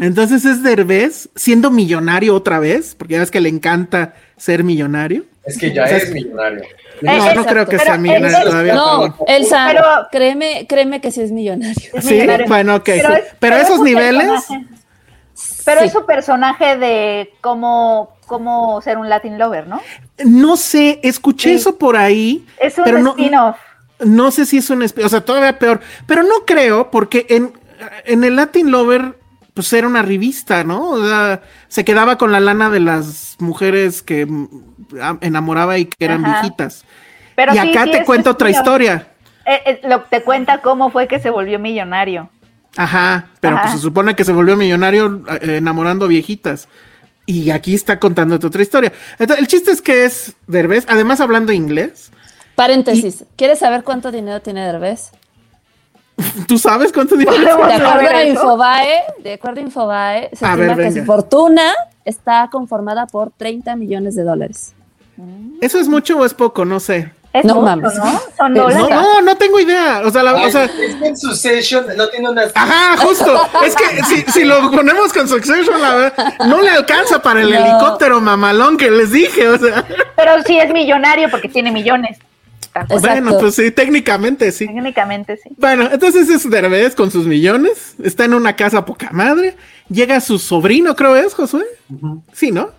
Entonces 0.00 0.44
es 0.44 0.62
Derbez 0.62 1.28
siendo 1.34 1.70
millonario 1.70 2.34
otra 2.34 2.58
vez, 2.60 2.94
porque 2.94 3.14
ya 3.14 3.20
ves 3.20 3.30
que 3.30 3.40
le 3.40 3.48
encanta 3.48 4.14
ser 4.36 4.62
millonario. 4.64 5.24
Es 5.44 5.58
que 5.58 5.72
ya 5.72 5.84
O 5.84 5.86
sea, 5.88 5.96
es 5.98 6.12
millonario. 6.12 6.62
No, 7.02 7.34
no 7.34 7.44
creo 7.44 7.64
que 7.66 7.76
Pero 7.76 7.84
sea 7.84 7.98
millonario 7.98 8.38
es- 8.38 8.44
todavía. 8.44 8.74
No, 8.74 9.00
pero- 9.18 9.24
Elsa, 9.38 9.66
Pero- 9.70 9.84
créeme, 10.10 10.66
créeme 10.68 11.00
que 11.00 11.10
sí 11.10 11.20
es 11.20 11.30
millonario. 11.32 11.90
Es 11.94 12.04
Sí, 12.04 12.14
millonario. 12.14 12.46
bueno, 12.48 12.76
ok. 12.76 12.84
Pero, 12.84 13.12
es- 13.14 13.60
es 13.62 13.68
esos 13.68 13.80
niveles, 13.80 14.26
personaje. 14.28 14.66
Pero 15.64 15.80
Sí. 15.80 15.86
es 15.86 15.92
su 15.92 16.06
personaje 16.06 16.76
de 16.78 17.30
cómo, 17.42 18.16
cómo 18.26 18.80
ser 18.80 18.96
un 18.98 19.08
Latin 19.08 19.38
lover, 19.38 19.66
¿no? 19.66 19.80
no 20.24 20.56
sé, 20.56 20.98
escuché 21.02 21.50
Sí. 21.50 21.54
eso 21.56 21.76
por 21.76 21.96
ahí. 21.96 22.46
Es 22.58 22.78
un 22.78 22.84
pero 22.84 23.00
no, 23.00 23.10
spin-off. 23.10 23.56
No 24.00 24.30
sé 24.30 24.46
si 24.46 24.58
es 24.58 24.70
un 24.70 24.80
espe- 24.80 25.04
o 25.04 25.08
sea, 25.08 25.20
todavía 25.22 25.58
peor, 25.58 25.80
pero 26.06 26.22
no 26.22 26.44
creo, 26.46 26.90
porque 26.90 27.26
en, 27.28 27.52
en 28.06 28.24
el 28.24 28.36
Latin 28.36 28.70
Lover, 28.70 29.18
pues 29.56 29.72
era 29.72 29.86
una 29.86 30.02
revista, 30.02 30.64
¿no? 30.64 30.90
O 30.90 31.02
sea, 31.08 31.40
se 31.68 31.82
quedaba 31.82 32.18
con 32.18 32.30
la 32.30 32.40
lana 32.40 32.68
de 32.68 32.78
las 32.78 33.36
mujeres 33.38 34.02
que 34.02 34.26
mm, 34.26 34.48
enamoraba 35.22 35.78
y 35.78 35.86
que 35.86 36.04
eran 36.04 36.26
Ajá. 36.26 36.42
viejitas. 36.42 36.84
Pero 37.34 37.54
y 37.54 37.58
sí, 37.58 37.70
acá 37.70 37.84
sí 37.84 37.92
te 37.92 37.98
es 38.00 38.04
cuenta 38.04 38.32
otra 38.32 38.50
historia. 38.50 39.06
Eh, 39.46 39.62
eh, 39.64 39.80
lo, 39.84 40.02
te 40.02 40.22
cuenta 40.22 40.60
cómo 40.60 40.90
fue 40.90 41.08
que 41.08 41.20
se 41.20 41.30
volvió 41.30 41.58
millonario. 41.58 42.28
Ajá, 42.76 43.28
pero 43.40 43.56
Ajá. 43.56 43.62
pues 43.62 43.76
se 43.76 43.80
supone 43.80 44.14
que 44.14 44.24
se 44.24 44.32
volvió 44.32 44.56
millonario 44.56 45.22
eh, 45.40 45.56
enamorando 45.56 46.06
viejitas. 46.06 46.68
Y 47.24 47.48
aquí 47.48 47.74
está 47.74 47.98
contándote 47.98 48.46
otra 48.46 48.60
historia. 48.60 48.92
Entonces, 49.18 49.38
el 49.38 49.48
chiste 49.48 49.70
es 49.70 49.80
que 49.80 50.04
es 50.04 50.34
Derbez, 50.46 50.84
además 50.86 51.20
hablando 51.20 51.50
inglés. 51.50 52.12
Paréntesis. 52.56 53.24
¿Quieres 53.36 53.60
saber 53.60 53.84
cuánto 53.84 54.12
dinero 54.12 54.42
tiene 54.42 54.66
Derbez? 54.66 55.12
¿Tú 56.48 56.58
sabes 56.58 56.92
cuánto 56.92 57.16
dinero? 57.16 57.36
De 57.38 57.50
acuerdo 57.74 58.16
a. 58.16 58.24
Infobae, 58.24 59.02
de 59.22 59.32
acuerdo 59.34 59.60
a 59.60 59.62
Infobae, 59.62 60.30
se 60.32 60.44
A 60.44 60.50
estima 60.50 60.56
ver, 60.56 60.76
que 60.76 60.82
venga. 60.82 61.00
su 61.00 61.04
fortuna 61.06 61.72
está 62.04 62.48
conformada 62.50 63.06
por 63.06 63.30
30 63.36 63.76
millones 63.76 64.14
de 64.14 64.22
dólares. 64.24 64.72
¿Eso 65.60 65.78
es 65.78 65.88
mucho 65.88 66.18
o 66.18 66.24
es 66.24 66.34
poco? 66.34 66.64
No 66.64 66.80
sé. 66.80 67.10
Es 67.32 67.44
No 67.44 67.56
mucho, 67.56 67.66
mames. 67.66 67.94
¿no? 67.96 68.20
Son 68.36 68.54
No, 68.54 68.62
dólares. 68.62 68.88
No, 68.88 69.02
no, 69.02 69.20
no 69.22 69.36
tengo 69.36 69.60
idea. 69.60 70.00
O 70.06 70.10
sea, 70.10 70.22
la, 70.22 70.34
o 70.34 70.50
sea, 70.50 70.64
es 70.64 70.70
que 70.96 71.06
en 71.06 71.16
Succession 71.18 71.84
no 71.96 72.08
tiene 72.08 72.30
una... 72.30 72.44
ajá, 72.54 72.96
justo. 72.98 73.38
Es 73.62 73.74
que 73.76 74.02
si, 74.04 74.22
si 74.32 74.44
lo 74.44 74.70
ponemos 74.70 75.12
con 75.12 75.28
Succession, 75.28 75.80
la 75.82 75.94
verdad, 75.94 76.34
no 76.46 76.62
le 76.62 76.70
alcanza 76.70 77.20
para 77.20 77.42
el 77.42 77.50
No. 77.50 77.56
helicóptero 77.58 78.20
mamalón 78.22 78.78
que 78.78 78.90
les 78.90 79.10
dije. 79.10 79.48
O 79.48 79.58
sea, 79.58 79.84
Pero 80.16 80.42
sí 80.46 80.58
es 80.58 80.72
millonario 80.72 81.28
porque 81.30 81.48
tiene 81.50 81.70
millones. 81.70 82.18
Exacto. 82.82 83.00
bueno, 83.00 83.38
pues 83.38 83.54
sí, 83.54 83.70
técnicamente 83.70 84.52
sí. 84.52 84.66
Técnicamente 84.66 85.36
sí. 85.36 85.50
Bueno, 85.58 85.88
entonces 85.90 86.28
es 86.28 86.48
Derbez 86.48 86.94
con 86.94 87.10
sus 87.10 87.26
millones, 87.26 87.94
está 88.02 88.24
en 88.24 88.34
una 88.34 88.56
casa 88.56 88.84
poca 88.84 89.10
madre, 89.12 89.56
llega 89.88 90.20
su 90.20 90.38
sobrino, 90.38 90.94
creo 90.96 91.16
es, 91.16 91.34
Josué. 91.34 91.64
Sí, 92.32 92.50
¿no? 92.50 92.70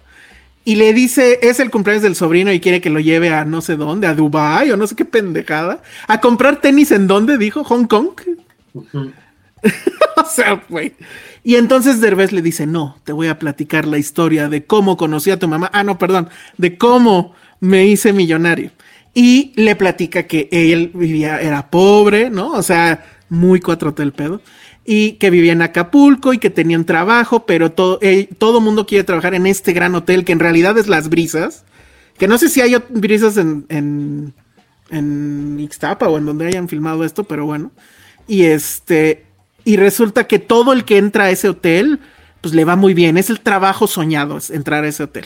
Y 0.67 0.75
le 0.75 0.91
dice, 0.91 1.39
es 1.41 1.61
el 1.61 1.71
cumpleaños 1.71 2.03
del 2.03 2.15
sobrino 2.15 2.51
y 2.51 2.59
quiere 2.59 2.81
que 2.81 2.89
lo 2.89 2.99
lleve 2.99 3.33
a 3.33 3.45
no 3.45 3.61
sé 3.61 3.77
dónde, 3.77 4.05
a 4.05 4.13
Dubai 4.13 4.69
o 4.71 4.75
no 4.75 4.85
sé 4.85 4.95
qué 4.95 5.05
pendejada. 5.05 5.81
A 6.07 6.19
comprar 6.19 6.59
tenis 6.59 6.91
en 6.91 7.07
dónde, 7.07 7.37
dijo, 7.37 7.63
Hong 7.63 7.85
Kong. 7.85 8.09
o 8.73 10.25
sea, 10.25 10.61
güey. 10.67 10.93
Y 11.41 11.55
entonces 11.55 12.01
Derbez 12.01 12.33
le 12.33 12.41
dice, 12.41 12.67
no, 12.67 12.97
te 13.05 13.13
voy 13.13 13.27
a 13.27 13.39
platicar 13.39 13.87
la 13.87 13.97
historia 13.97 14.49
de 14.49 14.65
cómo 14.65 14.97
conocí 14.97 15.31
a 15.31 15.39
tu 15.39 15.47
mamá. 15.47 15.69
Ah, 15.71 15.83
no, 15.83 15.97
perdón, 15.97 16.27
de 16.57 16.77
cómo 16.77 17.33
me 17.61 17.85
hice 17.85 18.11
millonario. 18.11 18.71
Y 19.19 19.51
le 19.55 19.75
platica 19.75 20.27
que 20.27 20.47
él 20.51 20.91
vivía, 20.93 21.41
era 21.41 21.71
pobre, 21.71 22.29
¿no? 22.29 22.51
O 22.51 22.61
sea, 22.61 23.03
muy 23.29 23.59
cuatro 23.59 23.95
pedo. 23.95 24.43
Y 24.85 25.13
que 25.13 25.31
vivía 25.31 25.53
en 25.53 25.63
Acapulco 25.63 26.33
y 26.33 26.37
que 26.37 26.51
tenía 26.51 26.77
un 26.77 26.85
trabajo, 26.85 27.47
pero 27.47 27.71
todo, 27.71 27.97
eh, 28.03 28.29
todo 28.37 28.61
mundo 28.61 28.85
quiere 28.85 29.03
trabajar 29.03 29.33
en 29.33 29.47
este 29.47 29.73
gran 29.73 29.95
hotel 29.95 30.23
que 30.23 30.33
en 30.33 30.39
realidad 30.39 30.77
es 30.77 30.87
Las 30.87 31.09
Brisas. 31.09 31.65
Que 32.19 32.27
no 32.27 32.37
sé 32.37 32.47
si 32.47 32.61
hay 32.61 32.75
brisas 32.89 33.37
en, 33.37 33.65
en, 33.69 34.35
en 34.91 35.59
Ixtapa 35.61 36.07
o 36.07 36.19
en 36.19 36.27
donde 36.27 36.45
hayan 36.45 36.69
filmado 36.69 37.03
esto, 37.03 37.23
pero 37.23 37.47
bueno. 37.47 37.71
Y 38.27 38.43
este, 38.43 39.25
y 39.65 39.77
resulta 39.77 40.27
que 40.27 40.37
todo 40.37 40.73
el 40.73 40.85
que 40.85 40.99
entra 40.99 41.23
a 41.23 41.31
ese 41.31 41.49
hotel, 41.49 42.01
pues 42.41 42.53
le 42.53 42.65
va 42.65 42.75
muy 42.75 42.93
bien. 42.93 43.17
Es 43.17 43.31
el 43.31 43.39
trabajo 43.39 43.87
soñado, 43.87 44.37
es 44.37 44.51
entrar 44.51 44.83
a 44.83 44.89
ese 44.89 45.01
hotel. 45.01 45.25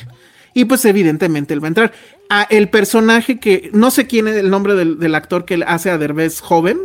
Y 0.53 0.65
pues 0.65 0.83
evidentemente 0.85 1.53
él 1.53 1.63
va 1.63 1.67
a 1.67 1.69
entrar. 1.69 1.91
Ah, 2.29 2.47
el 2.49 2.69
personaje 2.69 3.39
que, 3.39 3.69
no 3.73 3.91
sé 3.91 4.07
quién 4.07 4.27
es 4.27 4.35
el 4.35 4.49
nombre 4.49 4.75
del, 4.75 4.99
del 4.99 5.15
actor 5.15 5.45
que 5.45 5.63
hace 5.65 5.89
a 5.89 5.97
Derbez 5.97 6.39
joven 6.41 6.77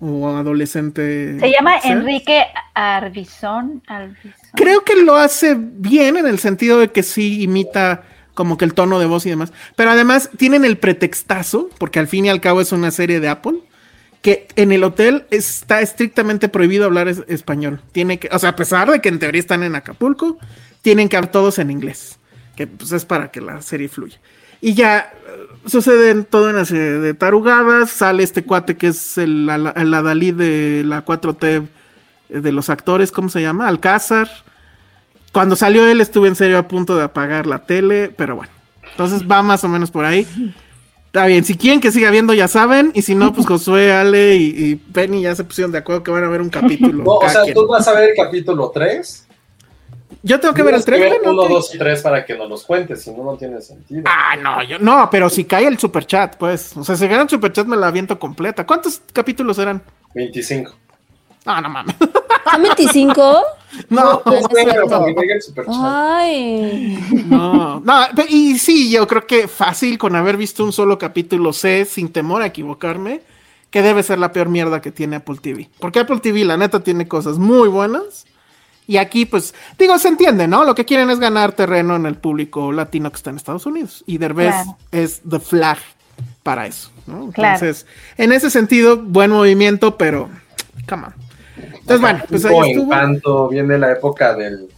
o 0.00 0.28
adolescente. 0.28 1.38
Se 1.38 1.50
llama. 1.50 1.78
Enrique 1.84 2.42
Arbizón. 2.74 3.82
Arbizón. 3.86 4.32
Creo 4.54 4.84
que 4.84 4.96
lo 5.02 5.16
hace 5.16 5.56
bien 5.58 6.16
en 6.16 6.26
el 6.26 6.38
sentido 6.38 6.78
de 6.78 6.90
que 6.90 7.02
sí 7.02 7.42
imita 7.42 8.02
como 8.34 8.56
que 8.58 8.64
el 8.64 8.74
tono 8.74 8.98
de 8.98 9.06
voz 9.06 9.24
y 9.26 9.30
demás. 9.30 9.52
Pero 9.76 9.90
además 9.90 10.30
tienen 10.36 10.64
el 10.64 10.76
pretextazo, 10.78 11.70
porque 11.78 11.98
al 12.00 12.08
fin 12.08 12.26
y 12.26 12.30
al 12.30 12.40
cabo 12.40 12.60
es 12.60 12.72
una 12.72 12.90
serie 12.90 13.20
de 13.20 13.28
Apple, 13.28 13.58
que 14.22 14.48
en 14.56 14.72
el 14.72 14.82
hotel 14.82 15.26
está 15.30 15.80
estrictamente 15.82 16.48
prohibido 16.48 16.84
hablar 16.86 17.08
es- 17.08 17.22
español. 17.28 17.80
Tiene 17.92 18.18
que, 18.18 18.28
o 18.32 18.38
sea, 18.38 18.50
a 18.50 18.56
pesar 18.56 18.90
de 18.90 19.00
que 19.00 19.08
en 19.08 19.18
teoría 19.18 19.40
están 19.40 19.62
en 19.62 19.76
Acapulco, 19.76 20.38
tienen 20.82 21.08
que 21.08 21.16
hablar 21.16 21.30
todos 21.30 21.58
en 21.58 21.70
inglés, 21.70 22.18
que 22.56 22.66
pues 22.66 22.92
es 22.92 23.04
para 23.04 23.30
que 23.30 23.40
la 23.40 23.60
serie 23.62 23.88
fluya. 23.88 24.18
Y 24.60 24.74
ya 24.74 25.12
eh, 25.26 25.46
suceden 25.66 26.24
todo 26.24 26.50
una 26.50 26.64
serie 26.64 26.98
de 27.00 27.14
tarugadas, 27.14 27.90
sale 27.90 28.22
este 28.22 28.44
cuate 28.44 28.76
que 28.76 28.88
es 28.88 29.18
el, 29.18 29.48
el, 29.48 29.66
el 29.76 30.36
de 30.36 30.82
la 30.84 31.04
4T 31.04 31.66
de 32.28 32.52
los 32.52 32.70
actores, 32.70 33.12
¿cómo 33.12 33.28
se 33.28 33.42
llama? 33.42 33.68
Alcázar. 33.68 34.28
Cuando 35.32 35.56
salió 35.56 35.86
él 35.86 36.00
estuve 36.00 36.28
en 36.28 36.36
serio 36.36 36.58
a 36.58 36.68
punto 36.68 36.96
de 36.96 37.04
apagar 37.04 37.46
la 37.46 37.66
tele, 37.66 38.12
pero 38.16 38.36
bueno. 38.36 38.52
Entonces 38.90 39.28
va 39.28 39.42
más 39.42 39.64
o 39.64 39.68
menos 39.68 39.90
por 39.90 40.04
ahí. 40.04 40.26
Está 41.06 41.26
bien, 41.26 41.44
si 41.44 41.56
quieren 41.56 41.80
que 41.80 41.92
siga 41.92 42.10
viendo 42.10 42.34
ya 42.34 42.48
saben, 42.48 42.90
y 42.94 43.02
si 43.02 43.14
no, 43.14 43.32
pues 43.32 43.46
Josué, 43.46 43.92
Ale 43.92 44.36
y, 44.36 44.64
y 44.64 44.76
Penny 44.76 45.22
ya 45.22 45.34
se 45.34 45.44
pusieron 45.44 45.70
de 45.70 45.78
acuerdo 45.78 46.02
que 46.02 46.10
van 46.10 46.24
a 46.24 46.28
ver 46.28 46.40
un 46.40 46.50
capítulo. 46.50 47.04
No, 47.04 47.12
o 47.12 47.28
sea, 47.28 47.42
quien. 47.42 47.54
tú 47.54 47.66
vas 47.68 47.86
a 47.86 47.92
ver 47.94 48.10
el 48.10 48.16
capítulo 48.16 48.70
3. 48.74 49.23
Yo 50.22 50.40
tengo 50.40 50.54
que 50.54 50.62
ver 50.62 50.74
el 50.74 50.84
3, 50.84 50.98
bueno, 51.22 51.32
1, 51.32 51.42
ok. 51.42 51.48
2 51.50 51.74
y 51.74 51.78
3 51.78 52.02
para 52.02 52.24
que 52.24 52.36
nos 52.36 52.48
los 52.48 52.64
cuentes, 52.64 53.02
si 53.02 53.10
no, 53.10 53.24
no 53.24 53.36
tiene 53.36 53.60
sentido. 53.60 54.02
Ah, 54.06 54.36
no, 54.36 54.62
yo 54.62 54.78
no, 54.78 55.08
pero 55.10 55.28
si 55.28 55.44
cae 55.44 55.66
el 55.66 55.78
superchat, 55.78 56.36
pues. 56.36 56.76
O 56.76 56.84
sea, 56.84 56.96
si 56.96 57.06
gana 57.08 57.22
el 57.22 57.28
superchat 57.28 57.66
me 57.66 57.76
la 57.76 57.88
aviento 57.88 58.18
completa. 58.18 58.66
¿Cuántos 58.66 59.02
capítulos 59.12 59.58
eran? 59.58 59.82
25. 60.14 60.72
No, 61.46 61.60
no 61.60 61.68
mames. 61.68 61.94
¿Son 62.50 62.62
25? 62.62 63.42
No, 63.90 64.04
No, 64.04 64.22
no 64.24 64.32
es 64.32 64.46
Pero 64.48 64.70
cierto. 64.70 64.88
para 64.88 65.04
que 65.06 65.14
llegue 65.14 65.32
el 65.34 65.42
superchat. 65.42 65.74
Ay. 65.82 66.98
No, 67.26 67.80
no, 67.80 68.00
y 68.28 68.58
sí, 68.58 68.90
yo 68.90 69.06
creo 69.06 69.26
que 69.26 69.48
fácil 69.48 69.98
con 69.98 70.14
haber 70.16 70.36
visto 70.36 70.64
un 70.64 70.72
solo 70.72 70.98
capítulo 70.98 71.52
sé, 71.52 71.84
sin 71.84 72.10
temor 72.12 72.42
a 72.42 72.46
equivocarme, 72.46 73.20
que 73.70 73.82
debe 73.82 74.02
ser 74.02 74.18
la 74.18 74.32
peor 74.32 74.48
mierda 74.48 74.80
que 74.80 74.92
tiene 74.92 75.16
Apple 75.16 75.36
TV. 75.42 75.68
Porque 75.80 75.98
Apple 76.00 76.20
TV, 76.20 76.44
la 76.44 76.56
neta, 76.56 76.80
tiene 76.80 77.08
cosas 77.08 77.38
muy 77.38 77.68
buenas. 77.68 78.26
Y 78.86 78.98
aquí, 78.98 79.24
pues, 79.24 79.54
digo, 79.78 79.98
se 79.98 80.08
entiende, 80.08 80.46
¿no? 80.46 80.64
Lo 80.64 80.74
que 80.74 80.84
quieren 80.84 81.08
es 81.10 81.18
ganar 81.18 81.52
terreno 81.52 81.96
en 81.96 82.06
el 82.06 82.16
público 82.16 82.70
latino 82.70 83.10
que 83.10 83.16
está 83.16 83.30
en 83.30 83.36
Estados 83.36 83.64
Unidos. 83.66 84.04
Y 84.06 84.18
Derbez 84.18 84.52
Claro. 84.52 84.76
es 84.92 85.22
the 85.28 85.40
flag 85.40 85.78
para 86.42 86.66
eso, 86.66 86.90
¿no? 87.06 87.30
Claro. 87.30 87.54
Entonces, 87.54 87.86
en 88.18 88.32
ese 88.32 88.50
sentido, 88.50 88.98
buen 88.98 89.30
movimiento, 89.30 89.96
pero, 89.96 90.28
come 90.88 91.06
on. 91.06 91.14
Entonces, 91.56 92.00
bueno, 92.00 92.22
pues 92.28 92.44
ahí 92.44 92.70
estuvo. 92.72 92.92
Encanto, 92.92 93.48
viene 93.48 93.78
la 93.78 93.92
época 93.92 94.34
del, 94.34 94.68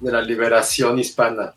de 0.00 0.12
la 0.12 0.22
liberación 0.22 0.98
hispana. 0.98 1.54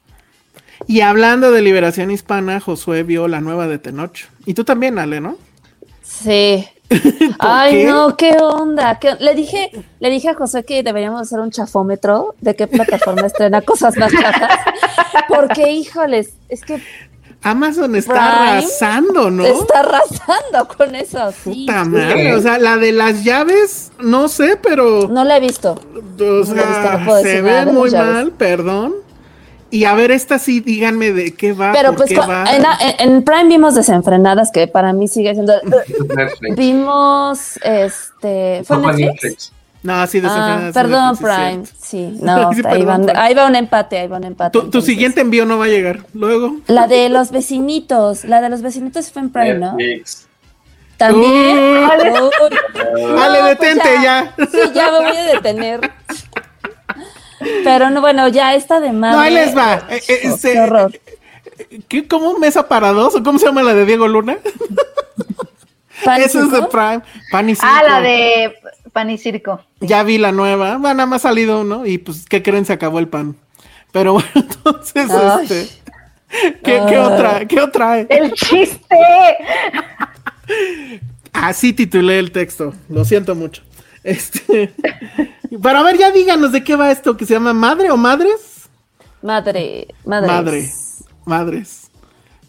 Y 0.88 1.02
hablando 1.02 1.52
de 1.52 1.62
liberación 1.62 2.12
hispana, 2.12 2.60
Josué 2.60 3.04
vio 3.04 3.28
la 3.28 3.40
nueva 3.40 3.68
de 3.68 3.78
Tenoch. 3.78 4.18
Y 4.46 4.54
tú 4.54 4.64
también, 4.64 5.00
Ale, 5.00 5.22
¿no? 5.22 5.38
Sí. 6.02 6.68
Ay, 7.40 7.72
qué? 7.78 7.86
no, 7.86 8.16
qué 8.18 8.38
onda. 8.40 9.00
¿Qué- 9.00 9.16
Le 9.20 9.34
dije, 9.36 9.72
le 10.00 10.10
dije 10.10 10.30
a 10.30 10.34
José 10.36 10.64
que 10.64 10.84
deberíamos 10.84 11.22
hacer 11.22 11.40
un 11.40 11.52
chafómetro 11.52 12.36
de 12.42 12.56
qué 12.56 12.68
plataforma 12.68 13.28
estrena 13.28 13.62
cosas 13.72 13.96
más 13.98 14.12
chafas. 14.12 14.60
Porque, 15.28 15.72
híjoles, 15.72 16.34
es 16.50 16.62
que 16.64 16.82
Amazon 17.44 17.96
está 17.96 18.14
Prime 18.14 18.28
arrasando, 18.60 19.32
¿no? 19.32 19.44
está 19.46 19.80
arrasando 19.80 20.68
con 20.78 20.94
eso. 20.94 21.32
Sí. 21.44 21.66
Puta 21.66 21.86
madre, 21.86 22.36
o 22.36 22.42
sea, 22.42 22.60
la 22.60 22.78
de 22.78 22.92
las 22.92 23.24
llaves, 23.24 23.92
no 24.00 24.28
sé, 24.28 24.58
pero 24.62 25.08
No 25.10 25.24
la 25.24 25.38
he 25.38 25.40
visto. 25.40 25.72
o 25.74 25.78
no 26.20 26.30
la 26.30 26.42
he 26.42 26.46
sea, 26.46 26.66
visto, 26.68 26.98
no 27.00 27.06
puedo 27.06 27.22
se 27.22 27.28
decir 27.28 27.44
ve 27.44 27.66
muy 27.68 27.92
mal, 27.92 28.32
perdón. 28.34 28.94
Y 29.72 29.86
a 29.86 29.94
ver, 29.96 30.12
esta 30.12 30.38
sí, 30.38 30.60
díganme 30.60 31.14
de 31.14 31.34
qué 31.34 31.54
va, 31.54 31.72
Pero 31.72 31.90
por 31.90 32.00
pues 32.00 32.10
qué 32.10 32.16
co- 32.18 32.28
va. 32.28 32.44
en, 33.00 33.24
Prime 33.24 33.46
vimos 33.48 33.74
Desenfrenadas, 33.74 34.52
que 34.52 34.68
para 34.68 34.92
mí 34.92 35.08
sigue 35.08 35.34
siendo. 35.34 35.54
Netflix. 36.14 36.56
Vimos 36.58 37.58
este. 37.64 38.64
¿Fue 38.66 38.78
No 38.78 38.88
Netflix? 38.92 39.08
Netflix. 39.24 39.54
No, 39.84 40.06
sí, 40.08 40.20
de 40.20 40.28
Ah, 40.28 40.32
Desenfrenadas, 40.32 40.74
perdón, 40.74 41.18
Prime. 41.18 41.66
sí. 41.66 41.74
Sí, 41.82 42.18
no, 42.22 42.54
Sí, 42.54 42.62
ahí, 42.66 42.84
va 42.84 43.48
un 43.48 43.56
empate, 43.56 43.98
ahí 43.98 44.08
va 44.08 44.18
un 44.18 44.24
empate. 44.26 44.60
Tu, 44.72 44.82
siguiente 44.82 45.22
envío 45.22 45.46
no 45.46 45.58
va 45.58 45.66
a 45.66 45.70
llegar. 45.70 46.02
Luego. 46.14 46.58
La 46.68 46.88
de 46.88 47.10
los 47.10 47.32
vecinitos, 47.32 48.26
la 48.26 48.42
de 48.42 48.50
los 48.50 48.62
vecinitos 48.62 49.12
fue 49.12 49.22
en 49.24 49.30
Prime, 49.32 49.54
¿no? 49.56 49.76
También. 50.98 51.58
Uh, 51.58 51.82
no, 51.82 53.22
Ale, 53.22 53.40
pues 53.40 53.60
detente 53.60 53.90
ya. 54.04 54.36
Sí, 54.52 54.58
ya 54.76 54.92
me 54.92 55.00
voy 55.00 55.18
a 55.18 55.24
detener. 55.34 55.92
Pero 57.64 57.90
no, 57.90 58.02
bueno, 58.02 58.28
ya 58.28 58.56
está 58.56 58.80
de 58.80 58.92
más. 58.92 59.14
No, 59.16 59.20
ahí 59.22 59.34
les 59.34 59.56
va. 59.56 59.84
Eh, 59.90 60.02
eh, 60.08 60.20
este, 60.24 60.54
Qué 60.54 60.60
horror. 60.60 61.00
¿Qué, 61.88 62.08
¿Cómo 62.08 62.38
mesa 62.40 62.68
para 62.68 62.92
dos? 62.92 63.16
¿O 63.16 63.24
cómo 63.24 63.38
se 63.40 63.46
llama 63.46 63.64
la 63.64 63.74
de 63.74 63.86
Diego 63.86 64.08
Luna? 64.08 64.38
¿Pan 66.04 66.22
Esa 66.22 66.40
es 66.40 66.52
de? 66.52 66.64
Prime. 66.64 67.02
Pan 67.32 67.50
y 67.50 67.54
Ah, 67.62 67.80
Circo. 67.82 67.88
la 67.90 68.02
de 68.02 68.54
Pan 68.92 69.10
y 69.12 69.18
Circo. 69.18 69.62
Ya 69.80 70.02
vi 70.04 70.18
la 70.18 70.32
nueva. 70.32 70.78
Bueno, 70.78 70.96
nada 70.96 71.06
más 71.06 71.24
ha 71.26 71.30
salido 71.30 71.62
uno. 71.62 71.86
Y 71.86 71.98
pues, 72.00 72.26
¿qué 72.28 72.42
creen? 72.42 72.66
Se 72.66 72.74
acabó 72.74 72.98
el 73.00 73.08
pan. 73.08 73.36
Pero 73.92 74.14
bueno, 74.14 74.30
entonces, 74.36 75.10
Ay. 75.12 75.44
este. 75.44 75.68
¿Qué, 76.64 76.82
qué 76.88 76.98
otra? 76.98 77.46
¿Qué 77.46 77.60
otra 77.62 77.92
hay? 77.92 78.08
¡El 78.10 78.32
chiste! 78.34 78.98
Así 81.34 81.74
titulé 81.74 82.20
el 82.20 82.32
texto. 82.32 82.74
Lo 82.90 83.06
siento 83.06 83.36
mucho. 83.36 83.62
Este. 84.04 84.74
Pero 85.62 85.78
a 85.78 85.84
ver, 85.84 85.98
ya 85.98 86.12
díganos 86.12 86.52
de 86.52 86.64
qué 86.64 86.76
va 86.76 86.92
esto 86.92 87.16
que 87.18 87.26
se 87.26 87.34
llama 87.34 87.54
Madre 87.54 87.92
o 87.92 87.98
Madres. 87.98 88.70
Madre, 89.22 89.88
madre. 90.06 90.28
Madre. 90.28 90.70
Madres. 91.26 91.90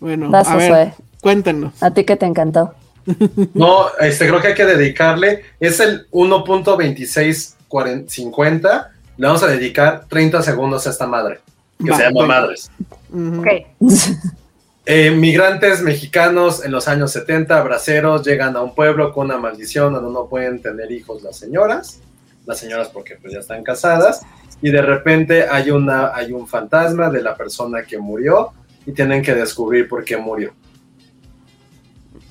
Bueno, 0.01 0.31
Vas, 0.31 0.49
a 0.49 0.57
ver. 0.57 0.71
Josué. 0.71 0.95
Cuéntenos. 1.21 1.83
A 1.83 1.91
ti 1.93 2.05
que 2.05 2.17
te 2.17 2.27
encantó. 2.27 2.75
No, 3.55 3.87
este, 4.01 4.29
creo 4.29 4.41
que 4.41 4.47
hay 4.49 4.55
que 4.55 4.65
dedicarle, 4.65 5.43
es 5.59 5.81
el 5.81 6.09
1.2650, 6.11 8.87
le 9.17 9.27
vamos 9.27 9.43
a 9.43 9.49
dedicar 9.49 10.05
30 10.09 10.41
segundos 10.43 10.87
a 10.87 10.91
esta 10.91 11.05
madre, 11.07 11.41
que 11.85 11.91
Va, 11.91 11.97
se 11.97 12.05
llama. 12.05 12.27
Madres. 12.27 12.71
Ujú. 13.11 13.41
Ok. 13.41 13.47
Eh, 14.85 15.13
migrantes 15.13 15.81
mexicanos 15.83 16.65
en 16.65 16.73
los 16.73 16.89
años 16.89 17.13
70, 17.13 17.63
braceros, 17.63 18.27
llegan 18.27 18.57
a 18.57 18.63
un 18.63 18.75
pueblo 18.75 19.13
con 19.13 19.27
una 19.27 19.39
maldición 19.39 19.93
donde 19.93 20.11
no 20.13 20.27
pueden 20.27 20.61
tener 20.61 20.91
hijos 20.91 21.23
las 21.23 21.37
señoras, 21.37 22.01
las 22.47 22.59
señoras 22.59 22.89
porque 22.89 23.15
pues 23.17 23.33
ya 23.33 23.39
están 23.39 23.63
casadas, 23.63 24.23
y 24.61 24.71
de 24.71 24.83
repente 24.83 25.47
hay, 25.49 25.71
una, 25.71 26.13
hay 26.15 26.33
un 26.33 26.49
fantasma 26.49 27.11
de 27.11 27.23
la 27.23 27.37
persona 27.37 27.83
que 27.85 27.99
murió 27.99 28.53
y 28.85 28.91
tienen 28.93 29.23
que 29.23 29.35
descubrir 29.35 29.89
por 29.89 30.05
qué 30.05 30.17
murió. 30.17 30.53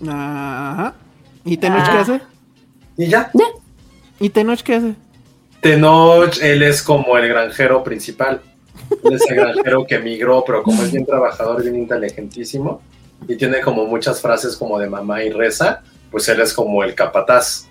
Ajá. 0.08 0.94
¿Y 1.46 1.58
Tenoch 1.58 1.84
Ah. 1.86 1.90
qué 1.92 1.98
hace? 1.98 2.22
Y 2.98 3.08
ya, 3.08 3.32
¿Y 4.20 4.30
Tenoch 4.30 4.62
qué 4.62 4.76
hace? 4.76 4.96
Tenoch, 5.62 6.38
él 6.42 6.64
es 6.64 6.82
como 6.84 7.18
el 7.18 7.28
granjero 7.30 7.84
principal. 7.84 8.42
Él 9.04 9.14
es 9.14 9.22
el 9.30 9.36
granjero 9.36 9.86
que 9.86 10.00
migró, 10.00 10.44
pero 10.46 10.64
como 10.64 10.82
es 10.84 10.92
bien 10.92 11.06
trabajador, 11.06 11.62
bien 11.64 11.76
inteligentísimo, 11.76 12.82
y 13.28 13.36
tiene 13.36 13.62
como 13.62 13.86
muchas 13.86 14.22
frases 14.22 14.56
como 14.58 14.78
de 14.80 14.90
mamá 14.90 15.24
y 15.24 15.30
reza, 15.32 15.82
pues 16.12 16.28
él 16.30 16.42
es 16.42 16.54
como 16.54 16.84
el 16.84 16.94
capataz. 16.96 17.68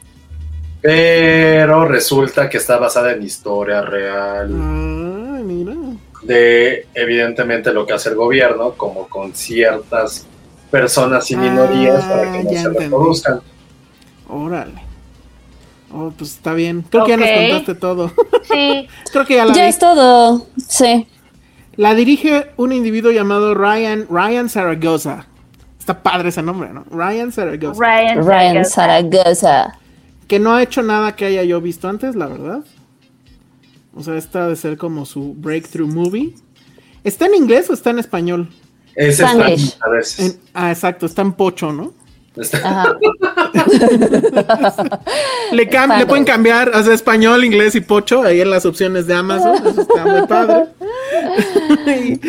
Pero 0.82 1.86
resulta 1.86 2.48
que 2.48 2.56
está 2.56 2.78
basada 2.78 3.12
en 3.12 3.22
historia 3.22 3.82
real 3.82 4.51
Ah, 4.59 5.40
mira. 5.44 5.74
de 6.22 6.86
evidentemente 6.94 7.72
lo 7.72 7.84
que 7.86 7.92
hace 7.92 8.09
el 8.09 8.14
gobierno, 8.14 8.72
como 8.72 9.06
con 9.09 9.34
ciertas 9.34 10.26
personas 10.70 11.30
y 11.30 11.36
minorías 11.36 12.02
para 12.05 12.32
que 12.32 12.44
no 12.44 12.51
Ah, 12.51 12.52
se 12.52 12.59
entendí. 12.60 12.78
reproduzcan. 12.84 13.40
Órale. 14.28 14.82
Oh, 15.93 16.12
pues 16.17 16.31
está 16.35 16.55
bien. 16.55 16.83
Creo 16.89 17.05
que 17.05 17.11
ya 17.11 17.17
nos 17.17 17.29
contaste 17.29 17.75
todo. 17.75 18.12
Sí. 18.51 18.89
Creo 19.12 19.27
que 19.27 19.35
ya 19.35 19.45
la 19.45 19.55
Ya 19.55 19.62
vi. 19.65 19.69
es 19.71 19.79
todo. 19.79 20.47
Sí. 20.69 21.07
La 21.77 21.95
dirige 21.95 22.51
un 22.57 22.73
individuo 22.73 23.11
llamado 23.11 23.55
Ryan, 23.55 24.07
Ryan 24.11 24.49
Zaragoza. 24.49 25.27
Está 25.79 26.03
padre 26.03 26.29
ese 26.29 26.43
nombre, 26.43 26.71
¿no? 26.73 26.85
Ryan 26.91 27.33
Zaragoza. 27.33 27.81
Ryan. 27.81 28.25
Ryan 28.27 28.65
Zaragoza. 28.65 28.71
Zaragoza. 29.35 29.79
Que 30.29 30.39
no 30.39 30.55
ha 30.55 30.62
hecho 30.62 30.83
nada 30.83 31.17
que 31.17 31.25
haya 31.27 31.43
yo 31.43 31.61
visto 31.61 31.89
antes, 31.89 32.15
la 32.15 32.27
verdad. 32.29 32.61
O 33.95 34.03
sea, 34.03 34.15
esta 34.17 34.47
de 34.47 34.55
ser 34.57 34.77
como 34.77 35.05
su 35.07 35.35
breakthrough 35.35 35.89
movie. 35.93 36.35
¿Está 37.03 37.27
en 37.27 37.35
inglés 37.35 37.69
o 37.71 37.73
está 37.73 37.91
en 37.91 37.99
español? 37.99 38.49
Es 38.95 39.21
a 39.21 39.35
veces. 39.35 40.21
En- 40.21 40.41
ah, 40.55 40.71
exacto, 40.71 41.07
está 41.07 41.23
en 41.23 41.33
pocho, 41.33 41.73
¿no? 41.73 41.93
Está- 42.37 42.59
Ajá. 42.59 42.99
Le, 45.52 45.68
cam- 45.68 45.82
le 45.82 45.89
Padre. 45.89 46.06
pueden 46.06 46.24
cambiar, 46.24 46.70
o 46.74 46.82
sea, 46.82 46.94
español, 46.94 47.44
inglés 47.44 47.74
y 47.74 47.81
pocho 47.81 48.22
ahí 48.22 48.40
en 48.40 48.51
las 48.51 48.64
opciones 48.66 49.06
de 49.06 49.14
Amazon. 49.14 49.56
Eso 49.66 49.81
está 49.82 50.05
muy 50.06 50.27
padre. 50.27 50.66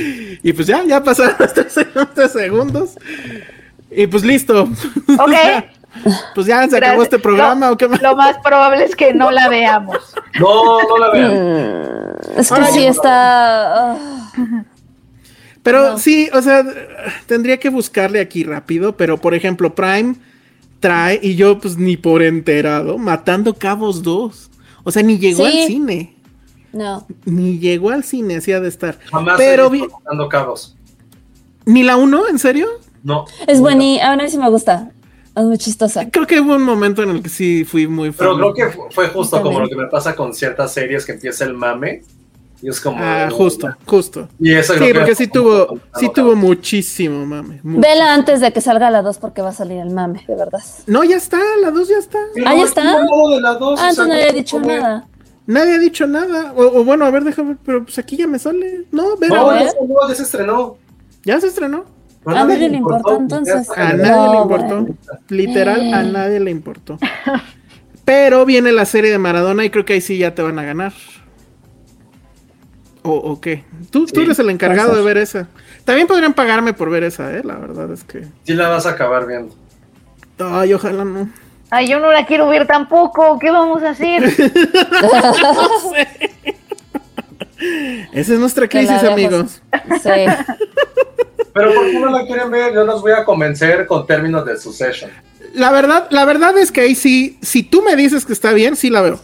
y, 0.43 0.49
y 0.49 0.53
pues 0.53 0.67
ya, 0.67 0.83
ya 0.83 1.03
pasaron 1.03 1.35
los 1.39 1.53
13 1.53 2.29
segundos. 2.39 2.91
Y 3.91 4.07
pues 4.07 4.23
listo. 4.23 4.63
Ok. 5.19 5.33
pues 6.33 6.47
ya 6.47 6.67
se 6.67 6.77
acabó 6.77 6.79
Gracias. 6.79 7.03
este 7.03 7.19
programa 7.19 7.67
Lo- 7.67 7.73
o 7.73 7.77
qué 7.77 7.87
más. 7.87 8.01
Lo 8.01 8.15
más 8.15 8.37
probable 8.43 8.85
es 8.85 8.95
que 8.95 9.13
no 9.13 9.29
la 9.31 9.47
veamos. 9.49 9.97
No, 10.39 10.81
no 10.81 10.97
la 10.97 11.11
vean. 11.11 12.15
Es 12.37 12.47
que 12.47 12.53
Ahora 12.53 12.67
sí 12.67 12.85
está. 12.85 13.97
Pero 15.63 15.99
sí, 15.99 16.27
o 16.33 16.41
sea, 16.41 16.63
tendría 17.27 17.59
que 17.59 17.69
buscarle 17.69 18.19
aquí 18.19 18.43
rápido, 18.43 18.97
pero 18.97 19.19
por 19.19 19.35
ejemplo, 19.35 19.75
Prime 19.75 20.15
trae, 20.81 21.17
y 21.23 21.35
yo 21.35 21.59
pues 21.59 21.77
ni 21.77 21.95
por 21.95 22.21
enterado, 22.21 22.97
Matando 22.97 23.53
Cabos 23.53 24.03
2. 24.03 24.49
O 24.83 24.91
sea, 24.91 25.01
ni 25.03 25.17
llegó 25.17 25.47
Sí. 25.49 25.61
al 25.61 25.67
cine. 25.67 26.15
no. 26.73 27.05
Ni 27.25 27.59
llegó 27.59 27.91
al 27.91 28.03
cine, 28.03 28.35
así 28.37 28.51
ha 28.51 28.59
de 28.59 28.67
estar. 28.67 28.97
Jamás 29.11 29.37
pero 29.37 29.69
vi- 29.69 29.87
Cortando 29.87 30.27
cabos. 30.29 30.75
¿Ni 31.65 31.83
la 31.83 31.95
1? 31.97 32.27
¿En 32.29 32.39
serio? 32.39 32.67
No. 33.03 33.25
Es 33.47 33.59
buenísima. 33.59 34.11
A 34.11 34.15
mí 34.17 34.29
sí 34.29 34.37
me 34.37 34.49
gusta. 34.49 34.91
Es 35.35 35.43
muy 35.43 35.57
chistosa. 35.57 36.09
Creo 36.09 36.25
que 36.27 36.39
hubo 36.41 36.55
un 36.55 36.63
momento 36.63 37.03
en 37.03 37.09
el 37.11 37.21
que 37.23 37.29
sí 37.29 37.63
fui 37.65 37.87
muy 37.87 38.11
fan. 38.11 38.27
Pero 38.37 38.37
creo 38.37 38.53
que 38.53 38.75
fu- 38.75 38.83
fue 38.91 39.07
justo 39.09 39.37
También. 39.37 39.53
como 39.55 39.65
lo 39.65 39.69
que 39.69 39.75
me 39.75 39.87
pasa 39.87 40.15
con 40.15 40.33
ciertas 40.33 40.73
series 40.73 41.05
que 41.05 41.11
empieza 41.13 41.45
el 41.45 41.53
mame. 41.53 42.03
Y 42.61 42.69
es 42.69 42.79
como. 42.79 42.97
Ah, 42.99 43.29
justo, 43.31 43.75
justo. 43.85 44.27
Y 44.39 44.53
eso 44.53 44.73
creo 44.75 44.85
Sí, 44.87 44.93
que 44.93 44.99
porque 44.99 45.15
sí 45.15 45.27
tuvo, 45.27 45.79
sí 45.99 46.09
tuvo 46.13 46.35
muchísimo, 46.35 47.25
mame. 47.25 47.59
mucho. 47.63 47.81
Vela 47.87 48.13
antes 48.13 48.39
de 48.41 48.53
que 48.53 48.61
salga 48.61 48.89
la 48.91 49.01
2 49.01 49.17
porque 49.17 49.41
va 49.41 49.49
a 49.49 49.53
salir 49.53 49.79
el 49.79 49.89
mame, 49.89 50.23
de 50.27 50.35
verdad. 50.35 50.59
No, 50.87 51.03
ya 51.03 51.17
está, 51.17 51.39
la 51.61 51.71
2 51.71 51.87
ya 51.89 51.97
está. 51.97 52.19
Pero 52.35 52.47
Ah, 52.47 52.55
¿ya 52.55 52.61
es 52.63 52.69
está? 52.69 52.83
de 52.83 53.41
las 53.41 53.59
dos, 53.59 53.79
Ah, 53.81 53.89
o 53.89 53.93
sea, 53.93 54.05
no 54.05 54.13
había 54.13 54.31
dicho 54.31 54.59
como- 54.61 54.67
nada. 54.75 55.07
Nadie 55.47 55.73
ha 55.75 55.79
dicho 55.79 56.05
nada. 56.05 56.53
O, 56.55 56.79
o 56.79 56.83
bueno, 56.83 57.03
a 57.05 57.09
ver, 57.09 57.23
déjame, 57.23 57.57
pero 57.65 57.83
pues 57.83 57.97
aquí 57.97 58.15
ya 58.15 58.27
me 58.27 58.37
sale. 58.37 58.85
No, 58.91 59.17
ver, 59.17 59.31
No, 59.31 59.49
A 59.49 59.55
ya 59.57 59.63
ver. 59.63 59.71
se- 59.71 59.87
no, 59.87 60.07
ya 60.07 60.15
se 60.15 60.23
estrenó. 60.23 60.77
ya 61.25 61.41
se 61.41 61.47
estrenó. 61.47 61.85
Pero 62.23 62.37
A 62.37 62.39
nadie 62.43 62.53
nadie 62.55 62.69
le 62.69 62.77
importó, 62.77 63.17
entonces. 63.17 63.67
A 63.75 63.93
nadie 63.93 64.29
le 64.35 64.41
importó. 64.43 64.81
bueno. 64.81 64.95
Literal, 65.29 65.93
a 65.95 66.03
nadie 66.03 66.39
le 66.39 66.51
importó. 66.51 66.99
Pero 68.05 68.45
viene 68.45 68.71
la 68.71 68.85
serie 68.85 69.11
de 69.11 69.17
Maradona 69.17 69.65
y 69.65 69.69
creo 69.69 69.85
que 69.85 69.93
ahí 69.93 70.01
sí 70.01 70.17
ya 70.19 70.35
te 70.35 70.41
van 70.41 70.59
a 70.59 70.63
ganar. 70.63 70.93
¿O, 73.03 73.13
o 73.13 73.41
qué? 73.41 73.63
Tú, 73.89 74.05
tú 74.05 74.21
eres 74.21 74.37
el 74.39 74.49
encargado 74.49 74.95
de 74.95 75.01
ver 75.01 75.17
esa. 75.17 75.47
También 75.85 76.07
podrían 76.07 76.33
pagarme 76.33 76.73
por 76.73 76.89
ver 76.89 77.03
esa, 77.03 77.35
¿eh? 77.35 77.41
La 77.43 77.55
verdad 77.55 77.91
es 77.91 78.03
que... 78.03 78.27
Sí 78.43 78.53
la 78.53 78.69
vas 78.69 78.85
a 78.85 78.91
acabar 78.91 79.25
viendo. 79.25 79.55
Ay, 80.37 80.73
ojalá 80.73 81.03
no. 81.03 81.29
Ay, 81.71 81.87
yo 81.87 81.99
no 81.99 82.11
la 82.11 82.25
quiero 82.25 82.47
ver 82.47 82.67
tampoco. 82.67 83.39
¿Qué 83.39 83.49
vamos 83.49 83.81
a 83.81 83.91
hacer? 83.91 84.23
Esa 88.11 88.33
es 88.33 88.39
nuestra 88.39 88.67
crisis, 88.67 89.03
amigos. 89.03 89.61
Sí. 90.01 90.25
Pero 91.53 91.73
¿por 91.73 91.85
qué 91.85 91.99
no 91.99 92.09
la 92.09 92.25
quieren 92.25 92.49
ver? 92.51 92.73
Yo 92.73 92.83
los 92.83 93.01
voy 93.01 93.11
a 93.13 93.23
convencer 93.23 93.87
con 93.87 94.05
términos 94.05 94.45
de 94.45 94.57
Succession. 94.57 95.11
La 95.53 95.71
verdad, 95.71 96.07
la 96.09 96.25
verdad 96.25 96.57
es 96.57 96.71
que 96.71 96.81
ahí 96.81 96.95
sí, 96.95 97.37
si 97.41 97.63
tú 97.63 97.81
me 97.81 97.95
dices 97.95 98.25
que 98.25 98.33
está 98.33 98.53
bien, 98.53 98.75
sí 98.75 98.89
la 98.89 99.01
veo. 99.01 99.19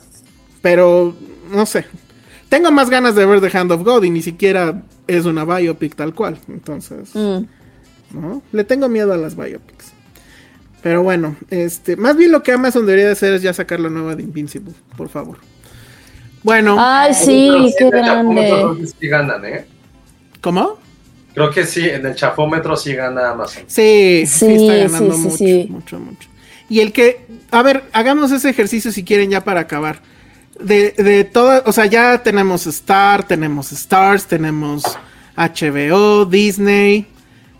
Pero, 0.62 1.16
no 1.50 1.66
sé. 1.66 1.86
Tengo 2.50 2.72
más 2.72 2.90
ganas 2.90 3.16
de 3.16 3.26
ver 3.26 3.42
The 3.42 3.58
Hand 3.58 3.72
of 3.72 3.84
God 3.84 4.04
y 4.04 4.10
ni 4.10 4.22
siquiera 4.22 4.82
es 5.08 5.26
una 5.26 5.44
biopic 5.46 5.96
tal 5.96 6.14
cual. 6.14 6.38
Entonces, 6.48 7.14
Mm. 7.16 7.46
¿no? 8.14 8.42
Le 8.52 8.64
tengo 8.64 8.88
miedo 8.90 9.14
a 9.14 9.18
las 9.18 9.36
biopics. 9.36 9.92
Pero 10.82 11.04
bueno, 11.04 11.36
este, 11.50 11.98
más 11.98 12.16
bien 12.16 12.32
lo 12.32 12.44
que 12.44 12.54
Amazon 12.54 12.86
debería 12.86 13.08
de 13.08 13.12
hacer 13.14 13.34
es 13.34 13.42
ya 13.42 13.54
sacar 13.54 13.80
la 13.80 13.90
nueva 13.90 14.16
de 14.16 14.24
Invincible, 14.24 14.74
por 14.96 15.10
favor. 15.10 15.40
Bueno, 16.44 16.78
Ay, 16.80 17.14
sí, 17.14 17.74
qué 17.78 17.90
grande. 17.90 18.76
que 18.80 18.88
sí 18.88 19.08
ganan, 19.08 19.44
¿eh? 19.44 19.66
¿cómo? 20.40 20.78
Creo 21.34 21.52
que 21.52 21.66
sí, 21.66 21.88
en 21.90 22.06
el 22.06 22.16
chafómetro 22.16 22.78
sí 22.78 22.94
gana 22.94 23.32
Amazon. 23.32 23.64
Sí, 23.68 24.24
sí, 24.26 24.46
Sí, 24.46 24.68
está 24.68 24.76
ganando 24.98 25.14
sí, 25.16 25.20
sí, 25.22 25.26
mucho, 25.28 25.38
sí. 25.38 25.68
mucho, 25.70 26.00
mucho. 26.00 26.30
Y 26.70 26.80
el 26.80 26.94
que, 26.94 27.26
a 27.52 27.62
ver, 27.64 27.84
hagamos 27.92 28.32
ese 28.32 28.50
ejercicio 28.50 28.92
si 28.92 29.04
quieren 29.04 29.30
ya 29.32 29.44
para 29.44 29.62
acabar. 29.62 30.00
De, 30.60 30.92
de 30.92 31.24
todas, 31.24 31.64
o 31.66 31.72
sea, 31.72 31.86
ya 31.86 32.24
tenemos 32.24 32.66
Star, 32.68 33.24
tenemos 33.24 33.72
Stars, 33.72 34.26
tenemos 34.26 34.84
HBO, 35.36 36.26
Disney. 36.26 37.06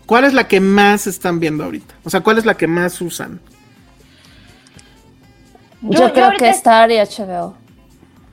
¿Cuál 0.06 0.24
es 0.24 0.32
la 0.34 0.48
que 0.48 0.58
más 0.60 1.06
están 1.06 1.38
viendo 1.38 1.64
ahorita? 1.64 1.94
O 2.04 2.10
sea, 2.10 2.20
¿cuál 2.20 2.38
es 2.38 2.44
la 2.46 2.56
que 2.56 2.66
más 2.66 3.00
usan? 3.00 3.40
Yo, 5.82 6.12
creo 6.12 6.26
ahorita- 6.26 6.44
que 6.44 6.50
Star 6.50 6.90
y 6.90 6.96
HBO. 6.98 7.54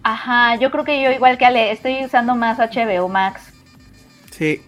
Ajá, 0.04 0.56
yo 0.58 0.72
creo 0.72 0.84
que 0.84 1.02
yo 1.02 1.12
igual 1.12 1.38
que 1.38 1.46
Ale, 1.46 1.72
estoy 1.72 2.04
usando 2.06 2.36
más 2.36 2.60
HBO 2.60 3.08
Max. 3.08 3.42
Sí. 4.32 4.62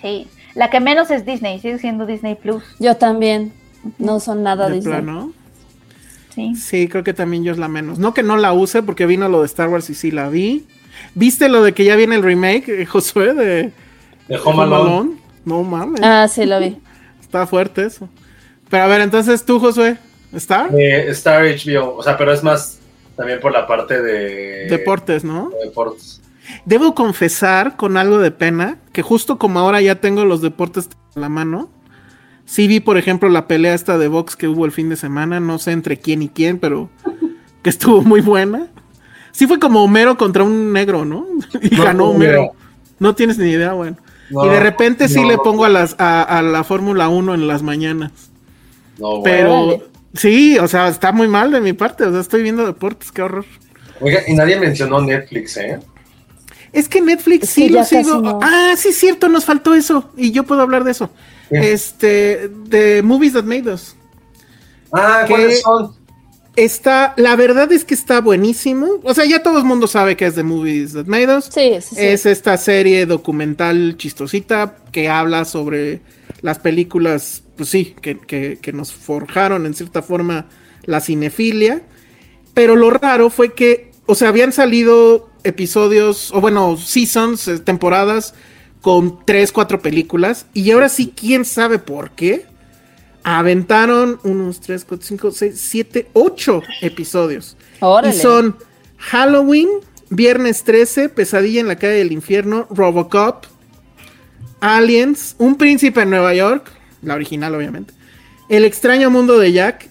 Sí. 0.00 0.28
La 0.54 0.68
que 0.70 0.80
menos 0.80 1.10
es 1.10 1.24
Disney, 1.24 1.60
sigue 1.60 1.78
siendo 1.78 2.04
Disney 2.06 2.34
Plus. 2.34 2.62
Yo 2.78 2.96
también. 2.96 3.52
No 3.98 4.20
son 4.20 4.42
nada 4.42 4.68
De 4.68 4.76
Disney. 4.76 4.92
plano. 5.02 5.32
Sí. 6.34 6.54
Sí, 6.54 6.88
creo 6.88 7.04
que 7.04 7.12
también 7.12 7.44
yo 7.44 7.52
es 7.52 7.58
la 7.58 7.68
menos. 7.68 7.98
No 7.98 8.14
que 8.14 8.22
no 8.22 8.36
la 8.36 8.52
use, 8.52 8.82
porque 8.82 9.06
vino 9.06 9.28
lo 9.28 9.40
de 9.40 9.46
Star 9.46 9.68
Wars 9.68 9.90
y 9.90 9.94
sí 9.94 10.10
la 10.10 10.28
vi. 10.28 10.66
¿Viste 11.14 11.48
lo 11.48 11.62
de 11.62 11.72
que 11.72 11.84
ya 11.84 11.96
viene 11.96 12.16
el 12.16 12.22
remake, 12.22 12.68
eh, 12.68 12.86
Josué, 12.86 13.34
de 13.34 13.72
De 14.28 14.38
Home 14.44 14.62
Alone. 14.62 15.16
No 15.44 15.62
mames. 15.62 16.00
Ah, 16.02 16.26
sí, 16.28 16.46
lo 16.46 16.60
vi. 16.60 16.78
Está 17.20 17.46
fuerte 17.46 17.84
eso. 17.84 18.08
Pero 18.70 18.84
a 18.84 18.86
ver, 18.86 19.02
entonces 19.02 19.44
tú, 19.44 19.60
Josué, 19.60 19.98
¿está? 20.32 20.68
Eh, 20.72 21.10
Star 21.10 21.44
HBO, 21.44 21.96
o 21.96 22.02
sea, 22.02 22.16
pero 22.16 22.32
es 22.32 22.42
más 22.42 22.78
también 23.16 23.38
por 23.40 23.52
la 23.52 23.66
parte 23.66 24.00
de 24.00 24.66
Deportes, 24.68 25.24
¿no? 25.24 25.50
de 25.50 25.66
deportes. 25.66 26.22
Debo 26.64 26.94
confesar 26.94 27.76
con 27.76 27.96
algo 27.96 28.18
de 28.18 28.30
pena 28.30 28.78
que 28.92 29.02
justo 29.02 29.38
como 29.38 29.60
ahora 29.60 29.80
ya 29.80 29.96
tengo 29.96 30.24
los 30.24 30.40
deportes 30.40 30.88
a 31.14 31.20
la 31.20 31.28
mano, 31.28 31.70
sí 32.46 32.66
vi, 32.66 32.80
por 32.80 32.96
ejemplo, 32.98 33.28
la 33.28 33.46
pelea 33.46 33.74
esta 33.74 33.98
de 33.98 34.08
box 34.08 34.36
que 34.36 34.48
hubo 34.48 34.64
el 34.64 34.72
fin 34.72 34.88
de 34.88 34.96
semana, 34.96 35.40
no 35.40 35.58
sé 35.58 35.72
entre 35.72 35.98
quién 35.98 36.22
y 36.22 36.28
quién, 36.28 36.58
pero 36.58 36.90
que 37.62 37.70
estuvo 37.70 38.02
muy 38.02 38.20
buena. 38.20 38.68
Sí 39.32 39.46
fue 39.46 39.58
como 39.58 39.82
Homero 39.82 40.16
contra 40.18 40.42
un 40.44 40.72
negro, 40.72 41.04
¿no? 41.04 41.26
Y 41.62 41.74
No, 41.76 41.84
ganó 41.84 42.10
Homero. 42.10 42.52
No 42.98 43.14
tienes 43.14 43.38
ni 43.38 43.50
idea, 43.50 43.72
bueno. 43.72 43.96
No, 44.30 44.46
y 44.46 44.48
de 44.48 44.60
repente 44.60 45.08
sí 45.08 45.20
no. 45.20 45.28
le 45.28 45.38
pongo 45.38 45.64
a 45.64 45.68
las 45.68 45.96
a, 45.98 46.22
a 46.22 46.42
la 46.42 46.64
Fórmula 46.64 47.08
1 47.08 47.34
en 47.34 47.46
las 47.46 47.62
mañanas. 47.62 48.12
No, 48.98 49.18
bueno. 49.18 49.22
Pero 49.24 49.82
sí, 50.14 50.58
o 50.58 50.68
sea, 50.68 50.88
está 50.88 51.12
muy 51.12 51.28
mal 51.28 51.50
de 51.50 51.60
mi 51.60 51.72
parte. 51.72 52.04
O 52.04 52.10
sea, 52.12 52.20
estoy 52.20 52.42
viendo 52.42 52.64
deportes, 52.64 53.10
qué 53.12 53.22
horror. 53.22 53.44
Oiga, 54.00 54.20
y 54.26 54.34
nadie 54.34 54.58
mencionó 54.58 55.00
Netflix, 55.00 55.56
¿eh? 55.56 55.78
Es 56.72 56.88
que 56.88 57.00
Netflix 57.02 57.44
Es 57.44 57.50
sí 57.50 57.68
lo 57.68 57.84
sigo. 57.84 58.20
no. 58.20 58.38
Ah, 58.42 58.74
sí, 58.76 58.92
cierto, 58.92 59.28
nos 59.28 59.44
faltó 59.44 59.74
eso. 59.74 60.10
Y 60.16 60.30
yo 60.30 60.44
puedo 60.44 60.62
hablar 60.62 60.84
de 60.84 60.92
eso. 60.92 61.10
Este, 61.60 62.48
de 62.66 63.02
Movies 63.02 63.34
That 63.34 63.44
Made 63.44 63.72
Us. 63.72 63.96
Ah. 64.92 65.24
¿cuáles 65.28 65.60
son? 65.60 65.94
Está, 66.54 67.14
la 67.16 67.34
verdad 67.34 67.72
es 67.72 67.84
que 67.84 67.94
está 67.94 68.20
buenísimo. 68.20 69.00
O 69.04 69.14
sea, 69.14 69.24
ya 69.24 69.42
todo 69.42 69.58
el 69.58 69.64
mundo 69.64 69.86
sabe 69.86 70.16
que 70.18 70.26
es 70.26 70.34
de 70.36 70.42
Movies 70.42 70.92
That 70.92 71.06
Made 71.06 71.34
Us. 71.38 71.46
Sí, 71.46 71.72
sí, 71.80 71.94
sí. 71.94 72.00
Es 72.00 72.26
esta 72.26 72.56
serie 72.58 73.06
documental 73.06 73.96
chistosita 73.96 74.76
que 74.92 75.08
habla 75.08 75.46
sobre 75.46 76.02
las 76.42 76.58
películas, 76.58 77.42
pues 77.56 77.70
sí, 77.70 77.94
que, 78.02 78.18
que- 78.18 78.58
que 78.60 78.72
nos 78.72 78.92
forjaron 78.92 79.64
en 79.64 79.72
cierta 79.74 80.02
forma 80.02 80.46
la 80.84 81.00
cinefilia. 81.00 81.82
Pero 82.52 82.76
lo 82.76 82.90
raro 82.90 83.30
fue 83.30 83.54
que, 83.54 83.92
o 84.04 84.14
sea, 84.14 84.28
habían 84.28 84.52
salido 84.52 85.30
episodios, 85.44 86.32
o 86.34 86.40
bueno, 86.42 86.76
seasons, 86.76 87.48
eh, 87.48 87.58
temporadas 87.60 88.34
con 88.82 89.24
tres, 89.24 89.52
cuatro 89.52 89.80
películas. 89.80 90.44
Y 90.52 90.70
ahora 90.72 90.90
sí, 90.90 91.14
quién 91.16 91.46
sabe 91.46 91.78
por 91.78 92.10
qué. 92.10 92.44
Aventaron 93.24 94.18
unos 94.24 94.60
3, 94.60 94.84
4, 94.84 95.06
5, 95.06 95.30
6, 95.30 95.54
7, 95.56 96.08
8 96.12 96.62
episodios. 96.80 97.56
Órale. 97.78 98.12
Y 98.12 98.18
son 98.18 98.56
Halloween, 98.98 99.68
Viernes 100.10 100.64
13, 100.64 101.08
Pesadilla 101.08 101.60
en 101.60 101.68
la 101.68 101.76
calle 101.76 101.94
del 101.94 102.10
infierno, 102.10 102.66
Robocop, 102.68 103.44
Aliens, 104.60 105.36
Un 105.38 105.56
príncipe 105.56 106.02
en 106.02 106.10
Nueva 106.10 106.34
York, 106.34 106.68
la 107.00 107.14
original 107.14 107.54
obviamente, 107.54 107.94
El 108.48 108.64
extraño 108.64 109.08
mundo 109.08 109.38
de 109.38 109.52
Jack 109.52 109.88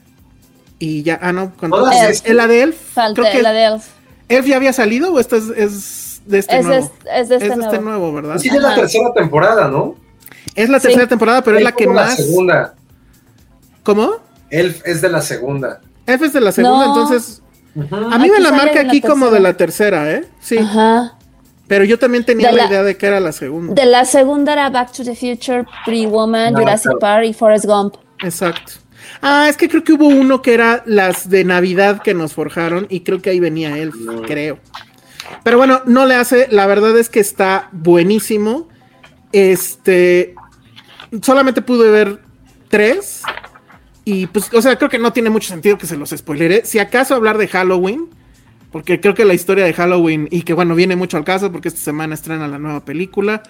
y 0.80 1.04
ya, 1.04 1.18
ah 1.22 1.32
no, 1.32 1.54
Eh, 1.62 2.10
estas. 2.10 2.34
la 2.34 2.48
de 2.48 2.64
Elf. 2.64 2.76
Falta 2.94 3.22
Creo 3.22 3.34
que 3.34 3.42
la 3.42 3.54
de 3.54 3.64
Elf. 3.66 3.86
Elf 4.28 4.46
ya 4.46 4.58
había 4.58 4.74
salido 4.74 5.14
o 5.14 5.20
esta 5.20 5.38
es, 5.38 5.46
es 5.56 6.11
de 6.26 6.40
este 6.40 6.58
Es 6.58 6.66
de 6.66 6.70
nuevo. 6.72 6.86
este- 6.86 7.20
es 7.22 7.30
de 7.30 7.36
este 7.38 7.56
nuevo. 7.56 7.82
nuevo, 7.82 8.14
¿verdad? 8.14 8.38
Sí, 8.40 8.50
es 8.50 8.56
la 8.62 8.70
Ajá. 8.70 8.82
tercera 8.82 9.14
temporada, 9.14 9.68
¿no? 9.68 9.96
Es 10.56 10.70
la 10.70 10.80
Sí. 10.80 10.88
tercera 10.88 11.08
temporada, 11.08 11.44
pero 11.44 11.58
es 11.58 11.64
la 11.64 11.72
que 11.72 11.86
como 11.86 11.96
más. 11.96 12.16
segunda. 12.18 12.74
¿Cómo? 13.84 14.12
Elf 14.50 14.82
es 14.86 15.02
de 15.02 15.10
la 15.10 15.22
segunda. 15.22 15.82
Elf 16.06 16.22
es 16.24 16.34
de 16.34 16.42
la 16.42 16.52
segunda, 16.52 16.86
No. 16.88 17.02
entonces. 17.02 17.42
A 18.12 18.18
mí 18.20 18.30
me 18.30 18.40
la 18.40 18.52
marca 18.52 18.84
la 18.84 18.90
aquí 18.90 19.02
como 19.02 19.30
de 19.30 19.40
la 19.40 19.56
tercera, 19.56 20.12
¿eh? 20.12 20.26
Sí. 20.42 20.58
Ajá. 20.58 21.18
Pero 21.68 21.86
yo 21.86 21.98
también 21.98 22.26
tenía 22.26 22.52
la, 22.52 22.64
la- 22.64 22.68
idea 22.68 22.84
de 22.84 22.98
que 22.98 23.06
era 23.06 23.22
la 23.22 23.32
segunda. 23.32 23.74
De 23.74 23.86
la 23.86 24.04
segunda 24.04 24.52
era 24.52 24.70
Back 24.70 24.92
to 24.92 25.04
the 25.06 25.16
Future, 25.16 25.64
Pretty 25.86 26.06
Woman, 26.06 26.54
Jurassic 26.54 26.84
claro. 26.92 27.00
Park 27.00 27.26
y 27.26 27.34
Forrest 27.34 27.66
Gump. 27.66 27.96
Exacto. 28.22 28.74
Ah, 29.22 29.48
es 29.50 29.56
que 29.56 29.70
creo 29.70 29.84
que 29.84 29.94
hubo 29.94 30.08
uno 30.08 30.42
que 30.42 30.54
era 30.54 30.84
las 30.86 31.30
de 31.30 31.46
Navidad 31.46 32.02
que 32.02 32.14
nos 32.14 32.34
forjaron 32.34 32.88
y 32.90 33.02
creo 33.02 33.22
que 33.22 33.30
ahí 33.30 33.40
venía 33.40 33.78
Elf, 33.78 33.96
creo. 34.28 34.60
Pero 35.44 35.58
bueno, 35.58 35.82
no 35.86 36.06
le 36.06 36.16
hace, 36.16 36.48
la 36.50 36.68
verdad 36.68 36.98
es 36.98 37.10
que 37.10 37.20
está 37.20 37.70
buenísimo. 37.72 38.68
Este, 39.32 40.36
solamente 41.22 41.62
pude 41.62 41.90
ver 41.90 42.20
tres 42.68 43.24
y 44.04 44.28
pues, 44.28 44.54
o 44.54 44.62
sea, 44.62 44.78
creo 44.78 44.90
que 44.90 45.00
no 45.00 45.14
tiene 45.14 45.30
mucho 45.30 45.48
sentido 45.50 45.78
que 45.78 45.88
se 45.88 45.98
los 45.98 46.10
spoileré. 46.10 46.66
Si 46.66 46.80
acaso 46.80 47.16
hablar 47.16 47.38
de 47.38 47.48
Halloween, 47.48 48.10
porque 48.72 49.00
creo 49.00 49.14
que 49.14 49.26
la 49.26 49.34
historia 49.34 49.66
de 49.66 49.74
Halloween 49.74 50.28
y 50.32 50.44
que 50.44 50.54
bueno, 50.54 50.76
viene 50.76 50.96
mucho 50.96 51.18
al 51.18 51.24
caso 51.24 51.52
porque 51.52 51.68
esta 51.68 51.82
semana 51.82 52.16
estrena 52.16 52.48
la 52.48 52.58
nueva 52.58 52.86
película. 52.86 53.44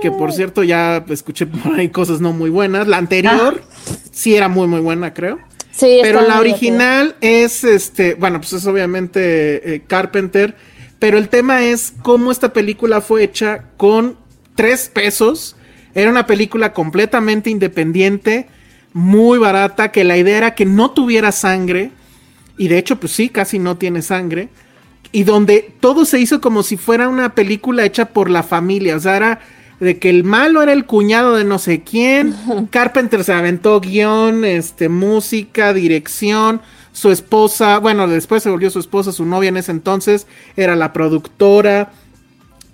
Que 0.00 0.12
por 0.12 0.32
cierto, 0.32 0.62
ya 0.62 1.04
escuché 1.08 1.44
por 1.46 1.74
ahí 1.74 1.88
cosas 1.88 2.20
no 2.20 2.32
muy 2.32 2.50
buenas. 2.50 2.86
La 2.86 2.98
anterior 2.98 3.62
sí 4.12 4.36
era 4.36 4.48
muy, 4.48 4.68
muy 4.68 4.80
buena, 4.80 5.12
creo. 5.12 5.40
Sí, 5.72 5.98
Pero 6.02 6.20
la 6.20 6.38
original 6.38 7.16
es 7.20 7.64
este, 7.64 8.14
bueno, 8.14 8.40
pues 8.40 8.52
es 8.52 8.66
obviamente 8.66 9.74
eh, 9.74 9.82
Carpenter. 9.86 10.54
Pero 11.02 11.18
el 11.18 11.28
tema 11.28 11.64
es 11.64 11.94
cómo 12.02 12.30
esta 12.30 12.52
película 12.52 13.00
fue 13.00 13.24
hecha 13.24 13.64
con 13.76 14.16
tres 14.54 14.88
pesos. 14.88 15.56
Era 15.96 16.08
una 16.08 16.28
película 16.28 16.72
completamente 16.72 17.50
independiente, 17.50 18.46
muy 18.92 19.40
barata, 19.40 19.90
que 19.90 20.04
la 20.04 20.16
idea 20.16 20.38
era 20.38 20.54
que 20.54 20.64
no 20.64 20.92
tuviera 20.92 21.32
sangre. 21.32 21.90
Y 22.56 22.68
de 22.68 22.78
hecho, 22.78 23.00
pues 23.00 23.10
sí, 23.10 23.30
casi 23.30 23.58
no 23.58 23.78
tiene 23.78 24.00
sangre. 24.00 24.48
Y 25.10 25.24
donde 25.24 25.74
todo 25.80 26.04
se 26.04 26.20
hizo 26.20 26.40
como 26.40 26.62
si 26.62 26.76
fuera 26.76 27.08
una 27.08 27.34
película 27.34 27.84
hecha 27.84 28.10
por 28.10 28.30
la 28.30 28.44
familia. 28.44 28.94
O 28.94 29.00
sea, 29.00 29.16
era 29.16 29.40
de 29.80 29.98
que 29.98 30.08
el 30.08 30.22
malo 30.22 30.62
era 30.62 30.72
el 30.72 30.86
cuñado 30.86 31.34
de 31.34 31.42
no 31.42 31.58
sé 31.58 31.82
quién. 31.82 32.32
Carpenter 32.70 33.24
se 33.24 33.32
aventó 33.32 33.80
guion, 33.80 34.44
este, 34.44 34.88
música, 34.88 35.72
dirección. 35.72 36.60
Su 36.92 37.10
esposa, 37.10 37.78
bueno, 37.78 38.06
después 38.06 38.42
se 38.42 38.50
volvió 38.50 38.70
su 38.70 38.78
esposa, 38.78 39.12
su 39.12 39.24
novia 39.24 39.48
en 39.48 39.56
ese 39.56 39.72
entonces, 39.72 40.26
era 40.56 40.76
la 40.76 40.92
productora. 40.92 41.92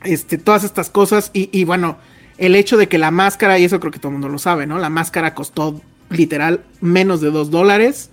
Este, 0.04 0.38
todas 0.38 0.64
estas 0.64 0.90
cosas. 0.90 1.30
Y, 1.32 1.48
y 1.52 1.64
bueno, 1.64 1.98
el 2.36 2.54
hecho 2.54 2.76
de 2.76 2.88
que 2.88 2.98
la 2.98 3.10
máscara, 3.10 3.58
y 3.58 3.64
eso 3.64 3.80
creo 3.80 3.92
que 3.92 3.98
todo 3.98 4.08
el 4.08 4.14
mundo 4.14 4.28
lo 4.28 4.38
sabe, 4.38 4.66
¿no? 4.66 4.78
La 4.78 4.90
máscara 4.90 5.34
costó 5.34 5.80
literal 6.10 6.64
menos 6.80 7.20
de 7.20 7.30
dos 7.30 7.50
dólares. 7.50 8.10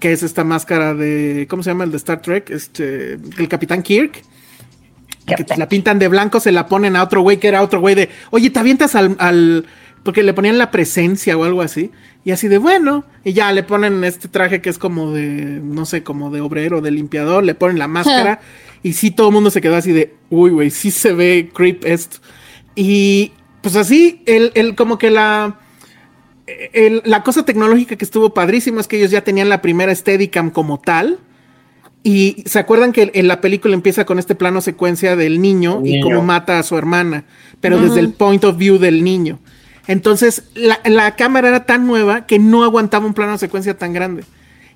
Que 0.00 0.12
es 0.12 0.22
esta 0.22 0.44
máscara 0.44 0.92
de. 0.92 1.46
¿Cómo 1.48 1.62
se 1.62 1.70
llama 1.70 1.84
el 1.84 1.90
de 1.90 1.96
Star 1.96 2.20
Trek? 2.20 2.50
Este. 2.50 3.14
El 3.14 3.48
Capitán 3.48 3.82
Kirk. 3.82 4.22
Que 5.24 5.46
la 5.56 5.68
pintan 5.68 5.98
de 5.98 6.08
blanco, 6.08 6.40
se 6.40 6.52
la 6.52 6.66
ponen 6.66 6.96
a 6.96 7.02
otro 7.02 7.22
güey 7.22 7.38
que 7.38 7.48
era 7.48 7.62
otro 7.62 7.80
güey 7.80 7.94
de. 7.94 8.10
Oye, 8.30 8.50
te 8.50 8.58
avientas 8.58 8.94
al. 8.94 9.16
al 9.18 9.66
porque 10.02 10.22
le 10.22 10.32
ponían 10.34 10.58
la 10.58 10.70
presencia 10.70 11.36
o 11.36 11.44
algo 11.44 11.62
así. 11.62 11.90
Y 12.24 12.30
así 12.30 12.48
de 12.48 12.58
bueno. 12.58 13.04
Y 13.24 13.32
ya 13.32 13.52
le 13.52 13.62
ponen 13.62 14.02
este 14.04 14.28
traje 14.28 14.60
que 14.60 14.70
es 14.70 14.78
como 14.78 15.12
de. 15.12 15.24
No 15.62 15.84
sé, 15.86 16.02
como 16.02 16.30
de 16.30 16.40
obrero, 16.40 16.80
de 16.80 16.90
limpiador. 16.90 17.44
Le 17.44 17.54
ponen 17.54 17.78
la 17.78 17.88
máscara. 17.88 18.40
y 18.82 18.92
sí, 18.94 19.10
todo 19.10 19.28
el 19.28 19.34
mundo 19.34 19.50
se 19.50 19.60
quedó 19.60 19.76
así 19.76 19.92
de. 19.92 20.14
Uy, 20.30 20.50
güey, 20.50 20.70
sí 20.70 20.90
se 20.90 21.12
ve 21.12 21.50
creep 21.54 21.84
esto. 21.84 22.18
Y 22.74 23.32
pues 23.60 23.76
así, 23.76 24.22
el, 24.26 24.50
el 24.54 24.74
como 24.74 24.98
que 24.98 25.10
la. 25.10 25.58
el- 26.72 27.02
la 27.04 27.22
cosa 27.22 27.44
tecnológica 27.44 27.96
que 27.96 28.04
estuvo 28.04 28.34
padrísimo 28.34 28.80
es 28.80 28.88
que 28.88 28.96
ellos 28.98 29.10
ya 29.10 29.22
tenían 29.24 29.48
la 29.48 29.62
primera 29.62 29.94
Steadicam 29.94 30.50
como 30.50 30.80
tal. 30.80 31.18
Y 32.04 32.42
se 32.46 32.58
acuerdan 32.58 32.90
que 32.92 33.12
en 33.14 33.28
la 33.28 33.40
película 33.40 33.74
empieza 33.74 34.04
con 34.04 34.18
este 34.18 34.34
plano 34.34 34.60
secuencia 34.60 35.14
del 35.14 35.40
niño, 35.40 35.82
y 35.84 36.00
cómo 36.00 36.20
mata 36.22 36.58
a 36.58 36.64
su 36.64 36.76
hermana, 36.76 37.24
pero 37.60 37.78
desde 37.78 38.00
el 38.00 38.12
point 38.12 38.42
of 38.42 38.56
view 38.56 38.78
del 38.78 39.04
niño. 39.04 39.38
Entonces, 39.86 40.44
la, 40.54 41.16
cámara 41.16 41.48
era 41.48 41.66
tan 41.66 41.86
nueva 41.86 42.26
que 42.26 42.38
no 42.38 42.64
aguantaba 42.64 43.06
un 43.06 43.14
plano 43.14 43.38
secuencia 43.38 43.76
tan 43.76 43.92
grande. 43.92 44.24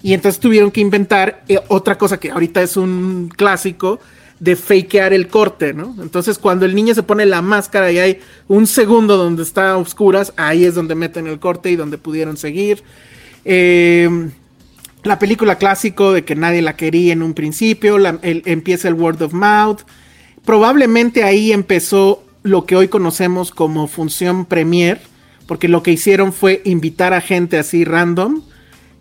Y 0.02 0.14
entonces 0.14 0.40
tuvieron 0.40 0.70
que 0.70 0.80
inventar 0.80 1.44
eh, 1.48 1.58
otra 1.68 1.96
cosa 1.96 2.18
que 2.18 2.30
ahorita 2.30 2.62
es 2.62 2.76
un 2.76 3.30
clásico 3.34 4.00
de 4.40 4.54
fakear 4.54 5.12
el 5.12 5.28
corte, 5.28 5.72
¿no? 5.72 5.96
Entonces, 6.00 6.38
cuando 6.38 6.66
el 6.66 6.74
niño 6.74 6.94
se 6.94 7.02
pone 7.02 7.24
la 7.24 7.40
máscara 7.40 7.90
y 7.90 7.98
hay 7.98 8.20
un 8.48 8.66
segundo 8.66 9.16
donde 9.16 9.42
está 9.42 9.70
a 9.70 9.76
oscuras, 9.78 10.32
ahí 10.36 10.64
es 10.64 10.74
donde 10.74 10.94
meten 10.94 11.26
el 11.26 11.38
corte 11.38 11.70
y 11.70 11.76
donde 11.76 11.96
pudieron 11.98 12.36
seguir. 12.36 12.82
Eh, 13.44 14.28
la 15.04 15.18
película 15.18 15.56
clásico 15.56 16.12
de 16.12 16.24
que 16.24 16.34
nadie 16.34 16.62
la 16.62 16.76
quería 16.76 17.12
en 17.12 17.22
un 17.22 17.32
principio, 17.32 17.96
empieza 18.22 18.88
el 18.88 18.94
word 18.94 19.22
of 19.22 19.32
mouth. 19.32 19.80
Probablemente 20.44 21.22
ahí 21.22 21.52
empezó 21.52 22.25
lo 22.46 22.64
que 22.64 22.76
hoy 22.76 22.88
conocemos 22.88 23.50
como 23.50 23.88
función 23.88 24.44
premier, 24.44 25.00
porque 25.46 25.68
lo 25.68 25.82
que 25.82 25.92
hicieron 25.92 26.32
fue 26.32 26.62
invitar 26.64 27.12
a 27.12 27.20
gente 27.20 27.58
así 27.58 27.84
random 27.84 28.42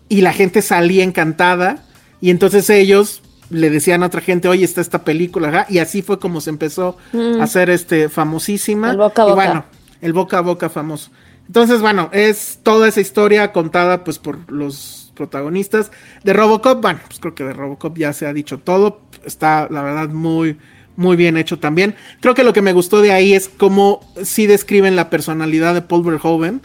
y 0.08 0.20
la 0.20 0.32
gente 0.32 0.62
salía 0.62 1.04
encantada 1.04 1.84
y 2.20 2.30
entonces 2.30 2.68
ellos 2.70 3.22
le 3.50 3.70
decían 3.70 4.02
a 4.02 4.06
otra 4.06 4.20
gente, 4.20 4.48
oye, 4.48 4.64
está 4.64 4.80
esta 4.80 5.04
película, 5.04 5.48
ajá", 5.48 5.66
y 5.68 5.78
así 5.78 6.02
fue 6.02 6.18
como 6.18 6.40
se 6.40 6.50
empezó 6.50 6.96
a 7.40 7.44
hacer 7.44 7.70
este 7.70 8.08
famosísima. 8.08 8.90
El 8.90 8.96
boca 8.96 9.22
a 9.22 9.26
Y 9.26 9.28
boca. 9.30 9.34
bueno, 9.34 9.64
el 10.00 10.12
boca 10.12 10.38
a 10.38 10.40
boca 10.40 10.68
famoso. 10.68 11.10
Entonces, 11.46 11.80
bueno, 11.80 12.10
es 12.12 12.58
toda 12.64 12.88
esa 12.88 13.00
historia 13.00 13.52
contada 13.52 14.02
pues 14.02 14.18
por 14.18 14.50
los 14.50 15.12
protagonistas 15.14 15.92
de 16.24 16.32
Robocop. 16.32 16.82
Bueno, 16.82 16.98
pues 17.06 17.20
creo 17.20 17.34
que 17.34 17.44
de 17.44 17.52
Robocop 17.52 17.96
ya 17.96 18.12
se 18.12 18.26
ha 18.26 18.32
dicho 18.32 18.58
todo. 18.58 19.02
Está, 19.24 19.68
la 19.70 19.82
verdad, 19.82 20.08
muy, 20.08 20.58
muy 20.96 21.16
bien 21.16 21.36
hecho 21.36 21.58
también. 21.58 21.94
Creo 22.20 22.34
que 22.34 22.44
lo 22.44 22.52
que 22.52 22.62
me 22.62 22.72
gustó 22.72 23.00
de 23.00 23.12
ahí 23.12 23.34
es 23.34 23.48
cómo 23.48 24.00
sí 24.22 24.46
describen 24.46 24.96
la 24.96 25.10
personalidad 25.10 25.74
de 25.74 25.82
Paul 25.82 26.04
Verhoeven. 26.04 26.60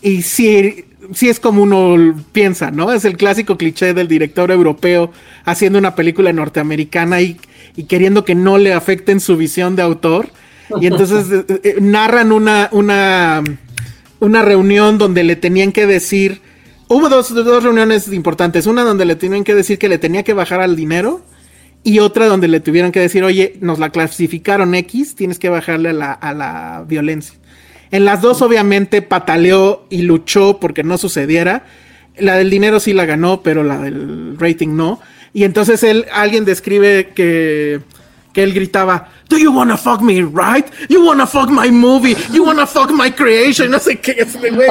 Y 0.00 0.22
sí, 0.22 0.84
sí 1.12 1.28
es 1.28 1.40
como 1.40 1.62
uno 1.62 2.14
piensa, 2.32 2.70
¿no? 2.70 2.92
Es 2.92 3.04
el 3.04 3.16
clásico 3.16 3.56
cliché 3.56 3.94
del 3.94 4.08
director 4.08 4.50
europeo 4.50 5.10
haciendo 5.44 5.78
una 5.78 5.94
película 5.94 6.32
norteamericana 6.32 7.20
y, 7.20 7.38
y 7.76 7.84
queriendo 7.84 8.24
que 8.24 8.34
no 8.34 8.58
le 8.58 8.72
afecten 8.72 9.20
su 9.20 9.36
visión 9.36 9.76
de 9.76 9.82
autor. 9.82 10.28
Y 10.80 10.86
entonces 10.86 11.26
eh, 11.48 11.60
eh, 11.62 11.76
narran 11.80 12.32
una, 12.32 12.68
una, 12.72 13.42
una 14.20 14.42
reunión 14.42 14.98
donde 14.98 15.24
le 15.24 15.36
tenían 15.36 15.72
que 15.72 15.86
decir. 15.86 16.40
Hubo 16.88 17.08
dos, 17.08 17.34
dos 17.34 17.62
reuniones 17.62 18.12
importantes. 18.12 18.66
Una 18.66 18.82
donde 18.82 19.04
le 19.04 19.16
tenían 19.16 19.44
que 19.44 19.54
decir 19.54 19.78
que 19.78 19.88
le 19.88 19.98
tenía 19.98 20.22
que 20.22 20.34
bajar 20.34 20.60
al 20.60 20.76
dinero. 20.76 21.22
Y 21.84 21.98
otra 21.98 22.26
donde 22.26 22.48
le 22.48 22.60
tuvieron 22.60 22.92
que 22.92 23.00
decir, 23.00 23.22
oye, 23.24 23.56
nos 23.60 23.78
la 23.78 23.90
clasificaron 23.90 24.74
X, 24.74 25.14
tienes 25.14 25.38
que 25.38 25.50
bajarle 25.50 25.90
a 25.90 25.92
la, 25.92 26.12
a 26.12 26.32
la 26.32 26.84
violencia. 26.88 27.38
En 27.90 28.06
las 28.06 28.22
dos, 28.22 28.40
obviamente, 28.42 29.02
pataleó 29.02 29.86
y 29.90 30.02
luchó 30.02 30.58
porque 30.58 30.82
no 30.82 30.96
sucediera. 30.96 31.64
La 32.16 32.36
del 32.36 32.48
dinero 32.48 32.80
sí 32.80 32.94
la 32.94 33.04
ganó, 33.04 33.42
pero 33.42 33.62
la 33.62 33.78
del 33.78 34.36
rating 34.38 34.74
no. 34.74 34.98
Y 35.34 35.44
entonces 35.44 35.82
él, 35.82 36.06
alguien 36.10 36.44
describe 36.46 37.10
que, 37.14 37.82
que 38.32 38.42
él 38.42 38.54
gritaba, 38.54 39.10
Do 39.28 39.36
you 39.36 39.52
wanna 39.52 39.76
fuck 39.76 40.00
me, 40.00 40.22
right? 40.22 40.66
You 40.88 41.04
wanna 41.04 41.26
fuck 41.26 41.50
my 41.50 41.70
movie, 41.70 42.16
you 42.32 42.44
wanna 42.44 42.66
fuck 42.66 42.90
my 42.90 43.10
creation, 43.10 43.70
no 43.70 43.78
sé 43.78 44.00
qué, 44.00 44.16
ese 44.18 44.38
güey, 44.38 44.68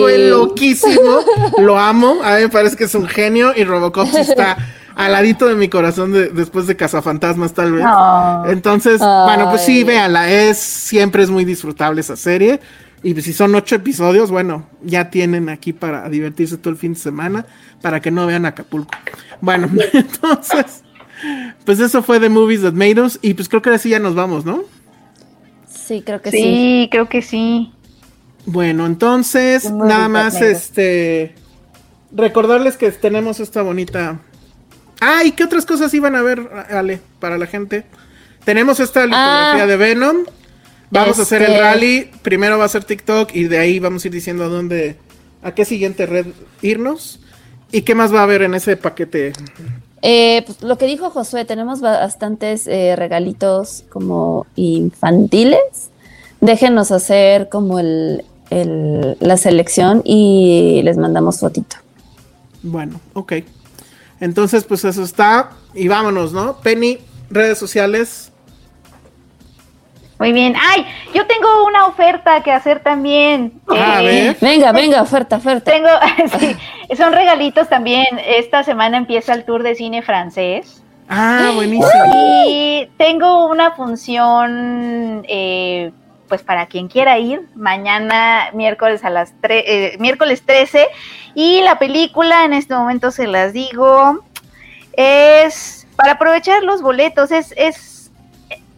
güey 0.00 0.28
loquísimo, 0.28 1.20
lo 1.58 1.78
amo, 1.78 2.20
a 2.22 2.36
mí 2.36 2.42
me 2.42 2.48
parece 2.48 2.76
que 2.76 2.84
es 2.84 2.94
un 2.94 3.06
genio 3.06 3.52
y 3.56 3.64
Robocop 3.64 4.08
sí 4.08 4.20
está 4.20 4.56
al 4.94 5.12
ladito 5.12 5.46
de 5.46 5.54
mi 5.54 5.68
corazón 5.68 6.12
de- 6.12 6.28
después 6.28 6.66
de 6.66 6.76
Cazafantasmas 6.76 7.54
tal 7.54 7.72
vez. 7.72 7.84
No. 7.84 8.46
Entonces, 8.46 9.00
Ay. 9.00 9.24
bueno, 9.24 9.50
pues 9.50 9.62
sí, 9.62 9.84
véanla, 9.84 10.30
es, 10.30 10.58
siempre 10.58 11.22
es 11.22 11.30
muy 11.30 11.44
disfrutable 11.44 12.00
esa 12.00 12.16
serie. 12.16 12.60
Y 13.04 13.14
pues 13.14 13.24
si 13.24 13.32
son 13.32 13.52
ocho 13.56 13.74
episodios, 13.74 14.30
bueno, 14.30 14.66
ya 14.82 15.10
tienen 15.10 15.48
aquí 15.48 15.72
para 15.72 16.08
divertirse 16.08 16.56
todo 16.56 16.70
el 16.70 16.76
fin 16.78 16.94
de 16.94 17.00
semana, 17.00 17.46
para 17.80 18.00
que 18.00 18.12
no 18.12 18.26
vean 18.26 18.46
Acapulco. 18.46 18.92
Bueno, 19.40 19.68
entonces, 19.92 20.84
pues 21.64 21.80
eso 21.80 22.02
fue 22.04 22.20
The 22.20 22.28
Movies 22.28 22.62
That 22.62 22.74
Made 22.74 23.00
Us, 23.00 23.18
y 23.20 23.34
pues 23.34 23.48
creo 23.48 23.60
que 23.60 23.70
ahora 23.70 23.78
sí 23.80 23.88
ya 23.88 23.98
nos 23.98 24.14
vamos, 24.14 24.44
¿no? 24.44 24.62
Sí, 25.68 26.02
creo 26.06 26.22
que 26.22 26.30
sí. 26.30 26.36
Sí, 26.38 26.88
creo 26.92 27.08
que 27.08 27.22
sí. 27.22 27.72
Bueno, 28.46 28.86
entonces, 28.86 29.68
nada 29.70 30.08
más, 30.08 30.40
este, 30.40 31.34
recordarles 32.12 32.76
que 32.76 32.90
tenemos 32.92 33.40
esta 33.40 33.62
bonita... 33.62 34.20
Ah, 35.00 35.24
¿y 35.24 35.32
qué 35.32 35.44
otras 35.44 35.66
cosas 35.66 35.92
iban 35.94 36.14
a 36.16 36.22
ver, 36.22 36.48
Ale, 36.70 37.00
para 37.20 37.38
la 37.38 37.46
gente? 37.46 37.84
Tenemos 38.44 38.80
esta 38.80 39.04
litografía 39.06 39.64
Ah. 39.64 39.66
de 39.66 39.76
Venom. 39.76 40.16
Vamos 40.90 41.18
a 41.18 41.22
hacer 41.22 41.42
el 41.42 41.52
Este- 41.52 41.60
rally. 41.60 42.10
Primero 42.22 42.58
va 42.58 42.66
a 42.66 42.68
ser 42.68 42.84
TikTok 42.84 43.34
y 43.34 43.44
de 43.44 43.58
ahí 43.58 43.78
vamos 43.78 44.04
a 44.04 44.08
ir 44.08 44.14
diciendo 44.14 44.44
a 44.44 44.48
dónde, 44.48 44.96
a 45.42 45.52
qué 45.54 45.64
siguiente 45.64 46.06
red 46.06 46.26
irnos. 46.60 47.18
¿Y 47.70 47.82
qué 47.82 47.94
más 47.94 48.12
va 48.14 48.20
a 48.20 48.24
haber 48.24 48.42
en 48.42 48.54
ese 48.54 48.76
paquete? 48.76 49.32
Eh, 50.02 50.42
pues, 50.44 50.62
lo 50.62 50.76
que 50.76 50.86
dijo 50.86 51.08
Josué, 51.10 51.44
tenemos 51.46 51.80
bastantes 51.80 52.66
eh, 52.66 52.94
regalitos 52.96 53.84
como 53.90 54.46
infantiles. 54.56 55.60
Déjenos 56.40 56.90
hacer 56.90 57.48
como 57.48 57.78
el, 57.78 58.24
el- 58.50 59.16
la 59.20 59.36
selección 59.38 60.02
y 60.04 60.82
les 60.84 60.98
mandamos 60.98 61.38
fotito. 61.40 61.76
Bueno, 62.62 63.00
ok. 63.14 63.32
Entonces, 64.22 64.62
pues 64.62 64.84
eso 64.84 65.02
está. 65.02 65.50
Y 65.74 65.88
vámonos, 65.88 66.32
¿no? 66.32 66.58
Penny, 66.58 66.98
redes 67.28 67.58
sociales. 67.58 68.32
Muy 70.20 70.32
bien. 70.32 70.54
Ay, 70.56 70.86
yo 71.12 71.26
tengo 71.26 71.66
una 71.66 71.86
oferta 71.86 72.40
que 72.44 72.52
hacer 72.52 72.78
también. 72.84 73.60
Ah, 73.68 73.96
a 73.96 74.02
Eh, 74.02 74.06
ver. 74.06 74.36
Venga, 74.40 74.70
venga, 74.70 75.02
oferta, 75.02 75.38
oferta. 75.38 75.72
Tengo, 75.72 75.88
sí, 76.38 76.56
son 76.96 77.12
regalitos 77.12 77.68
también. 77.68 78.06
Esta 78.24 78.62
semana 78.62 78.96
empieza 78.96 79.34
el 79.34 79.44
tour 79.44 79.64
de 79.64 79.74
cine 79.74 80.02
francés. 80.02 80.84
Ah, 81.08 81.50
buenísimo. 81.56 81.90
Y 82.46 82.88
tengo 82.96 83.46
una 83.48 83.72
función, 83.72 85.24
eh, 85.28 85.90
pues 86.32 86.42
para 86.42 86.64
quien 86.64 86.88
quiera 86.88 87.18
ir, 87.18 87.46
mañana 87.54 88.48
miércoles 88.54 89.04
a 89.04 89.10
las 89.10 89.34
eh, 89.42 89.96
miércoles 89.98 90.42
13. 90.46 90.88
Y 91.34 91.60
la 91.60 91.78
película, 91.78 92.46
en 92.46 92.54
este 92.54 92.74
momento 92.74 93.10
se 93.10 93.26
las 93.26 93.52
digo, 93.52 94.24
es 94.94 95.86
para 95.94 96.12
aprovechar 96.12 96.62
los 96.62 96.80
boletos, 96.80 97.32
es, 97.32 97.52
es, 97.58 98.10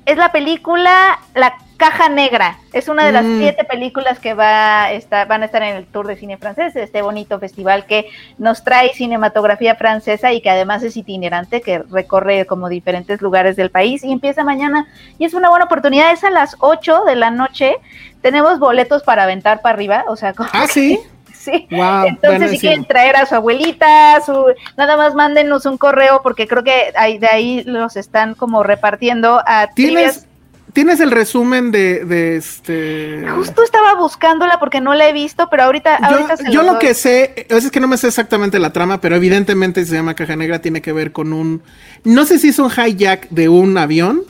es 0.04 0.16
la 0.16 0.32
película 0.32 1.20
La 1.36 1.56
Caja 1.84 2.08
Negra. 2.08 2.56
Es 2.72 2.88
una 2.88 3.04
de 3.04 3.12
las 3.12 3.24
Mm. 3.26 3.40
siete 3.40 3.64
películas 3.64 4.18
que 4.18 4.32
va 4.32 4.84
a 4.84 4.92
estar, 4.92 5.28
van 5.28 5.42
a 5.42 5.44
estar 5.44 5.62
en 5.62 5.76
el 5.76 5.84
Tour 5.84 6.06
de 6.06 6.16
Cine 6.16 6.38
Francés, 6.38 6.74
este 6.76 7.02
bonito 7.02 7.38
festival 7.38 7.84
que 7.84 8.06
nos 8.38 8.64
trae 8.64 8.94
cinematografía 8.94 9.74
francesa 9.74 10.32
y 10.32 10.40
que 10.40 10.48
además 10.48 10.82
es 10.82 10.96
itinerante, 10.96 11.60
que 11.60 11.80
recorre 11.80 12.46
como 12.46 12.70
diferentes 12.70 13.20
lugares 13.20 13.56
del 13.56 13.70
país 13.70 14.02
y 14.02 14.12
empieza 14.12 14.44
mañana. 14.44 14.86
Y 15.18 15.26
es 15.26 15.34
una 15.34 15.50
buena 15.50 15.66
oportunidad, 15.66 16.10
es 16.10 16.24
a 16.24 16.30
las 16.30 16.56
8 16.60 17.04
de 17.04 17.16
la 17.16 17.30
noche. 17.30 17.76
Tenemos 18.22 18.58
boletos 18.58 19.02
para 19.02 19.24
aventar 19.24 19.60
para 19.60 19.74
arriba, 19.74 20.04
o 20.08 20.16
sea, 20.16 20.32
como 20.32 20.48
Ah, 20.54 20.66
sí. 20.66 20.98
Sí. 21.34 21.68
Wow, 21.70 22.06
Entonces, 22.06 22.52
si 22.52 22.58
quieren 22.60 22.86
traer 22.86 23.16
a 23.16 23.26
su 23.26 23.34
abuelita, 23.34 24.18
su, 24.24 24.46
nada 24.78 24.96
más 24.96 25.14
mándenos 25.14 25.66
un 25.66 25.76
correo, 25.76 26.22
porque 26.22 26.48
creo 26.48 26.64
que 26.64 26.94
ahí, 26.96 27.18
de 27.18 27.26
ahí 27.26 27.62
los 27.64 27.98
están 27.98 28.34
como 28.34 28.62
repartiendo 28.62 29.42
a 29.46 29.66
¿Tienes, 29.74 29.74
trivias. 30.14 30.26
¿Tienes 30.74 30.98
el 30.98 31.12
resumen 31.12 31.70
de, 31.70 32.04
de 32.04 32.36
este. 32.36 33.24
Justo 33.36 33.62
estaba 33.62 33.94
buscándola 33.94 34.58
porque 34.58 34.80
no 34.80 34.92
la 34.92 35.08
he 35.08 35.12
visto, 35.12 35.48
pero 35.48 35.62
ahorita, 35.62 35.96
ahorita 35.96 36.34
Yo, 36.36 36.36
se 36.36 36.50
yo 36.50 36.62
lo 36.64 36.72
doy. 36.72 36.80
que 36.80 36.94
sé, 36.94 37.46
es 37.48 37.70
que 37.70 37.78
no 37.78 37.86
me 37.86 37.96
sé 37.96 38.08
exactamente 38.08 38.58
la 38.58 38.72
trama, 38.72 39.00
pero 39.00 39.14
evidentemente 39.14 39.86
se 39.86 39.94
llama 39.94 40.14
Caja 40.14 40.34
Negra, 40.34 40.60
tiene 40.60 40.82
que 40.82 40.92
ver 40.92 41.12
con 41.12 41.32
un. 41.32 41.62
No 42.02 42.26
sé 42.26 42.40
si 42.40 42.48
es 42.48 42.58
un 42.58 42.70
hijack 42.70 43.28
de 43.30 43.48
un 43.48 43.78
avión 43.78 44.22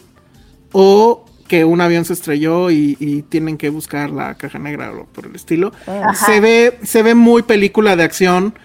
o 0.72 1.24
que 1.48 1.64
un 1.64 1.80
avión 1.80 2.04
se 2.04 2.12
estrelló 2.12 2.70
y, 2.70 2.96
y 3.00 3.22
tienen 3.22 3.56
que 3.56 3.70
buscar 3.70 4.10
la 4.10 4.34
Caja 4.34 4.58
Negra 4.58 4.92
o 4.92 5.06
por 5.06 5.24
el 5.24 5.34
estilo. 5.34 5.72
Ajá. 5.86 6.12
Se 6.26 6.40
ve, 6.40 6.78
se 6.82 7.02
ve 7.02 7.14
muy 7.14 7.42
película 7.42 7.96
de 7.96 8.02
acción, 8.04 8.58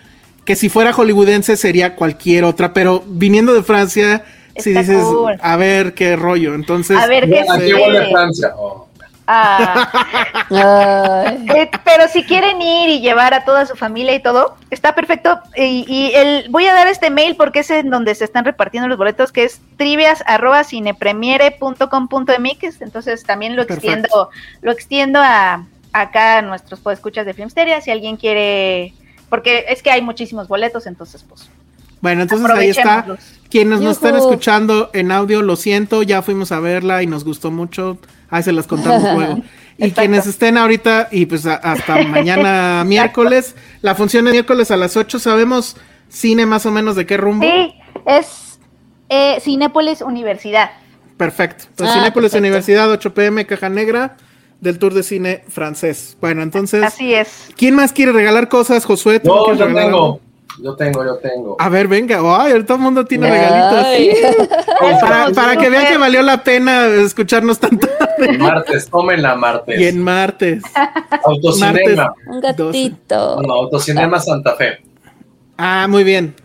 que 0.43 0.57
si 0.57 0.68
fuera 0.68 0.91
hollywoodense 0.91 1.56
sería 1.56 1.95
cualquier 1.95 2.43
otra, 2.43 2.73
pero 2.73 3.03
viniendo 3.07 3.53
de 3.53 3.64
Francia, 3.64 4.26
si 4.61 4.69
Está 4.69 4.81
dices, 4.81 5.03
cool. 5.03 5.38
a 5.41 5.57
ver 5.57 5.94
qué 5.94 6.15
rollo. 6.15 6.53
Entonces, 6.56 6.98
A 6.98 7.06
ver 7.07 7.30
qué 7.30 7.41
¿A 7.41 7.57
qué 7.57 7.68
se- 7.68 7.76
huele 7.76 8.10
Francia? 8.11 8.53
Oh. 8.57 8.86
Ah, 9.31 9.88
eh, 11.56 11.69
pero 11.86 12.07
si 12.07 12.23
quieren 12.23 12.60
ir 12.64 12.90
y 12.90 12.99
llevar 12.99 13.36
a 13.36 13.45
toda 13.45 13.68
su 13.68 13.76
familia 13.76 14.15
y 14.15 14.23
todo, 14.23 14.56
está 14.72 14.95
perfecto. 14.95 15.40
Y, 15.56 15.86
y 15.88 16.11
el, 16.15 16.48
voy 16.49 16.65
a 16.65 16.73
dar 16.73 16.88
este 16.88 17.11
mail 17.11 17.36
porque 17.36 17.60
es 17.60 17.69
en 17.69 17.91
donde 17.91 18.15
se 18.15 18.26
están 18.26 18.44
repartiendo 18.44 18.88
los 18.88 18.98
boletos, 18.98 19.31
que 19.31 19.44
es 19.44 19.61
trivias 19.77 20.23
arroba 20.26 20.64
cinepremiere.com.mx. 20.64 22.81
Entonces 22.81 23.23
también 23.23 23.56
lo 23.56 23.68
Perfecto. 23.68 23.91
extiendo, 23.91 24.30
lo 24.61 24.72
extiendo 24.72 25.19
a 25.22 25.65
acá 25.91 26.38
a 26.38 26.41
nuestros 26.41 26.80
podescuchas 26.80 27.26
de 27.26 27.34
Filmsteria, 27.34 27.81
si 27.81 27.90
alguien 27.91 28.15
quiere, 28.15 28.94
porque 29.30 29.65
es 29.69 29.81
que 29.81 29.90
hay 29.91 30.02
muchísimos 30.03 30.48
boletos, 30.48 30.86
entonces 30.86 31.26
pues 31.27 31.49
Bueno, 31.99 32.22
entonces 32.22 32.48
ahí 32.52 32.69
está. 32.69 33.06
Quienes 33.49 33.81
nos 33.81 33.97
están 33.97 34.15
escuchando 34.15 34.89
en 34.93 35.11
audio, 35.11 35.41
lo 35.41 35.55
siento, 35.55 36.03
ya 36.03 36.21
fuimos 36.21 36.51
a 36.51 36.59
verla 36.59 37.01
y 37.03 37.07
nos 37.07 37.23
gustó 37.26 37.49
mucho. 37.51 37.97
Ahí 38.30 38.43
se 38.43 38.51
las 38.51 38.67
contamos 38.67 39.01
luego. 39.15 39.38
Y 39.77 39.85
Exacto. 39.85 40.01
quienes 40.01 40.27
estén 40.27 40.57
ahorita, 40.57 41.07
y 41.11 41.26
pues 41.26 41.45
a- 41.45 41.55
hasta 41.55 42.03
mañana 42.03 42.84
miércoles, 42.88 43.55
la 43.81 43.95
función 43.95 44.27
es 44.27 44.34
miércoles 44.34 44.69
a 44.71 44.77
las 44.77 44.95
8, 44.97 45.17
¿sabemos 45.19 45.77
cine 46.09 46.45
más 46.45 46.65
o 46.65 46.71
menos 46.71 46.95
de 46.95 47.05
qué 47.05 47.17
rumbo? 47.17 47.45
Sí, 47.45 47.73
es 48.05 48.59
eh, 49.09 49.38
Cinépolis 49.41 50.01
Universidad. 50.01 50.69
Perfecto. 51.17 51.65
Entonces, 51.69 51.95
Ah, 51.95 51.99
Cinépolis 51.99 52.31
perfecto. 52.31 52.38
Universidad, 52.39 52.89
8 52.91 53.13
pm, 53.13 53.45
Caja 53.47 53.69
Negra, 53.69 54.17
del 54.61 54.77
Tour 54.77 54.93
de 54.93 55.03
Cine 55.03 55.43
francés. 55.47 56.17
Bueno, 56.21 56.43
entonces, 56.43 56.84
Así 56.84 57.13
es. 57.13 57.47
¿quién 57.57 57.73
más 57.76 57.93
quiere 57.93 58.11
regalar 58.11 58.47
cosas, 58.49 58.85
Josué? 58.85 59.19
¿Tú 59.21 59.30
No, 59.30 59.53
yo 59.55 59.65
tengo. 59.65 59.80
algo? 59.80 60.21
Yo 60.61 60.76
tengo, 60.76 61.06
yo 61.06 61.15
tengo. 61.18 61.56
A 61.60 61.69
ver, 61.69 61.88
venga. 61.88 62.19
Ay, 62.41 62.61
todo 62.64 62.76
el 62.77 62.84
mundo 62.84 63.06
tiene 63.06 63.30
regalitos. 63.30 63.86
Ay. 63.86 64.11
Para, 64.99 65.30
para 65.31 65.56
que 65.57 65.69
vean 65.69 65.88
que 65.88 65.98
valió 65.98 66.22
la 66.22 66.44
pena 66.44 66.86
escucharnos 66.88 67.60
tanto. 67.60 67.88
Martes, 68.38 68.90
tómenla 68.90 69.36
martes. 69.36 69.80
Y 69.80 69.86
en 69.88 70.03
martes. 70.03 70.61
Autocinema. 71.23 72.14
Un 72.27 72.41
gatito. 72.41 73.41
No, 73.41 73.53
Autocinema 73.53 74.19
Santa 74.19 74.56
Fe. 74.56 74.80
Ah, 75.57 75.88
muy 75.90 76.03
bien. 76.03 76.36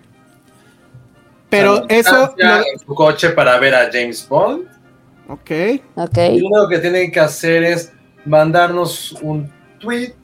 Pero 1.50 1.84
eso. 1.88 2.34
lo- 2.36 2.56
En 2.58 2.78
su 2.84 2.94
coche 2.94 3.30
para 3.30 3.58
ver 3.58 3.74
a 3.74 3.88
James 3.92 4.26
Bond. 4.28 4.66
Ok. 5.28 5.50
Ok. 5.96 6.18
Y 6.32 6.40
lo 6.40 6.48
único 6.48 6.68
que 6.68 6.78
tienen 6.78 7.10
que 7.10 7.20
hacer 7.20 7.62
es 7.64 7.92
mandarnos 8.24 9.12
un 9.22 9.50
tweet, 9.80 10.14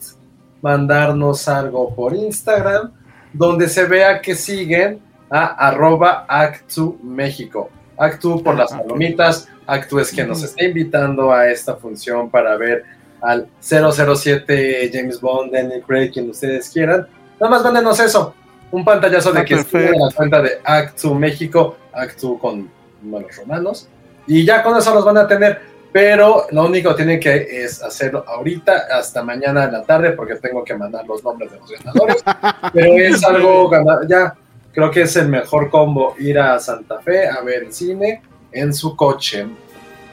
mandarnos 0.63 1.49
algo 1.49 1.95
por 1.95 2.15
Instagram, 2.15 2.93
donde 3.33 3.69
se 3.69 3.85
vea 3.85 4.21
que 4.21 4.35
siguen 4.35 5.01
a 5.31 5.69
arroba 5.69 6.25
Actu 6.29 6.99
México. 7.03 7.71
Actu 7.97 8.43
por 8.43 8.57
las 8.57 8.73
Ah, 8.73 8.79
palomitas, 8.83 9.49
Actu 9.67 9.99
es 10.01 10.11
quien 10.11 10.29
nos 10.29 10.43
está 10.43 10.65
invitando 10.65 11.33
a 11.33 11.49
esta 11.51 11.77
función 11.77 12.31
para 12.31 12.57
ver 12.57 12.85
al 13.23 13.47
007 13.61 14.91
James 14.93 15.21
Bond, 15.21 15.53
Daniel 15.53 15.83
Craig, 15.87 16.11
quien 16.11 16.31
ustedes 16.31 16.71
quieran. 16.71 17.07
Nada 17.39 17.51
más 17.51 17.63
mándenos 17.63 18.01
eso, 18.01 18.35
un 18.71 18.85
pantallazo 18.85 19.33
de 19.33 19.41
Ah, 19.41 19.45
que 19.45 19.57
perfecto. 19.57 19.79
siguen 19.89 20.01
la 20.01 20.15
cuenta 20.15 20.43
de 20.43 20.51
Actu 20.65 21.15
México, 21.15 21.77
Actu 21.93 22.39
con 22.39 22.71
números 23.03 23.37
romanos, 23.37 23.89
y 24.27 24.45
ya 24.45 24.63
con 24.63 24.77
eso 24.77 24.95
los 24.95 25.05
van 25.05 25.19
a 25.19 25.27
tener. 25.29 25.70
Pero 25.93 26.47
lo 26.53 26.67
único 26.67 26.91
que 26.91 26.97
tienen 26.97 27.21
que 27.21 27.65
es 27.65 27.83
hacerlo 27.83 28.25
ahorita 28.27 28.87
hasta 28.93 29.23
mañana 29.25 29.65
en 29.65 29.73
la 29.73 29.83
tarde 29.83 30.13
porque 30.13 30.37
tengo 30.37 30.63
que 30.63 30.77
mandar 30.77 31.07
los 31.07 31.25
nombres 31.25 31.51
de 31.51 31.59
los 31.59 31.71
ganadores. 31.71 32.23
Pero 32.73 32.93
es 32.95 33.25
algo 33.25 33.71
ya 34.09 34.35
creo 34.73 34.91
que 34.91 35.03
es 35.03 35.17
el 35.17 35.29
mejor 35.29 35.69
combo 35.71 36.15
ir 36.19 36.39
a 36.39 36.59
Santa 36.61 37.01
Fe 37.01 37.29
a 37.29 37.41
ver 37.41 37.65
el 37.65 37.73
cine 37.73 38.23
en 38.53 38.73
su 38.73 38.95
coche. 38.95 39.47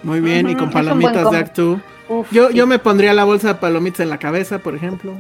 Muy 0.04 0.20
bien. 0.20 0.50
Y 0.50 0.56
con 0.56 0.72
palomitas 0.72 1.30
de. 1.32 1.38
Actu. 1.38 1.80
Uf, 2.10 2.32
Yo, 2.32 2.50
sí. 2.50 2.56
yo 2.56 2.68
me 2.68 2.80
pondría 2.80 3.14
la 3.14 3.24
bolsa 3.24 3.50
de 3.50 3.56
palomitas 3.56 4.00
en 4.00 4.10
la 4.10 4.18
cabeza, 4.18 4.60
por 4.60 4.76
ejemplo. 4.76 5.14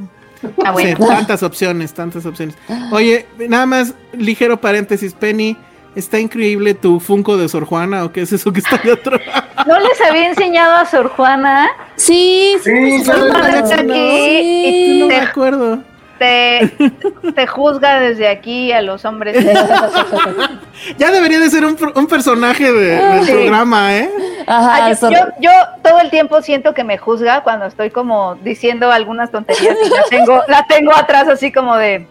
Ah, 0.63 0.73
Sí, 0.77 0.93
tantas 0.95 1.43
opciones, 1.43 1.93
tantas 1.93 2.25
opciones. 2.25 2.55
Oye, 2.91 3.25
nada 3.49 3.65
más, 3.65 3.93
ligero 4.13 4.61
paréntesis, 4.61 5.13
Penny. 5.13 5.57
Está 5.97 6.19
increíble 6.19 6.75
tu 6.75 6.99
Funko 6.99 7.37
de 7.37 7.49
Sor 7.49 7.65
Juana, 7.65 8.03
¿o 8.05 8.11
qué 8.11 8.21
es 8.21 8.31
eso 8.31 8.53
que 8.53 8.59
está 8.59 8.77
de 8.77 8.91
atrás? 8.93 9.19
¿No 9.65 9.79
les 9.79 9.99
había 10.07 10.27
enseñado 10.27 10.75
a 10.75 10.85
Sor 10.85 11.09
Juana? 11.09 11.67
Sí, 11.95 12.55
sí, 12.63 13.03
Sor 13.03 13.31
Juana 13.31 13.59
está 13.61 13.81
no. 13.81 13.93
aquí 13.93 14.65
y 14.67 14.99
No 14.99 15.07
me 15.07 15.15
acuerdo. 15.15 15.79
te, 16.19 16.71
te 17.35 17.47
juzga 17.47 17.99
desde 17.99 18.27
aquí 18.27 18.71
a 18.71 18.81
los 18.83 19.05
hombres. 19.05 19.43
Ya 20.99 21.09
debería 21.11 21.39
de 21.39 21.49
ser 21.49 21.65
un, 21.65 21.75
un 21.95 22.05
personaje 22.07 22.71
de- 22.71 22.95
del 23.01 23.23
Sí. 23.25 23.31
programa, 23.31 23.95
¿eh? 23.97 24.09
Ajá, 24.45 24.89
yo, 24.89 24.95
Sor- 24.95 25.11
yo, 25.11 25.19
yo 25.39 25.49
todo 25.83 25.99
el 25.99 26.11
tiempo 26.11 26.41
siento 26.43 26.75
que 26.75 26.83
me 26.83 26.99
juzga 26.99 27.41
cuando 27.41 27.65
estoy 27.65 27.89
como 27.89 28.35
diciendo 28.35 28.91
algunas 28.91 29.31
tonterías 29.31 29.75
y 29.83 29.89
la 29.89 30.03
tengo, 30.09 30.43
la 30.47 30.65
tengo 30.67 30.95
atrás 30.95 31.27
así 31.27 31.51
como 31.51 31.75
de... 31.75 32.05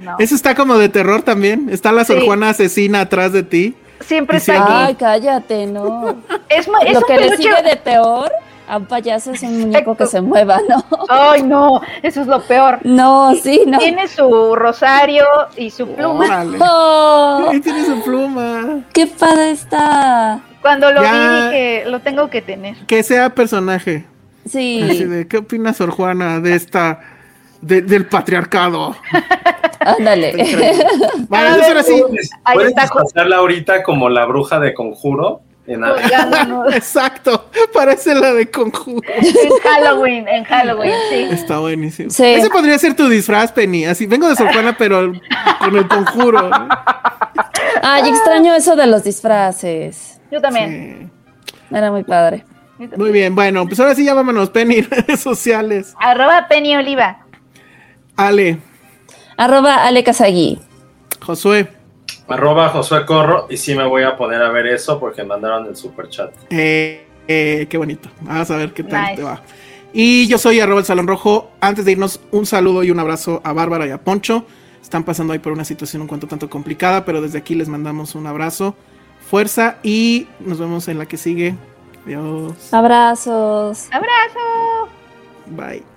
No. 0.00 0.16
Eso 0.18 0.34
está 0.34 0.54
como 0.54 0.76
de 0.78 0.88
terror 0.88 1.22
también. 1.22 1.68
Está 1.70 1.92
la 1.92 2.04
Sor 2.04 2.20
Sí. 2.20 2.26
Juana 2.26 2.50
asesina 2.50 3.00
atrás 3.02 3.32
de 3.32 3.42
ti. 3.42 3.74
Siempre 4.00 4.38
está 4.38 4.62
aquí. 4.62 4.72
Ay, 4.74 4.94
cállate, 4.94 5.66
no. 5.66 6.16
Es, 6.48 6.60
es 6.60 6.66
Lo 6.68 6.98
un 7.00 7.04
que 7.06 7.16
le 7.18 7.28
peluche- 7.30 7.36
sigue 7.38 7.62
de 7.62 7.76
peor 7.76 8.30
a 8.68 8.78
un 8.78 8.86
payaso 8.86 9.30
es 9.32 9.42
un 9.42 9.60
muñeco 9.60 9.96
que 9.96 10.06
se 10.06 10.20
mueva, 10.20 10.58
¿no? 10.68 10.84
Ay, 11.08 11.42
no, 11.44 11.80
eso 12.02 12.20
es 12.20 12.26
lo 12.26 12.42
peor. 12.42 12.80
No, 12.82 13.32
sí, 13.36 13.62
no. 13.66 13.78
Tiene 13.78 14.08
su 14.08 14.54
rosario 14.56 15.24
y 15.56 15.70
su 15.70 15.86
pluma. 15.88 16.44
Oh, 16.60 17.46
Ahí 17.50 17.60
tiene 17.60 17.84
su 17.84 18.02
pluma. 18.02 18.80
qué 18.92 19.06
padre 19.06 19.52
está. 19.52 20.40
Cuando 20.60 20.90
lo 20.90 21.00
Ya. 21.02 21.12
vi 21.12 21.44
dije, 21.46 21.84
lo 21.86 22.00
tengo 22.00 22.28
que 22.28 22.42
tener. 22.42 22.76
Que 22.86 23.02
sea 23.04 23.30
personaje. 23.34 24.04
Así 24.44 24.82
Sí, 24.96 25.04
de, 25.04 25.26
¿qué 25.28 25.38
opina 25.38 25.72
Sor 25.72 25.90
Juana 25.90 26.40
de 26.40 26.54
esta, 26.54 27.00
de- 27.66 27.82
del 27.82 28.06
patriarcado? 28.06 28.96
ándale. 29.80 30.32
Vale, 31.28 31.46
entonces 31.48 31.68
ahora 31.68 31.82
sí. 31.82 32.02
¿Puedes, 32.08 32.30
Ahí 32.44 32.54
puedes 32.54 32.68
está. 32.70 32.82
disfrazarla 32.82 33.36
ahorita 33.36 33.82
como 33.82 34.08
la 34.08 34.24
bruja 34.26 34.58
de 34.60 34.74
conjuro? 34.74 35.40
En. 35.66 35.82
Exacto, 36.74 37.50
parece 37.74 38.14
la 38.14 38.32
de 38.34 38.48
conjuro. 38.50 39.02
en 39.08 39.50
Halloween, 39.62 40.28
en 40.28 40.44
Halloween, 40.44 40.92
sí. 41.10 41.28
Está 41.32 41.58
buenísimo. 41.58 42.10
Sí. 42.10 42.24
Ese 42.24 42.48
podría 42.50 42.78
ser 42.78 42.94
tu 42.94 43.08
disfraz, 43.08 43.50
Penny. 43.52 43.84
Así, 43.84 44.06
vengo 44.06 44.28
de 44.28 44.36
Sor 44.36 44.52
Juana, 44.52 44.76
pero 44.78 45.12
con 45.58 45.76
el 45.76 45.88
conjuro. 45.88 46.50
Ay, 47.82 48.08
extraño 48.08 48.54
eso 48.54 48.76
de 48.76 48.86
los 48.86 49.02
disfraces. 49.04 50.20
Yo 50.30 50.40
también. 50.40 51.10
Sí. 51.50 51.74
Era 51.76 51.90
muy 51.90 52.04
padre. 52.04 52.44
Muy 52.96 53.10
bien, 53.10 53.34
bueno, 53.34 53.66
pues 53.66 53.80
ahora 53.80 53.94
sí 53.94 54.04
ya 54.04 54.12
vámonos, 54.14 54.50
Penny, 54.50 54.82
redes 54.82 55.20
sociales. 55.20 55.94
Arroba 55.98 56.46
Penny 56.46 56.76
Oliva. 56.76 57.25
Ale, 58.16 58.58
Arroba 59.36 59.84
Ale 59.86 60.02
Kazagi. 60.04 60.58
Josué, 61.20 61.68
Arroba 62.28 62.68
Josué 62.70 63.04
Corro 63.06 63.46
y 63.50 63.56
sí 63.56 63.74
me 63.74 63.86
voy 63.86 64.02
a 64.02 64.16
poner 64.16 64.42
a 64.42 64.50
ver 64.50 64.66
eso 64.66 64.98
porque 64.98 65.22
mandaron 65.24 65.66
el 65.66 65.76
super 65.76 66.08
chat. 66.08 66.30
eh, 66.50 67.06
eh, 67.28 67.66
qué 67.68 67.76
bonito. 67.78 68.08
Vamos 68.20 68.50
a 68.50 68.56
ver 68.56 68.72
qué 68.72 68.84
tal 68.84 69.02
Nice. 69.02 69.16
te 69.16 69.22
va. 69.22 69.42
Y 69.92 70.26
yo 70.28 70.38
soy 70.38 70.60
arroba 70.60 70.80
el 70.80 70.86
Salón 70.86 71.06
Rojo. 71.06 71.50
Antes 71.60 71.84
de 71.84 71.92
irnos, 71.92 72.20
un 72.30 72.46
saludo 72.46 72.84
y 72.84 72.90
un 72.90 72.98
abrazo 73.00 73.40
a 73.44 73.52
Bárbara 73.52 73.86
y 73.86 73.90
a 73.90 73.98
Poncho. 73.98 74.44
Están 74.82 75.02
pasando 75.04 75.32
ahí 75.32 75.38
por 75.40 75.52
una 75.52 75.64
situación 75.64 76.02
un 76.02 76.08
cuanto 76.08 76.26
tanto 76.28 76.48
complicada, 76.48 77.04
pero 77.04 77.20
desde 77.20 77.38
aquí 77.38 77.54
les 77.56 77.68
mandamos 77.68 78.14
un 78.14 78.26
abrazo, 78.26 78.76
fuerza 79.28 79.78
y 79.82 80.28
nos 80.38 80.58
vemos 80.60 80.86
en 80.88 80.98
la 80.98 81.06
que 81.06 81.16
sigue. 81.16 81.54
Adiós. 82.04 82.72
Abrazos. 82.72 83.88
Abrazo. 83.90 84.88
Bye. 85.46 85.95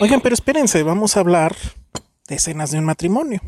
Oigan, 0.00 0.20
pero 0.20 0.34
espérense, 0.34 0.82
vamos 0.82 1.16
a 1.16 1.20
hablar 1.20 1.56
de 2.26 2.34
escenas 2.34 2.72
de 2.72 2.78
un 2.78 2.84
matrimonio. 2.84 3.40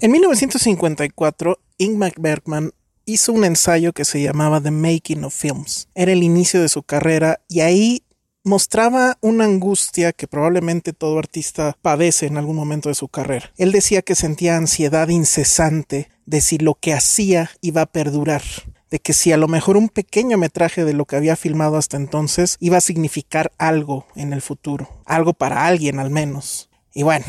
En 0.00 0.10
1954, 0.10 1.58
Ingmar 1.78 2.12
Bergman 2.18 2.72
hizo 3.04 3.32
un 3.32 3.44
ensayo 3.44 3.92
que 3.92 4.04
se 4.04 4.20
llamaba 4.20 4.60
The 4.60 4.72
Making 4.72 5.22
of 5.22 5.34
Films. 5.34 5.88
Era 5.94 6.10
el 6.10 6.24
inicio 6.24 6.60
de 6.60 6.68
su 6.68 6.82
carrera 6.82 7.40
y 7.48 7.60
ahí 7.60 8.02
mostraba 8.42 9.16
una 9.20 9.44
angustia 9.44 10.12
que 10.12 10.26
probablemente 10.26 10.92
todo 10.92 11.18
artista 11.18 11.76
padece 11.82 12.26
en 12.26 12.36
algún 12.36 12.56
momento 12.56 12.88
de 12.88 12.96
su 12.96 13.06
carrera. 13.06 13.52
Él 13.56 13.70
decía 13.70 14.02
que 14.02 14.16
sentía 14.16 14.56
ansiedad 14.56 15.08
incesante 15.08 16.10
de 16.26 16.40
si 16.40 16.58
lo 16.58 16.74
que 16.74 16.94
hacía 16.94 17.50
iba 17.60 17.82
a 17.82 17.86
perdurar, 17.86 18.42
de 18.90 19.00
que 19.00 19.12
si 19.12 19.32
a 19.32 19.36
lo 19.36 19.48
mejor 19.48 19.76
un 19.76 19.88
pequeño 19.88 20.38
metraje 20.38 20.84
de 20.84 20.92
lo 20.92 21.04
que 21.04 21.16
había 21.16 21.36
filmado 21.36 21.76
hasta 21.76 21.96
entonces 21.96 22.56
iba 22.60 22.76
a 22.76 22.82
significar 22.82 23.52
algo 23.58 24.06
en 24.14 24.32
el 24.32 24.42
futuro, 24.42 24.88
algo 25.04 25.32
para 25.32 25.66
alguien 25.66 25.98
al 25.98 26.10
menos. 26.10 26.70
Y 26.94 27.02
bueno, 27.02 27.26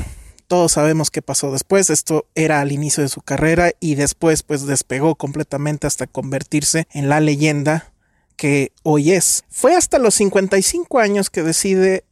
todos 0.48 0.72
sabemos 0.74 1.12
qué 1.12 1.22
pasó 1.22 1.52
después. 1.52 1.90
Esto 1.90 2.26
era 2.36 2.62
al 2.62 2.72
inicio 2.72 3.04
de 3.04 3.10
su 3.10 3.22
carrera 3.22 3.72
y 3.80 3.96
después 3.96 4.44
pues 4.44 4.66
despegó 4.66 5.16
completamente 5.16 5.88
hasta 5.88 6.08
convertirse 6.08 6.88
en 6.92 7.10
la 7.10 7.20
leyenda 7.20 7.92
que 8.38 8.72
hoy 8.84 9.12
es. 9.12 9.44
Fue 9.50 9.76
hasta 9.76 10.00
los 10.00 10.16
55 10.16 11.00
años 11.00 11.30
que 11.30 11.44
decide 11.44 12.06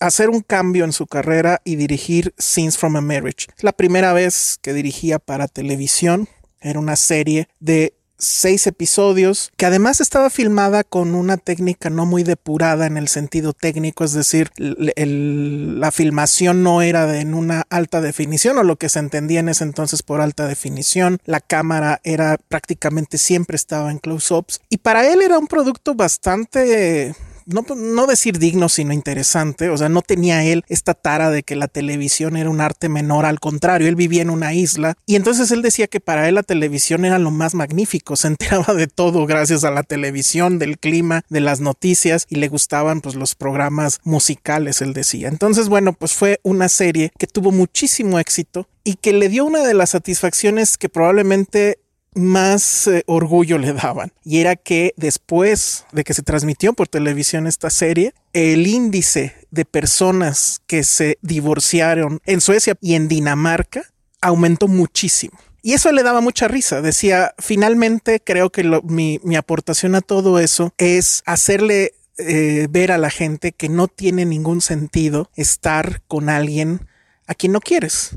hacer 0.00 0.30
un 0.30 0.40
cambio 0.40 0.84
en 0.84 0.92
su 0.92 1.06
carrera 1.06 1.60
y 1.64 1.76
dirigir 1.76 2.34
Scenes 2.38 2.78
from 2.78 2.96
a 2.96 3.00
Marriage. 3.00 3.48
La 3.60 3.72
primera 3.72 4.12
vez 4.12 4.58
que 4.62 4.72
dirigía 4.72 5.18
para 5.18 5.48
televisión. 5.48 6.28
Era 6.64 6.78
una 6.78 6.94
serie 6.94 7.48
de 7.58 7.92
seis 8.22 8.66
episodios 8.66 9.50
que 9.56 9.66
además 9.66 10.00
estaba 10.00 10.30
filmada 10.30 10.84
con 10.84 11.14
una 11.14 11.36
técnica 11.36 11.90
no 11.90 12.06
muy 12.06 12.22
depurada 12.22 12.86
en 12.86 12.96
el 12.96 13.08
sentido 13.08 13.52
técnico, 13.52 14.04
es 14.04 14.12
decir, 14.12 14.50
la 14.56 15.90
filmación 15.90 16.62
no 16.62 16.82
era 16.82 17.20
en 17.20 17.34
una 17.34 17.64
alta 17.68 18.00
definición 18.00 18.58
o 18.58 18.62
lo 18.62 18.76
que 18.76 18.88
se 18.88 19.00
entendía 19.00 19.40
en 19.40 19.48
ese 19.48 19.64
entonces 19.64 20.02
por 20.02 20.20
alta 20.20 20.46
definición, 20.46 21.18
la 21.24 21.40
cámara 21.40 22.00
era 22.04 22.38
prácticamente 22.48 23.18
siempre 23.18 23.56
estaba 23.56 23.90
en 23.90 23.98
close-ups 23.98 24.60
y 24.68 24.78
para 24.78 25.10
él 25.10 25.20
era 25.20 25.38
un 25.38 25.48
producto 25.48 25.94
bastante 25.94 27.14
no, 27.46 27.64
no 27.74 28.06
decir 28.06 28.38
digno, 28.38 28.68
sino 28.68 28.92
interesante. 28.92 29.68
O 29.68 29.76
sea, 29.76 29.88
no 29.88 30.02
tenía 30.02 30.44
él 30.44 30.64
esta 30.68 30.94
tara 30.94 31.30
de 31.30 31.42
que 31.42 31.56
la 31.56 31.68
televisión 31.68 32.36
era 32.36 32.50
un 32.50 32.60
arte 32.60 32.88
menor, 32.88 33.26
al 33.26 33.40
contrario, 33.40 33.88
él 33.88 33.96
vivía 33.96 34.22
en 34.22 34.30
una 34.30 34.54
isla 34.54 34.94
y 35.06 35.16
entonces 35.16 35.50
él 35.50 35.62
decía 35.62 35.86
que 35.86 36.00
para 36.00 36.28
él 36.28 36.34
la 36.36 36.42
televisión 36.42 37.04
era 37.04 37.18
lo 37.18 37.30
más 37.30 37.54
magnífico, 37.54 38.16
se 38.16 38.28
enteraba 38.28 38.74
de 38.74 38.86
todo 38.86 39.26
gracias 39.26 39.64
a 39.64 39.70
la 39.70 39.82
televisión, 39.82 40.58
del 40.58 40.78
clima, 40.78 41.22
de 41.28 41.40
las 41.40 41.60
noticias 41.60 42.26
y 42.28 42.36
le 42.36 42.48
gustaban 42.48 43.00
pues 43.00 43.14
los 43.14 43.34
programas 43.34 44.00
musicales, 44.04 44.82
él 44.82 44.92
decía. 44.92 45.28
Entonces, 45.28 45.68
bueno, 45.68 45.92
pues 45.92 46.12
fue 46.12 46.40
una 46.42 46.68
serie 46.68 47.12
que 47.18 47.26
tuvo 47.26 47.50
muchísimo 47.52 48.18
éxito 48.18 48.66
y 48.84 48.94
que 48.94 49.12
le 49.12 49.28
dio 49.28 49.44
una 49.44 49.64
de 49.64 49.74
las 49.74 49.90
satisfacciones 49.90 50.76
que 50.76 50.88
probablemente 50.88 51.78
más 52.14 52.86
eh, 52.86 53.04
orgullo 53.06 53.58
le 53.58 53.72
daban. 53.72 54.12
Y 54.24 54.38
era 54.38 54.56
que 54.56 54.92
después 54.96 55.86
de 55.92 56.04
que 56.04 56.14
se 56.14 56.22
transmitió 56.22 56.72
por 56.72 56.88
televisión 56.88 57.46
esta 57.46 57.70
serie, 57.70 58.14
el 58.32 58.66
índice 58.66 59.34
de 59.50 59.64
personas 59.64 60.60
que 60.66 60.84
se 60.84 61.18
divorciaron 61.22 62.20
en 62.26 62.40
Suecia 62.40 62.76
y 62.80 62.94
en 62.94 63.08
Dinamarca 63.08 63.82
aumentó 64.20 64.68
muchísimo. 64.68 65.38
Y 65.62 65.74
eso 65.74 65.92
le 65.92 66.02
daba 66.02 66.20
mucha 66.20 66.48
risa. 66.48 66.82
Decía, 66.82 67.34
finalmente 67.38 68.20
creo 68.24 68.50
que 68.50 68.64
mi, 68.84 69.20
mi 69.22 69.36
aportación 69.36 69.94
a 69.94 70.00
todo 70.00 70.38
eso 70.38 70.74
es 70.76 71.22
hacerle 71.24 71.92
eh, 72.18 72.66
ver 72.68 72.92
a 72.92 72.98
la 72.98 73.10
gente 73.10 73.52
que 73.52 73.68
no 73.68 73.88
tiene 73.88 74.24
ningún 74.24 74.60
sentido 74.60 75.30
estar 75.36 76.02
con 76.08 76.28
alguien 76.28 76.88
a 77.26 77.34
quien 77.34 77.52
no 77.52 77.60
quieres 77.60 78.16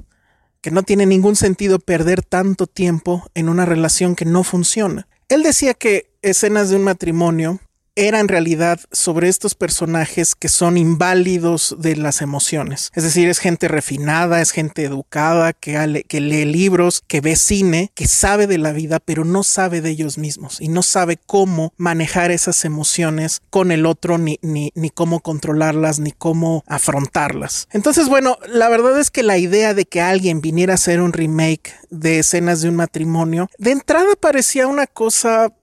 que 0.66 0.72
no 0.72 0.82
tiene 0.82 1.06
ningún 1.06 1.36
sentido 1.36 1.78
perder 1.78 2.24
tanto 2.24 2.66
tiempo 2.66 3.30
en 3.36 3.50
una 3.50 3.68
relación 3.68 4.16
que 4.16 4.26
no 4.26 4.44
funciona. 4.44 5.08
Él 5.30 5.44
decía 5.44 5.76
que 5.76 6.10
escenas 6.24 6.72
de 6.72 6.76
un 6.78 6.84
matrimonio 6.84 7.60
era 7.96 8.20
en 8.20 8.28
realidad 8.28 8.80
sobre 8.92 9.30
estos 9.30 9.56
personajes 9.56 10.36
que 10.36 10.50
son 10.50 10.78
inválidos 10.78 11.76
de 11.80 11.96
las 11.96 12.22
emociones. 12.22 12.92
Es 12.94 13.04
decir, 13.04 13.30
es 13.30 13.40
gente 13.40 13.68
refinada, 13.68 14.42
es 14.42 14.52
gente 14.52 14.84
educada, 14.84 15.54
que, 15.54 15.76
lee 16.10 16.46
libros, 16.46 17.04
que 17.08 17.22
ve 17.22 17.36
cine, 17.36 17.92
que 17.96 18.08
sabe 18.08 18.48
de 18.48 18.58
la 18.58 18.74
vida, 18.74 19.00
pero 19.00 19.24
no 19.26 19.44
sabe 19.44 19.82
de 19.82 19.92
ellos 19.92 20.18
mismos 20.18 20.60
y 20.60 20.68
no 20.68 20.84
sabe 20.84 21.18
cómo 21.26 21.74
manejar 21.78 22.32
esas 22.32 22.66
emociones 22.66 23.42
con 23.50 23.72
el 23.72 23.86
otro, 23.86 24.18
ni, 24.18 24.40
ni, 24.42 24.72
ni 24.76 24.90
cómo 24.90 25.22
controlarlas, 25.22 26.00
ni 26.00 26.12
cómo 26.12 26.64
afrontarlas. 26.68 27.68
Entonces, 27.72 28.10
bueno, 28.10 28.38
la 28.48 28.70
verdad 28.70 29.00
es 29.00 29.12
que 29.12 29.24
la 29.24 29.38
idea 29.38 29.74
de 29.74 29.86
que 29.86 30.02
alguien 30.02 30.42
viniera 30.42 30.74
a 30.74 30.76
hacer 30.76 31.02
un 31.02 31.14
remake 31.14 31.74
de 31.90 32.20
escenas 32.20 32.62
de 32.62 32.70
un 32.70 32.76
matrimonio, 32.76 33.50
de 33.58 33.72
entrada 33.72 34.16
parecía 34.20 34.68
una 34.68 34.88
cosa 34.88 35.54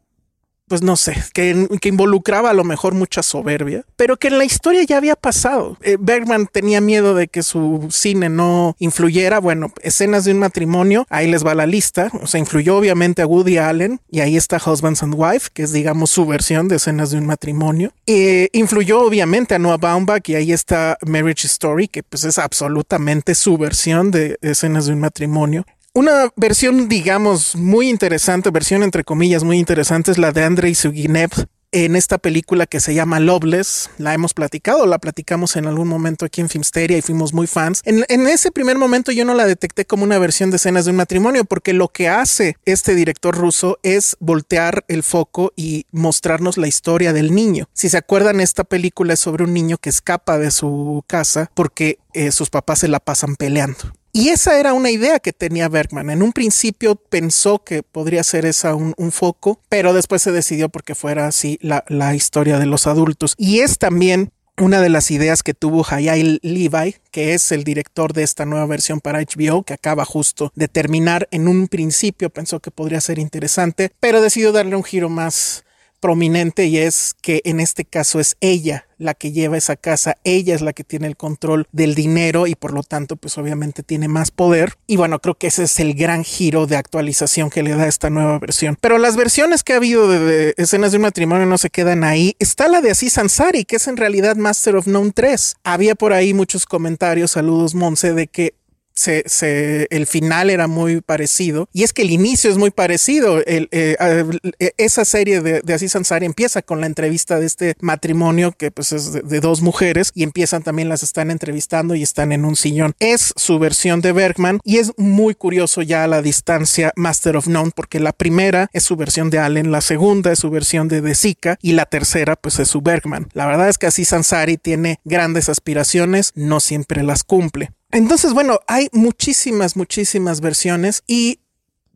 pues 0.73 0.81
no 0.81 0.97
sé, 0.97 1.23
que, 1.35 1.69
involucraba 1.83 2.49
a 2.49 2.55
lo 2.55 2.65
mejor 2.65 2.95
mucha 2.95 3.23
soberbia, 3.23 3.85
pero 3.95 4.17
que 4.17 4.29
en 4.29 4.39
la 4.39 4.47
historia 4.47 4.83
ya 4.85 4.97
había 4.97 5.17
pasado. 5.17 5.77
Eh, 5.83 5.99
Bergman 6.01 6.47
tenía 6.51 6.81
miedo 6.81 7.15
de 7.15 7.29
que 7.29 7.43
su 7.43 7.89
cine 7.91 8.31
no 8.31 8.75
influyera. 8.79 9.39
Bueno, 9.39 9.71
escenas 9.83 10.25
de 10.25 10.33
un 10.33 10.39
matrimonio, 10.39 11.07
ahí 11.11 11.31
les 11.31 11.45
va 11.45 11.55
la 11.55 11.67
lista. 11.67 12.11
O 12.23 12.27
sea, 12.27 12.41
influyó 12.41 12.79
obviamente 12.79 13.21
a 13.21 13.27
Woody 13.27 13.59
Allen 13.59 14.01
y 14.11 14.21
ahí 14.21 14.39
está 14.39 14.57
Husbands 14.57 15.03
and 15.03 15.15
Wife, 15.15 15.51
que 15.53 15.65
es 15.65 15.73
digamos 15.73 16.09
su 16.09 16.25
versión 16.25 16.69
de 16.69 16.77
escenas 16.77 17.11
de 17.11 17.19
un 17.19 17.27
matrimonio. 17.27 17.93
Eh, 18.07 18.49
influyó 18.55 19.03
obviamente 19.03 19.55
a 19.55 19.59
Noah 19.59 19.77
Baumbach 19.77 20.27
y 20.31 20.37
ahí 20.37 20.53
está 20.53 20.97
Marriage 21.05 21.49
Story, 21.49 21.87
que 21.87 22.03
pues 22.03 22.25
es 22.25 22.39
absolutamente 22.39 23.35
su 23.35 23.59
versión 23.59 24.11
de 24.11 24.39
escenas 24.41 24.87
de 24.87 24.95
un 24.95 25.01
matrimonio. 25.01 25.67
Una 25.95 26.33
versión, 26.37 26.89
digamos, 26.89 27.55
muy 27.55 27.91
interesante, 27.91 28.51
versión 28.51 28.83
entre 28.83 29.05
comillas 29.05 29.45
muy 29.45 29.59
interesante, 29.59 30.11
es 30.11 30.17
la 30.17 30.33
de 30.33 30.43
Andrei 30.43 30.75
Suginev 30.75 31.31
en 31.71 31.97
esta 31.97 32.17
película 32.17 32.65
que 32.65 32.81
se 32.81 32.95
llama 32.95 33.21
Loveless. 33.21 33.91
La 33.99 34.15
hemos 34.15 34.33
platicado, 34.33 34.87
la 34.87 34.99
platicamos 34.99 35.55
en 35.57 35.67
algún 35.67 35.89
momento 35.89 36.25
aquí 36.25 36.41
en 36.41 36.49
Filmsteria 36.49 36.97
y 36.97 37.03
fuimos 37.03 37.35
muy 37.35 37.47
fans. 37.47 37.83
En, 37.85 38.27
ese 38.27 38.51
primer 38.51 38.79
momento 38.79 39.13
yo 39.13 39.27
no 39.27 39.35
la 39.35 39.45
detecté 39.45 39.85
como 39.85 40.05
una 40.05 40.19
versión 40.19 40.49
de 40.51 40.57
escenas 40.57 40.87
de 40.87 40.93
un 40.93 40.97
matrimonio, 40.97 41.45
porque 41.45 41.75
lo 41.75 41.89
que 41.89 42.09
hace 42.09 42.57
este 42.65 42.95
director 42.95 43.37
ruso 43.37 43.79
es 43.83 44.17
voltear 44.19 44.87
el 44.89 45.03
foco 45.03 45.53
y 45.57 45.85
mostrarnos 45.93 46.57
la 46.57 46.69
historia 46.69 47.13
del 47.13 47.35
niño. 47.35 47.69
Si 47.75 47.91
se 47.91 47.99
acuerdan, 47.99 48.41
esta 48.41 48.65
película 48.65 49.13
es 49.13 49.21
sobre 49.21 49.45
un 49.45 49.53
niño 49.53 49.77
que 49.77 49.91
escapa 49.91 50.39
de 50.39 50.53
su 50.53 51.05
casa 51.07 51.51
porque 51.53 51.99
eh, 52.15 52.33
sus 52.33 52.49
papás 52.49 52.79
se 52.79 52.89
la 52.89 52.99
pasan 52.99 53.37
peleando. 53.37 53.93
Y 54.15 54.29
esa 54.29 54.61
era 54.61 54.75
una 54.75 54.91
idea 54.91 55.21
que 55.21 55.33
tenía 55.33 55.71
Bergman. 55.71 56.11
En 56.11 56.23
un 56.23 56.33
principio 56.33 56.97
pensó 56.97 57.65
que 57.65 57.83
podría 57.83 58.23
ser 58.23 58.45
esa 58.45 58.75
un, 58.75 58.95
foco, 59.11 59.59
pero 59.71 59.95
después 59.95 60.21
se 60.21 60.33
decidió 60.33 60.69
porque 60.69 60.95
fuera 60.95 61.27
así 61.27 61.59
la, 61.63 61.85
la, 61.89 62.15
historia 62.15 62.59
de 62.59 62.67
los 62.67 62.87
adultos. 62.87 63.35
Y 63.39 63.61
es 63.61 63.79
también 63.79 64.31
una 64.59 64.83
de 64.83 64.91
las 64.91 65.11
ideas 65.11 65.43
que 65.43 65.55
tuvo 65.55 65.87
Hayai 65.89 66.39
Levi, 66.43 66.97
que 67.11 67.33
es 67.33 67.53
el 67.53 67.65
director 67.65 68.13
de 68.13 68.23
esta 68.23 68.45
nueva 68.45 68.67
versión 68.67 69.01
para 69.01 69.21
HBO, 69.21 69.63
que 69.63 69.73
acaba 69.73 70.05
justo 70.05 70.53
de 70.55 70.69
terminar. 70.69 71.27
En 71.31 71.49
un 71.49 71.69
principio 71.69 72.29
pensó 72.29 72.61
que 72.61 72.71
podría 72.71 73.01
ser 73.01 73.19
interesante, 73.19 73.93
pero 73.99 74.21
decidió 74.21 74.53
darle 74.53 74.77
un 74.77 74.85
giro 74.85 75.09
más 75.09 75.65
prominente 76.03 76.67
y 76.67 76.79
es 76.79 77.15
que 77.23 77.41
en 77.45 77.61
este 77.61 77.85
caso 77.85 78.19
es 78.19 78.37
ella 78.41 78.87
la 78.99 79.15
que 79.15 79.33
lleva 79.33 79.57
esa 79.57 79.77
casa, 79.77 80.17
ella 80.25 80.55
es 80.55 80.61
la 80.61 80.73
que 80.73 80.85
tiene 80.85 81.07
el 81.07 81.17
control 81.17 81.67
del 81.73 81.95
dinero 81.95 82.47
y 82.47 82.55
por 82.55 82.73
lo 82.73 82.83
tanto 82.83 83.17
pues 83.17 83.39
obviamente 83.39 83.83
tiene 83.83 84.09
más 84.09 84.31
poder. 84.31 84.75
Y 84.87 84.97
bueno 84.97 85.21
creo 85.21 85.37
que 85.37 85.47
ese 85.47 85.65
es 85.65 85.79
el 85.81 85.95
gran 85.95 86.25
giro 86.25 86.67
de 86.67 86.77
actualización 86.77 87.51
que 87.51 87.63
le 87.63 87.71
da 87.71 87.87
esta 87.87 88.11
nueva 88.11 88.39
versión. 88.41 88.77
Pero 88.81 88.99
las 88.99 89.17
versiones 89.17 89.63
que 89.63 89.75
ha 89.75 89.77
habido 89.77 90.09
de, 90.09 90.55
escenas 90.57 90.91
de 90.91 90.99
un 90.99 91.03
matrimonio 91.03 91.47
no 91.47 91.57
se 91.57 91.71
quedan 91.71 92.05
ahí. 92.05 92.35
Está 92.41 92.69
la 92.69 92.81
de 92.81 92.91
Aziz 92.91 93.17
Ansari 93.19 93.65
que 93.65 93.77
es 93.77 93.87
en 93.87 93.97
realidad 93.97 94.37
Master 94.37 94.77
of 94.77 94.89
None 94.89 95.13
3 95.13 95.57
había 95.63 95.95
por 95.95 96.13
ahí 96.13 96.35
muchos 96.35 96.67
comentarios 96.67 97.31
saludos 97.31 97.75
Monse 97.75 98.13
de 98.13 98.27
que 98.27 98.55
se, 98.95 99.25
se, 99.27 99.87
el 99.91 100.07
final 100.07 100.51
era 100.51 100.67
muy 100.67 101.01
parecido 101.01 101.69
y 101.73 101.83
es 101.83 101.93
que 101.93 102.03
el 102.03 102.11
inicio 102.11 102.51
es 102.51 102.59
muy 102.59 102.71
parecido. 102.71 103.41
Eh, 103.41 103.69
eh, 103.71 104.73
esa 104.79 105.05
serie 105.05 105.41
de, 105.41 105.61
de 105.61 105.75
Ansari 105.95 106.27
empieza 106.27 106.63
con 106.63 106.81
la 106.81 106.87
entrevista 106.87 107.39
de 107.39 107.47
este 107.47 107.75
matrimonio 107.81 108.53
que 108.53 108.71
pues 108.71 108.93
es 108.93 109.13
de, 109.13 109.23
de, 109.23 109.41
dos 109.41 109.61
mujeres 109.63 110.13
y 110.15 110.23
empiezan 110.23 110.63
también 110.63 110.89
las 110.89 111.03
están 111.03 111.31
entrevistando 111.31 111.95
y 111.95 112.03
están 112.03 112.33
en 112.33 112.45
un 112.45 112.57
sillón. 112.57 112.95
Es 112.99 113.33
su 113.37 113.59
versión 113.59 114.01
de 114.01 114.13
Bergman 114.13 114.61
y 114.65 114.79
es 114.79 114.93
muy 114.97 115.35
curioso 115.35 115.83
ya 115.83 116.05
a 116.05 116.09
la 116.09 116.23
distancia 116.23 116.93
Master 116.97 117.37
of 117.37 117.49
None 117.49 117.73
porque 117.75 118.01
la 118.01 118.13
primera 118.13 118.69
es 118.73 118.85
su 118.85 118.97
versión 118.97 119.31
de 119.31 119.39
Allen, 119.39 119.73
la 119.73 119.81
segunda 119.81 120.33
es 120.33 120.39
su 120.39 120.51
versión 120.51 120.89
de 120.89 121.01
De 121.01 121.15
Sica 121.15 121.59
y 121.61 121.73
la 121.73 121.87
tercera 121.87 122.37
pues 122.37 122.59
es 122.59 122.69
su 122.69 122.81
Bergman. 122.81 123.29
La 123.33 123.47
verdad 123.47 123.69
es 123.69 123.79
que 123.79 123.87
Aziz 123.87 124.13
Ansari 124.13 124.57
tiene 124.57 125.01
grandes 125.05 125.49
aspiraciones, 125.49 126.33
no 126.35 126.61
siempre 126.61 127.03
las 127.03 127.25
cumple. 127.25 127.73
Entonces, 127.93 128.33
bueno, 128.33 128.61
hay 128.67 128.89
muchísimas, 128.93 129.77
muchísimas 129.77 130.41
versiones 130.41 131.03
y 131.07 131.41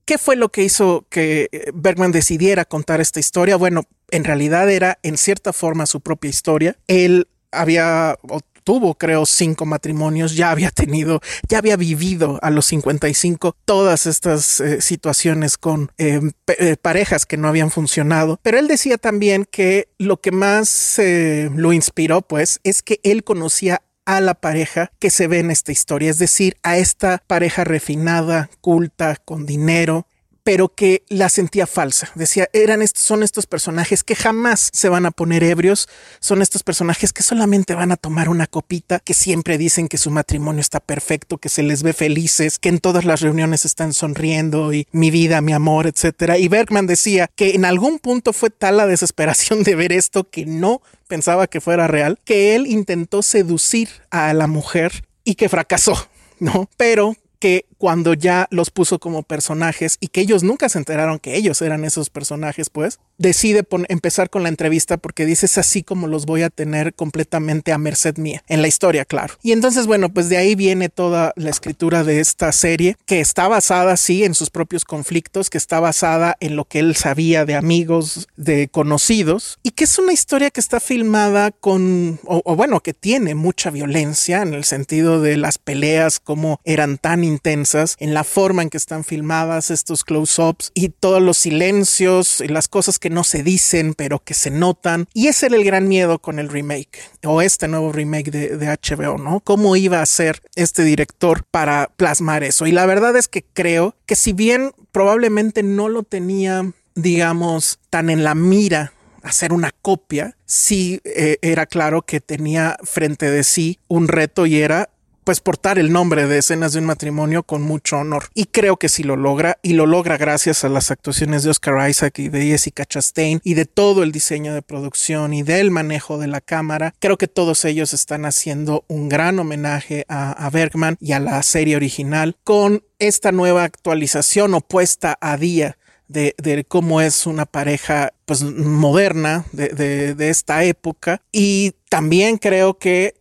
¿qué 0.05 0.19
fue 0.19 0.37
lo 0.37 0.51
que 0.51 0.63
hizo 0.63 1.07
que 1.09 1.49
Bergman 1.75 2.13
decidiera 2.13 2.65
contar 2.65 3.01
esta 3.01 3.19
historia? 3.19 3.57
Bueno, 3.57 3.85
en 4.11 4.25
realidad 4.25 4.71
era 4.71 4.99
en 5.03 5.17
cierta 5.17 5.53
forma 5.53 5.87
su 5.87 6.01
propia 6.01 6.29
historia. 6.29 6.77
Él 6.87 7.29
había 7.51 8.19
o 8.29 8.41
tuvo, 8.67 8.97
creo, 8.97 9.25
cinco 9.27 9.65
matrimonios, 9.65 10.35
ya 10.35 10.51
había 10.51 10.71
tenido, 10.73 11.21
ya 11.49 11.59
había 11.59 11.77
vivido 11.77 12.41
a 12.43 12.51
los 12.51 12.67
55 12.67 13.57
todas 13.65 14.07
estas 14.07 14.61
eh, 14.61 14.81
situaciones 14.81 15.57
con 15.57 15.93
eh, 15.99 16.21
eh, 16.49 16.77
parejas 16.77 17.27
que 17.27 17.37
no 17.37 17.47
habían 17.47 17.71
funcionado. 17.71 18.41
Pero 18.43 18.59
él 18.59 18.67
decía 18.67 18.99
también 18.99 19.47
que 19.49 19.89
lo 19.99 20.21
que 20.21 20.33
más 20.33 20.99
eh, 20.99 21.49
lo 21.55 21.73
inspiró, 21.73 22.23
pues, 22.23 22.59
es 22.65 22.83
que 22.83 22.99
él 23.05 23.23
conocía 23.23 23.83
a 24.07 24.21
la 24.21 24.35
pareja 24.35 24.91
que 24.99 25.11
se 25.11 25.27
ve 25.27 25.41
en 25.41 25.51
esta 25.51 25.73
historia, 25.73 26.11
es 26.11 26.19
decir, 26.19 26.57
a 26.63 26.79
esta 26.79 27.23
pareja 27.27 27.65
refinada, 27.65 28.49
culta, 28.61 29.17
con 29.17 29.45
dinero, 29.45 30.07
pero 30.47 30.69
que 30.69 31.03
la 31.09 31.29
sentía 31.29 31.67
falsa. 31.67 32.13
Decía, 32.15 32.49
eran 32.53 32.81
estos, 32.81 33.03
son 33.03 33.25
estos 33.25 33.47
personajes 33.47 34.05
que 34.05 34.15
jamás 34.15 34.71
se 34.73 34.89
van 34.89 35.05
a 35.05 35.11
poner 35.11 35.43
ebrios, 35.43 35.89
son 36.21 36.41
estos 36.41 36.63
personajes 36.63 37.13
que 37.13 37.25
solamente 37.25 37.75
van 37.75 37.91
a 37.91 37.97
tomar 37.97 38.29
una 38.29 38.47
copita, 38.47 39.01
que 39.01 39.13
siempre 39.13 39.59
dicen 39.59 39.89
que 39.89 39.99
su 39.99 40.13
matrimonio 40.13 40.61
está 40.61 40.79
perfecto, 40.79 41.39
que 41.39 41.49
se 41.49 41.65
les 41.65 41.83
ve 41.83 41.93
felices, 41.93 42.61
que 42.61 42.69
en 42.69 42.79
todas 42.79 43.05
las 43.05 43.23
reuniones 43.23 43.65
están 43.65 43.93
sonriendo 43.93 44.73
y 44.73 44.87
mi 44.93 45.11
vida, 45.11 45.41
mi 45.41 45.53
amor, 45.53 45.89
etcétera. 45.89 46.39
Y 46.39 46.47
Bergman 46.47 46.87
decía 46.87 47.29
que 47.35 47.57
en 47.57 47.65
algún 47.65 47.99
punto 47.99 48.33
fue 48.33 48.51
tal 48.51 48.77
la 48.77 48.87
desesperación 48.87 49.65
de 49.65 49.75
ver 49.75 49.91
esto 49.91 50.31
que 50.31 50.47
no 50.47 50.81
pensaba 51.09 51.49
que 51.49 51.61
fuera 51.61 51.89
real, 51.89 52.21
que 52.25 52.55
él 52.55 52.69
intentó 52.69 53.23
seducir 53.23 53.89
a 54.11 54.33
la 54.33 54.47
mujer 54.47 55.09
y 55.25 55.35
que 55.35 55.49
fracasó. 55.49 56.09
¿no? 56.39 56.69
Pero 56.77 57.17
que 57.39 57.67
cuando 57.79 58.15
ya 58.15 58.47
los 58.51 58.71
puso 58.71 58.99
como 58.99 59.23
personajes 59.23 59.99
y 60.01 60.09
que 60.09 60.21
ellos 60.21 60.43
nunca 60.43 60.69
se 60.69 60.79
enteraron 60.79 61.19
que 61.19 61.37
ellos 61.37 61.61
eran 61.63 61.85
esos 61.85 62.11
personajes, 62.11 62.71
pues 62.71 62.99
decide 63.19 63.65
empezar 63.89 64.31
con 64.31 64.43
la 64.43 64.49
entrevista 64.49 64.97
porque 64.97 65.27
dice 65.27 65.47
es 65.47 65.59
así 65.59 65.83
como 65.83 66.07
los 66.07 66.27
voy 66.27 66.43
a 66.43 66.51
tener 66.51 66.95
completamente 66.95 67.73
a 67.73 67.79
merced 67.79 68.17
mía 68.19 68.43
en 68.49 68.63
la 68.63 68.69
historia, 68.69 69.05
claro. 69.05 69.35
Y 69.43 69.53
entonces, 69.53 69.87
bueno, 69.87 70.13
pues 70.13 70.29
de 70.29 70.37
ahí 70.37 70.55
viene 70.55 70.89
toda 70.89 71.33
la 71.37 71.51
escritura 71.51 72.05
de 72.05 72.21
esta 72.21 72.53
serie 72.53 72.97
que 73.07 73.21
está 73.21 73.49
basada, 73.49 73.97
sí, 73.97 74.25
en 74.25 74.35
sus 74.35 74.51
propios 74.51 74.85
conflictos, 74.85 75.51
que 75.51 75.59
está 75.59 75.81
basada 75.81 76.37
en 76.41 76.57
lo 76.57 76.65
que 76.65 76.79
él 76.79 76.97
sabía 76.97 77.45
de 77.45 77.55
amigos, 77.55 78.29
de 78.37 78.69
conocidos 78.69 79.59
y 79.63 79.71
que 79.71 79.85
es 79.85 79.99
una 79.99 80.13
historia 80.13 80.51
que 80.51 80.61
está 80.61 80.81
filmada 80.81 81.51
con, 81.51 82.21
o, 82.25 82.43
o 82.45 82.57
bueno, 82.57 82.81
que 82.81 82.95
tiene 82.95 83.35
mucha 83.35 83.71
violencia 83.71 84.43
en 84.43 84.55
el 84.55 84.65
sentido 84.65 85.21
de 85.21 85.37
las 85.37 85.59
peleas, 85.59 86.21
como 86.21 86.61
eran 86.65 86.99
tan 86.99 87.25
intensas, 87.25 87.66
en 87.75 88.15
la 88.15 88.25
forma 88.25 88.63
en 88.63 88.71
que 88.71 88.77
están 88.77 89.05
filmadas 89.05 89.71
estos 89.71 90.05
close-ups 90.05 90.71
y 90.75 90.91
todos 90.91 91.23
los 91.23 91.37
silencios 91.37 92.41
y 92.41 92.49
las 92.49 92.69
cosas 92.69 92.99
que 92.99 93.11
no 93.11 93.25
se 93.25 93.43
dicen 93.43 93.95
pero 93.95 94.23
que 94.23 94.35
se 94.35 94.51
notan. 94.51 95.09
Y 95.15 95.29
ese 95.29 95.47
era 95.47 95.57
el 95.57 95.65
gran 95.65 95.89
miedo 95.89 96.19
con 96.19 96.39
el 96.39 96.49
remake 96.49 97.01
o 97.25 97.43
este 97.43 97.69
nuevo 97.69 97.93
remake 97.93 98.31
de, 98.31 98.67
HBO, 98.67 99.19
¿no? 99.19 99.41
¿Cómo 99.41 99.77
iba 99.77 100.03
a 100.03 100.07
ser 100.07 100.43
este 100.55 100.83
director 100.83 101.45
para 101.51 101.91
plasmar 101.97 102.45
eso? 102.45 102.67
Y 102.67 102.73
la 102.73 102.87
verdad 102.87 103.17
es 103.17 103.29
que 103.29 103.45
creo 103.45 103.95
que 104.07 104.17
si 104.17 104.33
bien 104.33 104.73
probablemente 104.93 105.63
no 105.63 105.89
lo 105.89 106.03
tenía 106.03 106.73
digamos, 106.97 107.79
tan 107.91 108.11
en 108.11 108.25
la 108.25 108.35
mira 108.35 108.93
hacer 109.23 109.53
una 109.53 109.73
copia, 109.83 110.37
sí 110.47 111.01
eh, 111.05 111.39
era 111.43 111.67
claro 111.67 112.03
que 112.03 112.21
tenía 112.21 112.77
frente 112.83 113.31
de 113.31 113.45
sí 113.45 113.79
un 113.89 114.09
reto 114.09 114.47
y 114.47 114.57
era 114.57 114.89
pues 115.27 115.41
portar 115.41 115.81
el 115.81 115.93
nombre 115.93 116.29
de 116.29 116.39
escenas 116.39 116.73
de 116.73 116.79
un 116.79 116.85
matrimonio 116.85 117.43
con 117.43 117.61
mucho 117.61 117.97
honor. 117.97 118.29
Y 118.33 118.45
creo 118.45 118.77
que 118.77 118.89
sí 118.89 119.03
lo 119.03 119.17
logra, 119.17 119.59
y 119.61 119.73
lo 119.73 119.85
logra 119.85 120.17
gracias 120.17 120.63
a 120.63 120.69
las 120.69 120.93
actuaciones 120.93 121.43
de 121.43 121.51
Oscar 121.51 121.91
Isaac 121.91 122.21
y 122.21 122.29
de 122.29 122.47
Jessica 122.47 122.85
Chastain 122.85 123.41
y 123.43 123.55
de 123.55 123.65
todo 123.65 124.05
el 124.05 124.13
diseño 124.13 124.55
de 124.55 124.63
producción 124.63 125.35
y 125.35 125.43
del 125.43 125.73
manejo 125.73 126.17
de 126.19 126.29
la 126.29 126.41
cámara. 126.41 126.95
Creo 127.01 127.19
que 127.19 127.27
todos 127.27 127.65
ellos 127.65 127.93
están 127.93 128.25
haciendo 128.25 128.85
un 128.87 129.09
gran 129.09 129.41
homenaje 129.41 130.05
a, 130.09 130.49
Bergman 130.53 130.97
y 131.01 131.11
a 131.11 131.19
la 131.19 131.43
serie 131.43 131.75
original 131.75 132.37
con 132.45 132.85
esta 133.01 133.33
nueva 133.33 133.65
actualización 133.65 134.55
opuesta 134.55 135.19
a 135.21 135.37
día 135.37 135.77
de, 136.07 136.65
cómo 136.69 137.01
es 137.01 137.27
una 137.27 137.47
pareja 137.47 138.13
pues 138.27 138.45
moderna 138.45 139.45
de, 139.51 139.71
de, 139.71 140.15
de, 140.15 140.31
esta 140.31 140.63
época 140.63 141.21
y 141.33 141.75
también 141.89 142.39
creo 142.39 142.79
que 142.79 143.15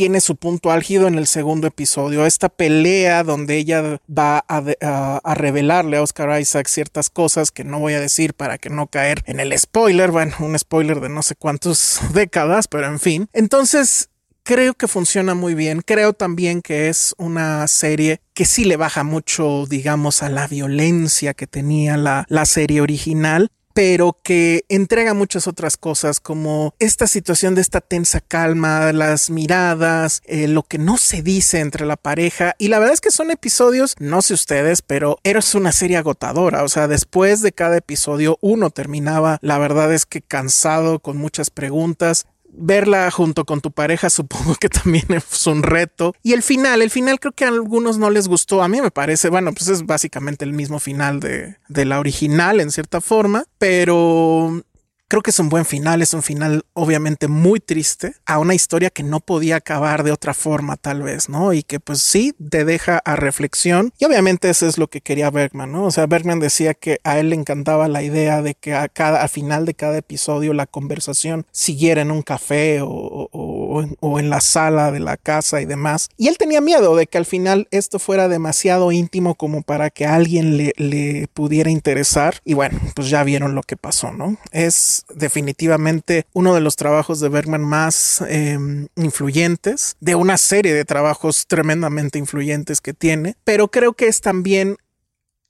tiene 0.00 0.22
su 0.22 0.36
punto 0.36 0.70
álgido 0.70 1.08
en 1.08 1.16
el 1.16 1.26
segundo 1.26 1.66
episodio. 1.66 2.24
Esta 2.24 2.48
pelea 2.48 3.22
donde 3.22 3.58
ella 3.58 4.00
va 4.08 4.42
a, 4.48 5.34
revelarle 5.34 5.98
a 5.98 6.02
Oscar 6.02 6.40
Isaac 6.40 6.68
ciertas 6.68 7.10
cosas 7.10 7.50
que 7.50 7.64
no 7.64 7.80
voy 7.80 7.92
a 7.92 8.00
decir 8.00 8.32
para 8.32 8.56
que 8.56 8.70
no 8.70 8.86
caer 8.86 9.22
en 9.26 9.40
el 9.40 9.52
spoiler. 9.58 10.10
Bueno, 10.10 10.34
un 10.38 10.58
spoiler 10.58 11.00
de 11.00 11.10
no 11.10 11.20
sé 11.20 11.34
cuántas 11.34 12.00
décadas, 12.14 12.66
pero 12.66 12.86
en 12.86 12.98
fin. 12.98 13.28
Entonces, 13.34 14.08
creo 14.42 14.72
que 14.72 14.88
funciona 14.88 15.34
muy 15.34 15.52
bien. 15.54 15.82
Creo 15.82 16.14
también 16.14 16.62
que 16.62 16.88
es 16.88 17.14
una 17.18 17.66
serie 17.66 18.22
que 18.32 18.46
sí 18.46 18.64
le 18.64 18.78
baja 18.78 19.04
mucho, 19.04 19.66
digamos, 19.68 20.22
a 20.22 20.30
la 20.30 20.48
violencia 20.48 21.34
que 21.34 21.46
tenía 21.46 21.98
la, 21.98 22.24
la 22.30 22.46
serie 22.46 22.80
original 22.80 23.50
pero 23.74 24.16
que 24.22 24.64
entrega 24.68 25.14
muchas 25.14 25.46
otras 25.46 25.76
cosas 25.76 26.20
como 26.20 26.74
esta 26.78 27.06
situación 27.06 27.54
de 27.54 27.60
esta 27.60 27.80
tensa 27.80 28.20
calma, 28.20 28.92
las 28.92 29.30
miradas, 29.30 30.22
eh, 30.24 30.48
lo 30.48 30.62
que 30.62 30.78
no 30.78 30.96
se 30.96 31.22
dice 31.22 31.60
entre 31.60 31.86
la 31.86 31.96
pareja. 31.96 32.54
Y 32.58 32.68
la 32.68 32.78
verdad 32.78 32.94
es 32.94 33.00
que 33.00 33.10
son 33.10 33.30
episodios, 33.30 33.94
no 33.98 34.22
sé 34.22 34.34
ustedes, 34.34 34.82
pero 34.82 35.18
era 35.24 35.40
una 35.54 35.72
serie 35.72 35.96
agotadora, 35.96 36.62
o 36.64 36.68
sea, 36.68 36.86
después 36.86 37.40
de 37.42 37.52
cada 37.52 37.78
episodio 37.78 38.38
uno 38.40 38.70
terminaba, 38.70 39.38
la 39.40 39.58
verdad 39.58 39.92
es 39.92 40.06
que 40.06 40.22
cansado 40.22 40.98
con 41.00 41.16
muchas 41.16 41.50
preguntas, 41.50 42.26
verla 42.52 43.10
junto 43.10 43.44
con 43.44 43.60
tu 43.60 43.70
pareja 43.70 44.10
supongo 44.10 44.54
que 44.54 44.68
también 44.68 45.06
es 45.10 45.46
un 45.46 45.62
reto. 45.62 46.14
Y 46.22 46.32
el 46.32 46.42
final, 46.42 46.82
el 46.82 46.90
final 46.90 47.20
creo 47.20 47.32
que 47.32 47.44
a 47.44 47.48
algunos 47.48 47.98
no 47.98 48.10
les 48.10 48.28
gustó. 48.28 48.62
A 48.62 48.68
mí 48.68 48.80
me 48.80 48.90
parece, 48.90 49.28
bueno, 49.28 49.52
pues 49.52 49.68
es 49.68 49.86
básicamente 49.86 50.44
el 50.44 50.52
mismo 50.52 50.78
final 50.78 51.20
de, 51.20 51.56
de 51.68 51.84
la 51.84 51.98
original 51.98 52.60
en 52.60 52.70
cierta 52.70 53.00
forma, 53.00 53.44
pero 53.58 54.62
Creo 55.10 55.22
que 55.22 55.30
es 55.32 55.40
un 55.40 55.48
buen 55.48 55.64
final, 55.64 56.02
es 56.02 56.14
un 56.14 56.22
final 56.22 56.62
obviamente 56.72 57.26
muy 57.26 57.58
triste 57.58 58.14
a 58.26 58.38
una 58.38 58.54
historia 58.54 58.90
que 58.90 59.02
no 59.02 59.18
podía 59.18 59.56
acabar 59.56 60.04
de 60.04 60.12
otra 60.12 60.34
forma 60.34 60.76
tal 60.76 61.02
vez, 61.02 61.28
¿no? 61.28 61.52
Y 61.52 61.64
que 61.64 61.80
pues 61.80 62.00
sí 62.00 62.32
te 62.48 62.64
deja 62.64 62.98
a 63.04 63.16
reflexión 63.16 63.92
y 63.98 64.04
obviamente 64.04 64.48
eso 64.48 64.68
es 64.68 64.78
lo 64.78 64.86
que 64.86 65.00
quería 65.00 65.28
Bergman, 65.30 65.72
¿no? 65.72 65.86
O 65.86 65.90
sea, 65.90 66.06
Bergman 66.06 66.38
decía 66.38 66.74
que 66.74 67.00
a 67.02 67.18
él 67.18 67.30
le 67.30 67.34
encantaba 67.34 67.88
la 67.88 68.04
idea 68.04 68.40
de 68.40 68.54
que 68.54 68.72
a 68.76 68.86
cada, 68.86 69.20
al 69.22 69.28
final 69.28 69.66
de 69.66 69.74
cada 69.74 69.98
episodio 69.98 70.54
la 70.54 70.66
conversación 70.66 71.44
siguiera 71.50 72.02
en 72.02 72.12
un 72.12 72.22
café 72.22 72.80
o, 72.80 73.28
o, 73.32 74.18
en 74.20 74.30
la 74.30 74.40
sala 74.40 74.92
de 74.92 75.00
la 75.00 75.16
casa 75.16 75.60
y 75.60 75.64
demás. 75.64 76.08
Y 76.18 76.28
él 76.28 76.38
tenía 76.38 76.60
miedo 76.60 76.94
de 76.94 77.08
que 77.08 77.18
al 77.18 77.26
final 77.26 77.66
esto 77.72 77.98
fuera 77.98 78.28
demasiado 78.28 78.92
íntimo 78.92 79.34
como 79.34 79.62
para 79.62 79.90
que 79.90 80.06
alguien 80.06 80.56
le, 80.56 80.72
le 80.76 81.26
pudiera 81.34 81.68
interesar 81.68 82.36
y 82.44 82.54
bueno, 82.54 82.78
pues 82.94 83.10
ya 83.10 83.24
vieron 83.24 83.56
lo 83.56 83.64
que 83.64 83.76
pasó, 83.76 84.12
¿no? 84.12 84.36
Es 84.52 84.99
definitivamente 85.14 86.26
uno 86.32 86.54
de 86.54 86.60
los 86.60 86.76
trabajos 86.76 87.20
de 87.20 87.28
Bergman 87.28 87.64
más 87.64 88.22
em, 88.28 88.88
influyentes, 88.96 89.96
de 90.00 90.14
una 90.14 90.36
serie 90.36 90.74
de 90.74 90.84
trabajos 90.84 91.46
tremendamente 91.46 92.18
influyentes 92.18 92.80
que 92.80 92.94
tiene, 92.94 93.36
pero 93.44 93.68
creo 93.68 93.94
que 93.94 94.08
es 94.08 94.20
también 94.20 94.76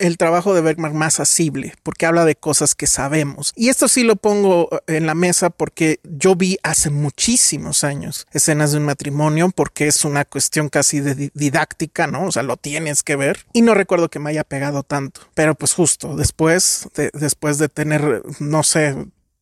el 0.00 0.16
trabajo 0.16 0.54
de 0.54 0.62
Bergman 0.62 0.96
más 0.96 1.20
asible, 1.20 1.74
porque 1.82 2.06
habla 2.06 2.24
de 2.24 2.34
cosas 2.34 2.74
que 2.74 2.86
sabemos. 2.86 3.52
Y 3.54 3.68
esto 3.68 3.86
sí 3.86 4.02
lo 4.02 4.16
pongo 4.16 4.68
eh, 4.72 4.96
en 4.96 5.06
la 5.06 5.14
mesa 5.14 5.50
porque 5.50 6.00
yo 6.02 6.34
vi 6.34 6.58
hace 6.62 6.90
muchísimos 6.90 7.84
años 7.84 8.26
escenas 8.32 8.72
de 8.72 8.78
un 8.78 8.86
matrimonio, 8.86 9.50
porque 9.54 9.86
es 9.86 10.04
una 10.04 10.24
cuestión 10.24 10.70
casi 10.70 11.00
de 11.00 11.30
didáctica, 11.34 12.06
¿no? 12.06 12.24
O 12.24 12.32
sea, 12.32 12.42
lo 12.42 12.56
tienes 12.56 13.02
que 13.02 13.14
ver. 13.14 13.46
Y 13.52 13.62
no 13.62 13.74
recuerdo 13.74 14.08
que 14.08 14.18
me 14.18 14.30
haya 14.30 14.42
pegado 14.42 14.82
tanto. 14.82 15.20
Pero 15.34 15.54
pues 15.54 15.74
justo 15.74 16.16
después, 16.16 16.88
de, 16.94 17.10
después 17.12 17.58
de 17.58 17.68
tener, 17.68 18.22
no 18.38 18.62
sé, 18.62 18.96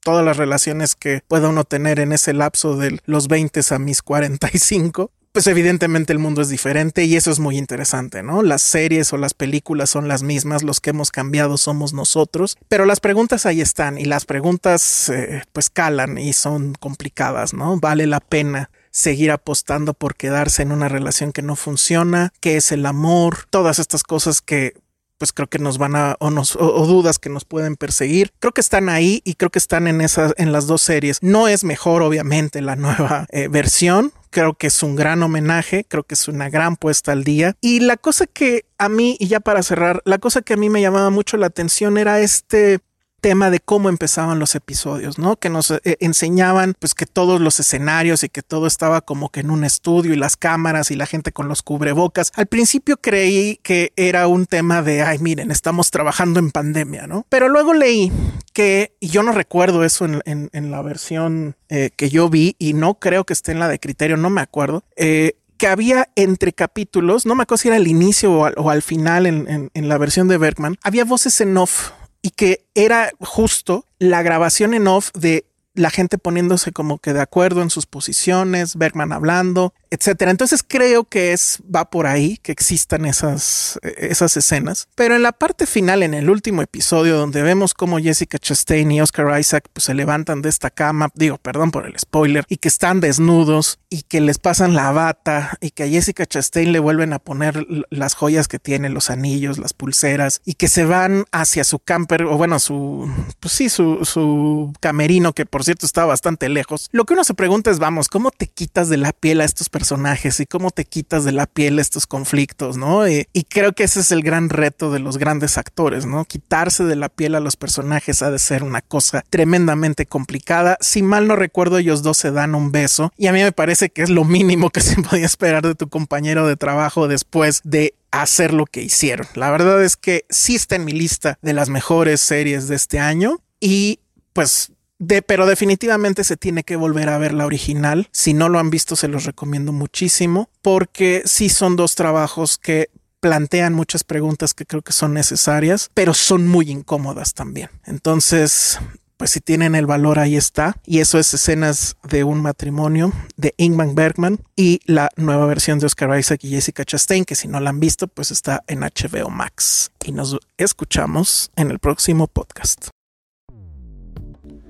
todas 0.08 0.24
las 0.24 0.38
relaciones 0.38 0.94
que 0.94 1.22
pueda 1.28 1.50
uno 1.50 1.64
tener 1.64 2.00
en 2.00 2.12
ese 2.12 2.32
lapso 2.32 2.78
de 2.78 2.98
los 3.04 3.28
20 3.28 3.60
a 3.68 3.78
mis 3.78 4.00
45, 4.00 5.10
pues 5.32 5.46
evidentemente 5.46 6.14
el 6.14 6.18
mundo 6.18 6.40
es 6.40 6.48
diferente 6.48 7.04
y 7.04 7.14
eso 7.14 7.30
es 7.30 7.40
muy 7.40 7.58
interesante, 7.58 8.22
¿no? 8.22 8.40
Las 8.40 8.62
series 8.62 9.12
o 9.12 9.18
las 9.18 9.34
películas 9.34 9.90
son 9.90 10.08
las 10.08 10.22
mismas, 10.22 10.62
los 10.62 10.80
que 10.80 10.90
hemos 10.90 11.10
cambiado 11.10 11.58
somos 11.58 11.92
nosotros, 11.92 12.56
pero 12.68 12.86
las 12.86 13.00
preguntas 13.00 13.44
ahí 13.44 13.60
están 13.60 13.98
y 13.98 14.06
las 14.06 14.24
preguntas 14.24 15.10
eh, 15.10 15.42
pues 15.52 15.68
calan 15.68 16.16
y 16.16 16.32
son 16.32 16.72
complicadas, 16.72 17.52
¿no? 17.52 17.78
Vale 17.78 18.06
la 18.06 18.20
pena 18.20 18.70
seguir 18.90 19.30
apostando 19.30 19.92
por 19.92 20.16
quedarse 20.16 20.62
en 20.62 20.72
una 20.72 20.88
relación 20.88 21.32
que 21.32 21.42
no 21.42 21.54
funciona, 21.54 22.32
qué 22.40 22.56
es 22.56 22.72
el 22.72 22.86
amor, 22.86 23.44
todas 23.50 23.78
estas 23.78 24.04
cosas 24.04 24.40
que 24.40 24.72
pues 25.18 25.32
creo 25.32 25.48
que 25.48 25.58
nos 25.58 25.78
van 25.78 25.96
a 25.96 26.16
o, 26.20 26.30
nos, 26.30 26.56
o, 26.56 26.86
dudas 26.86 27.18
que 27.18 27.28
nos 27.28 27.44
pueden 27.44 27.76
perseguir. 27.76 28.32
Creo 28.38 28.52
que 28.52 28.60
están 28.60 28.88
ahí 28.88 29.20
y 29.24 29.34
creo 29.34 29.50
que 29.50 29.58
están 29.58 29.86
en 29.88 30.00
esas 30.00 30.32
en 30.38 30.52
las 30.52 30.66
dos 30.66 30.82
series. 30.82 31.18
No 31.22 31.48
es 31.48 31.64
mejor 31.64 32.02
obviamente 32.02 32.62
la 32.62 32.76
nueva 32.76 33.26
eh, 33.30 33.48
versión. 33.48 34.12
Creo 34.30 34.54
que 34.54 34.66
es 34.66 34.82
un 34.82 34.94
gran 34.94 35.22
homenaje, 35.22 35.84
creo 35.88 36.02
que 36.02 36.14
es 36.14 36.28
una 36.28 36.50
gran 36.50 36.76
puesta 36.76 37.12
al 37.12 37.24
día. 37.24 37.56
Y 37.60 37.80
la 37.80 37.96
cosa 37.96 38.26
que 38.26 38.66
a 38.76 38.88
mí, 38.88 39.16
y 39.18 39.26
ya 39.26 39.40
para 39.40 39.62
cerrar, 39.62 40.02
la 40.04 40.18
cosa 40.18 40.42
que 40.42 40.52
a 40.52 40.56
mí 40.56 40.68
me 40.68 40.82
llamaba 40.82 41.08
mucho 41.10 41.38
la 41.38 41.46
atención 41.46 41.96
era 41.96 42.20
este 42.20 42.80
tema 43.20 43.50
de 43.50 43.60
cómo 43.60 43.88
empezaban 43.88 44.38
los 44.38 44.54
episodios, 44.54 45.18
¿no? 45.18 45.36
Que 45.36 45.50
nos 45.50 45.70
eh, 45.70 45.80
enseñaban 46.00 46.74
pues 46.78 46.94
que 46.94 47.06
todos 47.06 47.40
los 47.40 47.60
escenarios 47.60 48.22
y 48.22 48.28
que 48.28 48.42
todo 48.42 48.66
estaba 48.66 49.00
como 49.00 49.30
que 49.30 49.40
en 49.40 49.50
un 49.50 49.64
estudio 49.64 50.12
y 50.12 50.16
las 50.16 50.36
cámaras 50.36 50.90
y 50.90 50.96
la 50.96 51.06
gente 51.06 51.32
con 51.32 51.48
los 51.48 51.62
cubrebocas. 51.62 52.32
Al 52.34 52.46
principio 52.46 52.96
creí 52.98 53.58
que 53.62 53.92
era 53.96 54.26
un 54.26 54.46
tema 54.46 54.82
de, 54.82 55.02
ay, 55.02 55.18
miren, 55.18 55.50
estamos 55.50 55.90
trabajando 55.90 56.38
en 56.38 56.50
pandemia, 56.50 57.06
¿no? 57.06 57.26
Pero 57.28 57.48
luego 57.48 57.74
leí 57.74 58.12
que, 58.52 58.94
y 59.00 59.08
yo 59.08 59.22
no 59.22 59.32
recuerdo 59.32 59.84
eso 59.84 60.06
en, 60.06 60.70
la 60.70 60.82
versión 60.82 61.56
eh, 61.68 61.90
que 61.96 62.10
yo 62.10 62.28
vi 62.28 62.56
y 62.58 62.74
no 62.74 62.94
creo 62.94 63.24
que 63.24 63.32
esté 63.32 63.52
en 63.52 63.58
la 63.58 63.68
de 63.68 63.78
criterio, 63.78 64.16
no 64.16 64.30
me 64.30 64.40
acuerdo, 64.40 64.84
eh, 64.96 65.36
que 65.56 65.66
había 65.66 66.08
entre 66.14 66.52
capítulos, 66.52 67.26
no 67.26 67.34
me 67.34 67.42
acuerdo 67.42 67.62
si 67.62 67.68
era 67.68 67.76
al 67.76 67.86
inicio 67.88 68.32
o 68.32 68.70
al, 68.70 68.82
final 68.82 69.26
en, 69.26 69.70
en, 69.72 69.88
la 69.88 69.98
versión 69.98 70.28
de 70.28 70.38
Bergman, 70.38 70.76
había 70.82 71.04
voces 71.04 71.40
en 71.40 71.56
off 71.56 71.90
y 72.28 72.30
que 72.30 72.66
era 72.74 73.10
justo 73.20 73.86
la 73.98 74.20
grabación 74.20 74.74
en 74.74 74.86
off 74.86 75.10
de 75.14 75.46
la 75.78 75.90
gente 75.90 76.18
poniéndose 76.18 76.72
como 76.72 76.98
que 76.98 77.12
de 77.12 77.20
acuerdo 77.20 77.62
en 77.62 77.70
sus 77.70 77.86
posiciones, 77.86 78.76
Bergman 78.76 79.12
hablando, 79.12 79.72
etcétera. 79.90 80.30
Entonces 80.30 80.62
creo 80.66 81.04
que 81.04 81.32
es 81.32 81.62
va 81.74 81.90
por 81.90 82.06
ahí 82.06 82.38
que 82.42 82.52
existan 82.52 83.06
esas 83.06 83.78
esas 83.82 84.36
escenas, 84.36 84.88
pero 84.94 85.16
en 85.16 85.22
la 85.22 85.32
parte 85.32 85.66
final 85.66 86.02
en 86.02 86.14
el 86.14 86.30
último 86.30 86.62
episodio 86.62 87.16
donde 87.16 87.42
vemos 87.42 87.74
cómo 87.74 87.98
Jessica 87.98 88.38
Chastain 88.38 88.90
y 88.90 89.00
Oscar 89.00 89.38
Isaac 89.38 89.68
pues, 89.72 89.84
se 89.84 89.94
levantan 89.94 90.42
de 90.42 90.48
esta 90.48 90.70
cama, 90.70 91.10
digo, 91.14 91.38
perdón 91.38 91.70
por 91.70 91.86
el 91.86 91.98
spoiler, 91.98 92.44
y 92.48 92.56
que 92.56 92.68
están 92.68 93.00
desnudos 93.00 93.78
y 93.88 94.02
que 94.02 94.20
les 94.20 94.38
pasan 94.38 94.74
la 94.74 94.90
bata 94.90 95.56
y 95.60 95.70
que 95.70 95.84
a 95.84 95.88
Jessica 95.88 96.26
Chastain 96.26 96.72
le 96.72 96.78
vuelven 96.78 97.12
a 97.12 97.18
poner 97.18 97.66
las 97.90 98.14
joyas 98.14 98.48
que 98.48 98.58
tiene, 98.58 98.88
los 98.88 99.10
anillos, 99.10 99.58
las 99.58 99.72
pulseras 99.72 100.40
y 100.44 100.54
que 100.54 100.68
se 100.68 100.84
van 100.84 101.24
hacia 101.32 101.64
su 101.64 101.78
camper 101.78 102.24
o 102.24 102.36
bueno, 102.36 102.58
su 102.58 103.10
pues 103.40 103.54
sí, 103.54 103.68
su 103.68 104.04
su 104.04 104.72
camerino 104.80 105.32
que 105.32 105.46
por 105.46 105.64
cierto 105.68 105.86
está 105.86 106.04
bastante 106.04 106.48
lejos. 106.48 106.88
Lo 106.92 107.04
que 107.04 107.14
uno 107.14 107.24
se 107.24 107.34
pregunta 107.34 107.70
es, 107.70 107.78
vamos, 107.78 108.08
¿cómo 108.08 108.30
te 108.30 108.46
quitas 108.46 108.88
de 108.88 108.96
la 108.96 109.12
piel 109.12 109.40
a 109.40 109.44
estos 109.44 109.68
personajes 109.68 110.40
y 110.40 110.46
cómo 110.46 110.70
te 110.70 110.84
quitas 110.84 111.24
de 111.24 111.32
la 111.32 111.46
piel 111.46 111.78
estos 111.78 112.06
conflictos, 112.06 112.76
¿no? 112.76 113.06
Y, 113.08 113.26
y, 113.32 113.44
creo 113.44 113.72
que 113.72 113.84
ese 113.84 114.00
es 114.00 114.12
el 114.12 114.22
gran 114.22 114.48
reto 114.48 114.90
de 114.90 114.98
los 114.98 115.18
grandes 115.18 115.58
actores, 115.58 116.06
¿no? 116.06 116.24
Quitarse 116.24 116.84
de 116.84 116.96
la 116.96 117.08
piel 117.08 117.34
a 117.34 117.40
los 117.40 117.56
personajes 117.56 118.22
ha 118.22 118.30
de 118.30 118.38
ser 118.38 118.62
una 118.62 118.80
cosa 118.80 119.24
tremendamente 119.28 120.06
complicada. 120.06 120.76
Si 120.80 121.02
mal 121.02 121.26
no 121.26 121.36
recuerdo, 121.36 121.78
ellos 121.78 122.02
dos 122.02 122.16
se 122.16 122.30
dan 122.30 122.54
un 122.54 122.72
beso 122.72 123.12
y 123.16 123.26
a 123.26 123.32
mí 123.32 123.42
me 123.42 123.52
parece 123.52 123.90
que 123.90 124.02
es 124.02 124.10
lo 124.10 124.24
mínimo 124.24 124.70
que 124.70 124.80
se 124.80 125.00
podía 125.02 125.26
esperar 125.26 125.62
de 125.66 125.74
tu 125.74 125.88
compañero 125.88 126.46
de 126.46 126.56
trabajo 126.56 127.08
después 127.08 127.60
de 127.64 127.94
hacer 128.10 128.54
lo 128.54 128.64
que 128.64 128.82
hicieron. 128.82 129.26
La 129.34 129.50
verdad 129.50 129.82
es 129.84 129.96
que 129.96 130.24
sí 130.30 130.54
está 130.54 130.76
en 130.76 130.84
mi 130.84 130.92
lista 130.92 131.38
de 131.42 131.52
las 131.52 131.68
mejores 131.68 132.20
series 132.20 132.68
de 132.68 132.76
este 132.76 132.98
año 132.98 133.40
y 133.60 134.00
pues 134.32 134.72
de, 134.98 135.22
pero 135.22 135.46
definitivamente 135.46 136.24
se 136.24 136.36
tiene 136.36 136.64
que 136.64 136.76
volver 136.76 137.08
a 137.08 137.18
ver 137.18 137.32
la 137.32 137.46
original. 137.46 138.08
Si 138.12 138.34
no 138.34 138.48
lo 138.48 138.58
han 138.58 138.70
visto, 138.70 138.96
se 138.96 139.08
los 139.08 139.24
recomiendo 139.24 139.72
muchísimo 139.72 140.48
porque 140.62 141.22
sí 141.24 141.48
son 141.48 141.76
dos 141.76 141.94
trabajos 141.94 142.58
que 142.58 142.90
plantean 143.20 143.74
muchas 143.74 144.04
preguntas 144.04 144.54
que 144.54 144.66
creo 144.66 144.82
que 144.82 144.92
son 144.92 145.14
necesarias, 145.14 145.90
pero 145.94 146.14
son 146.14 146.46
muy 146.46 146.70
incómodas 146.70 147.34
también. 147.34 147.68
Entonces, 147.84 148.78
pues 149.16 149.32
si 149.32 149.40
tienen 149.40 149.74
el 149.74 149.86
valor, 149.86 150.18
ahí 150.18 150.36
está. 150.36 150.76
Y 150.86 151.00
eso 151.00 151.18
es 151.18 151.34
escenas 151.34 151.96
de 152.08 152.24
un 152.24 152.40
matrimonio 152.40 153.12
de 153.36 153.54
Ingmar 153.56 153.94
Bergman 153.94 154.40
y 154.54 154.80
la 154.86 155.10
nueva 155.16 155.46
versión 155.46 155.80
de 155.80 155.86
Oscar 155.86 156.18
Isaac 156.18 156.44
y 156.44 156.50
Jessica 156.50 156.84
Chastain, 156.84 157.24
que 157.24 157.34
si 157.34 157.48
no 157.48 157.58
la 157.60 157.70
han 157.70 157.80
visto, 157.80 158.06
pues 158.06 158.30
está 158.30 158.62
en 158.68 158.80
HBO 158.80 159.28
Max. 159.30 159.90
Y 160.04 160.12
nos 160.12 160.38
escuchamos 160.56 161.50
en 161.56 161.70
el 161.70 161.80
próximo 161.80 162.28
podcast. 162.28 162.88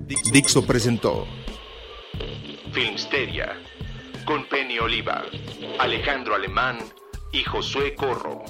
Dixo 0.09 0.65
presentó 0.65 1.27
Filmsteria 2.73 3.55
con 4.25 4.43
Penny 4.49 4.79
Oliva, 4.79 5.23
Alejandro 5.77 6.33
Alemán 6.33 6.79
y 7.31 7.43
Josué 7.43 7.93
Corro. 7.93 8.43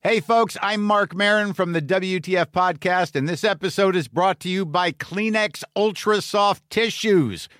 Hey, 0.00 0.20
folks, 0.20 0.56
I'm 0.62 0.82
Mark 0.82 1.14
Marin 1.14 1.52
from 1.52 1.72
the 1.72 1.82
WTF 1.82 2.46
Podcast, 2.46 3.14
and 3.14 3.28
this 3.28 3.44
episode 3.44 3.94
is 3.94 4.08
brought 4.08 4.40
to 4.40 4.48
you 4.48 4.64
by 4.64 4.90
Kleenex 4.90 5.64
Ultra 5.76 6.22
Soft 6.22 6.62
Tissues, 6.70 7.46